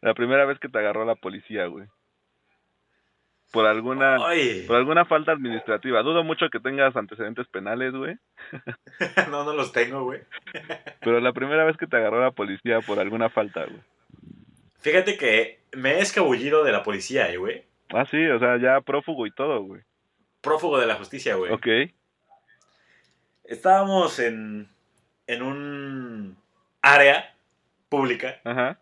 La 0.00 0.14
primera 0.14 0.44
vez 0.44 0.60
que 0.60 0.68
te 0.68 0.78
agarró 0.78 1.04
la 1.04 1.16
policía, 1.16 1.66
güey. 1.66 1.86
Por 3.50 3.66
alguna, 3.66 4.16
Ay, 4.26 4.64
por 4.66 4.76
alguna 4.76 5.06
falta 5.06 5.32
administrativa. 5.32 6.02
Dudo 6.02 6.22
mucho 6.22 6.50
que 6.50 6.60
tengas 6.60 6.94
antecedentes 6.96 7.46
penales, 7.48 7.92
güey. 7.94 8.16
no, 9.30 9.44
no 9.44 9.54
los 9.54 9.72
tengo, 9.72 10.04
güey. 10.04 10.20
Pero 11.00 11.20
la 11.20 11.32
primera 11.32 11.64
vez 11.64 11.76
que 11.78 11.86
te 11.86 11.96
agarró 11.96 12.20
la 12.22 12.32
policía 12.32 12.80
por 12.82 12.98
alguna 12.98 13.30
falta, 13.30 13.64
güey. 13.64 13.80
Fíjate 14.80 15.16
que 15.16 15.60
me 15.72 15.92
he 15.94 16.00
escabullido 16.00 16.62
de 16.62 16.72
la 16.72 16.82
policía, 16.82 17.32
eh, 17.32 17.38
güey. 17.38 17.64
Ah, 17.90 18.04
sí, 18.10 18.26
o 18.26 18.38
sea, 18.38 18.58
ya 18.58 18.80
prófugo 18.82 19.26
y 19.26 19.30
todo, 19.30 19.62
güey. 19.62 19.80
Prófugo 20.42 20.78
de 20.78 20.86
la 20.86 20.96
justicia, 20.96 21.34
güey. 21.36 21.50
Ok. 21.50 21.66
Estábamos 23.44 24.18
en, 24.18 24.68
en 25.26 25.42
un 25.42 26.36
área 26.82 27.34
pública, 27.88 28.40
Ajá. 28.44 28.78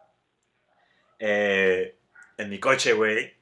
eh, 1.20 1.96
en 2.36 2.50
mi 2.50 2.58
coche, 2.58 2.92
güey. 2.92 3.35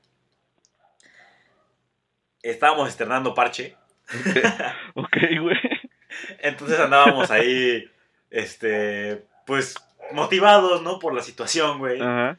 Estábamos 2.45 2.89
estrenando 2.89 3.35
parche. 3.35 3.77
Ok, 4.95 5.17
güey. 5.41 5.57
Entonces 6.41 6.79
andábamos 6.79 7.31
ahí, 7.31 7.91
este, 8.31 9.25
pues, 9.47 9.75
motivados, 10.13 10.83
¿no? 10.83 10.99
Por 10.99 11.15
la 11.15 11.23
situación, 11.23 11.79
güey. 11.79 12.01
Ajá. 12.01 12.39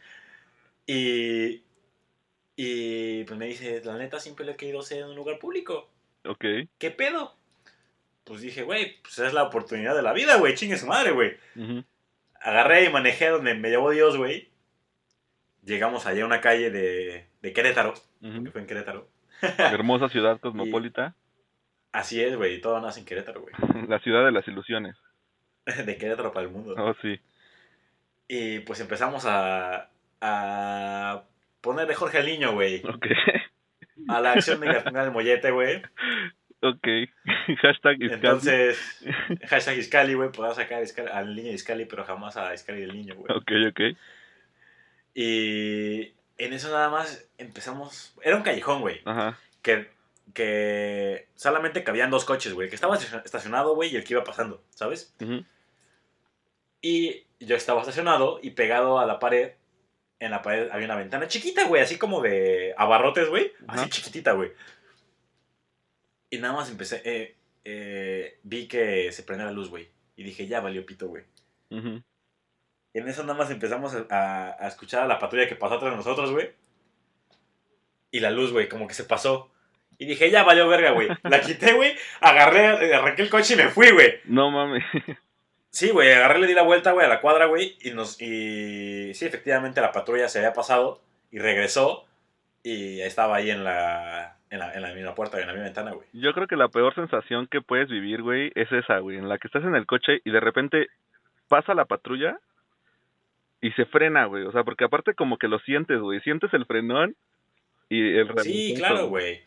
Y, 0.86 1.64
y 2.56 3.24
pues 3.24 3.38
me 3.38 3.48
dice, 3.48 3.82
la 3.84 3.98
neta 3.98 4.20
siempre 4.20 4.46
le 4.46 4.54
he 4.54 4.56
querido 4.56 4.82
ser 4.84 5.00
en 5.00 5.10
un 5.10 5.16
lugar 5.16 5.40
público. 5.40 5.90
Ok. 6.24 6.46
¿Qué 6.78 6.92
pedo? 6.92 7.36
Pues 8.24 8.42
dije, 8.42 8.64
güey, 8.64 9.02
pues 9.02 9.18
es 9.20 9.34
la 9.34 9.44
oportunidad 9.44 9.96
de 9.96 10.04
la 10.04 10.14
vida, 10.14 10.38
güey, 10.38 10.54
chingue 10.56 10.78
su 10.78 10.86
madre, 10.86 11.12
güey. 11.12 11.36
Ujú. 11.56 11.84
Agarré 12.40 12.86
y 12.86 12.90
manejé 12.90 13.30
donde 13.30 13.56
me 13.56 13.70
llevó 13.70 13.90
Dios, 13.90 14.18
güey. 14.18 14.50
Llegamos 15.64 16.06
allá 16.06 16.24
a 16.24 16.28
una 16.28 16.42
calle 16.42 16.70
de, 16.70 17.28
de 17.42 17.54
Querétaro, 17.54 17.96
que 18.22 18.52
fue 18.52 18.62
en 18.62 18.68
Querétaro. 18.68 19.10
Hermosa 19.58 20.10
ciudad 20.10 20.40
cosmopolita. 20.40 21.16
Así 21.92 22.22
es, 22.22 22.36
güey, 22.36 22.60
todo 22.62 22.80
nace 22.82 23.00
en 23.00 23.06
Querétaro, 23.06 23.42
güey. 23.42 23.54
La 23.88 24.00
ciudad 24.00 24.26
de 24.26 24.32
las 24.32 24.48
ilusiones. 24.48 24.96
De 25.86 25.98
Querétaro 25.98 26.32
para 26.34 26.46
el 26.46 26.52
mundo. 26.52 26.76
Oh, 26.78 26.94
sí. 27.02 27.20
Y 28.28 28.60
pues 28.60 28.80
empezamos 28.80 29.26
a, 29.26 29.90
a 30.22 31.24
ponerle 31.62 31.96
Jorge 31.96 32.18
al 32.20 32.26
niño, 32.26 32.54
güey. 32.54 32.82
Ok. 32.86 33.08
A 34.10 34.20
la 34.20 34.34
acción 34.34 34.60
de 34.60 34.68
del 34.68 35.12
Mollete, 35.12 35.52
güey. 35.52 35.82
Ok. 36.62 36.88
Hashtag 37.62 38.02
Iscali. 38.02 38.14
Entonces, 38.14 39.06
hashtag 39.48 39.78
Iscali, 39.78 40.14
güey, 40.16 40.32
podrás 40.32 40.56
sacar 40.58 40.80
a 40.80 40.84
Iscali- 40.84 41.12
al 41.12 41.36
niño 41.36 41.50
de 41.50 41.54
Iscali, 41.56 41.86
pero 41.86 42.04
jamás 42.04 42.36
a 42.38 42.54
Iscali 42.54 42.82
del 42.82 42.94
niño, 42.94 43.16
güey. 43.16 43.32
Ok, 43.38 43.52
ok. 43.70 43.98
Y 45.14 46.14
en 46.38 46.54
eso 46.54 46.70
nada 46.70 46.90
más 46.90 47.28
empezamos. 47.38 48.14
Era 48.22 48.36
un 48.38 48.44
callejón, 48.44 48.82
güey. 48.82 49.02
Ajá. 49.06 49.40
Que, 49.62 49.90
que 50.34 51.28
solamente 51.36 51.84
cabían 51.84 52.12
dos 52.12 52.26
coches, 52.26 52.54
güey. 52.54 52.70
Que 52.70 52.76
estaba 52.76 52.96
estacionado, 52.98 53.76
güey, 53.76 53.92
y 53.94 53.96
el 53.96 54.04
que 54.04 54.14
iba 54.14 54.24
pasando, 54.24 54.64
¿sabes? 54.70 55.14
Ujú. 55.22 55.44
Y 56.82 57.24
yo 57.40 57.56
estaba 57.56 57.80
estacionado 57.82 58.40
y 58.42 58.52
pegado 58.52 59.00
a 59.00 59.06
la 59.06 59.20
pared. 59.20 59.54
En 60.20 60.32
la 60.32 60.42
pared 60.42 60.70
había 60.72 60.86
una 60.86 60.96
ventana 60.96 61.28
chiquita, 61.28 61.68
güey, 61.68 61.82
así 61.82 61.98
como 61.98 62.22
de 62.22 62.74
abarrotes, 62.78 63.28
güey. 63.30 63.52
Así 63.68 63.90
chiquitita, 63.90 64.32
güey. 64.34 64.52
Y 66.30 66.38
nada 66.38 66.54
más 66.54 66.70
empecé. 66.70 67.02
eh, 67.06 67.36
eh, 67.64 68.40
vi 68.44 68.68
que 68.68 69.12
se 69.12 69.24
prendía 69.24 69.46
la 69.48 69.52
luz, 69.52 69.70
güey. 69.70 69.90
Y 70.16 70.24
dije, 70.24 70.48
ya 70.48 70.62
valió 70.62 70.86
pito, 70.86 71.08
güey. 71.08 71.24
Ujú. 71.72 72.02
Y 72.96 73.00
en 73.00 73.10
eso 73.10 73.24
nada 73.24 73.38
más 73.38 73.52
empezamos 73.52 73.94
a, 74.10 74.58
escuchar 74.66 75.04
a 75.04 75.06
la 75.06 75.20
patrulla 75.20 75.50
que 75.50 75.58
pasó 75.58 75.74
atrás 75.74 75.92
de 75.92 75.98
nosotros, 75.98 76.32
güey. 76.32 76.50
Y 78.10 78.22
la 78.22 78.32
luz, 78.32 78.54
güey, 78.54 78.70
como 78.70 78.88
que 78.88 78.94
se 78.94 79.04
pasó. 79.04 79.52
Y 79.98 80.06
dije, 80.06 80.32
ya 80.32 80.44
valió 80.44 80.66
verga, 80.70 80.92
güey. 80.92 81.10
La 81.24 81.42
quité, 81.42 81.74
güey. 81.74 81.94
Agarré, 82.22 82.96
arranqué 82.96 83.24
el 83.24 83.30
coche 83.30 83.56
y 83.56 83.58
me 83.58 83.68
fui, 83.68 83.92
güey. 83.92 84.22
No 84.24 84.50
mames. 84.50 84.84
Sí, 85.72 85.90
güey, 85.90 86.10
agarré, 86.14 86.40
le 86.40 86.48
di 86.48 86.54
la 86.54 86.62
vuelta, 86.62 86.94
güey, 86.94 87.06
a 87.06 87.10
la 87.10 87.20
cuadra, 87.20 87.48
güey, 87.48 87.76
y 87.82 87.92
nos, 87.92 88.22
y 88.22 89.14
sí, 89.14 89.26
efectivamente 89.26 89.82
la 89.82 89.92
patrulla 89.92 90.30
se 90.30 90.38
había 90.40 90.54
pasado 90.54 91.02
y 91.32 91.40
regresó 91.40 92.06
y 92.64 93.02
estaba 93.02 93.36
ahí 93.36 93.52
en 93.52 93.66
la, 93.66 94.38
en 94.50 94.60
la, 94.60 94.74
en 94.74 94.82
la 94.82 94.94
misma 94.94 95.14
puerta, 95.16 95.38
en 95.38 95.48
la 95.48 95.52
misma 95.52 95.66
ventana, 95.66 95.92
güey. 95.92 96.08
Yo 96.14 96.32
creo 96.32 96.48
que 96.48 96.56
la 96.56 96.70
peor 96.70 96.96
sensación 96.96 97.48
que 97.48 97.60
puedes 97.60 97.90
vivir, 97.90 98.22
güey, 98.22 98.54
es 98.56 98.72
esa, 98.72 99.00
güey, 99.00 99.18
en 99.18 99.28
la 99.28 99.38
que 99.38 99.50
estás 99.50 99.66
en 99.66 99.76
el 99.76 99.86
coche 99.86 100.22
y 100.24 100.32
de 100.32 100.40
repente 100.40 100.88
pasa 101.50 101.74
la 101.74 101.84
patrulla 101.84 102.40
y 103.66 103.72
se 103.72 103.86
frena, 103.86 104.26
güey, 104.26 104.44
o 104.44 104.52
sea, 104.52 104.64
porque 104.64 104.84
aparte 104.84 105.16
como 105.16 105.40
que 105.40 105.48
lo 105.48 105.58
sientes, 105.58 106.00
güey, 106.00 106.20
sientes 106.20 106.54
el 106.54 106.68
frenón 106.68 107.16
y 107.90 108.16
el 108.16 108.32
Sí, 108.44 108.76
claro, 108.78 109.08
güey. 109.08 109.42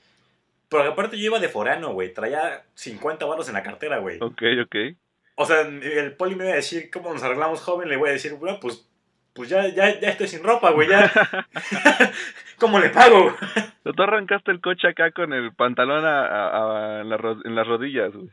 Pero 0.69 0.83
aparte 0.83 1.17
yo 1.17 1.27
iba 1.27 1.39
de 1.39 1.49
forano, 1.49 1.93
güey, 1.93 2.13
traía 2.13 2.65
50 2.75 3.25
baros 3.27 3.47
en 3.47 3.55
la 3.55 3.63
cartera, 3.63 3.99
güey. 3.99 4.19
Ok, 4.21 4.43
ok. 4.65 4.77
O 5.37 5.47
sea, 5.47 5.61
el 5.61 6.17
poli 6.17 6.35
me 6.35 6.47
iba 6.47 6.55
a 6.55 6.57
decir, 6.57 6.91
¿cómo 6.91 7.15
nos 7.15 7.23
arreglamos, 7.23 7.61
joven? 7.61 7.89
Le 7.89 7.97
voy 7.97 8.09
a 8.09 8.13
decir, 8.15 8.33
bueno, 8.35 8.59
pues, 8.61 8.91
pues 9.35 9.51
ya, 9.51 9.69
ya, 9.69 10.01
ya 10.01 10.09
estoy 10.09 10.27
sin 10.27 10.43
ropa, 10.43 10.73
güey, 10.73 10.89
ya. 10.89 11.13
¿Cómo 12.59 12.81
le 12.81 12.91
pago? 12.91 13.37
Tú 13.85 14.03
arrancaste 14.03 14.51
el 14.51 14.61
coche 14.61 14.89
acá 14.89 15.13
con 15.13 15.33
el 15.33 15.55
pantalón 15.55 16.05
a, 16.05 16.97
a, 16.97 17.01
en, 17.03 17.55
las 17.55 17.67
rodillas, 17.69 18.13
güey. 18.13 18.31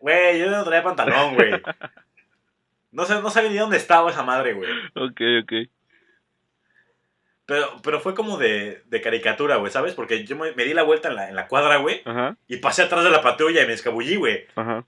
Güey, 0.00 0.40
yo 0.40 0.50
no 0.50 0.64
traía 0.64 0.82
pantalón, 0.82 1.36
güey. 1.36 1.52
No, 2.90 3.04
sé, 3.04 3.20
no 3.20 3.30
sabía 3.30 3.50
ni 3.50 3.56
dónde 3.56 3.76
estaba 3.76 4.10
esa 4.10 4.22
madre, 4.22 4.54
güey. 4.54 4.70
Ok, 4.94 5.20
ok. 5.42 5.70
Pero, 7.46 7.76
pero 7.82 8.00
fue 8.00 8.14
como 8.14 8.36
de, 8.36 8.82
de 8.86 9.00
caricatura, 9.00 9.56
güey, 9.56 9.72
¿sabes? 9.72 9.94
Porque 9.94 10.24
yo 10.24 10.36
me, 10.36 10.52
di 10.52 10.74
la 10.74 10.82
vuelta 10.82 11.08
en 11.08 11.16
la, 11.16 11.28
en 11.30 11.34
la 11.34 11.48
cuadra, 11.48 11.76
güey. 11.78 12.02
Ajá. 12.04 12.36
Y 12.46 12.58
pasé 12.58 12.82
atrás 12.82 13.04
de 13.04 13.10
la 13.10 13.22
patrulla 13.22 13.62
y 13.62 13.66
me 13.66 13.72
escabullí, 13.72 14.16
güey. 14.16 14.46
Ajá. 14.54 14.84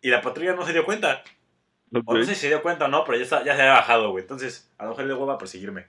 Y 0.00 0.10
la 0.10 0.20
patrulla 0.20 0.54
no 0.54 0.64
se 0.64 0.72
dio 0.72 0.84
cuenta. 0.84 1.24
O 1.92 2.14
no 2.14 2.22
sé 2.22 2.34
si 2.34 2.42
se 2.42 2.48
dio 2.48 2.62
cuenta 2.62 2.84
o 2.84 2.88
no, 2.88 3.04
pero 3.04 3.18
ya, 3.18 3.24
ya 3.44 3.56
se 3.56 3.62
había 3.62 3.72
bajado, 3.72 4.10
güey. 4.10 4.22
Entonces, 4.22 4.72
a 4.78 4.84
lo 4.84 4.90
mejor 4.90 5.04
le 5.06 5.14
dio 5.14 5.30
a 5.30 5.38
perseguirme. 5.38 5.86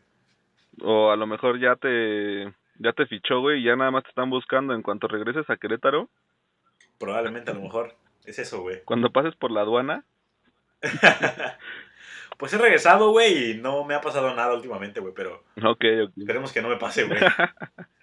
O 0.82 1.12
a 1.12 1.16
lo 1.16 1.28
mejor 1.28 1.60
ya 1.60 1.76
te 1.76 2.54
ya 2.80 2.94
te 2.94 3.06
fichó, 3.08 3.40
güey, 3.42 3.62
y 3.62 3.64
ya 3.64 3.76
nada 3.76 3.92
más 3.92 4.04
te 4.04 4.10
están 4.10 4.30
buscando 4.30 4.74
en 4.74 4.84
cuanto 4.84 5.08
regreses 5.08 5.50
a 5.50 5.58
Querétaro. 5.58 6.10
Probablemente, 7.00 7.52
a 7.52 7.54
lo 7.54 7.62
mejor. 7.62 7.96
Es 8.26 8.40
eso, 8.40 8.62
güey. 8.62 8.84
Cuando 8.84 9.12
pases 9.12 9.36
por 9.36 9.52
la 9.52 9.62
aduana. 9.62 10.04
pues 12.38 12.54
he 12.54 12.58
regresado, 12.58 13.12
güey, 13.12 13.52
y 13.52 13.54
no 13.56 13.84
me 13.84 13.96
ha 13.96 14.02
pasado 14.02 14.34
nada 14.36 14.54
últimamente, 14.54 15.00
güey, 15.00 15.14
pero... 15.16 15.44
Ok, 15.58 15.86
ok. 16.04 16.12
Esperemos 16.18 16.52
que 16.52 16.62
no 16.62 16.70
me 16.70 16.78
pase, 16.78 17.04
güey. 17.06 17.20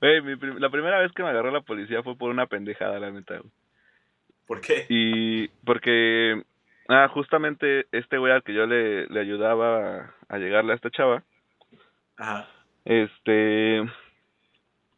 Güey, 0.00 0.22
la 0.60 0.70
primera 0.70 1.00
vez 1.00 1.10
que 1.12 1.22
me 1.22 1.30
agarró 1.30 1.50
la 1.50 1.60
policía 1.60 2.02
fue 2.02 2.16
por 2.16 2.30
una 2.30 2.46
pendejada, 2.46 3.00
la 3.00 3.10
neta, 3.10 3.38
güey. 3.38 3.50
¿Por 4.46 4.60
qué? 4.60 4.86
Y 4.88 5.48
porque, 5.64 6.42
ah, 6.88 7.08
justamente 7.12 7.86
este 7.92 8.16
güey 8.16 8.32
al 8.32 8.42
que 8.42 8.54
yo 8.54 8.66
le, 8.66 9.06
le 9.08 9.20
ayudaba 9.20 10.14
a, 10.28 10.38
llegarle 10.38 10.72
a 10.72 10.76
esta 10.76 10.90
chava, 10.90 11.22
Ajá. 12.16 12.48
este, 12.84 13.82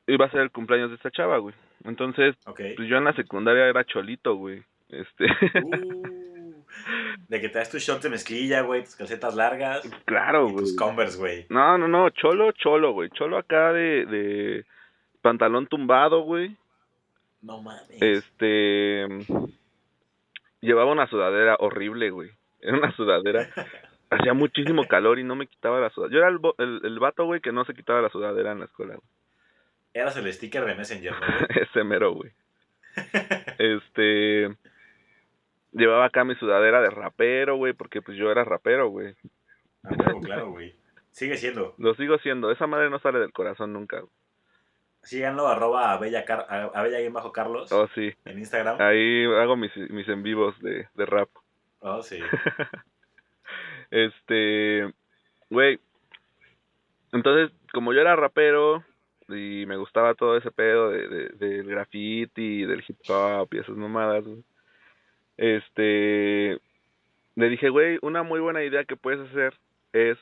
iba 0.06 0.26
a 0.26 0.30
ser 0.30 0.40
el 0.40 0.50
cumpleaños 0.50 0.90
de 0.90 0.96
esta 0.96 1.10
chava, 1.10 1.38
güey. 1.38 1.54
Entonces, 1.84 2.36
okay. 2.46 2.74
pues 2.76 2.88
yo 2.88 2.98
en 2.98 3.04
la 3.04 3.14
secundaria 3.14 3.66
era 3.66 3.84
cholito, 3.84 4.34
güey. 4.36 4.62
Este. 4.88 5.26
Uh, 5.62 6.39
de 7.28 7.40
que 7.40 7.48
te 7.48 7.58
das 7.58 7.70
tus 7.70 7.82
shorts 7.82 8.02
de 8.02 8.10
mezclilla, 8.10 8.62
güey, 8.62 8.84
tus 8.84 8.96
calcetas 8.96 9.34
largas. 9.34 9.82
Claro, 10.04 10.48
güey. 10.48 10.64
Tus 10.64 10.76
Converse, 10.76 11.18
güey. 11.18 11.46
No, 11.48 11.78
no, 11.78 11.88
no, 11.88 12.10
cholo, 12.10 12.52
cholo, 12.52 12.92
güey. 12.92 13.10
Cholo 13.10 13.38
acá 13.38 13.72
de, 13.72 14.06
de 14.06 14.64
pantalón 15.22 15.66
tumbado, 15.66 16.22
güey. 16.22 16.56
No 17.42 17.62
mames. 17.62 18.00
Este. 18.00 19.06
Llevaba 20.60 20.92
una 20.92 21.06
sudadera 21.06 21.56
horrible, 21.58 22.10
güey. 22.10 22.30
Era 22.60 22.76
una 22.76 22.94
sudadera. 22.94 23.48
Hacía 24.10 24.34
muchísimo 24.34 24.86
calor 24.88 25.18
y 25.20 25.24
no 25.24 25.36
me 25.36 25.46
quitaba 25.46 25.80
la 25.80 25.90
sudadera. 25.90 26.14
Yo 26.14 26.18
era 26.18 26.28
el, 26.28 26.40
el, 26.58 26.80
el 26.84 26.98
vato, 26.98 27.24
güey, 27.24 27.40
que 27.40 27.52
no 27.52 27.64
se 27.64 27.74
quitaba 27.74 28.02
la 28.02 28.10
sudadera 28.10 28.52
en 28.52 28.58
la 28.58 28.64
escuela, 28.64 28.94
güey. 28.94 29.06
Eras 29.92 30.16
el 30.16 30.32
sticker 30.32 30.64
de 30.64 30.74
Messenger, 30.74 31.12
¿no? 31.20 31.60
Ese 31.62 31.84
mero, 31.84 32.12
güey. 32.12 32.30
este. 33.58 34.56
Llevaba 35.72 36.06
acá 36.06 36.24
mi 36.24 36.34
sudadera 36.34 36.80
de 36.80 36.90
rapero, 36.90 37.56
güey, 37.56 37.72
porque 37.72 38.02
pues 38.02 38.16
yo 38.16 38.30
era 38.30 38.44
rapero, 38.44 38.88
güey. 38.88 39.14
Ah, 39.84 39.90
claro, 40.22 40.50
güey. 40.50 40.74
Sigue 41.10 41.36
siendo. 41.36 41.74
Lo 41.78 41.94
sigo 41.94 42.18
siendo. 42.18 42.50
Esa 42.50 42.66
madre 42.66 42.90
no 42.90 42.98
sale 42.98 43.18
del 43.18 43.32
corazón 43.32 43.72
nunca. 43.72 44.00
Güey. 44.00 44.12
Síganlo, 45.02 45.48
arroba 45.48 45.92
a 45.92 45.98
Bella, 45.98 46.24
Car 46.24 46.46
a 46.48 46.82
Bella 46.82 47.10
bajo 47.10 47.32
Carlos. 47.32 47.72
Oh, 47.72 47.88
sí. 47.94 48.12
En 48.24 48.38
Instagram. 48.38 48.76
Ahí 48.80 49.24
hago 49.24 49.56
mis, 49.56 49.74
mis 49.90 50.08
en 50.08 50.22
vivos 50.22 50.58
de, 50.60 50.88
de 50.94 51.06
rap. 51.06 51.28
Oh, 51.80 52.02
sí. 52.02 52.18
este, 53.90 54.92
güey. 55.48 55.80
Entonces, 57.12 57.50
como 57.72 57.92
yo 57.92 58.00
era 58.00 58.14
rapero 58.14 58.84
y 59.28 59.64
me 59.66 59.76
gustaba 59.76 60.14
todo 60.14 60.36
ese 60.36 60.50
pedo 60.50 60.90
de, 60.90 61.08
de, 61.08 61.28
del 61.30 61.66
graffiti, 61.66 62.64
del 62.64 62.84
hip 62.86 62.98
hop 63.08 63.48
y 63.52 63.58
esas 63.58 63.76
mamadas, 63.76 64.24
este, 65.40 66.60
le 67.34 67.48
dije, 67.48 67.70
güey, 67.70 67.98
una 68.02 68.22
muy 68.22 68.40
buena 68.40 68.62
idea 68.62 68.84
que 68.84 68.96
puedes 68.96 69.26
hacer 69.30 69.54
es, 69.94 70.18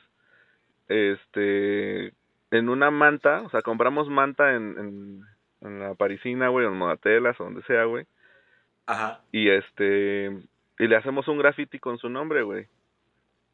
este, 0.87 2.13
en 2.51 2.69
una 2.69 2.89
manta, 2.89 3.41
o 3.41 3.49
sea, 3.49 3.61
compramos 3.61 4.07
manta 4.07 4.55
en, 4.55 4.77
en, 4.79 5.21
en 5.59 5.79
la 5.81 5.93
parisina, 5.95 6.47
güey, 6.47 6.65
en 6.65 6.77
Modatelas 6.77 7.39
o 7.41 7.43
donde 7.43 7.63
sea, 7.63 7.83
güey. 7.83 8.05
Ajá. 8.85 9.21
Y 9.33 9.49
este, 9.49 10.31
y 10.79 10.87
le 10.87 10.95
hacemos 10.95 11.27
un 11.27 11.37
graffiti 11.37 11.79
con 11.79 11.97
su 11.97 12.09
nombre, 12.09 12.43
güey. 12.43 12.67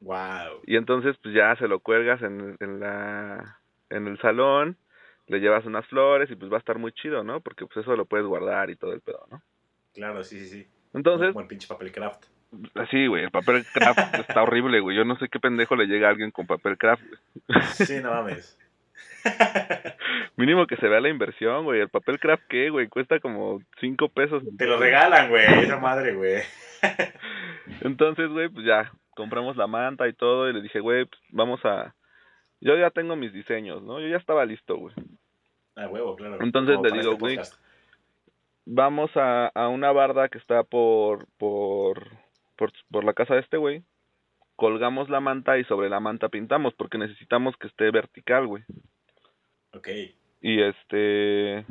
Wow. 0.02 0.62
Y 0.68 0.76
entonces, 0.76 1.18
pues 1.24 1.34
ya 1.34 1.56
se 1.56 1.68
lo 1.68 1.80
cuelgas 1.80 2.22
en, 2.22 2.58
en 2.60 2.80
la, 2.80 3.60
en 3.90 4.06
el 4.06 4.20
salón, 4.20 4.78
le 5.26 5.40
llevas 5.40 5.66
unas 5.66 5.88
flores 5.88 6.30
y 6.30 6.36
pues 6.36 6.52
va 6.52 6.58
a 6.58 6.60
estar 6.60 6.78
muy 6.78 6.92
chido, 6.92 7.24
¿no? 7.24 7.42
Porque 7.42 7.66
pues 7.66 7.78
eso 7.78 7.96
lo 7.96 8.06
puedes 8.06 8.28
guardar 8.28 8.70
y 8.70 8.76
todo 8.76 8.94
el 8.94 9.02
pedo, 9.02 9.26
¿no? 9.32 9.42
Claro, 9.96 10.24
sí, 10.24 10.40
sí, 10.42 10.62
sí. 10.62 10.75
Entonces... 10.96 11.30
Como 11.30 11.42
el 11.42 11.48
pinche 11.48 11.68
papel 11.68 11.92
craft. 11.92 12.26
Sí, 12.90 13.08
güey, 13.08 13.26
el 13.26 13.32
papel 13.32 13.66
craft 13.66 14.16
está 14.30 14.42
horrible, 14.42 14.80
güey. 14.80 14.96
Yo 14.96 15.04
no 15.04 15.18
sé 15.18 15.28
qué 15.30 15.40
pendejo 15.40 15.76
le 15.76 15.88
llega 15.88 16.08
a 16.08 16.12
alguien 16.12 16.32
con 16.32 16.48
papel 16.48 16.78
craft. 16.78 17.04
Sí, 17.74 18.00
no 18.02 18.12
mames. 18.12 18.58
Mínimo 20.38 20.66
que 20.68 20.78
se 20.78 20.88
vea 20.88 21.02
la 21.02 21.10
inversión, 21.10 21.66
güey. 21.66 21.82
El 21.82 21.90
papel 21.90 22.20
craft, 22.20 22.44
¿qué, 22.48 22.70
güey? 22.70 22.88
Cuesta 22.88 23.20
como 23.20 23.62
cinco 23.80 24.10
pesos. 24.10 24.44
Te 24.58 24.68
lo 24.68 24.78
regalan, 24.78 25.30
güey. 25.30 25.46
Esa 25.64 25.78
madre, 25.80 26.14
güey. 26.14 26.42
Entonces, 27.82 28.30
güey, 28.30 28.50
pues 28.50 28.66
ya 28.66 28.92
compramos 29.16 29.58
la 29.58 29.68
manta 29.68 30.08
y 30.08 30.14
todo. 30.14 30.50
Y 30.50 30.54
le 30.54 30.62
dije, 30.62 30.80
güey, 30.80 31.06
pues 31.06 31.22
vamos 31.30 31.60
a. 31.66 31.94
Yo 32.62 32.78
ya 32.78 32.90
tengo 32.90 33.16
mis 33.16 33.34
diseños, 33.34 33.84
¿no? 33.84 34.00
Yo 34.00 34.08
ya 34.08 34.18
estaba 34.18 34.46
listo, 34.46 34.78
güey. 34.78 34.94
Ah, 35.76 35.88
huevo, 35.88 36.16
claro. 36.16 36.38
Entonces 36.42 36.78
le 36.82 36.98
digo, 36.98 37.18
güey, 37.18 37.38
vamos 38.66 39.12
a, 39.16 39.48
a 39.48 39.68
una 39.70 39.92
barda 39.92 40.30
que 40.30 40.38
está 40.38 40.64
por, 40.64 41.28
por, 41.38 42.10
por, 42.56 42.72
por 42.92 43.04
la 43.04 43.14
casa 43.14 43.36
de 43.36 43.42
este 43.42 43.58
güey. 43.58 43.84
Colgamos 44.56 45.10
la 45.10 45.20
manta 45.20 45.58
y 45.58 45.64
sobre 45.66 45.90
la 45.90 46.00
manta 46.00 46.30
pintamos 46.30 46.74
porque 46.74 46.98
necesitamos 46.98 47.56
que 47.58 47.68
esté 47.68 47.92
vertical, 47.92 48.48
güey. 48.48 48.64
Ok. 49.74 49.90
Y 50.42 50.62
este. 50.62 51.66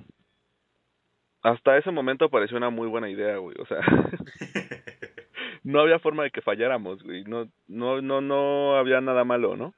Hasta 1.42 1.76
ese 1.76 1.90
momento 1.90 2.30
pareció 2.30 2.56
una 2.56 2.70
muy 2.70 2.88
buena 2.88 3.08
idea, 3.08 3.36
güey. 3.38 3.56
O 3.58 3.66
sea. 3.66 3.80
no 5.64 5.80
había 5.80 5.98
forma 5.98 6.24
de 6.24 6.30
que 6.30 6.42
falláramos, 6.42 7.02
güey. 7.02 7.24
No, 7.24 7.48
no, 7.68 8.02
no, 8.02 8.20
no 8.20 8.76
había 8.76 9.00
nada 9.00 9.24
malo, 9.24 9.56
¿no? 9.56 9.74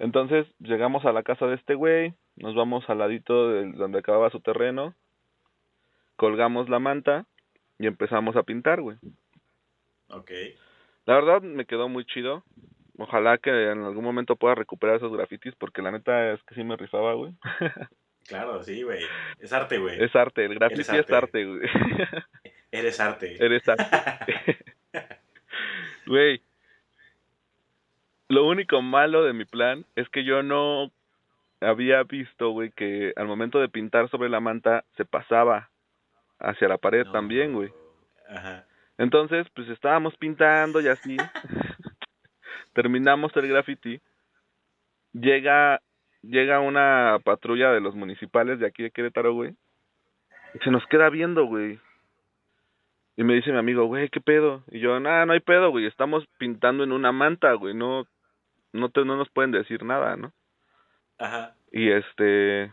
Entonces 0.00 0.46
llegamos 0.60 1.04
a 1.04 1.12
la 1.12 1.22
casa 1.22 1.46
de 1.46 1.56
este 1.56 1.74
güey, 1.74 2.14
nos 2.36 2.54
vamos 2.54 2.88
al 2.88 2.98
ladito 2.98 3.50
de 3.50 3.72
donde 3.72 3.98
acababa 3.98 4.30
su 4.30 4.40
terreno, 4.40 4.94
colgamos 6.22 6.68
la 6.68 6.78
manta 6.78 7.26
y 7.80 7.88
empezamos 7.88 8.36
a 8.36 8.44
pintar, 8.44 8.80
güey. 8.80 8.96
Ok. 10.06 10.30
La 11.04 11.16
verdad 11.16 11.42
me 11.42 11.64
quedó 11.64 11.88
muy 11.88 12.04
chido. 12.04 12.44
Ojalá 12.96 13.38
que 13.38 13.50
en 13.50 13.82
algún 13.82 14.04
momento 14.04 14.36
pueda 14.36 14.54
recuperar 14.54 14.94
esos 14.94 15.12
grafitis 15.12 15.52
porque 15.56 15.82
la 15.82 15.90
neta 15.90 16.32
es 16.32 16.40
que 16.44 16.54
sí 16.54 16.62
me 16.62 16.76
rifaba, 16.76 17.14
güey. 17.14 17.32
Claro, 18.24 18.62
sí, 18.62 18.84
güey. 18.84 19.04
Es 19.40 19.52
arte, 19.52 19.78
güey. 19.78 20.00
Es 20.00 20.14
arte, 20.14 20.44
el 20.44 20.54
graffiti 20.54 20.82
arte. 20.82 21.00
es 21.00 21.10
arte, 21.10 21.44
güey. 21.44 21.60
Eres 22.70 23.00
arte. 23.00 23.44
Eres 23.44 23.68
arte. 23.68 24.58
Güey. 26.06 26.40
Lo 28.28 28.46
único 28.46 28.80
malo 28.80 29.24
de 29.24 29.32
mi 29.32 29.44
plan 29.44 29.84
es 29.96 30.08
que 30.08 30.22
yo 30.22 30.44
no 30.44 30.92
había 31.60 32.04
visto, 32.04 32.50
güey, 32.50 32.70
que 32.70 33.12
al 33.16 33.26
momento 33.26 33.58
de 33.58 33.68
pintar 33.68 34.08
sobre 34.08 34.28
la 34.28 34.38
manta 34.38 34.84
se 34.96 35.04
pasaba 35.04 35.71
hacia 36.42 36.68
la 36.68 36.78
pared 36.78 37.06
no. 37.06 37.12
también, 37.12 37.52
güey. 37.52 37.72
Ajá. 38.28 38.66
Entonces, 38.98 39.46
pues 39.54 39.68
estábamos 39.68 40.16
pintando 40.16 40.80
y 40.80 40.88
así. 40.88 41.16
Terminamos 42.74 43.34
el 43.36 43.48
graffiti. 43.48 44.00
Llega 45.12 45.80
llega 46.22 46.60
una 46.60 47.18
patrulla 47.24 47.72
de 47.72 47.80
los 47.80 47.94
municipales 47.94 48.58
de 48.58 48.66
aquí 48.66 48.82
de 48.82 48.90
Querétaro, 48.90 49.34
güey. 49.34 49.54
Y 50.54 50.58
se 50.60 50.70
nos 50.70 50.86
queda 50.86 51.10
viendo, 51.10 51.44
güey. 51.46 51.80
Y 53.16 53.24
me 53.24 53.34
dice 53.34 53.52
mi 53.52 53.58
amigo, 53.58 53.84
güey, 53.84 54.08
¿qué 54.08 54.20
pedo? 54.20 54.64
Y 54.70 54.80
yo, 54.80 54.98
nada, 54.98 55.26
no 55.26 55.34
hay 55.34 55.40
pedo, 55.40 55.70
güey, 55.70 55.86
estamos 55.86 56.26
pintando 56.38 56.82
en 56.82 56.92
una 56.92 57.12
manta, 57.12 57.52
güey, 57.52 57.74
no, 57.74 58.06
no, 58.72 58.88
te, 58.88 59.04
no 59.04 59.16
nos 59.16 59.28
pueden 59.30 59.50
decir 59.50 59.84
nada, 59.84 60.16
¿no? 60.16 60.32
Ajá. 61.18 61.54
Y 61.72 61.90
este, 61.90 62.70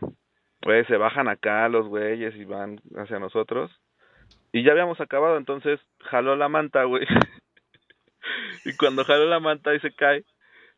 pues 0.60 0.86
se 0.86 0.96
bajan 0.96 1.28
acá 1.28 1.68
los 1.68 1.86
güeyes 1.88 2.34
y 2.36 2.44
van 2.44 2.80
hacia 2.96 3.18
nosotros. 3.18 3.70
Y 4.52 4.62
ya 4.62 4.72
habíamos 4.72 5.00
acabado, 5.00 5.36
entonces 5.36 5.80
jaló 6.00 6.36
la 6.36 6.48
manta, 6.48 6.84
güey. 6.84 7.06
y 8.64 8.76
cuando 8.76 9.04
jaló 9.04 9.26
la 9.26 9.40
manta 9.40 9.74
y 9.74 9.80
se 9.80 9.92
cae, 9.92 10.24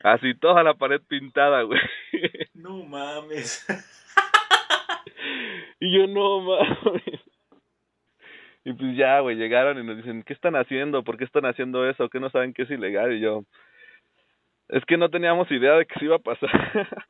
así 0.02 0.34
toda 0.34 0.62
la 0.62 0.74
pared 0.74 1.00
pintada, 1.08 1.62
güey. 1.62 1.80
No 2.54 2.84
mames. 2.84 3.66
y 5.80 5.92
yo, 5.92 6.06
no 6.06 6.40
mames. 6.40 7.20
Y 8.64 8.72
pues 8.74 8.96
ya, 8.96 9.18
güey, 9.18 9.36
llegaron 9.36 9.78
y 9.78 9.84
nos 9.84 9.96
dicen, 9.96 10.22
¿qué 10.22 10.32
están 10.32 10.54
haciendo? 10.54 11.02
¿Por 11.02 11.16
qué 11.16 11.24
están 11.24 11.46
haciendo 11.46 11.88
eso? 11.88 12.08
¿Qué 12.08 12.20
no 12.20 12.30
saben 12.30 12.54
que 12.54 12.62
es 12.62 12.70
ilegal? 12.70 13.12
Y 13.14 13.20
yo, 13.20 13.42
es 14.68 14.84
que 14.84 14.96
no 14.96 15.10
teníamos 15.10 15.50
idea 15.50 15.74
de 15.74 15.86
que 15.86 15.98
se 15.98 16.04
iba 16.04 16.16
a 16.16 16.20
pasar. 16.20 16.50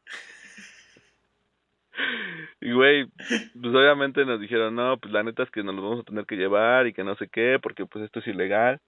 y, 2.60 2.73
güey, 2.73 3.06
pues 3.06 3.74
obviamente 3.74 4.24
nos 4.24 4.40
dijeron, 4.40 4.74
no, 4.74 4.98
pues 4.98 5.12
la 5.12 5.23
neta 5.23 5.43
es 5.43 5.51
que 5.51 5.62
nos 5.62 5.74
lo 5.74 5.82
vamos 5.82 6.01
a 6.01 6.05
tener 6.05 6.27
que 6.27 6.36
llevar 6.36 6.86
y 6.86 6.93
que 6.93 7.05
no 7.05 7.14
sé 7.16 7.28
qué, 7.28 7.59
porque 7.62 7.86
pues 7.86 8.05
esto 8.05 8.20
es 8.20 8.27
ilegal. 8.27 8.81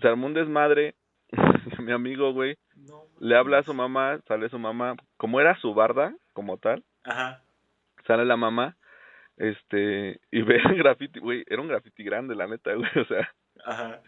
Se 0.00 0.08
armó 0.08 0.26
un 0.26 0.34
desmadre. 0.34 0.94
Mi 1.78 1.92
amigo, 1.92 2.32
güey, 2.32 2.56
le 3.20 3.36
habla 3.36 3.58
a 3.58 3.62
su 3.62 3.74
mamá, 3.74 4.20
sale 4.28 4.48
su 4.48 4.58
mamá, 4.58 4.94
como 5.16 5.40
era 5.40 5.58
su 5.60 5.74
barda, 5.74 6.14
como 6.32 6.58
tal. 6.58 6.84
Ajá. 7.04 7.42
Sale 8.06 8.24
la 8.24 8.36
mamá 8.36 8.76
este, 9.36 10.20
y 10.30 10.42
ve 10.42 10.56
el 10.64 10.76
graffiti, 10.76 11.20
güey, 11.20 11.44
era 11.48 11.60
un 11.60 11.68
graffiti 11.68 12.04
grande, 12.04 12.34
la 12.34 12.46
neta, 12.46 12.74
güey, 12.74 12.90
o 13.00 13.04
sea, 13.06 13.32
Ajá. 13.64 14.00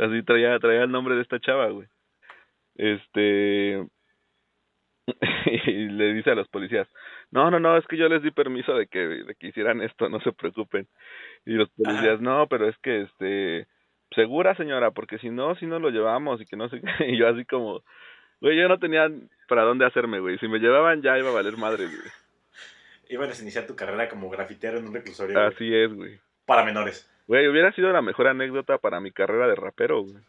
así 0.00 0.22
traía, 0.22 0.58
traía 0.58 0.82
el 0.82 0.90
nombre 0.90 1.14
de 1.14 1.22
esta 1.22 1.40
chava, 1.40 1.68
güey. 1.68 1.88
Este, 2.76 3.86
y 5.66 5.88
le 5.88 6.14
dice 6.14 6.30
a 6.30 6.34
los 6.34 6.48
policías, 6.48 6.88
no, 7.34 7.50
no, 7.50 7.58
no, 7.60 7.76
es 7.76 7.84
que 7.86 7.96
yo 7.98 8.08
les 8.08 8.22
di 8.22 8.30
permiso 8.30 8.74
de 8.74 8.86
que, 8.86 8.98
de 9.00 9.34
que 9.34 9.48
hicieran 9.48 9.82
esto, 9.82 10.08
no 10.08 10.20
se 10.20 10.32
preocupen. 10.32 10.86
Y 11.44 11.52
los 11.52 11.68
policías, 11.70 12.20
no, 12.20 12.46
pero 12.48 12.68
es 12.68 12.76
que, 12.78 13.02
este, 13.02 13.66
segura 14.14 14.54
señora, 14.54 14.92
porque 14.92 15.18
si 15.18 15.28
no, 15.28 15.54
si 15.56 15.66
no 15.66 15.78
lo 15.80 15.90
llevamos 15.90 16.40
y 16.40 16.46
que 16.46 16.56
no 16.56 16.68
sé 16.68 16.80
qué, 16.80 16.86
y 17.12 17.18
yo 17.18 17.28
así 17.28 17.44
como, 17.44 17.82
güey, 18.40 18.56
yo 18.56 18.68
no 18.68 18.78
tenía 18.78 19.10
para 19.48 19.62
dónde 19.64 19.84
hacerme, 19.84 20.20
güey, 20.20 20.38
si 20.38 20.48
me 20.48 20.58
llevaban 20.60 21.02
ya 21.02 21.18
iba 21.18 21.28
a 21.30 21.34
valer 21.34 21.56
madre, 21.58 21.86
güey. 21.86 21.98
Ibas 23.10 23.38
a 23.38 23.42
iniciar 23.42 23.66
tu 23.66 23.76
carrera 23.76 24.08
como 24.08 24.30
grafitero 24.30 24.78
en 24.78 24.86
un 24.86 24.94
reclusorio. 24.94 25.34
güey. 25.34 25.46
Así 25.46 25.74
es, 25.74 25.92
güey. 25.92 26.18
Para 26.46 26.64
menores. 26.64 27.10
Güey, 27.26 27.48
hubiera 27.48 27.72
sido 27.72 27.92
la 27.92 28.00
mejor 28.00 28.28
anécdota 28.28 28.78
para 28.78 29.00
mi 29.00 29.10
carrera 29.12 29.46
de 29.46 29.54
rapero, 29.54 30.02
güey. 30.02 30.22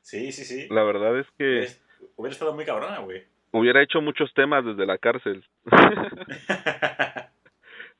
Sí, 0.00 0.32
sí, 0.32 0.44
sí. 0.44 0.68
La 0.70 0.84
verdad 0.84 1.18
es 1.18 1.26
que 1.36 1.60
Es- 1.64 1.84
Hubiera 2.16 2.32
estado 2.32 2.54
muy 2.54 2.64
cabrona, 2.64 2.98
güey. 3.00 3.24
Hubiera 3.52 3.82
hecho 3.82 4.00
muchos 4.00 4.32
temas 4.34 4.64
desde 4.64 4.86
la 4.86 4.98
cárcel. 4.98 5.44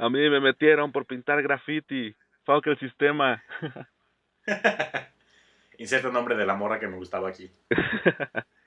A 0.00 0.08
mí 0.10 0.30
me 0.30 0.38
metieron 0.40 0.92
por 0.92 1.06
pintar 1.06 1.42
graffiti. 1.42 2.14
Fuck 2.44 2.66
el 2.68 2.78
sistema. 2.78 3.42
Inserta 5.78 6.08
el 6.08 6.12
nombre 6.14 6.34
de 6.36 6.46
la 6.46 6.54
morra 6.54 6.78
que 6.80 6.88
me 6.88 6.96
gustaba 6.96 7.28
aquí. 7.28 7.50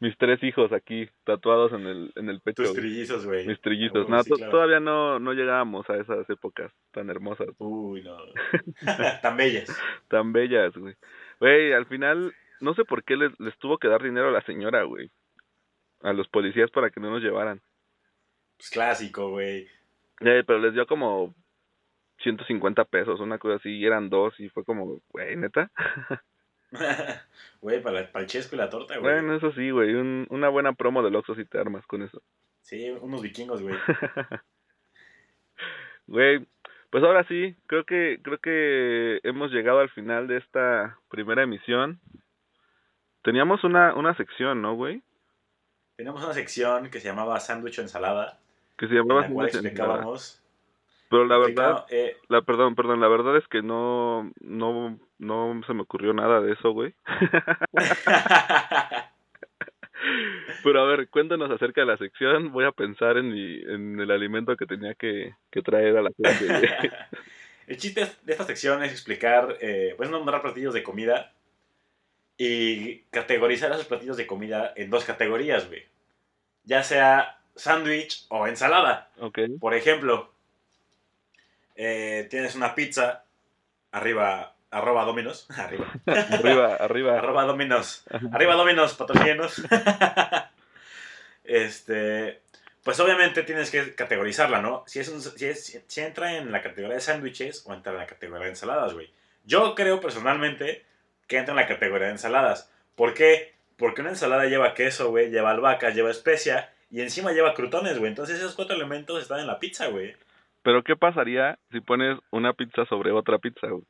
Mis 0.00 0.16
tres 0.18 0.42
hijos 0.42 0.72
aquí, 0.72 1.08
tatuados 1.24 1.72
en 1.72 1.86
el, 1.86 2.12
en 2.16 2.28
el 2.28 2.40
pecho. 2.40 2.62
Tus 2.64 2.74
trillizos, 2.74 3.24
güey. 3.26 3.46
Mis 3.46 3.60
trillizos. 3.60 4.06
Ah, 4.08 4.10
No, 4.10 4.22
sí, 4.22 4.32
claro. 4.34 4.52
todavía 4.52 4.80
no, 4.80 5.18
no 5.18 5.32
llegábamos 5.32 5.88
a 5.88 5.96
esas 5.96 6.28
épocas 6.28 6.70
tan 6.92 7.08
hermosas, 7.08 7.48
Uy, 7.58 8.02
no. 8.02 8.16
Tan 9.22 9.36
bellas. 9.36 9.74
tan 10.08 10.32
bellas, 10.32 10.76
güey. 10.76 10.94
Güey, 11.40 11.72
al 11.72 11.86
final, 11.86 12.34
no 12.60 12.74
sé 12.74 12.84
por 12.84 13.04
qué 13.04 13.16
les, 13.16 13.38
les 13.40 13.56
tuvo 13.58 13.78
que 13.78 13.88
dar 13.88 14.02
dinero 14.02 14.28
a 14.28 14.32
la 14.32 14.42
señora, 14.42 14.82
güey. 14.82 15.10
A 16.06 16.12
los 16.12 16.28
policías 16.28 16.70
para 16.70 16.90
que 16.90 17.00
no 17.00 17.10
nos 17.10 17.20
llevaran. 17.20 17.60
Pues 18.56 18.70
clásico, 18.70 19.30
güey. 19.30 19.66
Eh, 20.20 20.44
pero 20.46 20.60
les 20.60 20.72
dio 20.72 20.86
como 20.86 21.34
150 22.22 22.84
pesos, 22.84 23.18
una 23.18 23.38
cosa 23.38 23.56
así, 23.56 23.70
y 23.70 23.84
eran 23.84 24.08
dos, 24.08 24.38
y 24.38 24.48
fue 24.50 24.64
como, 24.64 25.00
güey, 25.10 25.36
neta. 25.36 25.70
Güey, 27.60 27.80
para, 27.80 28.10
para 28.12 28.24
el 28.24 28.28
chesco 28.28 28.54
y 28.54 28.58
la 28.58 28.68
torta, 28.68 28.98
güey. 28.98 29.14
Bueno, 29.14 29.34
eso 29.34 29.52
sí, 29.52 29.70
güey, 29.70 29.94
un, 29.94 30.26
una 30.30 30.48
buena 30.48 30.74
promo 30.74 31.02
del 31.02 31.14
Oxxo 31.16 31.34
si 31.34 31.44
te 31.44 31.58
armas 31.58 31.86
con 31.86 32.02
eso. 32.02 32.22
Sí, 32.60 32.90
unos 32.90 33.22
vikingos, 33.22 33.62
güey. 33.62 33.74
Güey, 36.08 36.46
pues 36.90 37.02
ahora 37.02 37.24
sí, 37.26 37.56
creo 37.66 37.84
que 37.84 38.20
creo 38.22 38.38
que 38.38 39.18
hemos 39.24 39.50
llegado 39.50 39.80
al 39.80 39.90
final 39.90 40.28
de 40.28 40.36
esta 40.36 40.98
primera 41.08 41.42
emisión. 41.42 42.00
Teníamos 43.22 43.64
una 43.64 43.94
una 43.94 44.16
sección, 44.16 44.62
¿no, 44.62 44.74
güey? 44.76 45.02
Teníamos 45.96 46.22
una 46.22 46.34
sección 46.34 46.90
que 46.90 47.00
se 47.00 47.08
llamaba 47.08 47.40
sándwich 47.40 47.78
o 47.78 47.82
ensalada, 47.82 48.38
Que 48.76 48.86
se 48.86 48.92
en 48.92 48.98
llamaba 49.00 49.22
la 49.22 49.28
cual 49.28 49.48
en 49.48 49.54
explicábamos... 49.54 50.42
Pero 51.08 51.24
la 51.24 51.38
verdad, 51.38 51.86
eh, 51.88 52.16
la 52.28 52.42
perdón, 52.42 52.74
perdón, 52.74 53.00
la 53.00 53.06
verdad 53.06 53.36
es 53.36 53.46
que 53.46 53.62
no 53.62 54.32
no 54.40 54.98
no 55.18 55.60
se 55.64 55.72
me 55.72 55.82
ocurrió 55.82 56.12
nada 56.12 56.40
de 56.40 56.54
eso, 56.54 56.72
güey. 56.72 56.94
Pero 60.64 60.80
a 60.80 60.84
ver, 60.84 61.08
cuéntanos 61.08 61.48
acerca 61.50 61.82
de 61.82 61.86
la 61.86 61.96
sección. 61.96 62.50
Voy 62.50 62.64
a 62.64 62.72
pensar 62.72 63.18
en 63.18 63.30
mi, 63.30 63.62
en 63.62 64.00
el 64.00 64.10
alimento 64.10 64.56
que 64.56 64.66
tenía 64.66 64.94
que, 64.94 65.36
que 65.52 65.62
traer 65.62 65.96
a 65.96 66.02
la 66.02 66.10
clase. 66.10 66.48
El 67.68 67.76
chiste 67.76 68.04
de 68.22 68.32
esta 68.32 68.44
sección 68.44 68.82
es 68.82 68.90
explicar, 68.90 69.58
eh, 69.60 69.94
pues 69.96 70.10
nombrar 70.10 70.42
platillos 70.42 70.74
de 70.74 70.82
comida 70.82 71.32
y 72.38 72.98
categorizar 73.10 73.70
esos 73.72 73.86
platillos 73.86 74.16
de 74.16 74.26
comida 74.26 74.72
en 74.76 74.90
dos 74.90 75.04
categorías, 75.04 75.66
güey. 75.68 75.84
Ya 76.64 76.82
sea 76.82 77.38
sándwich 77.54 78.26
o 78.28 78.46
ensalada. 78.46 79.08
Por 79.60 79.74
ejemplo, 79.74 80.30
eh, 81.76 82.26
tienes 82.30 82.54
una 82.54 82.74
pizza, 82.74 83.24
arriba, 83.92 84.54
arroba 84.70 85.04
dominos, 85.04 85.46
arriba, 85.56 85.92
Arriba, 86.06 86.74
arriba. 86.76 87.18
arroba 87.18 87.44
dominos, 87.44 88.04
arriba 88.32 88.54
dominos, 88.54 88.94
patrocínenos. 88.94 89.62
este, 91.44 92.40
pues 92.82 92.98
obviamente 93.00 93.42
tienes 93.42 93.70
que 93.70 93.94
categorizarla, 93.94 94.60
¿no? 94.60 94.84
Si, 94.86 94.98
es 95.00 95.08
un- 95.08 95.20
si, 95.22 95.46
es- 95.46 95.82
si 95.86 96.00
entra 96.00 96.36
en 96.36 96.52
la 96.52 96.62
categoría 96.62 96.96
de 96.96 97.00
sándwiches 97.00 97.64
o 97.66 97.74
entra 97.74 97.92
en 97.92 97.98
la 97.98 98.06
categoría 98.06 98.44
de 98.44 98.50
ensaladas, 98.50 98.92
güey. 98.94 99.10
Yo 99.44 99.74
creo 99.74 100.00
personalmente 100.00 100.84
que 101.26 101.38
entra 101.38 101.52
en 101.52 101.56
la 101.56 101.66
categoría 101.66 102.06
de 102.06 102.12
ensaladas. 102.12 102.72
¿Por 102.94 103.14
qué? 103.14 103.54
Porque 103.76 104.00
una 104.00 104.10
ensalada 104.10 104.46
lleva 104.46 104.74
queso, 104.74 105.10
güey, 105.10 105.30
lleva 105.30 105.50
albahaca, 105.50 105.90
lleva 105.90 106.10
especia 106.10 106.72
y 106.90 107.00
encima 107.00 107.32
lleva 107.32 107.54
crutones, 107.54 107.98
güey. 107.98 108.10
Entonces 108.10 108.38
esos 108.38 108.54
cuatro 108.54 108.74
elementos 108.76 109.20
están 109.20 109.40
en 109.40 109.46
la 109.46 109.58
pizza, 109.58 109.88
güey. 109.88 110.14
Pero 110.62 110.82
¿qué 110.82 110.96
pasaría 110.96 111.58
si 111.70 111.80
pones 111.80 112.18
una 112.30 112.52
pizza 112.52 112.84
sobre 112.86 113.12
otra 113.12 113.38
pizza, 113.38 113.68
güey? 113.68 113.84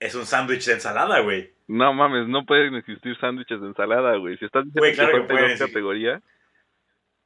Es 0.00 0.14
un 0.14 0.24
sándwich 0.24 0.64
de 0.66 0.72
ensalada, 0.74 1.20
güey. 1.20 1.52
No 1.68 1.92
mames, 1.92 2.26
no 2.26 2.46
pueden 2.46 2.74
existir 2.74 3.16
sándwiches 3.18 3.60
de 3.60 3.66
ensalada, 3.68 4.16
güey. 4.16 4.38
Si 4.38 4.46
estás 4.46 4.64
diciendo 4.64 4.96
claro 4.96 5.12
que 5.12 5.18
falta 5.18 5.34
pueden, 5.34 5.58
sí. 5.58 5.64
categorías, 5.64 6.22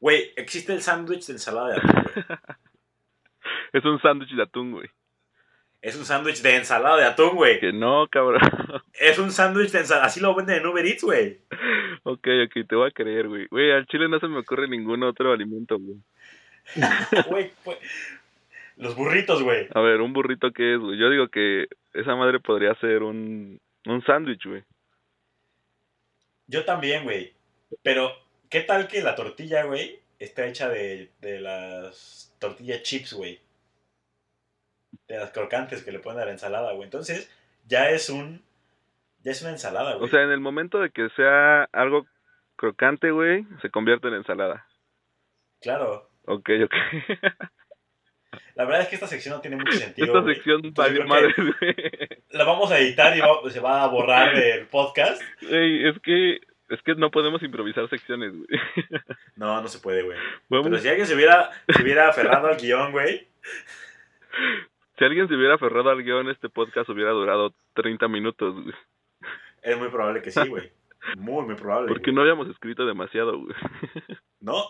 Güey, 0.00 0.32
existe 0.36 0.74
el 0.74 0.82
sándwich 0.82 1.26
de 1.26 1.32
ensalada 1.34 1.68
de 1.68 1.76
atún, 1.80 2.02
güey. 2.02 2.26
es 3.72 3.84
un 3.84 4.00
sándwich 4.02 4.34
de 4.34 4.42
atún, 4.42 4.72
güey. 4.72 4.90
Es 5.84 5.96
un 5.96 6.06
sándwich 6.06 6.40
de 6.40 6.56
ensalada 6.56 6.96
de 6.96 7.04
atún, 7.04 7.36
güey. 7.36 7.60
Que 7.60 7.70
no, 7.70 8.08
cabrón. 8.08 8.40
Es 8.94 9.18
un 9.18 9.30
sándwich 9.30 9.70
de 9.70 9.80
ensalada. 9.80 10.06
Así 10.06 10.18
lo 10.18 10.34
venden 10.34 10.56
en 10.56 10.66
Uber 10.66 10.86
Eats, 10.86 11.04
güey. 11.04 11.40
ok, 12.04 12.26
ok, 12.46 12.66
te 12.66 12.74
voy 12.74 12.88
a 12.88 12.90
creer, 12.90 13.28
güey. 13.28 13.46
Güey, 13.48 13.70
al 13.70 13.86
chile 13.86 14.08
no 14.08 14.18
se 14.18 14.26
me 14.26 14.38
ocurre 14.38 14.66
ningún 14.66 15.02
otro 15.02 15.30
alimento, 15.30 15.78
güey. 15.78 15.98
Güey, 17.28 17.52
pues, 17.62 17.76
Los 18.78 18.96
burritos, 18.96 19.42
güey. 19.42 19.68
A 19.74 19.80
ver, 19.82 20.00
¿un 20.00 20.14
burrito 20.14 20.52
qué 20.52 20.76
es, 20.76 20.80
güey? 20.80 20.98
Yo 20.98 21.10
digo 21.10 21.28
que 21.28 21.66
esa 21.92 22.16
madre 22.16 22.40
podría 22.40 22.74
ser 22.76 23.02
un, 23.02 23.60
un 23.84 24.04
sándwich, 24.06 24.46
güey. 24.46 24.64
Yo 26.46 26.64
también, 26.64 27.04
güey. 27.04 27.34
Pero, 27.82 28.10
¿qué 28.48 28.60
tal 28.60 28.88
que 28.88 29.02
la 29.02 29.16
tortilla, 29.16 29.64
güey, 29.64 29.98
está 30.18 30.46
hecha 30.46 30.70
de, 30.70 31.10
de 31.20 31.40
las 31.40 32.34
tortillas 32.38 32.82
chips, 32.82 33.12
güey? 33.12 33.38
De 35.08 35.18
las 35.18 35.30
crocantes 35.30 35.82
que 35.84 35.92
le 35.92 35.98
ponen 36.00 36.22
a 36.22 36.24
la 36.26 36.32
ensalada, 36.32 36.72
güey. 36.72 36.84
Entonces, 36.84 37.30
ya 37.66 37.90
es 37.90 38.08
un. 38.10 38.42
Ya 39.22 39.32
es 39.32 39.40
una 39.42 39.50
ensalada, 39.52 39.94
güey. 39.94 40.04
O 40.04 40.08
sea, 40.08 40.22
en 40.22 40.30
el 40.30 40.40
momento 40.40 40.78
de 40.80 40.90
que 40.90 41.08
sea 41.16 41.64
algo 41.72 42.06
crocante, 42.56 43.10
güey, 43.10 43.46
se 43.62 43.70
convierte 43.70 44.08
en 44.08 44.14
ensalada. 44.14 44.66
claro. 45.60 46.08
Ok, 46.26 46.48
ok. 46.64 46.72
La 48.54 48.64
verdad 48.64 48.82
es 48.82 48.88
que 48.88 48.94
esta 48.94 49.06
sección 49.06 49.34
no 49.34 49.40
tiene 49.40 49.56
mucho 49.56 49.72
sentido. 49.72 50.06
Esta 50.06 50.20
güey. 50.20 50.34
sección 50.36 50.60
Entonces, 50.64 51.06
madre, 51.06 51.34
güey. 51.36 51.74
La 52.30 52.44
vamos 52.44 52.70
a 52.72 52.78
editar 52.78 53.16
y 53.16 53.20
va- 53.20 53.50
se 53.50 53.60
va 53.60 53.82
a 53.82 53.88
borrar 53.88 54.34
del 54.34 54.66
podcast. 54.66 55.20
Güey, 55.42 55.86
es 55.88 55.98
que 56.00 56.40
es 56.70 56.80
que 56.82 56.94
no 56.94 57.10
podemos 57.10 57.42
improvisar 57.42 57.88
secciones, 57.90 58.32
güey. 58.32 58.46
No, 59.36 59.60
no 59.60 59.68
se 59.68 59.78
puede, 59.80 60.02
güey. 60.02 60.16
Vamos- 60.48 60.68
Pero 60.68 60.78
si 60.78 60.88
alguien 60.88 61.06
se 61.06 61.14
hubiera, 61.14 61.50
se 61.68 61.82
hubiera 61.82 62.08
aferrado 62.08 62.46
al 62.48 62.56
guion, 62.56 62.92
güey. 62.92 63.26
Si 64.98 65.04
alguien 65.04 65.26
se 65.28 65.34
hubiera 65.34 65.54
aferrado 65.54 65.90
al 65.90 66.02
guion, 66.02 66.28
este 66.30 66.48
podcast 66.48 66.88
hubiera 66.88 67.10
durado 67.10 67.52
30 67.74 68.06
minutos, 68.08 68.54
güey. 68.54 68.74
Es 69.62 69.78
muy 69.78 69.88
probable 69.88 70.22
que 70.22 70.30
sí, 70.30 70.46
güey. 70.48 70.70
Muy, 71.16 71.44
muy 71.44 71.54
probable. 71.56 71.88
Porque 71.88 72.04
güey. 72.10 72.14
no 72.14 72.20
habíamos 72.22 72.48
escrito 72.48 72.86
demasiado, 72.86 73.38
güey. 73.38 73.54
No, 74.40 74.62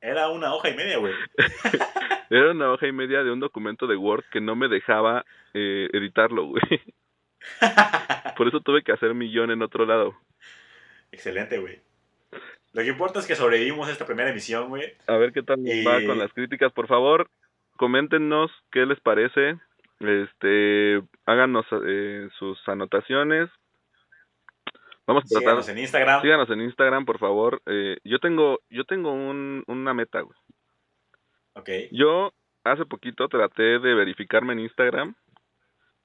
era 0.00 0.28
una 0.30 0.54
hoja 0.54 0.70
y 0.70 0.74
media, 0.76 0.98
güey. 0.98 1.14
Era 2.30 2.50
una 2.52 2.72
hoja 2.72 2.86
y 2.88 2.92
media 2.92 3.22
de 3.22 3.30
un 3.30 3.38
documento 3.38 3.86
de 3.86 3.96
Word 3.96 4.24
que 4.32 4.40
no 4.40 4.56
me 4.56 4.66
dejaba 4.68 5.24
eh, 5.52 5.88
editarlo, 5.92 6.46
güey. 6.46 6.62
Por 8.36 8.48
eso 8.48 8.60
tuve 8.60 8.82
que 8.82 8.92
hacer 8.92 9.14
mi 9.14 9.30
guion 9.30 9.50
en 9.50 9.62
otro 9.62 9.84
lado. 9.84 10.16
Excelente, 11.12 11.58
güey. 11.58 11.80
Lo 12.72 12.82
que 12.82 12.88
importa 12.88 13.20
es 13.20 13.26
que 13.26 13.36
sobrevivimos 13.36 13.86
a 13.88 13.92
esta 13.92 14.06
primera 14.06 14.30
emisión, 14.30 14.68
güey. 14.68 14.94
A 15.06 15.16
ver 15.16 15.32
qué 15.32 15.42
tal 15.42 15.62
nos 15.62 15.72
Y- 15.72 15.84
va 15.84 16.02
con 16.04 16.18
las 16.18 16.32
críticas. 16.32 16.72
Por 16.72 16.88
favor, 16.88 17.28
coméntenos 17.76 18.50
qué 18.70 18.86
les 18.86 19.00
parece. 19.00 19.58
Este, 20.00 21.02
háganos 21.26 21.64
eh, 21.86 22.28
sus 22.38 22.58
anotaciones. 22.68 23.48
Vamos 25.06 25.24
a 25.24 25.28
tratar. 25.28 25.40
Síganos 25.62 25.68
en 25.68 25.78
Instagram. 25.78 26.22
Síganos 26.22 26.50
en 26.50 26.60
Instagram, 26.62 27.04
por 27.04 27.18
favor. 27.18 27.60
Eh, 27.66 27.98
yo 28.04 28.18
tengo, 28.18 28.60
yo 28.70 28.84
tengo 28.84 29.12
un, 29.12 29.62
una 29.66 29.92
meta, 29.94 30.20
güey. 30.22 30.38
Ok. 31.54 31.68
Yo 31.92 32.32
hace 32.64 32.86
poquito 32.86 33.28
traté 33.28 33.78
de 33.78 33.94
verificarme 33.94 34.54
en 34.54 34.60
Instagram. 34.60 35.14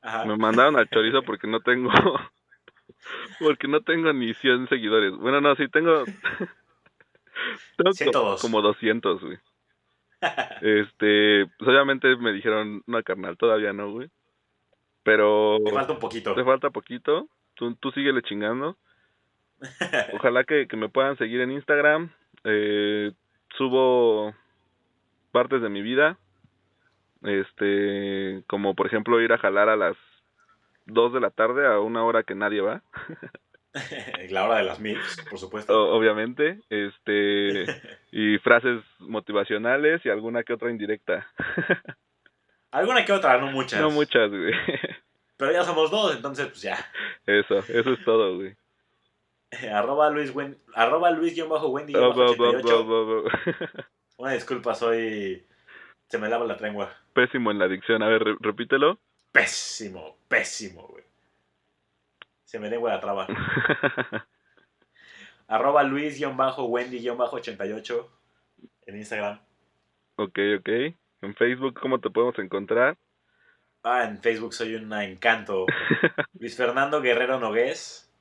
Ajá. 0.02 0.26
Me 0.26 0.38
mandaron 0.38 0.78
al 0.78 0.90
chorizo 0.90 1.24
porque 1.24 1.48
no 1.48 1.60
tengo, 1.62 1.90
porque 3.40 3.68
no 3.68 3.82
tengo 3.82 4.14
ni 4.14 4.34
100 4.34 4.68
seguidores. 4.70 5.14
Bueno, 5.16 5.42
no, 5.42 5.56
sí 5.56 5.68
tengo, 5.70 6.04
tengo 7.78 7.90
co- 7.90 7.94
102. 7.94 8.42
como 8.42 8.62
200, 8.62 9.22
güey. 9.22 9.38
Este, 10.62 11.46
pues 11.58 11.70
obviamente 11.70 12.16
me 12.18 12.34
dijeron, 12.34 12.84
no, 12.86 13.02
carnal, 13.04 13.38
todavía 13.38 13.74
no, 13.74 13.92
güey. 13.92 14.10
Pero 15.04 15.58
Te 15.64 15.72
falta 15.72 15.94
un 15.94 16.00
poquito. 16.00 16.36
te 16.36 16.44
falta 16.44 16.70
poquito. 16.70 17.28
Tú, 17.56 17.76
tú 17.76 17.92
síguele 17.92 18.22
chingando. 18.22 18.78
Ojalá 20.14 20.44
que, 20.44 20.68
que 20.68 20.78
me 20.78 20.90
puedan 20.90 21.18
seguir 21.18 21.42
en 21.42 21.52
Instagram. 21.52 22.12
Eh, 22.44 23.12
subo 23.58 24.34
partes 25.32 25.62
de 25.62 25.70
mi 25.70 25.82
vida. 25.82 26.18
Este, 27.24 28.44
como 28.48 28.76
por 28.76 28.88
ejemplo 28.88 29.20
ir 29.22 29.34
a 29.34 29.38
jalar 29.38 29.68
a 29.68 29.76
las 29.76 29.98
2 30.86 31.14
de 31.14 31.20
la 31.20 31.30
tarde 31.32 31.68
a 31.68 31.80
una 31.80 32.04
hora 32.04 32.24
que 32.24 32.36
nadie 32.36 32.62
va, 32.62 32.82
La 34.30 34.46
hora 34.46 34.58
de 34.58 34.64
las 34.64 34.80
MILFs, 34.80 35.26
por 35.30 35.40
supuesto. 35.40 35.74
o- 35.74 35.96
obviamente. 35.98 36.60
Este, 36.70 37.66
y 38.12 38.38
frases 38.40 38.82
motivacionales 39.00 40.06
y 40.06 40.10
alguna 40.10 40.44
que 40.44 40.54
otra 40.54 40.72
indirecta. 40.72 41.28
Alguna 42.72 43.04
que 43.04 43.12
otra, 43.14 43.38
no 43.40 43.48
muchas. 43.52 43.82
No 43.82 43.90
muchas, 43.90 44.30
güey. 44.30 44.54
Pero 45.38 45.52
ya 45.52 45.64
somos 45.64 45.90
dos, 45.90 46.16
entonces 46.16 46.48
pues 46.48 46.62
ya. 46.62 46.78
Eso, 47.26 47.58
eso 47.60 47.94
es 47.94 48.04
todo, 48.06 48.36
güey. 48.36 48.56
arroba 49.72 50.10
Luis, 50.12 50.34
Wen- 50.36 50.58
arroba. 50.76 51.10
Oh, 51.10 51.24
88. 51.24 52.84
bo, 52.86 53.06
bo, 53.06 53.06
bo. 53.24 53.30
Una 54.18 54.34
disculpa, 54.34 54.76
soy... 54.76 55.46
Se 56.10 56.18
me 56.20 56.28
lava 56.30 56.46
la 56.46 56.58
lengua. 56.58 56.92
Pésimo 57.14 57.50
en 57.52 57.58
la 57.60 57.68
dicción. 57.68 58.04
A 58.04 58.08
ver, 58.08 58.24
re- 58.24 58.38
repítelo. 58.40 59.00
Pésimo, 59.32 60.18
pésimo, 60.28 60.88
güey. 60.90 61.04
Se 62.50 62.58
me 62.58 62.68
lengua 62.68 62.90
la 62.94 63.00
traba. 63.00 63.28
Arroba 65.48 65.84
Luis-Wendy-88 65.84 68.08
en 68.88 68.98
Instagram. 68.98 69.40
ok, 70.16 70.40
ok. 70.58 70.70
En 71.22 71.36
Facebook, 71.36 71.80
¿cómo 71.80 72.00
te 72.00 72.10
podemos 72.10 72.40
encontrar? 72.40 72.98
Ah, 73.84 74.06
en 74.06 74.18
Facebook 74.20 74.56
soy 74.56 74.74
un 74.74 74.92
encanto. 74.94 75.68
Luis 76.40 76.58
Fernando 76.58 77.02
Guerrero 77.02 77.40
Nogués. 77.40 78.12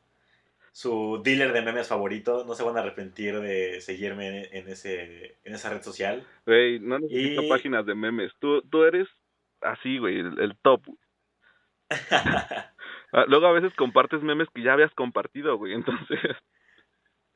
Su 0.72 1.22
dealer 1.24 1.55
de 1.55 1.62
memes 1.62 1.88
favorito. 1.88 2.44
No 2.44 2.52
se 2.55 2.64
van 2.64 2.76
a 2.76 2.80
arrepentir 2.80 3.40
de 3.40 3.80
seguirme 3.80 4.44
en, 4.52 4.68
ese, 4.68 5.38
en 5.42 5.55
esa 5.55 5.70
red 5.70 5.80
social. 5.80 6.26
Güey, 6.44 6.80
no 6.80 6.98
necesito 6.98 7.44
Y- 7.44 7.48
páginas 7.48 7.86
de 7.86 7.94
memes. 7.94 8.32
Tú, 8.38 8.60
tú 8.62 8.84
eres 8.84 9.09
así, 9.62 9.96
güey, 9.96 10.18
el, 10.18 10.38
el 10.38 10.55
top. 10.59 10.82
Ah, 13.12 13.24
luego 13.26 13.47
a 13.47 13.52
veces 13.52 13.72
compartes 13.74 14.22
memes 14.22 14.48
que 14.55 14.62
ya 14.62 14.74
habías 14.74 14.93
compartido, 14.94 15.56
güey. 15.56 15.74
Entonces, 15.74 16.18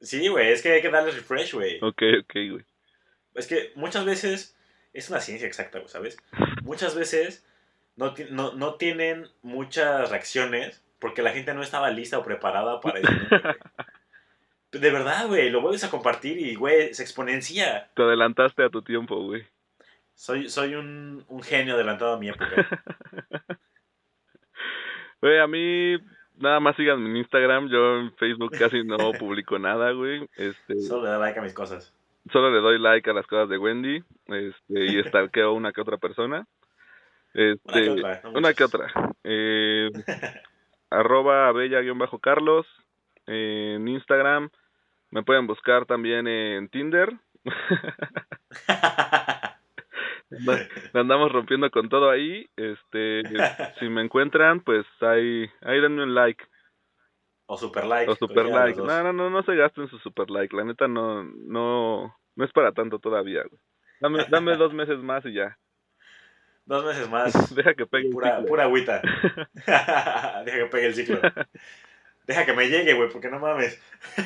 sí, 0.01 0.29
güey, 0.29 0.53
es 0.53 0.63
que 0.63 0.73
hay 0.73 0.83
que 0.83 0.91
darle 0.91 1.13
refresh, 1.13 1.55
güey. 1.55 1.79
ok, 1.83 2.03
ok, 2.23 2.33
güey. 2.51 2.65
Es 3.35 3.47
que 3.47 3.73
muchas 3.75 4.05
veces 4.05 4.57
es 4.93 5.09
una 5.09 5.21
ciencia 5.21 5.47
exacta, 5.47 5.79
güey, 5.79 5.89
¿sabes? 5.89 6.19
Muchas 6.63 6.95
veces 6.95 7.47
no, 7.97 8.15
no, 8.31 8.53
no 8.53 8.75
tienen 8.75 9.29
muchas 9.43 10.11
reacciones 10.11 10.83
porque 10.99 11.23
la 11.23 11.33
gente 11.33 11.55
no 11.55 11.63
estaba 11.63 11.91
lista 11.91 12.19
o 12.19 12.25
preparada 12.25 12.81
para 12.81 13.01
eso. 13.01 13.11
De 14.73 14.91
verdad, 14.91 15.27
güey, 15.27 15.51
lo 15.51 15.61
vuelves 15.61 15.85
a 15.85 15.91
compartir 15.91 16.39
y, 16.39 16.55
güey, 16.55 16.95
se 16.95 17.03
exponencia. 17.03 17.91
Te 17.95 18.03
adelantaste 18.03 18.63
a 18.65 18.71
tu 18.71 18.83
tiempo, 18.83 19.23
güey. 19.25 19.45
Soy, 20.15 20.49
soy 20.49 20.75
un, 20.75 21.25
un 21.29 21.43
genio 21.43 21.75
adelantado 21.75 22.15
a 22.15 22.19
mi 22.19 22.29
época. 22.29 22.47
Güey, 25.23 25.39
a 25.39 25.47
mí 25.47 25.97
nada 26.37 26.61
más 26.61 26.77
síganme 26.77 27.09
en 27.09 27.17
Instagram. 27.17 27.69
Yo 27.69 28.01
en 28.01 28.15
Facebook 28.17 28.53
casi 28.59 28.85
no 28.85 28.97
publico 29.19 29.59
nada, 29.59 29.93
güey. 29.93 30.29
Este, 30.37 30.81
Solo 30.81 31.05
le 31.05 31.11
da 31.11 31.19
like 31.19 31.39
a 31.39 31.43
mis 31.43 31.55
cosas. 31.55 31.95
solo 32.33 32.51
le 32.51 32.61
doy 32.61 32.79
like 32.79 33.09
a 33.09 33.15
las 33.15 33.27
cosas 33.27 33.49
de 33.49 33.59
Wendy. 33.59 34.03
Este, 34.27 34.85
y 34.85 35.03
stalkeo 35.05 35.53
una 35.53 35.73
que 35.73 35.81
otra 35.81 35.97
persona. 35.97 36.47
Este, 37.35 37.61
Una 37.65 37.83
que 37.83 37.91
otra. 37.91 38.21
no 38.25 38.39
Una 38.39 38.55
que 38.55 38.65
otra. 38.65 38.93
Eh, 39.25 39.91
arroba 40.91 41.51
bella-carlos 41.53 42.67
en 43.27 43.89
Instagram. 43.89 44.51
Me 45.11 45.23
pueden 45.23 45.47
buscar 45.47 45.87
también 45.87 46.27
en 46.27 46.69
Tinder. 46.69 47.11
Anda- 50.39 50.69
Andamos 50.95 51.33
rompiendo 51.33 51.71
con 51.71 51.89
todo 51.89 52.11
ahí. 52.11 52.49
Este, 52.57 53.23
si 53.79 53.89
me 53.89 54.03
encuentran, 54.03 54.61
pues 54.61 54.87
ahí, 55.01 55.49
ahí 55.63 55.81
denme 55.81 56.03
un 56.03 56.15
like 56.15 56.45
o 57.47 57.57
super 57.59 57.85
like. 57.85 58.11
o 58.11 58.17
super 58.17 58.45
cualquiera 58.47 58.61
de 58.65 58.71
like. 58.71 58.81
No, 58.83 59.03
no, 59.03 59.13
no, 59.13 59.31
no 59.31 59.43
se 59.43 59.55
gasten 59.55 59.89
su 59.89 59.99
super 59.99 60.31
like. 60.31 60.57
La 60.57 60.65
neta 60.65 60.89
no, 60.89 61.23
no, 61.25 62.17
no 62.35 62.45
es 62.45 62.53
para 62.53 62.73
tanto 62.73 62.99
todavía. 62.99 63.43
güey. 63.49 63.61
Dame, 64.01 64.25
dame 64.31 64.57
dos 64.57 64.73
meses 64.73 64.99
más 65.03 65.25
y 65.27 65.35
ya. 65.35 65.57
Dos 66.65 66.85
meses 66.85 67.11
más. 67.11 67.33
Deja 67.55 67.75
que 67.75 67.87
pegue 67.87 68.07
el 68.07 68.13
Pura, 68.13 68.37
ciclo. 68.37 68.49
pura 68.49 68.63
agüita. 68.65 69.03
Deja 69.55 70.45
que 70.45 70.67
pegue 70.71 70.87
el 70.87 70.95
ciclo. 70.95 71.21
Deja 72.33 72.47
que 72.47 72.55
me 72.55 72.67
llegue, 72.71 72.95
güey, 72.95 73.11
porque 73.11 73.29
no 73.29 73.39
mames. 73.39 73.79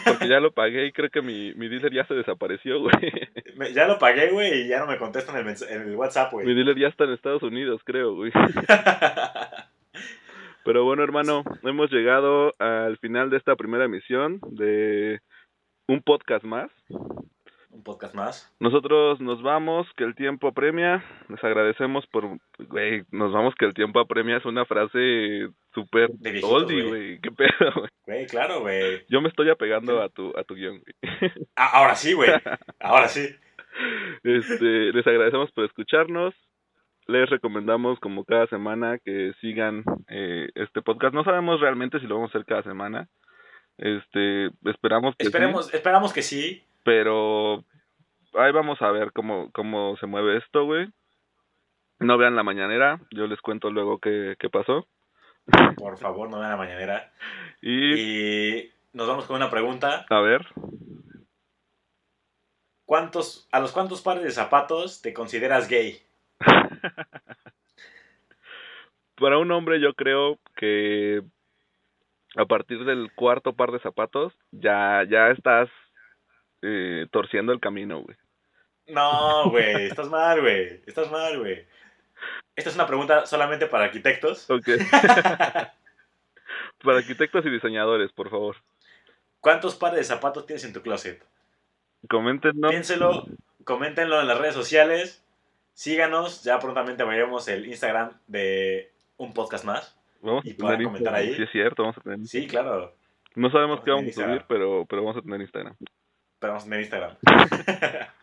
Porque 0.04 0.28
ya 0.28 0.38
lo 0.38 0.52
pagué 0.52 0.86
y 0.86 0.92
creo 0.92 1.10
que 1.10 1.22
mi, 1.22 1.52
mi 1.54 1.68
dealer 1.68 1.92
ya 1.92 2.06
se 2.06 2.14
desapareció, 2.14 2.78
güey. 2.80 3.72
Ya 3.74 3.88
lo 3.88 3.98
pagué, 3.98 4.30
güey, 4.30 4.62
y 4.62 4.68
ya 4.68 4.78
no 4.78 4.86
me 4.86 4.96
contestan 4.96 5.44
el, 5.44 5.56
el 5.68 5.96
WhatsApp, 5.96 6.32
Mi 6.34 6.44
güey. 6.44 6.54
dealer 6.54 6.78
ya 6.78 6.86
está 6.86 7.02
en 7.02 7.14
Estados 7.14 7.42
Unidos, 7.42 7.80
creo, 7.84 8.14
güey. 8.14 8.30
Pero 10.64 10.84
bueno, 10.84 11.02
hermano, 11.02 11.42
hemos 11.64 11.90
llegado 11.90 12.52
al 12.60 12.96
final 12.98 13.28
de 13.28 13.38
esta 13.38 13.56
primera 13.56 13.86
emisión 13.86 14.38
de 14.50 15.18
un 15.88 16.00
podcast 16.02 16.44
más. 16.44 16.70
Un 17.76 17.82
podcast 17.82 18.14
más. 18.14 18.56
Nosotros 18.58 19.20
nos 19.20 19.42
vamos, 19.42 19.86
que 19.98 20.04
el 20.04 20.14
tiempo 20.14 20.48
apremia. 20.48 21.04
Les 21.28 21.44
agradecemos 21.44 22.06
por, 22.06 22.38
güey, 22.58 23.04
nos 23.10 23.34
vamos, 23.34 23.54
que 23.54 23.66
el 23.66 23.74
tiempo 23.74 24.00
apremia. 24.00 24.38
Es 24.38 24.46
una 24.46 24.64
frase 24.64 25.50
súper 25.74 26.08
oldie, 26.42 26.82
güey. 26.84 27.20
Qué 27.20 27.30
pedo, 27.30 27.72
güey. 27.76 27.90
Güey, 28.06 28.26
claro, 28.28 28.60
güey. 28.60 29.04
Yo 29.10 29.20
me 29.20 29.28
estoy 29.28 29.50
apegando 29.50 30.00
a 30.00 30.08
tu, 30.08 30.32
a 30.38 30.44
tu 30.44 30.54
guion, 30.54 30.80
güey. 30.80 31.32
Ah, 31.54 31.70
ahora 31.74 31.94
sí, 31.96 32.14
güey. 32.14 32.30
Ahora 32.80 33.08
sí. 33.08 33.28
Este, 34.24 34.92
les 34.92 35.06
agradecemos 35.06 35.52
por 35.52 35.66
escucharnos. 35.66 36.34
Les 37.06 37.28
recomendamos, 37.28 38.00
como 38.00 38.24
cada 38.24 38.46
semana, 38.46 38.98
que 39.04 39.34
sigan 39.42 39.84
eh, 40.08 40.48
este 40.54 40.80
podcast. 40.80 41.12
No 41.12 41.24
sabemos 41.24 41.60
realmente 41.60 42.00
si 42.00 42.06
lo 42.06 42.14
vamos 42.14 42.30
a 42.30 42.38
hacer 42.38 42.46
cada 42.46 42.62
semana. 42.62 43.06
Este, 43.76 44.46
esperamos 44.64 45.14
que 45.16 45.24
sí, 45.24 45.28
Esperemos, 45.28 45.74
esperamos 45.74 46.12
que 46.14 46.22
sí. 46.22 46.64
Pero 46.86 47.64
ahí 48.34 48.52
vamos 48.52 48.80
a 48.80 48.92
ver 48.92 49.10
cómo, 49.12 49.50
cómo 49.50 49.96
se 49.96 50.06
mueve 50.06 50.38
esto, 50.38 50.64
güey. 50.64 50.88
No 51.98 52.16
vean 52.16 52.36
la 52.36 52.44
mañanera, 52.44 53.00
yo 53.10 53.26
les 53.26 53.40
cuento 53.40 53.70
luego 53.70 53.98
qué, 53.98 54.36
qué 54.38 54.48
pasó. 54.48 54.86
Por 55.76 55.98
favor, 55.98 56.30
no 56.30 56.38
vean 56.38 56.52
la 56.52 56.56
mañanera. 56.56 57.12
Y, 57.60 57.94
Y 57.94 58.72
nos 58.92 59.08
vamos 59.08 59.24
con 59.24 59.34
una 59.34 59.50
pregunta. 59.50 60.06
a 60.08 60.20
ver, 60.20 60.46
¿Cuántos, 62.84 63.48
¿A 63.50 63.58
los 63.58 63.72
cuántos 63.72 64.00
pares 64.00 64.22
de 64.22 64.30
zapatos 64.30 65.02
te 65.02 65.12
consideras 65.12 65.68
gay? 65.68 66.00
para 69.16 69.38
un 69.38 69.50
hombre 69.50 69.80
yo 69.80 69.92
creo 69.94 70.38
que 70.54 71.20
a 72.36 72.44
partir 72.44 72.84
del 72.84 73.12
cuarto 73.12 73.54
par 73.54 73.72
de 73.72 73.80
zapatos 73.80 74.32
ya, 74.52 75.02
ya 75.10 75.30
estás 75.30 75.68
eh, 76.62 77.06
torciendo 77.10 77.52
el 77.52 77.60
camino, 77.60 78.00
güey. 78.00 78.16
No, 78.88 79.50
güey. 79.50 79.86
Estás 79.86 80.08
mal, 80.08 80.40
güey. 80.40 80.80
Estás 80.86 81.10
mal, 81.10 81.38
güey. 81.38 81.66
Esta 82.54 82.70
es 82.70 82.76
una 82.76 82.86
pregunta 82.86 83.26
solamente 83.26 83.66
para 83.66 83.84
arquitectos. 83.84 84.48
Ok. 84.50 84.68
para 86.84 86.98
arquitectos 86.98 87.44
y 87.44 87.50
diseñadores, 87.50 88.12
por 88.12 88.30
favor. 88.30 88.56
¿Cuántos 89.40 89.74
pares 89.76 89.98
de 89.98 90.04
zapatos 90.04 90.46
tienes 90.46 90.64
en 90.64 90.72
tu 90.72 90.82
closet? 90.82 91.22
Coméntenlo. 92.08 92.68
Piénselo, 92.68 93.26
coméntenlo 93.64 94.20
en 94.20 94.28
las 94.28 94.38
redes 94.38 94.54
sociales. 94.54 95.24
Síganos, 95.74 96.42
ya 96.42 96.58
prontamente 96.58 97.04
veremos 97.04 97.46
el 97.48 97.66
Instagram 97.66 98.12
de 98.26 98.90
un 99.18 99.34
podcast 99.34 99.64
más. 99.64 99.96
Vamos 100.22 100.44
Y 100.46 100.52
a 100.52 100.56
puedan 100.56 100.78
tener 100.78 100.86
comentar 100.86 101.14
Instagram. 101.14 101.28
ahí. 101.30 101.34
Sí, 101.36 101.42
es 101.42 101.50
cierto, 101.50 101.82
vamos 101.82 101.98
a 101.98 102.00
tener. 102.00 102.26
Sí, 102.26 102.46
claro, 102.46 102.94
No 103.34 103.50
sabemos 103.50 103.80
Vamos 103.80 103.84
qué 103.84 103.90
vamos 103.90 104.18
a 104.18 104.24
subir, 104.24 104.44
pero, 104.48 104.86
pero 104.88 105.02
vamos 105.04 105.18
a 105.18 105.22
tener 105.22 105.40
Instagram. 105.42 105.76
Pero 106.38 106.52
vamos 106.52 106.64
a 106.64 106.66
tener 106.66 106.80
Instagram. 106.80 107.16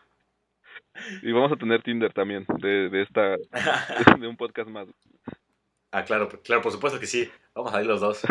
Y 1.22 1.32
vamos 1.32 1.52
a 1.52 1.56
tener 1.56 1.82
Tinder 1.82 2.12
también, 2.12 2.46
de, 2.60 2.88
de 2.88 3.02
esta, 3.02 3.36
de 4.18 4.28
un 4.28 4.36
podcast 4.36 4.68
más. 4.68 4.88
ah, 5.90 6.04
claro, 6.04 6.28
claro, 6.42 6.62
por 6.62 6.72
supuesto 6.72 7.00
que 7.00 7.06
sí. 7.06 7.30
Vamos 7.54 7.74
a 7.74 7.80
ir 7.80 7.86
los 7.86 8.00
dos. 8.00 8.22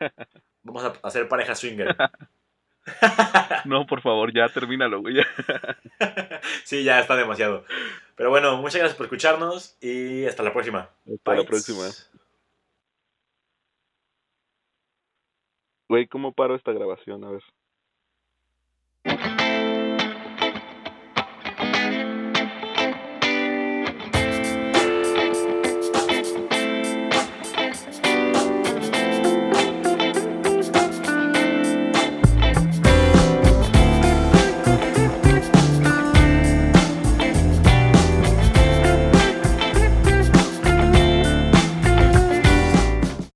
Vamos 0.62 0.84
a 0.84 0.92
hacer 1.02 1.28
pareja 1.28 1.54
swinger. 1.54 1.96
No, 3.64 3.86
por 3.86 4.00
favor, 4.00 4.32
ya 4.32 4.48
termínalo, 4.48 5.00
güey. 5.00 5.16
sí, 6.64 6.84
ya 6.84 7.00
está 7.00 7.16
demasiado. 7.16 7.64
Pero 8.14 8.30
bueno, 8.30 8.56
muchas 8.56 8.78
gracias 8.78 8.96
por 8.96 9.06
escucharnos 9.06 9.76
y 9.80 10.24
hasta 10.26 10.42
la 10.42 10.52
próxima. 10.52 10.88
Hasta 11.12 11.34
la 11.34 11.44
próxima. 11.44 11.84
Güey, 15.88 16.06
¿cómo 16.08 16.32
paro 16.32 16.54
esta 16.54 16.72
grabación? 16.72 17.24
A 17.24 17.30
ver. 17.30 17.42
Thank 19.06 19.24
you. 19.40 19.65